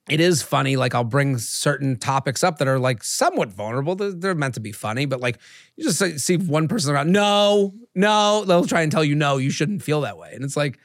it 0.10 0.20
is 0.20 0.42
funny. 0.42 0.78
Like, 0.78 0.96
I'll 0.96 1.04
bring 1.04 1.38
certain 1.38 1.98
topics 1.98 2.44
up 2.44 2.58
that 2.60 2.68
are 2.68 2.80
like 2.80 3.04
somewhat 3.04 3.50
vulnerable. 3.50 3.96
They're, 3.96 4.14
they're 4.14 4.36
meant 4.36 4.54
to 4.54 4.62
be 4.62 4.72
funny, 4.72 5.06
but 5.06 5.20
like, 5.20 5.40
you 5.76 5.84
just 5.84 6.20
see 6.20 6.38
one 6.38 6.68
person 6.68 6.94
around, 6.94 7.12
no, 7.12 7.74
no, 7.96 8.46
they'll 8.46 8.66
try 8.66 8.82
and 8.82 8.92
tell 8.92 9.04
you, 9.04 9.14
no, 9.14 9.38
you 9.38 9.50
shouldn't 9.50 9.84
feel 9.84 10.02
that 10.02 10.18
way. 10.18 10.32
And 10.34 10.44
it's 10.44 10.56
like, 10.56 10.80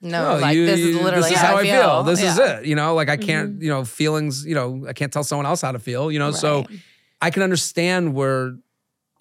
No, 0.00 0.34
no, 0.34 0.38
like 0.40 0.56
you- 0.56 0.66
this 0.66 0.80
is 0.80 0.96
literally 0.96 1.30
this 1.30 1.32
is 1.32 1.38
how 1.38 1.56
I 1.56 1.62
feel. 1.62 2.02
This 2.02 2.22
is 2.22 2.38
it. 2.38 2.66
You 2.66 2.74
know, 2.74 2.94
like 2.94 3.08
I 3.08 3.16
can't, 3.16 3.54
mm-hmm. 3.54 3.62
you 3.62 3.68
know, 3.68 3.84
feelings, 3.84 4.44
you 4.44 4.54
know, 4.54 4.84
I 4.88 4.92
can't 4.92 5.12
tell 5.12 5.24
someone 5.24 5.46
else 5.46 5.62
how 5.62 5.72
to 5.72 5.78
feel, 5.78 6.12
you 6.12 6.18
know, 6.18 6.30
so 6.30 6.66
I 7.20 7.30
can 7.30 7.42
understand 7.42 8.14
where 8.14 8.56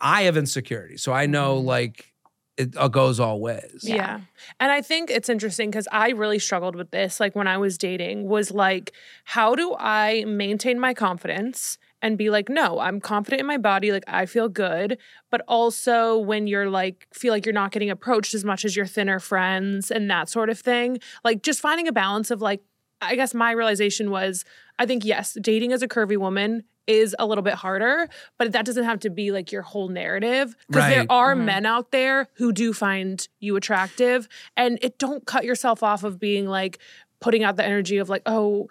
I 0.01 0.23
have 0.23 0.37
insecurity. 0.37 0.97
So 0.97 1.13
I 1.13 1.25
know 1.25 1.57
mm-hmm. 1.57 1.67
like 1.67 2.13
it 2.57 2.73
goes 2.91 3.19
all 3.19 3.39
ways. 3.41 3.81
Yeah. 3.83 4.21
And 4.59 4.71
I 4.71 4.81
think 4.81 5.09
it's 5.09 5.27
interesting 5.27 5.69
because 5.69 5.87
I 5.91 6.11
really 6.11 6.39
struggled 6.39 6.75
with 6.75 6.91
this. 6.91 7.19
Like 7.19 7.35
when 7.35 7.47
I 7.47 7.57
was 7.57 7.77
dating, 7.77 8.27
was 8.27 8.51
like, 8.51 8.93
how 9.25 9.55
do 9.55 9.75
I 9.77 10.23
maintain 10.25 10.79
my 10.79 10.93
confidence 10.93 11.77
and 12.05 12.19
be 12.19 12.29
like, 12.29 12.49
no, 12.49 12.77
I'm 12.79 12.99
confident 13.01 13.39
in 13.39 13.47
my 13.47 13.57
body. 13.57 13.91
Like 13.91 14.03
I 14.07 14.27
feel 14.27 14.47
good. 14.47 14.99
But 15.31 15.41
also 15.47 16.19
when 16.19 16.45
you're 16.45 16.69
like, 16.69 17.07
feel 17.11 17.33
like 17.33 17.47
you're 17.47 17.53
not 17.53 17.71
getting 17.71 17.89
approached 17.89 18.35
as 18.35 18.45
much 18.45 18.63
as 18.63 18.75
your 18.75 18.85
thinner 18.85 19.19
friends 19.19 19.89
and 19.89 20.07
that 20.11 20.29
sort 20.29 20.51
of 20.51 20.59
thing. 20.59 20.99
Like 21.23 21.41
just 21.41 21.61
finding 21.61 21.87
a 21.87 21.91
balance 21.91 22.29
of 22.29 22.43
like, 22.43 22.61
I 23.01 23.15
guess 23.15 23.33
my 23.33 23.49
realization 23.53 24.11
was 24.11 24.45
I 24.77 24.85
think, 24.85 25.03
yes, 25.03 25.35
dating 25.41 25.73
as 25.73 25.81
a 25.81 25.87
curvy 25.87 26.15
woman 26.15 26.65
is 26.85 27.15
a 27.17 27.25
little 27.25 27.41
bit 27.41 27.55
harder, 27.55 28.07
but 28.37 28.51
that 28.51 28.65
doesn't 28.65 28.83
have 28.83 28.99
to 28.99 29.09
be 29.09 29.31
like 29.31 29.51
your 29.51 29.63
whole 29.63 29.89
narrative 29.89 30.55
because 30.67 30.87
there 30.87 30.99
Right. 30.99 31.07
are 31.09 31.33
mm-hmm. 31.33 31.45
men 31.45 31.65
out 31.65 31.89
there 31.89 32.27
who 32.35 32.51
do 32.51 32.71
find 32.71 33.27
you 33.39 33.55
attractive 33.55 34.27
and 34.55 34.77
it 34.83 34.99
don't 34.99 35.25
cut 35.25 35.43
yourself 35.43 35.81
off 35.81 36.03
of 36.03 36.19
being 36.19 36.45
like 36.45 36.77
putting 37.19 37.43
out 37.43 37.55
the 37.55 37.65
energy 37.65 37.97
of 37.97 38.09
like, 38.09 38.21
oh, 38.27 38.69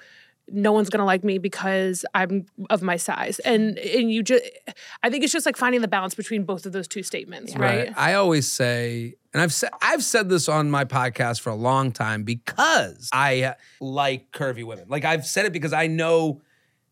no 0.48 0.72
one's 0.72 0.90
gonna 0.90 1.04
like 1.04 1.24
me 1.24 1.38
because 1.38 2.04
I'm 2.14 2.46
of 2.70 2.82
my 2.82 2.96
size. 2.96 3.38
And 3.40 3.78
and 3.78 4.10
you 4.10 4.22
just 4.22 4.44
I 5.02 5.10
think 5.10 5.24
it's 5.24 5.32
just 5.32 5.46
like 5.46 5.56
finding 5.56 5.80
the 5.80 5.88
balance 5.88 6.14
between 6.14 6.44
both 6.44 6.66
of 6.66 6.72
those 6.72 6.88
two 6.88 7.02
statements, 7.02 7.56
right? 7.56 7.92
I 7.96 8.14
always 8.14 8.50
say, 8.50 9.14
and 9.32 9.40
I've 9.40 9.52
said 9.52 9.70
I've 9.80 10.04
said 10.04 10.28
this 10.28 10.48
on 10.48 10.70
my 10.70 10.84
podcast 10.84 11.40
for 11.40 11.50
a 11.50 11.54
long 11.54 11.92
time 11.92 12.24
because 12.24 13.08
I 13.12 13.42
uh, 13.42 13.54
like 13.80 14.32
curvy 14.32 14.64
women. 14.64 14.86
Like 14.88 15.04
I've 15.04 15.26
said 15.26 15.46
it 15.46 15.52
because 15.52 15.72
I 15.72 15.86
know, 15.86 16.42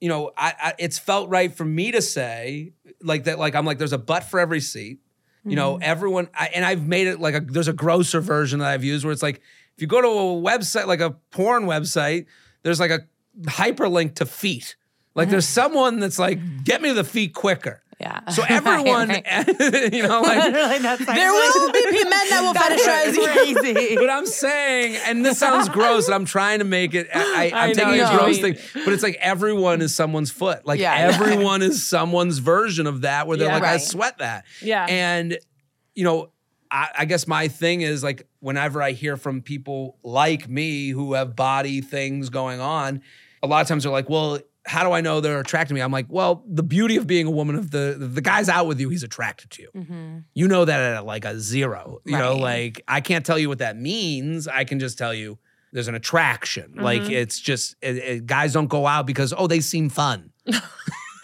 you 0.00 0.08
know, 0.08 0.32
I, 0.36 0.54
I 0.60 0.74
it's 0.78 0.98
felt 0.98 1.28
right 1.28 1.52
for 1.52 1.64
me 1.64 1.92
to 1.92 2.02
say 2.02 2.72
like 3.02 3.24
that. 3.24 3.38
Like 3.38 3.54
I'm 3.54 3.66
like, 3.66 3.78
there's 3.78 3.92
a 3.92 3.98
butt 3.98 4.24
for 4.24 4.40
every 4.40 4.60
seat. 4.60 5.00
You 5.44 5.56
know, 5.56 5.80
everyone, 5.82 6.28
I, 6.38 6.50
and 6.54 6.64
I've 6.64 6.86
made 6.86 7.08
it 7.08 7.18
like 7.18 7.34
a. 7.34 7.40
There's 7.40 7.66
a 7.66 7.72
grosser 7.72 8.20
version 8.20 8.60
that 8.60 8.68
I've 8.68 8.84
used 8.84 9.04
where 9.04 9.10
it's 9.10 9.24
like, 9.24 9.40
if 9.74 9.82
you 9.82 9.88
go 9.88 10.00
to 10.00 10.06
a 10.06 10.40
website 10.40 10.86
like 10.86 11.00
a 11.00 11.10
porn 11.32 11.64
website, 11.64 12.26
there's 12.62 12.78
like 12.78 12.92
a 12.92 13.00
hyperlink 13.42 14.16
to 14.16 14.26
feet. 14.26 14.76
Like 15.14 15.28
there's 15.28 15.46
mm. 15.46 15.50
someone 15.50 16.00
that's 16.00 16.18
like, 16.18 16.64
get 16.64 16.80
me 16.80 16.92
the 16.92 17.04
feet 17.04 17.34
quicker. 17.34 17.82
Yeah. 18.00 18.28
So 18.30 18.42
everyone, 18.48 19.08
right. 19.08 19.24
you 19.92 20.02
know, 20.02 20.22
like 20.22 20.44
Literally, 20.52 20.78
that's 20.78 21.06
like- 21.06 21.16
There 21.16 21.32
will 21.32 21.72
be 21.72 21.92
men 22.04 22.10
that 22.10 22.40
will 22.42 22.52
That 22.54 22.72
fetishize 23.14 23.60
crazy. 23.62 23.94
but 23.96 24.10
I'm 24.10 24.26
saying, 24.26 24.96
and 25.06 25.24
this 25.24 25.38
sounds 25.38 25.68
gross, 25.68 26.06
and 26.06 26.14
I'm 26.14 26.24
trying 26.24 26.58
to 26.58 26.64
make 26.64 26.94
it. 26.94 27.08
I, 27.14 27.50
am 27.54 27.68
know 27.68 27.74
taking 27.74 28.00
a 28.00 28.18
gross 28.18 28.38
thing, 28.38 28.56
but 28.84 28.92
it's 28.92 29.02
like 29.02 29.16
everyone 29.20 29.82
is 29.82 29.94
someone's 29.94 30.30
foot. 30.30 30.66
Like 30.66 30.80
Yeah. 30.80 30.94
everyone 30.94 31.62
is 31.62 31.86
someone's 31.86 32.38
version 32.38 32.86
of 32.86 33.02
that, 33.02 33.26
where 33.26 33.36
they're 33.36 33.48
Yeah. 33.48 33.54
like, 33.54 33.64
I 33.64 33.76
sweat 33.76 34.18
that. 34.18 34.46
Yeah. 34.60 34.86
And 34.88 35.38
you 35.94 36.04
know, 36.04 36.30
I, 36.70 36.88
I 37.00 37.04
guess 37.04 37.28
my 37.28 37.48
thing 37.48 37.82
is 37.82 38.02
like 38.02 38.26
whenever 38.40 38.82
I 38.82 38.92
hear 38.92 39.16
from 39.16 39.42
people 39.42 39.98
like 40.02 40.48
me 40.48 40.88
who 40.88 41.12
have 41.12 41.36
body 41.36 41.82
things 41.82 42.30
going 42.30 42.60
on, 42.60 43.02
a 43.42 43.46
lot 43.46 43.60
of 43.62 43.68
times 43.68 43.84
they're 43.84 43.92
like, 43.92 44.08
well. 44.08 44.38
How 44.64 44.84
do 44.84 44.92
I 44.92 45.00
know 45.00 45.20
they're 45.20 45.40
attracted 45.40 45.70
to 45.70 45.74
me? 45.74 45.80
I'm 45.80 45.90
like, 45.90 46.06
well, 46.08 46.44
the 46.46 46.62
beauty 46.62 46.96
of 46.96 47.04
being 47.04 47.26
a 47.26 47.30
woman 47.32 47.56
of 47.56 47.72
the 47.72 47.96
the 47.98 48.20
guy's 48.20 48.48
out 48.48 48.68
with 48.68 48.78
you, 48.78 48.90
he's 48.90 49.02
attracted 49.02 49.50
to 49.50 49.62
you. 49.62 49.70
Mm-hmm. 49.74 50.18
You 50.34 50.46
know 50.46 50.64
that 50.64 50.80
at 50.80 51.04
like 51.04 51.24
a 51.24 51.36
zero. 51.40 51.98
You 52.04 52.16
know, 52.16 52.36
like 52.36 52.80
I 52.86 53.00
can't 53.00 53.26
tell 53.26 53.40
you 53.40 53.48
what 53.48 53.58
that 53.58 53.76
means. 53.76 54.46
I 54.46 54.62
can 54.62 54.78
just 54.78 54.98
tell 54.98 55.12
you 55.12 55.40
there's 55.72 55.88
an 55.88 55.96
attraction. 55.96 56.74
Like 56.76 57.02
mm-hmm. 57.02 57.10
it's 57.10 57.40
just 57.40 57.74
it, 57.82 57.96
it- 57.96 58.26
guys 58.26 58.52
don't 58.52 58.68
go 58.68 58.86
out 58.86 59.04
because 59.04 59.34
oh 59.36 59.48
they 59.48 59.58
seem 59.58 59.88
fun. 59.88 60.30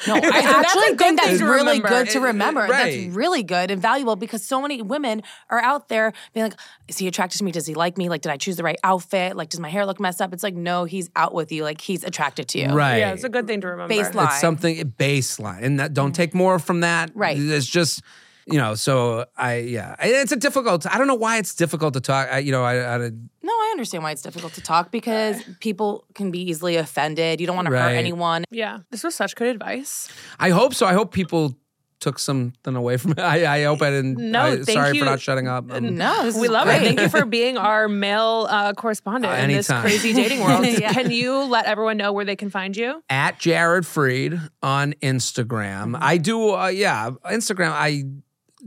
No, 0.07 0.14
I 0.22 0.40
actually 0.40 0.96
think 0.96 1.20
that's 1.20 1.38
to 1.38 1.44
really 1.44 1.80
good 1.80 2.09
to 2.11 2.18
It- 2.18 2.22
it- 2.22 2.26
remember. 2.26 2.61
right. 2.61 3.05
That's 3.05 3.16
really 3.16 3.42
good 3.42 3.70
and 3.70 3.80
valuable 3.82 4.16
because 4.16 4.44
so 4.44 4.61
many 4.61 4.82
women 4.82 5.22
are 5.51 5.61
out 5.61 5.88
there 5.88 6.12
being 6.34 6.44
like, 6.46 6.59
is 6.86 6.99
he 6.99 7.09
attracted 7.09 7.38
to 7.38 7.44
me? 7.44 7.53
Does 7.53 7.66
he 7.66 7.74
like 7.74 7.99
me? 7.99 8.09
Like, 8.09 8.22
did 8.22 8.30
I 8.30 8.36
choose 8.36 8.57
the 8.57 8.62
right 8.62 8.78
outfit? 8.84 9.36
Like, 9.36 9.49
does 9.49 9.61
my 9.61 9.68
hair 9.68 9.86
look 9.86 9.99
messed 9.99 10.22
up? 10.22 10.32
It's 10.32 10.42
like, 10.42 10.55
no, 10.55 10.84
he's 10.84 11.11
out 11.16 11.34
with 11.34 11.51
you. 11.51 11.62
Like, 11.62 11.80
he's 11.80 12.05
attracted 12.05 12.49
to 12.49 12.59
you. 12.59 12.68
Right. 12.68 12.99
Yeah, 12.99 13.12
it's 13.12 13.24
a 13.24 13.28
good 13.28 13.46
thing 13.46 13.61
to 13.62 13.68
remember. 13.68 13.92
Baseline. 13.92 14.26
It's 14.26 14.40
something 14.40 14.76
baseline, 14.99 15.62
and 15.62 15.80
that 15.80 15.94
don't 15.94 16.09
mm-hmm. 16.09 16.12
take 16.12 16.34
more 16.34 16.59
from 16.59 16.80
that. 16.80 17.11
Right. 17.14 17.36
It's 17.38 17.66
just 17.66 18.03
you 18.51 18.59
know. 18.59 18.74
So 18.74 19.24
I 19.36 19.57
yeah, 19.59 19.94
it's 20.01 20.32
a 20.32 20.36
difficult. 20.36 20.86
I 20.86 20.99
don't 20.99 21.07
know 21.07 21.14
why 21.14 21.38
it's 21.38 21.55
difficult 21.55 21.94
to 21.94 22.01
talk. 22.01 22.28
I, 22.30 22.38
you 22.38 22.53
know, 22.53 22.64
I, 22.64 22.94
I 22.94 22.99
No, 22.99 23.53
I 23.53 23.68
understand 23.72 24.03
why 24.05 24.11
it's 24.12 24.22
difficult 24.22 24.53
to 24.55 24.61
talk 24.61 24.90
because 24.90 25.42
people 25.61 26.05
can 26.14 26.30
be 26.30 26.40
easily 26.51 26.76
offended. 26.76 27.40
You 27.40 27.46
don't 27.46 27.57
want 27.57 27.66
to 27.66 27.72
Right. 27.72 27.90
hurt 27.92 27.96
anyone. 27.96 28.44
Yeah. 28.51 28.80
This 28.90 29.05
was 29.05 29.14
such 29.14 29.34
good 29.36 29.49
advice. 29.49 30.09
I 30.39 30.51
hope 30.51 30.74
so. 30.74 30.86
I 30.86 30.93
hope 30.94 31.12
people 31.12 31.56
took 32.01 32.20
something 32.20 32.77
away 32.77 32.97
from 32.97 33.10
it. 33.10 33.18
I, 33.35 33.59
I 33.59 33.64
hope 33.64 33.82
I 33.82 33.90
didn't. 33.90 34.18
No, 34.31 34.43
I, 34.43 34.55
thank 34.56 34.68
sorry 34.68 34.93
you. 34.94 35.01
for 35.01 35.05
not 35.06 35.20
shutting 35.20 35.48
up. 35.48 35.68
Um, 35.72 35.97
No, 35.97 36.22
this 36.22 36.36
We 36.36 36.43
is 36.47 36.51
love 36.51 36.66
great. 36.66 36.82
it. 36.82 36.85
Thank 36.85 37.01
you 37.01 37.09
for 37.09 37.27
being 37.39 37.59
our 37.59 37.89
male 37.89 38.47
uh, 38.48 38.72
correspondent 38.72 39.32
Uh, 39.35 39.43
in 39.43 39.51
this 39.51 39.66
crazy 39.66 40.12
dating 40.12 40.39
world. 40.40 40.64
Yeah. 40.78 40.93
Can 40.93 41.10
you 41.10 41.43
let 41.43 41.66
everyone 41.66 41.97
know 41.97 42.12
where 42.12 42.24
they 42.24 42.36
can 42.36 42.51
find 42.51 42.77
you? 42.77 43.02
at 43.10 43.40
Jared 43.40 43.82
Freid 43.85 44.39
on 44.62 44.93
Instagram. 45.02 45.98
I 46.01 46.18
do, 46.18 46.55
uh, 46.55 46.68
yeah, 46.68 47.10
Instagram. 47.27 47.72
I 47.72 48.05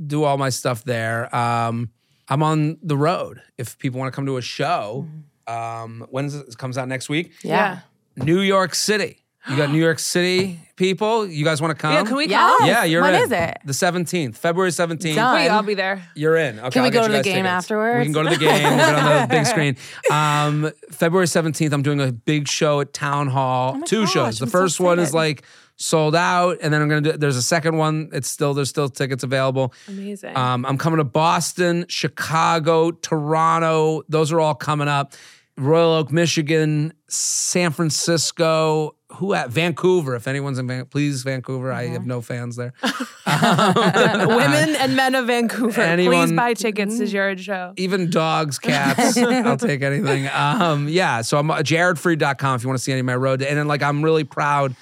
do 0.07 0.23
all 0.23 0.38
my 0.38 0.49
stuff 0.49 0.84
there. 0.84 1.34
Um, 1.35 1.89
I'm 2.27 2.43
on 2.43 2.77
the 2.81 2.97
road. 2.97 3.41
If 3.57 3.77
people 3.77 3.99
want 3.99 4.11
to 4.11 4.15
come 4.15 4.26
to 4.26 4.38
a 4.38 4.41
show, 4.41 5.07
um, 5.47 6.05
when 6.09 6.26
is 6.26 6.35
it? 6.35 6.47
it 6.49 6.57
comes 6.57 6.77
out 6.77 6.88
next 6.88 7.09
week? 7.09 7.34
Yeah. 7.43 7.80
New 8.15 8.39
York 8.41 8.76
City. 8.76 9.18
You 9.49 9.57
got 9.57 9.72
New 9.72 9.80
York 9.81 9.97
City 9.97 10.59
people. 10.76 11.26
You 11.27 11.43
guys 11.43 11.61
want 11.63 11.76
to 11.76 11.81
come? 11.81 11.93
Yeah, 11.93 12.03
can 12.03 12.15
we 12.15 12.27
Yes. 12.27 12.57
come? 12.59 12.68
Yeah, 12.69 12.84
you're 12.84 13.01
When 13.01 13.15
in. 13.15 13.23
is 13.23 13.31
it? 13.31 13.57
The 13.65 13.73
17th, 13.73 14.35
February 14.38 14.69
17th. 14.69 15.15
Done. 15.15 15.34
Wait, 15.35 15.49
I'll 15.49 15.63
be 15.63 15.73
there. 15.73 16.03
You're 16.15 16.38
in. 16.38 16.59
Okay, 16.59 16.69
Can 16.69 16.81
we 16.84 16.85
I'll 16.88 16.91
get 16.91 16.97
go 16.99 17.01
you 17.01 17.07
to 17.07 17.11
the 17.13 17.18
guys 17.18 17.26
game 17.26 17.35
tickets. 17.45 17.49
afterwards? 17.49 17.97
We 17.99 18.03
can 18.03 18.13
go 18.13 18.23
to 18.23 18.30
the 18.30 18.38
game. 18.38 18.63
We'll 18.63 18.77
get 18.77 18.95
on 18.95 19.22
the 19.22 19.27
big 19.35 19.45
screen. 19.47 19.77
Um, 20.11 20.72
February 20.91 21.26
17th, 21.26 21.73
I'm 21.73 21.81
doing 21.81 21.99
a 21.99 22.11
big 22.11 22.47
show 22.47 22.81
at 22.81 22.93
Town 22.93 23.27
Hall. 23.30 23.73
Oh 23.76 23.80
my 23.80 23.85
Two 23.88 24.01
gosh, 24.01 24.13
shows. 24.13 24.39
The 24.39 24.45
I'm 24.45 24.49
so 24.51 24.57
first 24.59 24.80
one 24.80 24.99
is 24.99 25.09
excited. 25.09 25.18
like 25.18 25.43
sold 25.81 26.15
out, 26.15 26.59
and 26.61 26.73
then 26.73 26.81
I'm 26.81 26.87
gonna 26.87 27.01
do. 27.01 27.11
There's 27.13 27.37
a 27.37 27.41
second 27.41 27.77
one. 27.77 28.09
It's 28.13 28.29
still 28.29 28.53
there's 28.53 28.69
still 28.69 28.89
tickets 28.89 29.23
available. 29.23 29.73
Amazing. 29.87 30.35
Um, 30.37 30.65
I'm 30.65 30.77
coming 30.77 30.97
to 30.97 31.03
Boston, 31.03 31.85
Chicago, 31.89 32.91
Toronto. 32.91 34.03
Those 34.07 34.31
are 34.31 34.39
all 34.39 34.55
coming 34.55 34.87
up. 34.87 35.13
Royal 35.57 35.93
Oak, 35.93 36.11
Michigan, 36.11 36.93
San 37.07 37.71
Francisco. 37.71 38.95
Who 39.15 39.33
at 39.33 39.49
Vancouver? 39.49 40.15
If 40.15 40.27
anyone's 40.27 40.57
in 40.57 40.67
Van, 40.67 40.85
please 40.85 41.23
Vancouver. 41.23 41.71
I 41.71 41.87
have 41.87 42.05
no 42.05 42.21
fans 42.21 42.55
there. 42.55 42.73
Women 43.27 44.75
and 44.75 44.95
men 44.95 45.15
of 45.15 45.27
Vancouver, 45.27 45.95
please 45.97 46.31
buy 46.31 46.53
tickets 46.53 46.97
to 46.97 47.05
Jared's 47.05 47.43
show. 47.43 47.73
even 47.75 48.09
dogs, 48.09 48.57
cats. 48.57 49.17
I'll 49.17 49.57
take 49.57 49.81
anything. 49.81 50.29
Um, 50.29 50.87
yeah. 50.87 51.21
So 51.21 51.37
I'm 51.37 51.51
uh, 51.51 51.57
jaredfreid.com 51.57 52.55
if 52.55 52.63
you 52.63 52.69
want 52.69 52.79
to 52.79 52.83
see 52.83 52.93
any 52.93 53.01
of 53.01 53.05
my 53.05 53.15
road. 53.15 53.41
And 53.41 53.57
then 53.57 53.67
like 53.67 53.83
I'm 53.83 54.01
really 54.01 54.23
proud 54.23 54.75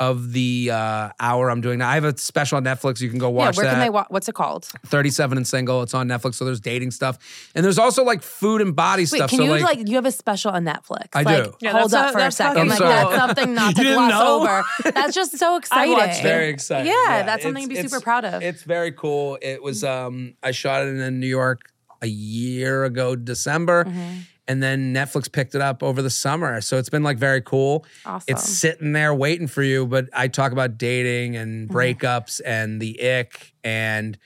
of 0.00 0.32
the 0.32 0.70
uh, 0.72 1.08
hour 1.18 1.50
I'm 1.50 1.60
doing 1.60 1.78
now. 1.80 1.88
I 1.88 1.94
have 1.94 2.04
a 2.04 2.16
special 2.16 2.56
on 2.56 2.64
Netflix. 2.64 3.00
You 3.00 3.10
can 3.10 3.18
go 3.18 3.28
Yeah, 3.28 3.32
watch 3.34 3.56
where 3.56 3.66
that. 3.66 3.72
can 3.72 3.80
they? 3.80 3.90
Wa- 3.90 4.06
what's 4.10 4.28
it 4.28 4.34
called? 4.34 4.66
37 4.86 5.36
and 5.38 5.46
single. 5.46 5.82
It's 5.82 5.92
on 5.94 6.06
Netflix. 6.08 6.34
So 6.36 6.44
there's 6.44 6.60
dating 6.60 6.92
stuff, 6.92 7.18
and 7.54 7.64
there's 7.64 7.78
also 7.78 8.04
like 8.04 8.22
food 8.22 8.60
and 8.60 8.76
body 8.76 9.02
Wait, 9.02 9.08
stuff. 9.08 9.30
can 9.30 9.38
so 9.38 9.44
you 9.44 9.50
like, 9.50 9.62
like, 9.62 9.88
you 9.88 9.96
have 9.96 10.06
a 10.06 10.12
special 10.12 10.52
on 10.52 10.64
Netflix? 10.64 11.08
I 11.14 11.22
like, 11.22 11.44
do. 11.44 11.54
Yeah, 11.60 11.72
hold 11.72 11.92
up 11.94 12.10
a- 12.10 12.12
for 12.12 12.18
a 12.20 12.30
second. 12.30 12.68
Like 12.68 12.78
that's 12.78 13.14
something 13.16 13.54
not 13.54 13.74
to 13.76 13.82
You 13.84 13.94
gloss 13.94 14.10
know? 14.10 14.40
over. 14.42 14.64
That's 14.94 15.14
just 15.14 15.36
so 15.36 15.56
exciting. 15.58 15.94
watched 15.94 16.22
very 16.22 16.48
exciting. 16.48 16.92
Yeah, 16.92 17.24
that's 17.24 17.42
something 17.42 17.64
to 17.68 17.68
be 17.68 17.88
super 17.88 18.00
proud 18.00 18.24
of. 18.24 18.42
It's 18.42 18.62
very 18.62 18.92
cool. 18.92 19.38
It 19.42 19.62
was 19.62 19.82
um 19.84 20.34
I 20.42 20.52
shot 20.52 20.82
it 20.86 20.96
in 20.96 21.18
New 21.20 21.26
York 21.26 21.72
a 22.02 22.06
year 22.06 22.84
ago, 22.84 23.16
December. 23.16 23.84
Mm-hmm. 23.84 24.18
And 24.48 24.62
then 24.62 24.94
Netflix 24.94 25.30
picked 25.30 25.54
it 25.54 25.60
up 25.60 25.82
over 25.82 26.00
the 26.00 26.10
summer. 26.10 26.60
So 26.62 26.78
it's 26.78 26.88
been 26.88 27.02
like 27.02 27.18
very 27.18 27.42
cool. 27.42 27.84
Awesome. 28.06 28.24
It's 28.34 28.44
sitting 28.44 28.92
there 28.92 29.14
waiting 29.14 29.46
for 29.46 29.62
you. 29.62 29.86
But 29.86 30.08
I 30.14 30.26
talk 30.28 30.52
about 30.52 30.78
dating 30.78 31.36
and 31.36 31.68
Mm-hmm. 31.68 31.76
breakups 31.76 32.40
and 32.44 32.80
the 32.80 32.98
ick 33.02 33.52
and 33.62 34.16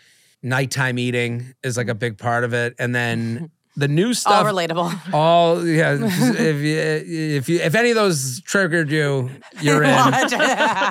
nighttime 0.43 0.99
eating 0.99 1.55
is 1.65 1.77
like 1.77 1.89
a 1.89 1.95
big 1.95 2.19
part 2.19 2.45
of 2.45 2.55
it. 2.55 2.75
And 2.79 2.95
then 2.95 3.51
the 3.77 3.89
new 3.89 4.13
stuff 4.13 4.45
All 4.47 4.53
relatable. 4.53 5.15
all 5.15 5.67
yeah. 5.67 5.97
if 6.01 6.59
you 6.61 6.77
if 6.79 7.49
you 7.49 7.59
if 7.61 7.75
any 7.75 7.91
of 7.91 7.97
those 7.97 8.41
triggered 8.43 8.91
you, 8.91 9.31
you're 9.61 9.83
in. 9.83 9.91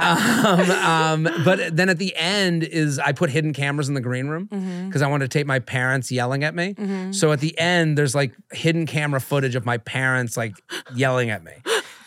Um, 0.02 0.72
um, 0.72 1.44
but 1.46 1.76
then 1.76 1.90
at 1.90 1.98
the 1.98 2.16
end 2.16 2.64
is 2.64 2.98
I 3.00 3.12
put 3.12 3.30
hidden 3.30 3.54
cameras 3.54 3.88
in 3.88 3.94
the 3.96 4.02
green 4.02 4.28
room 4.28 4.48
Mm-hmm. 4.52 4.88
because 4.88 5.02
I 5.02 5.08
wanted 5.08 5.30
to 5.30 5.38
tape 5.38 5.46
my 5.48 5.60
parents 5.60 6.12
yelling 6.12 6.44
at 6.44 6.56
me. 6.56 6.76
So 7.12 7.32
at 7.32 7.40
the 7.40 7.58
end, 7.60 7.98
there's 7.98 8.16
like 8.16 8.34
hidden 8.52 8.86
camera 8.86 9.22
footage 9.22 9.56
of 9.56 9.66
my 9.66 9.78
parents 9.78 10.36
like 10.36 10.54
yelling 10.96 11.30
at 11.30 11.44
me, 11.44 11.52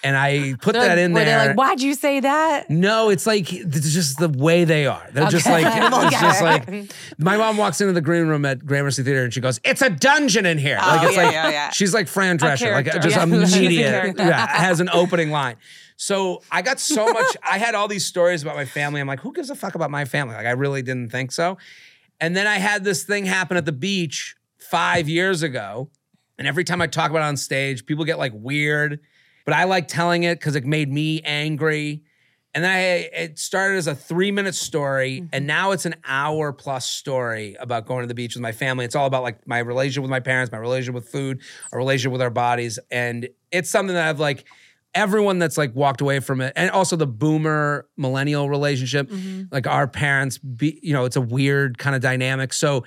and 0.04 0.16
I 0.16 0.54
put 0.60 0.74
that 0.74 0.98
in 0.98 1.12
Were 1.12 1.24
there. 1.24 1.38
they 1.40 1.48
like, 1.48 1.56
why'd 1.56 1.80
you 1.82 1.94
say 1.94 2.20
that? 2.20 2.68
No, 2.70 3.08
it's 3.10 3.26
like 3.26 3.52
it's 3.52 3.92
just 3.92 4.18
the 4.18 4.28
way 4.28 4.64
they 4.64 4.86
are. 4.86 5.04
They're 5.12 5.28
just 5.30 5.46
Okay. 5.46 5.64
like 5.64 6.02
it's 6.12 6.20
just 6.20 6.42
like 6.42 6.92
my 7.18 7.36
mom 7.36 7.56
walks 7.56 7.80
into 7.80 7.92
the 7.94 8.00
green 8.00 8.26
room 8.28 8.44
at 8.44 8.64
Gramercy 8.64 9.02
Theater 9.02 9.24
and 9.24 9.32
she 9.34 9.40
goes, 9.40 9.58
"It's 9.64 9.82
a 9.82 9.90
dungeon 9.90 10.46
in 10.46 10.58
here." 10.58 10.76
like 10.80 11.02
Oh, 11.02 11.06
it's 11.08 11.16
yeah, 11.16 11.22
like 11.24 11.32
yeah, 11.32 11.50
yeah. 11.50 11.70
she's 11.70 11.92
like 11.94 12.06
Fran 12.06 12.38
Drescher, 12.38 12.72
like 12.72 12.86
character. 12.86 12.98
just 13.08 13.16
Yeah. 13.16 13.24
She's 13.44 13.54
a 13.54 13.58
immediate. 13.58 13.90
character. 13.90 14.22
Yeah, 14.24 14.46
has 14.46 14.80
an 14.80 14.90
opening 14.92 15.30
line. 15.30 15.56
So 15.96 16.42
I 16.50 16.62
got 16.62 16.80
so 16.80 17.06
much. 17.12 17.36
I 17.42 17.58
had 17.58 17.74
all 17.74 17.88
these 17.88 18.04
stories 18.04 18.42
about 18.42 18.56
my 18.56 18.64
family. 18.64 19.00
I'm 19.00 19.06
like, 19.06 19.20
who 19.20 19.32
gives 19.32 19.48
a 19.50 19.54
fuck 19.54 19.74
about 19.74 19.90
my 19.90 20.04
family? 20.04 20.34
Like 20.34 20.46
I 20.46 20.50
really 20.52 20.82
didn't 20.82 21.10
think 21.10 21.32
so. 21.32 21.56
And 22.20 22.36
then 22.36 22.46
I 22.46 22.56
had 22.58 22.84
this 22.84 23.04
thing 23.04 23.26
happen 23.26 23.56
at 23.56 23.64
the 23.64 23.72
beach 23.72 24.36
five 24.58 25.08
years 25.08 25.42
ago. 25.42 25.90
And 26.38 26.48
every 26.48 26.64
time 26.64 26.80
I 26.80 26.86
talk 26.88 27.10
about 27.10 27.20
it 27.22 27.26
on 27.26 27.36
stage, 27.36 27.86
people 27.86 28.04
get 28.04 28.18
like 28.18 28.32
weird. 28.34 29.00
But 29.44 29.54
I 29.54 29.64
like 29.64 29.88
telling 29.88 30.22
it 30.22 30.38
because 30.38 30.56
it 30.56 30.64
made 30.64 30.90
me 30.90 31.20
angry. 31.22 32.02
And 32.54 32.62
then 32.62 32.70
I 32.70 32.78
it 32.78 33.38
started 33.38 33.78
as 33.78 33.88
a 33.88 33.96
three 33.96 34.30
minute 34.30 34.54
story, 34.54 35.18
and 35.18 35.30
mm-hmm. 35.30 35.46
now 35.46 35.72
it's 35.72 35.86
an 35.86 35.96
hour 36.06 36.52
plus 36.52 36.88
story 36.88 37.56
about 37.58 37.84
going 37.84 38.02
to 38.02 38.06
the 38.06 38.14
beach 38.14 38.34
with 38.36 38.42
my 38.42 38.52
family. 38.52 38.84
It's 38.84 38.94
all 38.94 39.06
about 39.06 39.24
like 39.24 39.46
my 39.46 39.58
relationship 39.58 40.02
with 40.02 40.10
my 40.10 40.20
parents, 40.20 40.52
my 40.52 40.58
relationship 40.58 40.94
with 40.94 41.08
food, 41.08 41.40
our 41.72 41.78
relationship 41.78 42.12
with 42.12 42.22
our 42.22 42.30
bodies, 42.30 42.78
and 42.92 43.28
it's 43.50 43.68
something 43.70 43.94
that 43.94 44.08
I've 44.08 44.20
like 44.20 44.44
everyone 44.94 45.40
that's 45.40 45.58
like 45.58 45.74
walked 45.74 46.00
away 46.00 46.20
from 46.20 46.40
it, 46.40 46.52
and 46.54 46.70
also 46.70 46.94
the 46.94 47.08
boomer 47.08 47.88
millennial 47.96 48.48
relationship, 48.48 49.10
mm-hmm. 49.10 49.42
like 49.50 49.66
our 49.66 49.88
parents, 49.88 50.38
be 50.38 50.78
you 50.80 50.92
know, 50.92 51.06
it's 51.06 51.16
a 51.16 51.20
weird 51.20 51.76
kind 51.76 51.96
of 51.96 52.02
dynamic. 52.02 52.52
So 52.52 52.84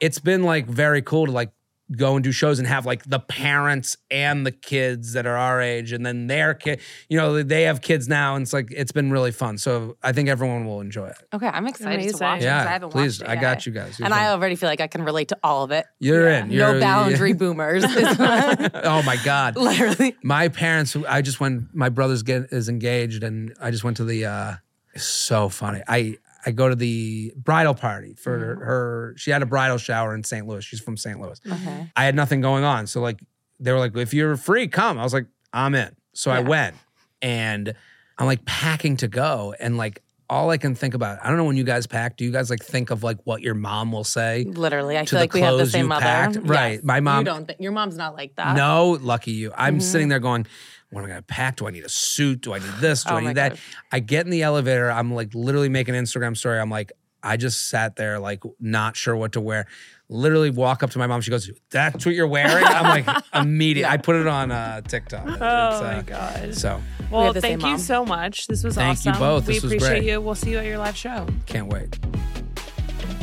it's 0.00 0.18
been 0.18 0.42
like 0.42 0.66
very 0.66 1.02
cool 1.02 1.26
to 1.26 1.32
like 1.32 1.50
go 1.94 2.16
and 2.16 2.24
do 2.24 2.32
shows 2.32 2.58
and 2.58 2.66
have 2.66 2.84
like 2.84 3.04
the 3.04 3.20
parents 3.20 3.96
and 4.10 4.44
the 4.44 4.50
kids 4.50 5.12
that 5.12 5.24
are 5.26 5.36
our 5.36 5.60
age 5.60 5.92
and 5.92 6.04
then 6.04 6.26
their 6.26 6.52
kid 6.52 6.80
you 7.08 7.16
know 7.16 7.42
they 7.44 7.62
have 7.62 7.80
kids 7.80 8.08
now 8.08 8.34
and 8.34 8.42
it's 8.42 8.52
like 8.52 8.68
it's 8.72 8.90
been 8.90 9.10
really 9.12 9.30
fun 9.30 9.56
so 9.56 9.96
i 10.02 10.10
think 10.10 10.28
everyone 10.28 10.66
will 10.66 10.80
enjoy 10.80 11.06
it 11.06 11.16
Okay, 11.32 11.46
I'm 11.46 11.66
excited 11.68 12.00
Amazing. 12.00 12.18
to 12.18 12.24
watch 12.24 12.34
it. 12.38 12.38
'cause 12.40 12.44
Yeah, 12.44 12.60
I 12.60 12.72
haven't 12.72 12.90
please, 12.90 13.20
watched 13.20 13.22
it 13.22 13.30
I 13.30 13.34
yet. 13.34 13.40
got 13.40 13.66
you 13.66 13.72
guys. 13.72 13.98
You're 13.98 14.06
And 14.06 14.14
I 14.14 14.26
already 14.32 14.56
feel 14.56 14.68
like 14.68 14.80
I 14.80 14.86
can 14.88 15.02
relate 15.04 15.28
to 15.28 15.38
all 15.44 15.62
of 15.62 15.70
it. 15.70 15.86
you're 16.00 16.28
in 16.28 16.48
no 16.48 16.54
You're- 16.70 16.80
boundary 16.88 17.32
boomers. 17.42 17.84
oh 17.86 19.02
my 19.04 19.16
god 19.24 19.56
Literally. 19.56 20.16
my 20.22 20.48
parents 20.48 20.96
i 21.08 21.22
just 21.22 21.38
went 21.40 21.72
my 21.74 21.88
brother's 21.88 22.22
get 22.22 22.52
is 22.52 22.68
engaged 22.68 23.22
and 23.22 23.54
i 23.60 23.70
just 23.70 23.84
went 23.84 23.96
to 23.98 24.04
the 24.04 24.24
uh 24.24 24.54
it's 24.94 25.04
so 25.04 25.48
funny 25.48 25.82
i 25.88 26.16
i 26.46 26.50
go 26.52 26.68
to 26.68 26.74
the 26.76 27.32
bridal 27.36 27.74
party 27.74 28.14
for 28.14 28.38
Mm-hmm. 28.38 28.62
her 28.62 29.14
she 29.16 29.30
had 29.30 29.42
a 29.42 29.46
bridal 29.46 29.78
shower 29.78 30.14
in 30.14 30.22
st 30.24 30.46
louis 30.46 30.64
she's 30.64 30.80
from 30.80 30.96
st 30.96 31.20
louis 31.20 31.40
Okay. 31.50 31.90
I 31.96 32.04
had 32.04 32.14
nothing 32.14 32.40
going 32.40 32.64
on. 32.64 32.86
So 32.86 33.00
like 33.00 33.20
they 33.58 33.72
were 33.72 33.78
like, 33.78 33.96
if 33.96 34.12
you're 34.14 34.36
free, 34.36 34.68
come. 34.68 34.98
I 34.98 35.02
was 35.02 35.14
like, 35.14 35.26
I'm 35.52 35.74
in. 35.74 35.94
So 36.12 36.30
I 36.30 36.40
went 36.40 36.76
and 37.22 37.72
I'm 38.18 38.26
like 38.26 38.44
packing 38.44 38.96
to 38.98 39.08
go. 39.08 39.54
And 39.58 39.78
like 39.78 40.02
all 40.28 40.50
I 40.50 40.58
can 40.58 40.74
think 40.74 40.92
about, 40.94 41.18
I 41.22 41.28
don't 41.28 41.36
know 41.38 41.44
when 41.44 41.56
you 41.56 41.64
guys 41.64 41.86
pack, 41.86 42.16
do 42.18 42.24
you 42.24 42.32
guys 42.32 42.50
like 42.50 42.62
think 42.62 42.90
of 42.90 43.02
like 43.02 43.18
what 43.24 43.40
your 43.42 43.54
mom 43.54 43.92
will 43.92 44.04
say? 44.04 44.44
Literally. 44.44 44.98
I 44.98 45.04
feel 45.06 45.20
like 45.20 45.32
we 45.32 45.40
have 45.40 45.56
the 45.56 45.66
same 45.66 45.86
mother. 45.86 46.02
packed? 46.02 46.36
Right. 46.42 46.82
My 46.84 47.00
mom- 47.00 47.20
You 47.20 47.24
don't 47.24 47.46
think 47.46 47.60
your 47.60 47.72
mom's 47.72 47.96
not 47.96 48.14
like 48.14 48.34
that. 48.36 48.56
No, 48.56 48.98
lucky 49.00 49.30
you. 49.32 49.52
I'm 49.56 49.74
Mm-hmm. 49.74 49.80
sitting 49.80 50.08
there 50.08 50.18
going, 50.20 50.46
what 50.90 51.00
am 51.00 51.06
I 51.06 51.08
gonna 51.08 51.22
pack? 51.22 51.56
Do 51.56 51.66
I 51.66 51.70
need 51.70 51.84
a 51.84 51.88
suit? 51.88 52.40
Do 52.42 52.54
I 52.54 52.58
need 52.58 52.72
this? 52.80 53.04
Do 53.04 53.14
Oh 53.14 53.16
I 53.16 53.20
need 53.20 53.36
that? 53.36 53.50
God. 53.52 53.60
I 53.92 54.00
get 54.00 54.24
in 54.26 54.30
the 54.30 54.42
elevator. 54.42 54.90
I'm 54.90 55.12
like 55.14 55.34
literally 55.34 55.68
making 55.68 55.94
an 55.94 56.04
Instagram 56.04 56.36
story. 56.36 56.58
I'm 56.60 56.70
like, 56.70 56.92
I 57.22 57.36
just 57.36 57.68
sat 57.68 57.96
there 57.96 58.18
like 58.20 58.42
not 58.60 58.96
sure 58.96 59.16
what 59.16 59.32
to 59.32 59.40
wear. 59.40 59.66
Literally 60.08 60.50
walk 60.50 60.84
up 60.84 60.90
to 60.92 60.98
my 61.00 61.08
mom. 61.08 61.20
She 61.22 61.32
goes, 61.32 61.50
"That's 61.70 62.06
what 62.06 62.14
you're 62.14 62.28
wearing." 62.28 62.64
I'm 62.64 63.04
like, 63.04 63.24
immediate. 63.34 63.90
I 63.90 63.96
put 63.96 64.14
it 64.14 64.28
on 64.28 64.52
uh, 64.52 64.80
TikTok. 64.82 65.26
Oh 65.26 65.32
It's, 65.32 65.40
my 65.40 65.46
uh, 65.98 66.02
god. 66.02 66.54
So 66.54 66.80
Well, 67.10 67.32
have 67.32 67.42
thank 67.42 67.62
you 67.62 67.70
mom. 67.70 67.78
so 67.78 68.04
much. 68.04 68.46
This 68.46 68.62
was 68.62 68.76
Thank 68.76 69.04
you 69.04 69.10
awesome. 69.10 69.20
both. 69.20 69.48
We 69.48 69.54
This 69.54 69.64
was 69.64 69.72
appreciate 69.72 69.88
great. 70.00 70.04
you. 70.04 70.20
We'll 70.20 70.36
see 70.36 70.50
you 70.52 70.58
at 70.58 70.66
your 70.66 70.78
live 70.78 70.96
show. 70.96 71.26
can't 71.46 71.66
wait. 71.66 71.98